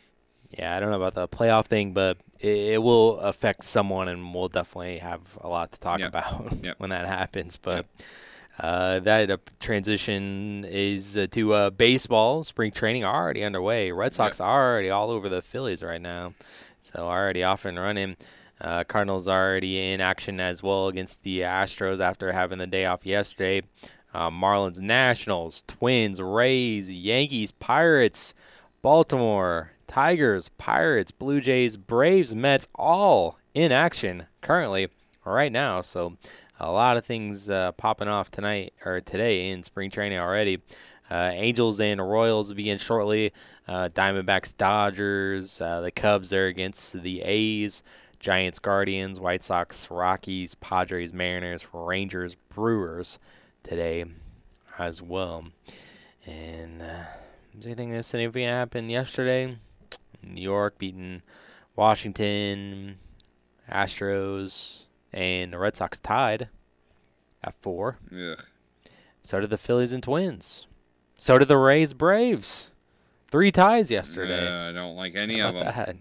Yeah, 0.50 0.74
I 0.74 0.80
don't 0.80 0.90
know 0.90 0.96
about 1.02 1.14
the 1.14 1.28
playoff 1.28 1.66
thing, 1.66 1.92
but 1.92 2.16
it, 2.40 2.74
it 2.74 2.82
will 2.82 3.18
affect 3.20 3.64
someone, 3.64 4.08
and 4.08 4.34
we'll 4.34 4.48
definitely 4.48 4.98
have 4.98 5.20
a 5.42 5.48
lot 5.48 5.72
to 5.72 5.80
talk 5.80 6.00
Yep. 6.00 6.08
about 6.08 6.52
Yep. 6.62 6.76
when 6.80 6.90
that 6.90 7.06
happens. 7.06 7.56
But 7.58 7.86
uh, 8.58 9.00
that 9.00 9.30
uh, 9.30 9.36
transition 9.60 10.64
is 10.68 11.16
uh, 11.16 11.26
to 11.32 11.52
uh, 11.52 11.70
baseball. 11.70 12.44
Spring 12.44 12.72
training 12.72 13.04
already 13.04 13.44
underway. 13.44 13.92
Red 13.92 14.14
Sox 14.14 14.40
are 14.40 14.70
already 14.72 14.90
all 14.90 15.10
over 15.10 15.28
the 15.28 15.42
Phillies 15.42 15.82
right 15.82 16.00
now, 16.00 16.32
so 16.82 17.06
already 17.06 17.42
off 17.44 17.64
and 17.64 17.78
running. 17.78 18.16
Uh, 18.60 18.82
Cardinals 18.84 19.28
already 19.28 19.92
in 19.92 20.00
action 20.00 20.40
as 20.40 20.62
well 20.64 20.88
against 20.88 21.22
the 21.22 21.40
Astros 21.42 22.00
after 22.00 22.32
having 22.32 22.58
the 22.58 22.66
day 22.66 22.86
off 22.86 23.06
yesterday. 23.06 23.62
Uh, 24.12 24.30
Marlins, 24.30 24.80
Nationals, 24.80 25.62
Twins, 25.68 26.20
Rays, 26.20 26.90
Yankees, 26.90 27.52
Pirates, 27.52 28.34
Baltimore, 28.82 29.70
Tigers, 29.88 30.50
Pirates, 30.50 31.10
Blue 31.10 31.40
Jays, 31.40 31.76
Braves, 31.76 32.34
Mets, 32.34 32.68
all 32.76 33.38
in 33.54 33.72
action 33.72 34.26
currently 34.40 34.88
right 35.24 35.50
now. 35.50 35.80
So 35.80 36.16
a 36.60 36.70
lot 36.70 36.96
of 36.96 37.04
things 37.04 37.50
uh, 37.50 37.72
popping 37.72 38.06
off 38.06 38.30
tonight 38.30 38.72
or 38.84 39.00
today 39.00 39.48
in 39.50 39.64
spring 39.64 39.90
training 39.90 40.18
already. 40.18 40.62
Uh, 41.10 41.30
Angels 41.32 41.80
and 41.80 42.00
Royals 42.00 42.52
begin 42.52 42.78
shortly. 42.78 43.32
Uh, 43.66 43.88
Diamondbacks, 43.88 44.56
Dodgers, 44.56 45.60
uh, 45.60 45.80
the 45.80 45.90
Cubs 45.90 46.30
there 46.30 46.46
against 46.46 47.02
the 47.02 47.22
A's. 47.22 47.82
Giants, 48.20 48.58
Guardians, 48.58 49.20
White 49.20 49.44
Sox, 49.44 49.90
Rockies, 49.90 50.56
Padres, 50.56 51.12
Mariners, 51.12 51.68
Rangers, 51.72 52.34
Brewers 52.34 53.18
today 53.62 54.04
as 54.76 55.00
well. 55.00 55.44
And 56.26 56.82
uh, 56.82 57.04
is 57.56 57.66
anything 57.66 57.92
that 57.92 58.04
significant 58.04 58.50
happened 58.50 58.90
yesterday? 58.90 59.56
New 60.22 60.42
York 60.42 60.78
beating 60.78 61.22
Washington, 61.76 62.98
Astros, 63.70 64.86
and 65.12 65.52
the 65.52 65.58
Red 65.58 65.76
Sox 65.76 65.98
tied 65.98 66.48
at 67.42 67.54
four. 67.60 67.98
Ugh. 68.12 68.42
So 69.22 69.40
did 69.40 69.50
the 69.50 69.58
Phillies 69.58 69.92
and 69.92 70.02
Twins. 70.02 70.66
So 71.16 71.38
did 71.38 71.48
the 71.48 71.56
Rays, 71.56 71.94
Braves. 71.94 72.72
Three 73.30 73.50
ties 73.50 73.90
yesterday. 73.90 74.46
Uh, 74.46 74.70
I 74.70 74.72
don't 74.72 74.96
like 74.96 75.14
any 75.14 75.40
of 75.40 75.54
them. 75.54 75.64
that? 75.64 75.96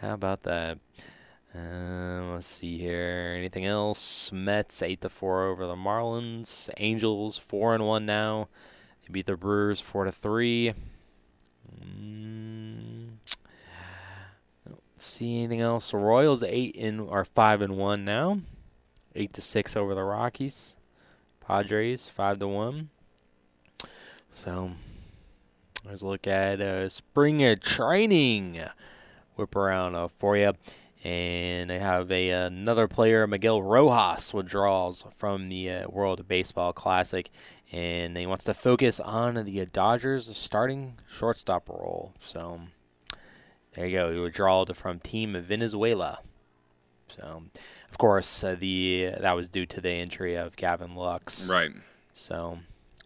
How 0.00 0.14
about 0.14 0.42
that? 0.42 0.78
Um, 1.54 2.32
let's 2.32 2.46
see 2.46 2.78
here. 2.78 3.34
Anything 3.36 3.64
else? 3.66 4.32
Mets 4.32 4.82
eight 4.82 5.00
to 5.02 5.08
four 5.08 5.44
over 5.44 5.66
the 5.66 5.76
Marlins. 5.76 6.70
Angels 6.76 7.38
four 7.38 7.74
and 7.74 7.86
one 7.86 8.04
now. 8.04 8.48
They 9.02 9.12
beat 9.12 9.26
the 9.26 9.36
Brewers 9.36 9.80
four 9.80 10.04
to 10.04 10.12
three. 10.12 10.74
Mm, 11.80 12.91
see 15.02 15.38
anything 15.38 15.60
else. 15.60 15.90
The 15.90 15.98
Royals 15.98 16.42
eight 16.42 16.76
and 16.76 17.08
are 17.10 17.24
five 17.24 17.60
and 17.60 17.76
one 17.76 18.04
now. 18.04 18.40
Eight 19.14 19.32
to 19.34 19.40
six 19.40 19.76
over 19.76 19.94
the 19.94 20.02
Rockies. 20.02 20.76
Padres 21.40 22.08
five 22.08 22.38
to 22.38 22.48
one. 22.48 22.90
So 24.32 24.72
let's 25.84 26.02
look 26.02 26.26
at 26.26 26.60
uh, 26.60 26.88
spring 26.88 27.44
uh, 27.44 27.56
training 27.60 28.60
whip 29.36 29.54
around 29.56 29.94
uh, 29.94 30.08
for 30.08 30.36
you. 30.36 30.52
And 31.04 31.72
I 31.72 31.78
have 31.78 32.12
a 32.12 32.30
another 32.30 32.86
player, 32.86 33.26
Miguel 33.26 33.60
Rojas, 33.60 34.32
withdraws 34.32 35.04
from 35.16 35.48
the 35.48 35.68
uh, 35.68 35.88
World 35.88 36.28
Baseball 36.28 36.72
Classic, 36.72 37.28
and 37.72 38.16
he 38.16 38.24
wants 38.24 38.44
to 38.44 38.54
focus 38.54 39.00
on 39.00 39.34
the 39.34 39.66
Dodgers 39.66 40.34
starting 40.36 41.00
shortstop 41.08 41.68
role. 41.68 42.14
So 42.20 42.60
there 43.74 43.86
you 43.86 43.92
go. 43.92 44.12
He 44.12 44.18
withdrawed 44.18 44.76
from 44.76 44.98
Team 44.98 45.40
Venezuela. 45.40 46.20
So, 47.08 47.44
of 47.90 47.98
course, 47.98 48.42
uh, 48.42 48.56
the 48.58 49.10
that 49.18 49.36
was 49.36 49.48
due 49.48 49.66
to 49.66 49.80
the 49.80 49.92
injury 49.92 50.34
of 50.34 50.56
Gavin 50.56 50.94
Lux. 50.94 51.48
Right. 51.48 51.72
So, 52.14 52.58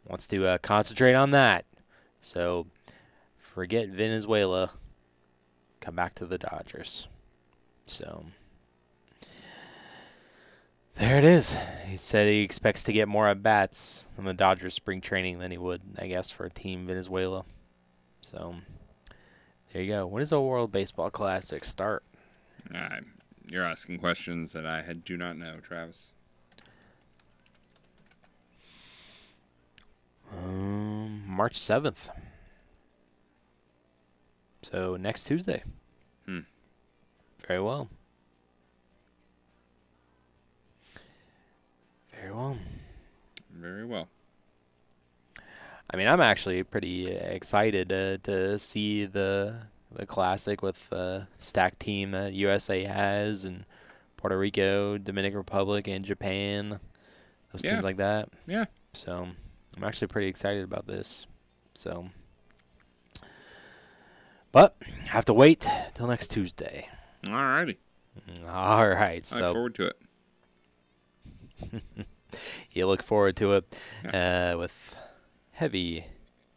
wants 0.06 0.26
to 0.28 0.46
uh, 0.46 0.58
concentrate 0.58 1.14
on 1.14 1.30
that. 1.32 1.64
So, 2.20 2.66
forget 3.38 3.88
Venezuela. 3.88 4.70
Come 5.80 5.94
back 5.94 6.14
to 6.16 6.26
the 6.26 6.38
Dodgers. 6.38 7.06
So, 7.86 8.26
there 10.96 11.18
it 11.18 11.24
is. 11.24 11.56
He 11.86 11.96
said 11.96 12.28
he 12.28 12.40
expects 12.42 12.82
to 12.84 12.92
get 12.92 13.06
more 13.06 13.28
at 13.28 13.42
bats 13.42 14.08
in 14.18 14.24
the 14.24 14.34
Dodgers 14.34 14.74
spring 14.74 15.00
training 15.00 15.38
than 15.38 15.50
he 15.50 15.58
would, 15.58 15.82
I 15.98 16.06
guess, 16.06 16.30
for 16.30 16.46
a 16.46 16.50
Team 16.50 16.86
Venezuela. 16.86 17.44
So, 18.22 18.56
there 19.72 19.82
you 19.82 19.92
go. 19.92 20.06
When 20.06 20.20
does 20.20 20.30
the 20.30 20.40
World 20.40 20.72
Baseball 20.72 21.10
Classic 21.10 21.64
start? 21.64 22.02
Uh, 22.74 23.00
you're 23.48 23.66
asking 23.66 23.98
questions 23.98 24.52
that 24.52 24.66
I 24.66 24.82
had, 24.82 25.04
do 25.04 25.16
not 25.16 25.36
know, 25.36 25.56
Travis. 25.62 26.06
Um, 30.32 31.22
March 31.26 31.58
7th. 31.58 32.08
So 34.62 34.96
next 34.96 35.24
Tuesday. 35.24 35.62
Hmm. 36.26 36.40
Very 37.46 37.60
well. 37.60 37.88
Very 42.12 42.32
well. 42.32 42.56
Very 43.52 43.84
well. 43.84 44.08
I 45.90 45.96
mean, 45.96 46.08
I'm 46.08 46.20
actually 46.20 46.62
pretty 46.64 47.06
excited 47.08 47.92
uh, 47.92 48.18
to 48.24 48.58
see 48.58 49.04
the 49.06 49.54
the 49.92 50.04
classic 50.04 50.62
with 50.62 50.90
the 50.90 51.26
stacked 51.38 51.80
team 51.80 52.10
that 52.10 52.32
USA 52.34 52.82
has 52.84 53.44
and 53.44 53.64
Puerto 54.16 54.36
Rico, 54.36 54.98
Dominican 54.98 55.38
Republic, 55.38 55.86
and 55.88 56.04
Japan. 56.04 56.80
Those 57.52 57.64
Yeah. 57.64 57.72
teams 57.72 57.84
like 57.84 57.96
that. 57.98 58.28
Yeah. 58.46 58.64
So 58.92 59.28
I'm 59.76 59.84
actually 59.84 60.08
pretty 60.08 60.28
excited 60.28 60.64
about 60.64 60.86
this. 60.86 61.26
So, 61.74 62.10
but 64.52 64.76
have 65.08 65.24
to 65.26 65.32
wait 65.34 65.66
till 65.94 66.08
next 66.08 66.28
Tuesday. 66.28 66.88
Alrighty. 67.24 67.76
All 68.48 68.88
right. 68.88 69.26
I 69.32 69.38
look 69.40 69.52
forward 69.54 69.74
to 69.76 69.86
it. 69.86 69.96
you 72.72 72.86
look 72.86 73.02
forward 73.02 73.36
to 73.36 73.52
it 73.54 73.78
uh, 74.12 74.56
with 74.58 74.98
heavy, 75.56 76.06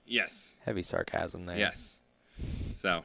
Yes. 0.06 0.56
heavy 0.66 0.84
sarcasm 0.84 1.46
there. 1.46 1.58
Yes. 1.58 2.00
So, 2.76 3.04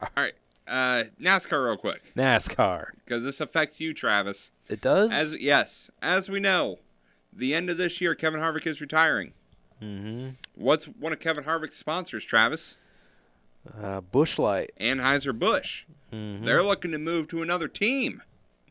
all 0.00 0.08
right. 0.16 0.34
Uh, 0.66 1.04
NASCAR, 1.20 1.64
real 1.64 1.76
quick, 1.76 2.12
NASCAR. 2.16 2.86
because 3.04 3.22
this 3.22 3.40
affects 3.40 3.78
you, 3.80 3.94
Travis. 3.94 4.50
It 4.68 4.80
does. 4.80 5.12
As 5.12 5.36
yes, 5.40 5.90
as 6.02 6.28
we 6.28 6.40
know, 6.40 6.80
the 7.32 7.54
end 7.54 7.70
of 7.70 7.76
this 7.78 8.00
year, 8.00 8.14
Kevin 8.16 8.40
Harvick 8.40 8.66
is 8.66 8.80
retiring. 8.80 9.32
mm-hmm. 9.80 10.30
What's 10.56 10.86
one 10.86 11.12
of 11.12 11.20
Kevin 11.20 11.44
Harvick's 11.44 11.76
sponsors, 11.76 12.24
Travis? 12.24 12.76
Uh, 13.80 14.00
Busch 14.00 14.38
Light. 14.40 14.72
Anheuser 14.80 15.38
Busch. 15.38 15.84
Mm-hmm. 16.12 16.44
They're 16.44 16.62
looking 16.64 16.90
to 16.92 16.98
move 16.98 17.28
to 17.28 17.42
another 17.42 17.68
team 17.68 18.22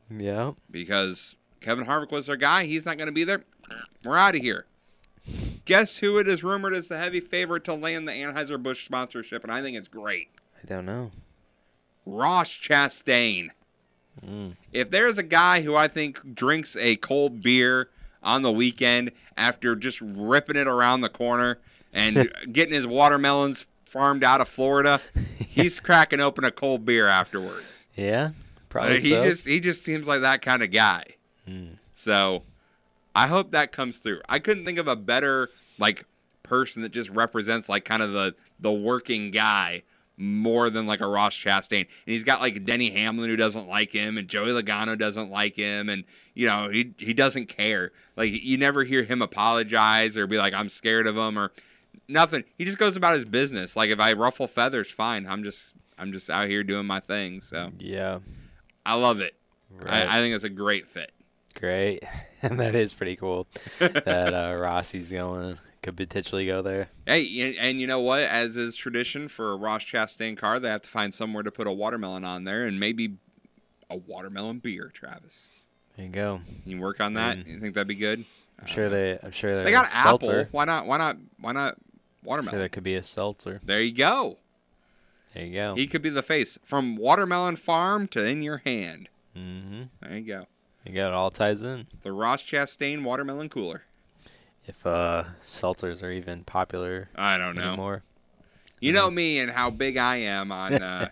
Yeah. 0.09 0.51
because 0.69 1.37
Kevin 1.61 1.85
Harvick 1.85 2.11
was 2.11 2.27
their 2.27 2.35
guy. 2.35 2.65
He's 2.65 2.85
not 2.85 2.97
going 2.97 3.07
to 3.07 3.13
be 3.13 3.23
there. 3.23 3.43
We're 4.03 4.17
out 4.17 4.35
of 4.35 4.41
here. 4.41 4.65
Guess 5.65 5.97
who 5.97 6.17
it 6.19 6.27
is 6.27 6.43
rumored 6.43 6.73
as 6.73 6.87
the 6.87 6.97
heavy 6.97 7.19
favorite 7.19 7.63
to 7.65 7.73
land 7.73 8.07
the 8.07 8.11
Anheuser 8.13 8.61
Busch 8.61 8.85
sponsorship, 8.85 9.43
and 9.43 9.51
I 9.51 9.61
think 9.61 9.75
it's 9.77 9.87
great. 9.87 10.29
I 10.63 10.67
don't 10.67 10.85
know. 10.85 11.11
Ross 12.05 12.49
Chastain. 12.51 13.49
Mm. 14.25 14.55
If 14.71 14.91
there's 14.91 15.17
a 15.17 15.23
guy 15.23 15.61
who 15.61 15.75
I 15.75 15.87
think 15.87 16.35
drinks 16.35 16.75
a 16.77 16.95
cold 16.97 17.41
beer 17.41 17.89
on 18.23 18.41
the 18.43 18.51
weekend 18.51 19.11
after 19.37 19.75
just 19.75 19.99
ripping 20.01 20.55
it 20.55 20.67
around 20.67 21.01
the 21.01 21.09
corner 21.09 21.59
and 21.93 22.31
getting 22.51 22.73
his 22.73 22.87
watermelons 22.87 23.65
farmed 23.85 24.23
out 24.23 24.41
of 24.41 24.47
Florida, 24.47 25.01
he's 25.47 25.79
cracking 25.79 26.19
open 26.19 26.43
a 26.43 26.51
cold 26.51 26.85
beer 26.85 27.07
afterwards. 27.07 27.87
Yeah. 27.95 28.31
Probably 28.69 28.97
Uh, 28.97 28.99
he 28.99 29.09
so. 29.09 29.23
just 29.23 29.47
he 29.47 29.59
just 29.59 29.83
seems 29.83 30.05
like 30.07 30.21
that 30.21 30.41
kind 30.41 30.61
of 30.61 30.71
guy. 30.71 31.03
Mm. 31.49 31.77
So 31.93 32.43
I 33.15 33.27
hope 33.27 33.51
that 33.51 33.71
comes 33.71 33.97
through. 33.97 34.21
I 34.27 34.39
couldn't 34.39 34.65
think 34.65 34.77
of 34.77 34.87
a 34.87 34.95
better 34.95 35.49
like 35.79 36.05
person 36.43 36.81
that 36.83 36.91
just 36.91 37.09
represents 37.09 37.69
like 37.69 37.85
kind 37.85 38.03
of 38.03 38.11
the 38.11 38.35
the 38.59 38.71
working 38.71 39.31
guy 39.31 39.83
more 40.17 40.69
than 40.69 40.85
like 40.85 41.01
a 41.01 41.07
Ross 41.07 41.35
Chastain. 41.35 41.81
And 41.81 41.87
he's 42.05 42.23
got 42.23 42.39
like 42.39 42.63
Denny 42.65 42.91
Hamlin 42.91 43.29
who 43.29 43.35
doesn't 43.35 43.67
like 43.67 43.91
him, 43.91 44.17
and 44.17 44.27
Joey 44.27 44.49
Logano 44.49 44.97
doesn't 44.97 45.29
like 45.29 45.55
him, 45.55 45.89
and 45.89 46.03
you 46.33 46.47
know 46.47 46.69
he 46.69 46.93
he 46.97 47.13
doesn't 47.13 47.47
care. 47.47 47.91
Like 48.15 48.31
you 48.31 48.57
never 48.57 48.83
hear 48.83 49.03
him 49.03 49.21
apologize 49.21 50.17
or 50.17 50.27
be 50.27 50.37
like 50.37 50.53
I'm 50.53 50.69
scared 50.69 51.07
of 51.07 51.15
him 51.15 51.37
or 51.39 51.51
nothing. 52.07 52.43
He 52.57 52.65
just 52.65 52.77
goes 52.77 52.95
about 52.95 53.15
his 53.15 53.25
business. 53.25 53.75
Like 53.75 53.89
if 53.89 53.99
I 53.99 54.13
ruffle 54.13 54.47
feathers, 54.47 54.91
fine. 54.91 55.25
I'm 55.27 55.43
just 55.43 55.73
I'm 55.97 56.11
just 56.11 56.29
out 56.29 56.47
here 56.47 56.63
doing 56.63 56.85
my 56.85 56.99
thing. 56.99 57.41
So 57.41 57.71
yeah, 57.79 58.19
I 58.85 58.95
love 58.95 59.19
it. 59.21 59.35
Right. 59.71 60.03
I, 60.03 60.17
I 60.17 60.21
think 60.21 60.35
it's 60.35 60.43
a 60.43 60.49
great 60.49 60.87
fit. 60.87 61.11
Great, 61.59 62.03
and 62.41 62.59
that 62.59 62.75
is 62.75 62.93
pretty 62.93 63.15
cool 63.15 63.47
that 63.79 64.33
uh, 64.33 64.55
Rossi's 64.59 65.11
going 65.11 65.57
could 65.81 65.95
potentially 65.95 66.47
go 66.47 66.63
there. 66.63 66.89
Hey, 67.05 67.55
and, 67.59 67.79
you 67.79 67.85
know 67.85 67.99
what? 67.99 68.21
As 68.21 68.57
is 68.57 68.75
tradition 68.75 69.27
for 69.27 69.51
a 69.51 69.55
Ross 69.55 69.83
Chastain 69.83 70.35
car, 70.35 70.59
they 70.59 70.69
have 70.69 70.81
to 70.81 70.89
find 70.89 71.13
somewhere 71.13 71.43
to 71.43 71.51
put 71.51 71.67
a 71.67 71.71
watermelon 71.71 72.25
on 72.25 72.43
there, 72.43 72.65
and 72.65 72.79
maybe 72.79 73.17
a 73.89 73.95
watermelon 73.95 74.57
beer. 74.59 74.89
Travis, 74.91 75.49
There 75.95 76.05
you 76.07 76.11
go. 76.11 76.41
you 76.65 76.79
work 76.79 76.99
on 76.99 77.13
that. 77.13 77.37
Mm. 77.37 77.47
You 77.47 77.59
think 77.59 77.75
that'd 77.75 77.87
be 77.87 77.93
good? 77.95 78.25
I'm 78.59 78.65
sure 78.65 78.89
they. 78.89 79.19
I'm 79.21 79.31
sure 79.31 79.57
They 79.57 79.65
They 79.65 79.71
got 79.71 79.87
seltzer. 79.87 80.39
apple. 80.41 80.49
Why 80.51 80.65
not? 80.65 80.87
Why 80.87 80.97
not? 80.97 81.17
Why 81.39 81.51
not 81.51 81.75
Sure, 81.75 82.29
watermelon? 82.29 82.59
that 82.61 82.71
could 82.71 82.83
be 82.83 82.95
a 82.95 83.03
seltzer. 83.03 83.61
There 83.63 83.81
you 83.81 83.93
go. 83.93 84.37
There 85.35 85.45
you 85.45 85.53
go. 85.53 85.75
He 85.75 85.85
could 85.85 86.01
be 86.01 86.09
the 86.09 86.23
face 86.23 86.57
from 86.63 86.95
watermelon 86.95 87.57
farm 87.57 88.07
to 88.09 88.25
in 88.25 88.41
your 88.41 88.57
hand. 88.65 89.09
Mm-hmm. 89.37 89.83
There 90.01 90.17
you 90.17 90.25
go. 90.25 90.47
You 90.85 90.93
got 90.93 91.07
it 91.07 91.13
all 91.13 91.31
ties 91.31 91.63
in. 91.63 91.87
The 92.03 92.11
Ross 92.11 92.43
Chastain 92.43 93.03
watermelon 93.03 93.49
cooler. 93.49 93.83
If 94.67 94.85
uh, 94.85 95.25
seltzers 95.43 96.03
are 96.03 96.11
even 96.11 96.43
popular. 96.43 97.09
I 97.15 97.37
don't 97.37 97.55
know. 97.55 97.69
Anymore. 97.69 98.03
You 98.79 98.93
know 98.93 99.09
me 99.09 99.39
and 99.39 99.51
how 99.51 99.69
big 99.71 99.97
I 99.97 100.17
am 100.17 100.51
on 100.51 100.73
uh, 100.81 101.09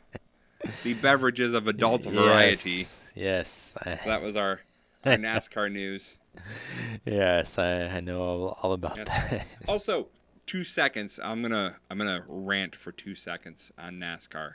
the 0.83 0.93
beverages 1.01 1.53
of 1.53 1.67
adult 1.67 2.03
variety. 2.03 2.69
Yes. 2.69 3.13
Yes. 3.15 3.73
I, 3.83 3.95
So 3.95 4.09
that 4.09 4.21
was 4.21 4.35
our, 4.35 4.61
our 5.05 5.13
NASCAR 5.17 5.71
news. 5.71 6.17
yes. 7.05 7.57
I, 7.57 7.83
I 7.85 7.99
know 7.99 8.21
all, 8.21 8.59
all 8.61 8.73
about 8.73 8.97
Yes. 8.97 9.07
that. 9.07 9.45
Also, 9.67 10.07
two 10.45 10.63
seconds. 10.63 11.19
I'm 11.23 11.41
gonna 11.41 11.77
I'm 11.89 11.97
gonna 11.97 12.23
rant 12.29 12.75
for 12.75 12.91
two 12.91 13.15
seconds 13.15 13.71
on 13.77 13.95
NASCAR, 13.95 14.53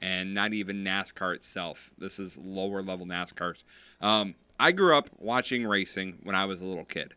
and 0.00 0.32
not 0.34 0.52
even 0.52 0.84
NASCAR 0.84 1.34
itself. 1.34 1.90
This 1.98 2.18
is 2.18 2.38
lower 2.38 2.82
level 2.82 3.04
NASCARs. 3.06 3.64
Um, 4.00 4.34
I 4.58 4.72
grew 4.72 4.96
up 4.96 5.10
watching 5.18 5.66
racing 5.66 6.18
when 6.22 6.34
I 6.34 6.44
was 6.44 6.60
a 6.60 6.64
little 6.64 6.84
kid. 6.84 7.14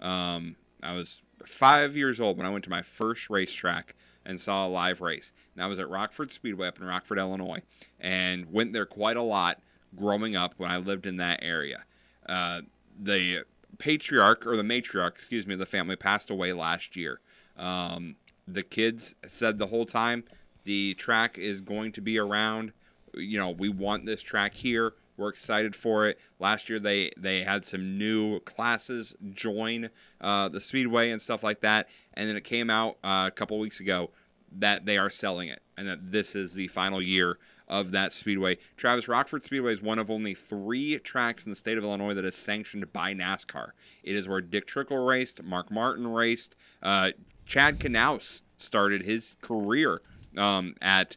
Um, 0.00 0.56
I 0.82 0.94
was 0.94 1.22
five 1.44 1.96
years 1.96 2.20
old 2.20 2.36
when 2.36 2.46
I 2.46 2.50
went 2.50 2.64
to 2.64 2.70
my 2.70 2.82
first 2.82 3.30
racetrack 3.30 3.94
and 4.24 4.40
saw 4.40 4.66
a 4.66 4.68
live 4.68 5.00
race. 5.00 5.32
And 5.54 5.62
that 5.62 5.68
was 5.68 5.78
at 5.78 5.88
Rockford 5.88 6.30
Speedway 6.30 6.68
up 6.68 6.78
in 6.78 6.84
Rockford, 6.84 7.18
Illinois, 7.18 7.62
and 8.00 8.52
went 8.52 8.72
there 8.72 8.86
quite 8.86 9.16
a 9.16 9.22
lot 9.22 9.60
growing 9.94 10.36
up 10.36 10.54
when 10.56 10.70
I 10.70 10.76
lived 10.78 11.06
in 11.06 11.16
that 11.18 11.40
area. 11.42 11.84
Uh, 12.28 12.62
the 13.00 13.44
patriarch 13.78 14.46
or 14.46 14.56
the 14.56 14.62
matriarch, 14.62 15.14
excuse 15.14 15.46
me, 15.46 15.54
of 15.54 15.60
the 15.60 15.66
family 15.66 15.96
passed 15.96 16.30
away 16.30 16.52
last 16.52 16.96
year. 16.96 17.20
Um, 17.56 18.16
the 18.48 18.62
kids 18.62 19.14
said 19.26 19.58
the 19.58 19.66
whole 19.66 19.86
time 19.86 20.24
the 20.64 20.94
track 20.94 21.38
is 21.38 21.60
going 21.60 21.92
to 21.92 22.00
be 22.00 22.18
around. 22.18 22.72
You 23.14 23.38
know, 23.38 23.50
we 23.50 23.68
want 23.68 24.06
this 24.06 24.22
track 24.22 24.54
here. 24.54 24.94
We're 25.16 25.28
excited 25.28 25.74
for 25.74 26.06
it. 26.06 26.18
Last 26.38 26.68
year 26.68 26.78
they 26.78 27.10
they 27.16 27.42
had 27.42 27.64
some 27.64 27.98
new 27.98 28.40
classes 28.40 29.14
join 29.32 29.90
uh, 30.20 30.48
the 30.48 30.60
speedway 30.60 31.10
and 31.10 31.20
stuff 31.20 31.42
like 31.42 31.60
that, 31.60 31.88
and 32.14 32.28
then 32.28 32.36
it 32.36 32.44
came 32.44 32.70
out 32.70 32.98
uh, 33.04 33.24
a 33.28 33.30
couple 33.30 33.58
weeks 33.58 33.80
ago 33.80 34.10
that 34.58 34.86
they 34.86 34.96
are 34.96 35.10
selling 35.10 35.48
it 35.48 35.62
and 35.76 35.88
that 35.88 36.10
this 36.10 36.34
is 36.34 36.54
the 36.54 36.68
final 36.68 37.02
year 37.02 37.38
of 37.68 37.90
that 37.90 38.12
speedway. 38.12 38.56
Travis 38.76 39.08
Rockford 39.08 39.44
Speedway 39.44 39.72
is 39.72 39.82
one 39.82 39.98
of 39.98 40.10
only 40.10 40.34
three 40.34 40.98
tracks 41.00 41.44
in 41.44 41.50
the 41.50 41.56
state 41.56 41.76
of 41.76 41.84
Illinois 41.84 42.14
that 42.14 42.24
is 42.24 42.34
sanctioned 42.34 42.92
by 42.92 43.12
NASCAR. 43.12 43.70
It 44.02 44.14
is 44.14 44.28
where 44.28 44.40
Dick 44.40 44.66
Trickle 44.66 45.04
raced, 45.04 45.42
Mark 45.42 45.70
Martin 45.70 46.06
raced, 46.06 46.54
uh, 46.82 47.10
Chad 47.44 47.78
Knaus 47.78 48.42
started 48.56 49.02
his 49.02 49.36
career 49.40 50.00
um, 50.36 50.74
at 50.80 51.16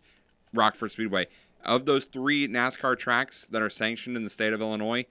Rockford 0.54 0.92
Speedway. 0.92 1.28
Of 1.64 1.86
those 1.86 2.06
three 2.06 2.48
NASCAR 2.48 2.98
tracks 2.98 3.48
that 3.48 3.62
are 3.62 3.70
sanctioned 3.70 4.16
in 4.16 4.24
the 4.24 4.30
state 4.30 4.54
of 4.54 4.62
Illinois, 4.62 5.06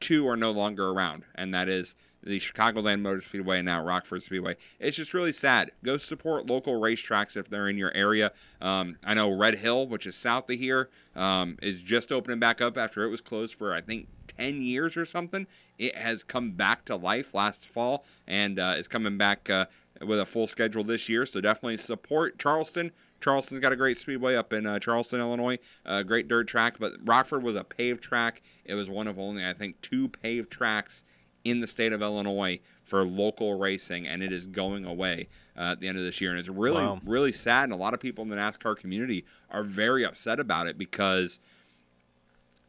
two 0.00 0.28
are 0.28 0.36
no 0.36 0.50
longer 0.50 0.90
around, 0.90 1.24
and 1.34 1.54
that 1.54 1.68
is 1.68 1.94
the 2.22 2.40
Chicagoland 2.40 3.00
Motor 3.00 3.22
Speedway 3.22 3.58
and 3.58 3.66
now 3.66 3.82
Rockford 3.82 4.22
Speedway. 4.22 4.56
It's 4.80 4.96
just 4.96 5.14
really 5.14 5.32
sad. 5.32 5.70
Go 5.84 5.96
support 5.96 6.46
local 6.46 6.74
racetracks 6.74 7.36
if 7.36 7.48
they're 7.48 7.68
in 7.68 7.78
your 7.78 7.94
area. 7.94 8.32
Um, 8.60 8.96
I 9.04 9.14
know 9.14 9.30
Red 9.30 9.54
Hill, 9.54 9.86
which 9.86 10.06
is 10.06 10.16
south 10.16 10.50
of 10.50 10.58
here, 10.58 10.90
um, 11.14 11.56
is 11.62 11.80
just 11.80 12.10
opening 12.10 12.40
back 12.40 12.60
up 12.60 12.76
after 12.76 13.04
it 13.04 13.10
was 13.10 13.20
closed 13.20 13.54
for 13.54 13.72
I 13.72 13.80
think 13.80 14.08
10 14.36 14.60
years 14.60 14.96
or 14.96 15.06
something. 15.06 15.46
It 15.78 15.96
has 15.96 16.24
come 16.24 16.52
back 16.52 16.84
to 16.86 16.96
life 16.96 17.32
last 17.32 17.66
fall 17.68 18.04
and 18.26 18.58
uh, 18.58 18.74
is 18.76 18.88
coming 18.88 19.16
back 19.16 19.48
uh, 19.48 19.66
with 20.04 20.18
a 20.18 20.26
full 20.26 20.48
schedule 20.48 20.84
this 20.84 21.08
year. 21.08 21.26
So 21.26 21.40
definitely 21.40 21.76
support 21.78 22.38
Charleston. 22.38 22.92
Charleston's 23.20 23.60
got 23.60 23.72
a 23.72 23.76
great 23.76 23.96
speedway 23.96 24.36
up 24.36 24.52
in 24.52 24.66
uh, 24.66 24.78
Charleston, 24.78 25.20
Illinois. 25.20 25.58
Uh, 25.84 26.02
great 26.02 26.28
dirt 26.28 26.46
track, 26.48 26.76
but 26.78 26.92
Rockford 27.04 27.42
was 27.42 27.56
a 27.56 27.64
paved 27.64 28.02
track. 28.02 28.42
It 28.64 28.74
was 28.74 28.88
one 28.90 29.06
of 29.06 29.18
only, 29.18 29.44
I 29.44 29.52
think, 29.52 29.80
two 29.80 30.08
paved 30.08 30.50
tracks 30.50 31.02
in 31.44 31.60
the 31.60 31.66
state 31.66 31.92
of 31.92 32.02
Illinois 32.02 32.60
for 32.84 33.04
local 33.04 33.58
racing, 33.58 34.06
and 34.06 34.22
it 34.22 34.32
is 34.32 34.46
going 34.46 34.84
away 34.84 35.28
uh, 35.56 35.72
at 35.72 35.80
the 35.80 35.88
end 35.88 35.96
of 35.98 36.04
this 36.04 36.20
year. 36.20 36.30
And 36.30 36.38
it's 36.38 36.48
really, 36.48 36.82
Wow. 36.82 37.00
really 37.04 37.32
sad. 37.32 37.64
And 37.64 37.72
a 37.72 37.76
lot 37.76 37.94
of 37.94 38.00
people 38.00 38.22
in 38.22 38.28
the 38.30 38.36
NASCAR 38.36 38.76
community 38.76 39.24
are 39.50 39.62
very 39.62 40.04
upset 40.04 40.38
about 40.40 40.66
it 40.66 40.76
because 40.76 41.40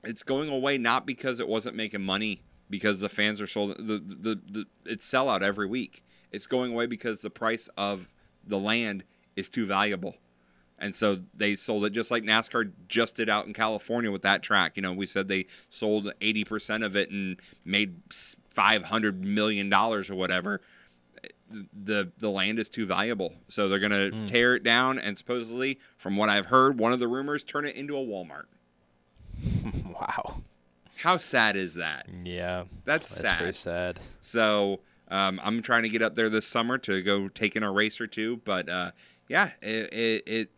it's 0.03 0.23
going 0.23 0.49
away 0.49 0.77
not 0.77 1.05
because 1.05 1.39
it 1.39 1.47
wasn't 1.47 1.75
making 1.75 2.01
money 2.01 2.41
because 2.69 2.99
the 2.99 3.09
fans 3.09 3.41
are 3.41 3.47
sold 3.47 3.75
the 3.77 3.97
the, 3.99 4.39
the 4.49 4.65
it's 4.85 5.03
sell 5.05 5.27
out 5.29 5.41
every 5.41 5.65
week 5.65 6.03
it's 6.31 6.45
going 6.45 6.71
away 6.71 6.85
because 6.85 7.21
the 7.21 7.29
price 7.29 7.67
of 7.77 8.07
the 8.45 8.59
land 8.59 9.03
is 9.35 9.49
too 9.49 9.65
valuable 9.65 10.15
and 10.79 10.93
so 10.93 11.17
they 11.33 11.55
sold 11.55 11.85
it 11.85 11.91
just 11.91 12.11
like 12.11 12.23
NASCAR 12.23 12.71
just 12.87 13.15
did 13.15 13.29
out 13.29 13.47
in 13.47 13.53
California 13.53 14.11
with 14.11 14.21
that 14.23 14.43
track. 14.43 14.73
You 14.75 14.81
know, 14.83 14.93
we 14.93 15.05
said 15.05 15.27
they 15.27 15.45
sold 15.69 16.11
80% 16.21 16.85
of 16.85 16.95
it 16.95 17.09
and 17.09 17.37
made 17.65 17.95
500 18.51 19.23
million 19.23 19.69
dollars 19.69 20.09
or 20.09 20.15
whatever. 20.15 20.61
The 21.49 22.11
the 22.19 22.29
land 22.29 22.59
is 22.59 22.67
too 22.69 22.85
valuable. 22.85 23.33
So 23.47 23.69
they're 23.69 23.79
going 23.79 23.91
to 24.11 24.15
Hmm. 24.17 24.25
tear 24.27 24.55
it 24.55 24.63
down 24.63 24.99
and 24.99 25.17
supposedly 25.17 25.79
from 25.97 26.17
what 26.17 26.29
I've 26.29 26.47
heard, 26.47 26.77
one 26.77 26.91
of 26.93 26.99
the 26.99 27.07
rumors 27.07 27.43
turn 27.43 27.65
it 27.65 27.75
into 27.75 27.95
a 27.97 28.01
Walmart. 28.01 28.45
wow. 29.85 30.41
How 30.97 31.17
sad 31.17 31.55
is 31.55 31.75
that? 31.75 32.07
Yeah. 32.23 32.65
That's, 32.85 33.07
That's 33.09 33.21
sad. 33.29 33.39
very 33.39 33.53
sad. 33.53 33.99
So 34.21 34.79
um, 35.09 35.39
I'm 35.43 35.61
trying 35.61 35.83
to 35.83 35.89
get 35.89 36.01
up 36.01 36.15
there 36.15 36.29
this 36.29 36.45
summer 36.47 36.77
to 36.79 37.01
go 37.01 37.27
take 37.29 37.55
in 37.55 37.63
a 37.63 37.71
race 37.71 38.01
or 38.01 38.07
two. 38.07 38.37
But 38.43 38.67
uh, 38.67 38.91
yeah, 39.29 39.51
it, 39.61 39.93
it, 39.93 40.23
it 40.27 40.49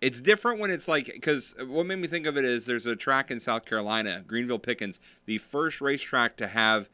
it's 0.00 0.20
different 0.20 0.60
when 0.60 0.70
it's 0.70 0.88
like 0.88 1.06
because 1.06 1.54
what 1.66 1.86
made 1.86 1.98
me 1.98 2.08
think 2.08 2.26
of 2.26 2.36
it 2.36 2.44
is 2.44 2.66
there's 2.66 2.86
a 2.86 2.96
track 2.96 3.30
in 3.30 3.40
South 3.40 3.64
Carolina, 3.64 4.22
Greenville 4.26 4.58
Pickens, 4.58 5.00
the 5.24 5.38
first 5.38 5.80
racetrack 5.80 6.36
to 6.36 6.46
have 6.46 6.88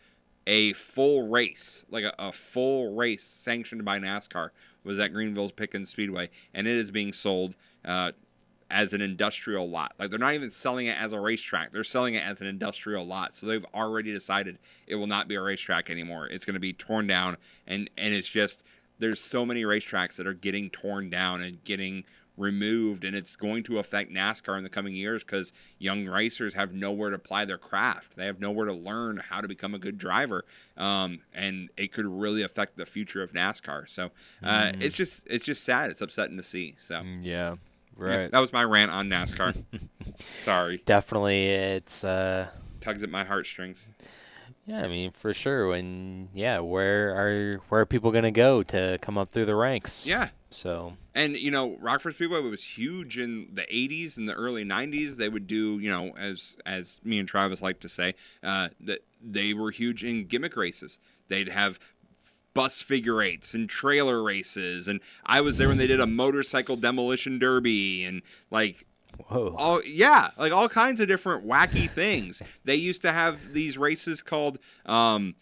a 0.46 0.72
full 0.72 1.28
race, 1.28 1.84
like 1.90 2.04
a, 2.04 2.14
a 2.18 2.32
full 2.32 2.94
race 2.94 3.24
sanctioned 3.24 3.84
by 3.84 3.98
NASCAR, 3.98 4.50
was 4.84 4.98
at 4.98 5.12
Greenville's 5.12 5.52
Pickens 5.52 5.90
Speedway, 5.90 6.30
and 6.54 6.66
it 6.66 6.76
is 6.76 6.90
being 6.90 7.12
sold. 7.12 7.56
Uh, 7.84 8.12
as 8.72 8.94
an 8.94 9.02
industrial 9.02 9.68
lot. 9.68 9.92
Like 9.98 10.08
they're 10.08 10.18
not 10.18 10.32
even 10.32 10.48
selling 10.48 10.86
it 10.86 10.98
as 10.98 11.12
a 11.12 11.20
racetrack. 11.20 11.72
They're 11.72 11.84
selling 11.84 12.14
it 12.14 12.24
as 12.24 12.40
an 12.40 12.46
industrial 12.46 13.06
lot. 13.06 13.34
So 13.34 13.46
they've 13.46 13.66
already 13.74 14.12
decided 14.12 14.58
it 14.86 14.94
will 14.94 15.06
not 15.06 15.28
be 15.28 15.34
a 15.34 15.42
racetrack 15.42 15.90
anymore. 15.90 16.26
It's 16.26 16.46
going 16.46 16.54
to 16.54 16.60
be 16.60 16.72
torn 16.72 17.06
down 17.06 17.36
and 17.66 17.90
and 17.98 18.14
it's 18.14 18.28
just 18.28 18.64
there's 18.98 19.20
so 19.20 19.44
many 19.44 19.64
racetracks 19.64 20.16
that 20.16 20.26
are 20.26 20.32
getting 20.32 20.70
torn 20.70 21.10
down 21.10 21.42
and 21.42 21.62
getting 21.64 22.04
removed 22.36 23.04
and 23.04 23.14
it's 23.14 23.36
going 23.36 23.62
to 23.64 23.78
affect 23.78 24.10
NASCAR 24.10 24.56
in 24.56 24.64
the 24.64 24.70
coming 24.70 24.94
years 24.94 25.22
cuz 25.22 25.52
young 25.78 26.06
racers 26.06 26.54
have 26.54 26.72
nowhere 26.72 27.10
to 27.10 27.16
apply 27.16 27.44
their 27.44 27.58
craft. 27.58 28.16
They 28.16 28.26
have 28.26 28.40
nowhere 28.40 28.66
to 28.66 28.72
learn 28.72 29.18
how 29.28 29.40
to 29.42 29.48
become 29.48 29.74
a 29.74 29.78
good 29.78 29.98
driver. 29.98 30.44
Um, 30.76 31.20
and 31.34 31.68
it 31.76 31.92
could 31.92 32.06
really 32.06 32.42
affect 32.42 32.76
the 32.76 32.86
future 32.86 33.22
of 33.22 33.32
NASCAR. 33.32 33.88
So 33.88 34.12
uh, 34.42 34.72
Mm. 34.72 34.82
it's 34.82 34.96
just 34.96 35.26
it's 35.26 35.44
just 35.44 35.62
sad. 35.64 35.90
It's 35.90 36.00
upsetting 36.00 36.36
to 36.38 36.42
see. 36.42 36.74
So 36.78 37.02
Yeah. 37.02 37.20
yeah, 37.22 37.54
Right. 37.96 38.30
that 38.30 38.38
was 38.40 38.52
my 38.52 38.64
rant 38.64 38.90
on 38.90 39.08
NASCAR. 39.08 39.62
Sorry. 40.18 40.82
Definitely, 40.84 41.48
it's 41.48 42.02
uh, 42.04 42.48
Tugs 42.80 43.02
at 43.02 43.10
my 43.10 43.24
heartstrings. 43.24 43.86
yeah. 44.66 44.82
I 44.82 44.88
mean, 44.88 45.10
for 45.12 45.34
sure. 45.34 45.68
When 45.68 46.30
yeah, 46.34 46.60
where 46.60 47.10
are 47.14 47.56
where 47.68 47.82
are 47.82 47.86
people 47.86 48.10
gonna 48.10 48.30
go 48.30 48.62
to 48.64 48.98
come 49.02 49.18
up 49.18 49.28
through 49.28 49.44
the 49.46 49.54
ranks? 49.54 50.06
Yeah. 50.06 50.30
So 50.52 50.96
And 51.14 51.36
you 51.36 51.50
know, 51.50 51.76
Rockford 51.80 52.14
Speedway 52.14 52.40
was 52.40 52.62
huge 52.62 53.18
in 53.18 53.48
the 53.52 53.62
'80s 53.62 54.16
and 54.16 54.28
the 54.28 54.34
early 54.34 54.64
'90s. 54.64 55.16
They 55.16 55.28
would 55.28 55.46
do, 55.46 55.78
you 55.78 55.90
know, 55.90 56.12
as 56.18 56.56
as 56.66 57.00
me 57.04 57.18
and 57.18 57.28
Travis 57.28 57.62
like 57.62 57.80
to 57.80 57.88
say, 57.88 58.14
uh, 58.42 58.68
that 58.80 59.04
they 59.22 59.54
were 59.54 59.70
huge 59.70 60.04
in 60.04 60.26
gimmick 60.26 60.56
races. 60.56 60.98
They'd 61.28 61.48
have 61.48 61.78
bus 62.54 62.82
figure 62.82 63.22
eights 63.22 63.54
and 63.54 63.68
trailer 63.68 64.22
races. 64.22 64.88
And 64.88 65.00
I 65.24 65.40
was 65.40 65.58
there 65.58 65.68
when 65.68 65.78
they 65.78 65.86
did 65.86 66.00
a 66.00 66.06
motorcycle 66.06 66.76
demolition 66.76 67.38
derby 67.38 68.04
and 68.04 68.22
like 68.50 68.86
Whoa. 69.28 69.54
all 69.56 69.82
yeah, 69.84 70.30
like 70.36 70.52
all 70.52 70.68
kinds 70.68 71.00
of 71.00 71.08
different 71.08 71.46
wacky 71.46 71.88
things. 71.88 72.42
They 72.64 72.76
used 72.76 73.02
to 73.02 73.12
have 73.12 73.52
these 73.52 73.76
races 73.76 74.22
called 74.22 74.58
um, 74.86 75.34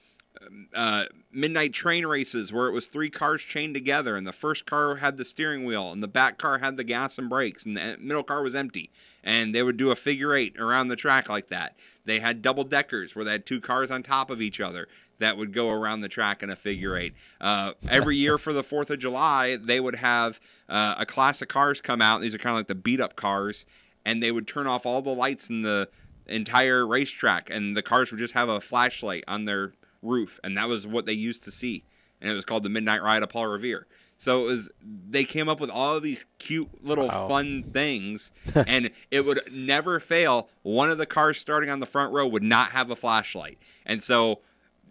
uh, 0.75 1.05
midnight 1.33 1.73
train 1.73 2.07
races 2.07 2.53
where 2.53 2.67
it 2.67 2.73
was 2.73 2.87
three 2.87 3.11
cars 3.11 3.43
chained 3.43 3.75
together, 3.75 4.17
and 4.17 4.27
the 4.27 4.33
first 4.33 4.67
car 4.67 4.97
had 4.97 5.17
the 5.17 5.25
steering 5.25 5.65
wheel, 5.65 5.93
and 5.93 6.03
the 6.03 6.09
back 6.09 6.39
car 6.39 6.59
had 6.59 6.77
the 6.77 6.85
gas 6.85 7.19
and 7.19 7.29
brakes, 7.29 7.65
and 7.65 7.77
the 7.77 7.97
middle 8.01 8.23
car 8.23 8.43
was 8.43 8.55
empty. 8.55 8.91
And 9.23 9.55
they 9.55 9.63
would 9.63 9.77
do 9.77 9.91
a 9.91 9.97
figure 9.97 10.35
eight 10.35 10.59
around 10.59 10.89
the 10.89 10.97
track 10.97 11.29
like 11.29 11.49
that. 11.49 11.77
They 12.05 12.21
had 12.21 12.43
double 12.43 12.65
deckers 12.65 13.15
where 13.15 13.25
they 13.25 13.33
had 13.33 13.47
two 13.47 13.61
cars 13.61 13.91
on 13.91 14.03
top 14.03 14.31
of 14.31 14.41
each 14.41 14.61
other 14.61 14.89
that 15.19 15.37
would 15.37 15.53
go 15.53 15.71
around 15.71 16.01
the 16.01 16.09
track 16.09 16.43
in 16.43 16.51
a 16.51 16.57
figure 16.57 16.97
eight. 16.97 17.15
Uh, 17.41 17.73
every 17.89 18.17
year 18.17 18.39
for 18.39 18.53
the 18.53 18.65
Fourth 18.65 18.91
of 18.91 18.99
July, 18.99 19.57
they 19.57 19.79
would 19.79 19.97
have 19.97 20.41
uh, 20.69 20.97
a 20.99 21.07
class 21.07 21.43
of 21.43 21.49
cars 21.49 21.81
come 21.81 22.03
out. 22.03 22.21
These 22.21 22.35
are 22.35 22.39
kind 22.39 22.55
of 22.55 22.61
like 22.61 22.69
the 22.69 22.75
beat 22.75 23.01
up 23.01 23.17
cars, 23.17 23.67
and 24.05 24.23
they 24.23 24.33
would 24.33 24.49
turn 24.49 24.67
off 24.67 24.87
all 24.87 25.03
the 25.03 25.15
lights 25.15 25.51
in 25.51 25.63
the 25.63 25.89
entire 26.27 26.87
racetrack, 26.87 27.51
and 27.51 27.77
the 27.77 27.83
cars 27.83 28.11
would 28.11 28.19
just 28.19 28.35
have 28.35 28.49
a 28.49 28.61
flashlight 28.61 29.25
on 29.29 29.45
their 29.45 29.73
roof, 30.03 30.41
and 30.43 30.57
that 30.57 30.69
was 30.69 30.87
what 30.87 31.07
they 31.07 31.13
used 31.13 31.43
to 31.45 31.51
see. 31.51 31.85
And 32.21 32.31
it 32.31 32.35
was 32.35 32.45
called 32.45 32.63
the 32.65 32.69
Midnight 32.69 33.03
Ride 33.03 33.23
of 33.23 33.31
Paul 33.31 33.47
Revere. 33.47 33.87
So 34.19 34.43
it 34.45 34.47
was 34.49 34.71
they 35.09 35.25
came 35.25 35.49
up 35.49 35.61
with 35.61 35.71
all 35.71 35.97
of 35.97 36.03
these 36.03 36.27
cute 36.39 36.69
little 36.85 37.09
Wow. 37.09 37.29
fun 37.29 37.63
things, 37.73 38.31
and 38.67 38.91
it 39.11 39.25
would 39.25 39.41
never 39.51 39.99
fail. 40.01 40.49
One 40.63 40.91
of 40.91 40.99
the 40.99 41.07
cars 41.07 41.39
starting 41.39 41.71
on 41.71 41.81
the 41.81 41.87
front 41.87 42.13
row 42.13 42.27
would 42.27 42.43
not 42.43 42.71
have 42.71 42.91
a 42.91 42.97
flashlight, 42.97 43.59
and 43.87 44.03
so 44.03 44.41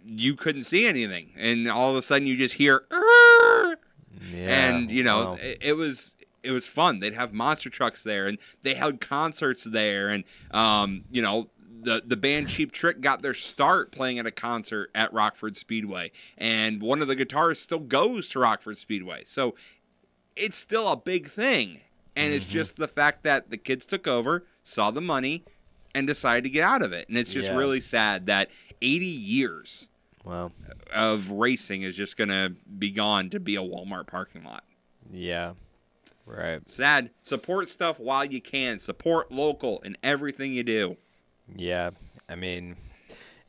you 0.03 0.35
couldn't 0.35 0.63
see 0.63 0.87
anything. 0.87 1.29
And 1.37 1.69
all 1.69 1.91
of 1.91 1.97
a 1.97 2.01
sudden, 2.01 2.27
you 2.27 2.35
just 2.37 2.55
hear, 2.55 2.85
"Err!" 2.91 3.77
and 4.33 4.89
you 4.89 5.03
know 5.03 5.31
wow. 5.31 5.37
it, 5.39 5.59
it 5.61 5.73
was 5.73 6.15
it 6.41 6.49
was 6.51 6.65
fun. 6.65 6.99
They'd 6.99 7.13
have 7.13 7.31
monster 7.31 7.69
trucks 7.69 8.01
there, 8.01 8.25
and 8.25 8.39
they 8.63 8.73
held 8.73 8.99
concerts 8.99 9.63
there, 9.63 10.09
and 10.09 10.23
um, 10.51 11.03
you 11.11 11.21
know. 11.21 11.49
The, 11.81 12.01
the 12.05 12.17
band 12.17 12.49
Cheap 12.49 12.71
Trick 12.71 13.01
got 13.01 13.21
their 13.21 13.33
start 13.33 13.91
playing 13.91 14.19
at 14.19 14.25
a 14.25 14.31
concert 14.31 14.91
at 14.93 15.13
Rockford 15.13 15.55
Speedway, 15.55 16.11
and 16.37 16.81
one 16.81 17.01
of 17.01 17.07
the 17.07 17.15
guitarists 17.15 17.57
still 17.57 17.79
goes 17.79 18.27
to 18.29 18.39
Rockford 18.39 18.77
Speedway. 18.77 19.23
So 19.25 19.55
it's 20.35 20.57
still 20.57 20.91
a 20.91 20.97
big 20.97 21.27
thing. 21.27 21.81
And 22.15 22.33
it's 22.33 22.45
mm-hmm. 22.45 22.53
just 22.53 22.77
the 22.77 22.87
fact 22.87 23.23
that 23.23 23.49
the 23.49 23.57
kids 23.57 23.85
took 23.85 24.07
over, 24.07 24.45
saw 24.63 24.91
the 24.91 25.01
money, 25.01 25.43
and 25.95 26.05
decided 26.05 26.43
to 26.43 26.49
get 26.49 26.63
out 26.63 26.81
of 26.81 26.91
it. 26.91 27.07
And 27.07 27.17
it's 27.17 27.31
just 27.31 27.49
Yeah. 27.49 27.55
really 27.55 27.81
sad 27.81 28.25
that 28.25 28.49
80 28.81 29.05
years 29.05 29.87
Wow. 30.25 30.51
of 30.93 31.29
racing 31.31 31.83
is 31.83 31.95
just 31.95 32.17
going 32.17 32.29
to 32.29 32.55
be 32.77 32.91
gone 32.91 33.29
to 33.29 33.39
be 33.39 33.55
a 33.55 33.61
Walmart 33.61 34.07
parking 34.07 34.43
lot. 34.43 34.63
Yeah. 35.11 35.53
Right. 36.25 36.61
Sad. 36.69 37.09
Support 37.23 37.69
stuff 37.69 37.99
while 37.99 38.25
you 38.25 38.41
can. 38.41 38.79
Support 38.79 39.31
local 39.31 39.79
in 39.79 39.97
everything 40.03 40.53
you 40.53 40.63
do. 40.63 40.97
Yeah, 41.55 41.91
I 42.27 42.35
mean, 42.35 42.75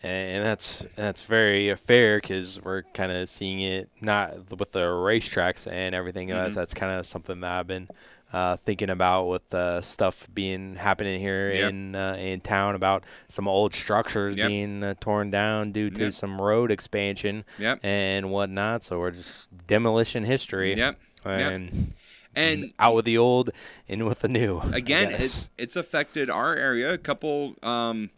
and 0.02 0.44
that's 0.44 0.86
that's 0.97 1.22
very 1.22 1.74
fair 1.77 2.18
because 2.20 2.60
we're 2.62 2.82
kind 2.94 3.12
of 3.12 3.28
seeing 3.28 3.60
it 3.60 3.89
not 4.01 4.51
with 4.59 4.72
the 4.72 4.81
racetracks 4.86 5.70
and 5.70 5.94
everything 5.94 6.31
else. 6.31 6.52
Mhm. 6.52 6.56
That's 6.56 6.74
kind 6.74 6.98
of 6.98 7.06
something 7.06 7.40
that 7.40 7.51
I've 7.52 7.66
been 7.66 7.89
uh, 8.32 8.56
thinking 8.56 8.90
about 8.90 9.24
with 9.24 9.52
uh, 9.52 9.81
stuff 9.81 10.28
being 10.32 10.77
happening 10.77 11.18
here 11.20 11.52
Yep. 11.52 11.70
in 11.70 11.94
uh, 11.97 12.14
in 12.18 12.40
town 12.40 12.74
about 12.77 13.05
some 13.28 13.48
old 13.48 13.74
structures 13.74 14.36
Yep. 14.36 14.47
being 14.48 14.85
uh, 14.85 14.94
torn 15.01 15.31
down 15.31 15.72
due 15.72 15.90
to 15.90 16.05
Yep. 16.05 16.12
some 16.12 16.40
road 16.40 16.70
expansion 16.70 17.44
Yep. 17.59 17.81
and 17.82 18.31
whatnot. 18.31 18.85
So 18.85 19.01
we're 19.01 19.10
just 19.10 19.48
demolition 19.66 20.24
history. 20.24 20.74
Yep. 20.74 20.98
Yep. 21.27 21.52
And 21.52 21.94
And 22.35 22.73
out 22.78 22.94
with 22.94 23.05
the 23.05 23.19
old, 23.19 23.51
in 23.89 24.07
with 24.07 24.20
the 24.20 24.28
new. 24.28 24.61
Again 24.73 25.11
it's 25.11 25.51
it's 25.59 25.77
affected 25.77 26.31
our 26.31 26.55
area. 26.55 26.93
A 26.93 26.98
couple 26.98 27.57
um 27.62 28.11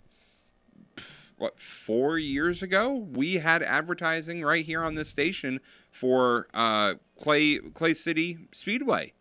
what 1.38 1.58
four 1.58 2.18
years 2.18 2.62
ago 2.62 2.92
we 2.92 3.34
had 3.34 3.62
advertising 3.62 4.42
right 4.42 4.64
here 4.64 4.82
on 4.82 4.94
this 4.94 5.08
station 5.08 5.60
for 5.90 6.46
uh 6.54 6.94
clay 7.20 7.58
clay 7.58 7.94
city 7.94 8.38
speedway. 8.52 9.12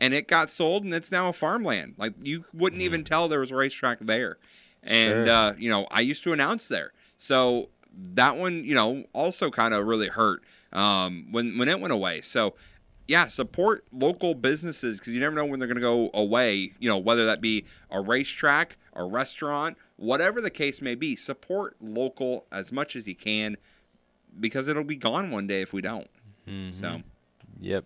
And 0.00 0.12
it 0.12 0.28
got 0.28 0.50
sold 0.50 0.84
and 0.84 0.92
it's 0.92 1.10
now 1.10 1.28
a 1.28 1.32
farmland. 1.32 1.94
Like 1.96 2.14
you 2.22 2.44
wouldn't 2.52 2.82
even 2.82 3.04
tell 3.04 3.28
there 3.28 3.40
was 3.40 3.50
a 3.50 3.56
racetrack 3.56 3.98
there. 4.00 4.38
And 4.82 5.26
Sure. 5.26 5.34
uh 5.34 5.54
you 5.58 5.68
know 5.70 5.86
i 5.90 6.00
used 6.00 6.22
to 6.24 6.32
announce 6.32 6.68
there. 6.68 6.92
So 7.16 7.70
that 8.14 8.36
one 8.36 8.64
you 8.64 8.74
know 8.74 9.04
also 9.12 9.50
kind 9.50 9.72
of 9.72 9.86
really 9.86 10.08
hurt 10.08 10.42
um 10.72 11.28
when 11.30 11.58
when 11.58 11.68
it 11.68 11.80
went 11.80 11.92
away. 11.92 12.20
So 12.20 12.54
yeah, 13.06 13.26
support 13.26 13.84
local 13.92 14.34
businesses 14.34 14.98
because 14.98 15.14
you 15.14 15.20
never 15.20 15.34
know 15.34 15.44
when 15.44 15.58
they're 15.58 15.68
going 15.68 15.76
to 15.76 15.80
go 15.80 16.10
away. 16.14 16.72
You 16.78 16.88
know, 16.88 16.98
whether 16.98 17.26
that 17.26 17.40
be 17.40 17.66
a 17.90 18.00
racetrack, 18.00 18.78
a 18.94 19.04
restaurant, 19.04 19.76
whatever 19.96 20.40
the 20.40 20.50
case 20.50 20.80
may 20.80 20.94
be. 20.94 21.16
Support 21.16 21.76
local 21.80 22.46
as 22.50 22.72
much 22.72 22.96
as 22.96 23.06
you 23.06 23.14
can 23.14 23.56
because 24.40 24.68
it'll 24.68 24.84
be 24.84 24.96
gone 24.96 25.30
one 25.30 25.46
day 25.46 25.60
if 25.60 25.72
we 25.72 25.82
don't. 25.82 26.08
Mm-hmm. 26.48 26.78
So, 26.78 27.02
Yep, 27.60 27.84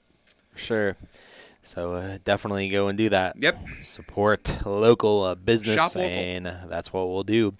sure. 0.54 0.96
So 1.68 1.94
uh, 1.96 2.16
definitely 2.24 2.70
go 2.70 2.88
and 2.88 2.96
do 2.96 3.10
that. 3.10 3.36
Yep. 3.36 3.58
Support 3.82 4.64
local 4.64 5.24
uh, 5.24 5.34
business, 5.34 5.76
local. 5.76 6.00
and 6.00 6.46
that's 6.66 6.94
what 6.94 7.10
we'll 7.10 7.24
do. 7.24 7.52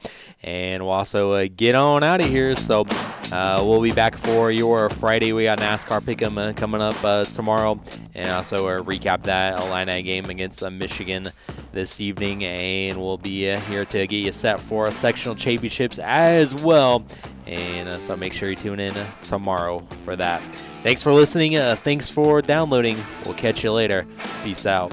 And 0.43 0.83
we'll 0.83 0.93
also 0.93 1.33
uh, 1.33 1.47
get 1.55 1.75
on 1.75 2.03
out 2.03 2.23
of 2.23 2.27
here. 2.27 2.57
So 2.57 2.87
uh, 3.33 3.63
we'll 3.63 3.83
be 3.83 3.93
back 3.93 4.17
for 4.17 4.51
your 4.51 4.89
Friday. 4.89 5.35
We 5.35 5.45
got 5.45 5.59
NASCAR 5.59 6.01
Pick'em 6.01 6.39
uh, 6.39 6.55
coming 6.55 6.81
up 6.81 6.97
uh, 7.05 7.27
tomorrow, 7.27 7.79
and 8.15 8.31
also 8.31 8.67
uh, 8.67 8.83
recap 8.83 9.25
that 9.25 9.61
Illini 9.61 10.03
game 10.03 10.25
against 10.31 10.63
uh, 10.63 10.71
Michigan 10.71 11.29
this 11.73 12.01
evening. 12.01 12.45
And 12.45 12.99
we'll 12.99 13.19
be 13.19 13.51
uh, 13.51 13.61
here 13.61 13.85
to 13.85 14.07
get 14.07 14.17
you 14.17 14.33
set 14.33 14.59
for 14.59 14.91
sectional 14.91 15.35
championships 15.35 15.99
as 15.99 16.55
well. 16.55 17.05
And 17.47 17.91
uh, 17.91 17.99
so 17.99 18.17
make 18.17 18.33
sure 18.33 18.49
you 18.49 18.57
tune 18.57 18.81
in 18.81 18.95
tomorrow 19.23 19.81
for 20.03 20.17
that. 20.17 20.43
Thanks 20.83 21.03
for 21.03 21.13
listening. 21.13 21.57
Uh, 21.57 21.77
thanks 21.77 22.09
for 22.11 22.41
downloading. 22.41 22.97
We'll 23.25 23.35
catch 23.35 23.65
you 23.65 23.73
later. 23.73 24.07
Peace 24.43 24.65
out. 24.67 24.93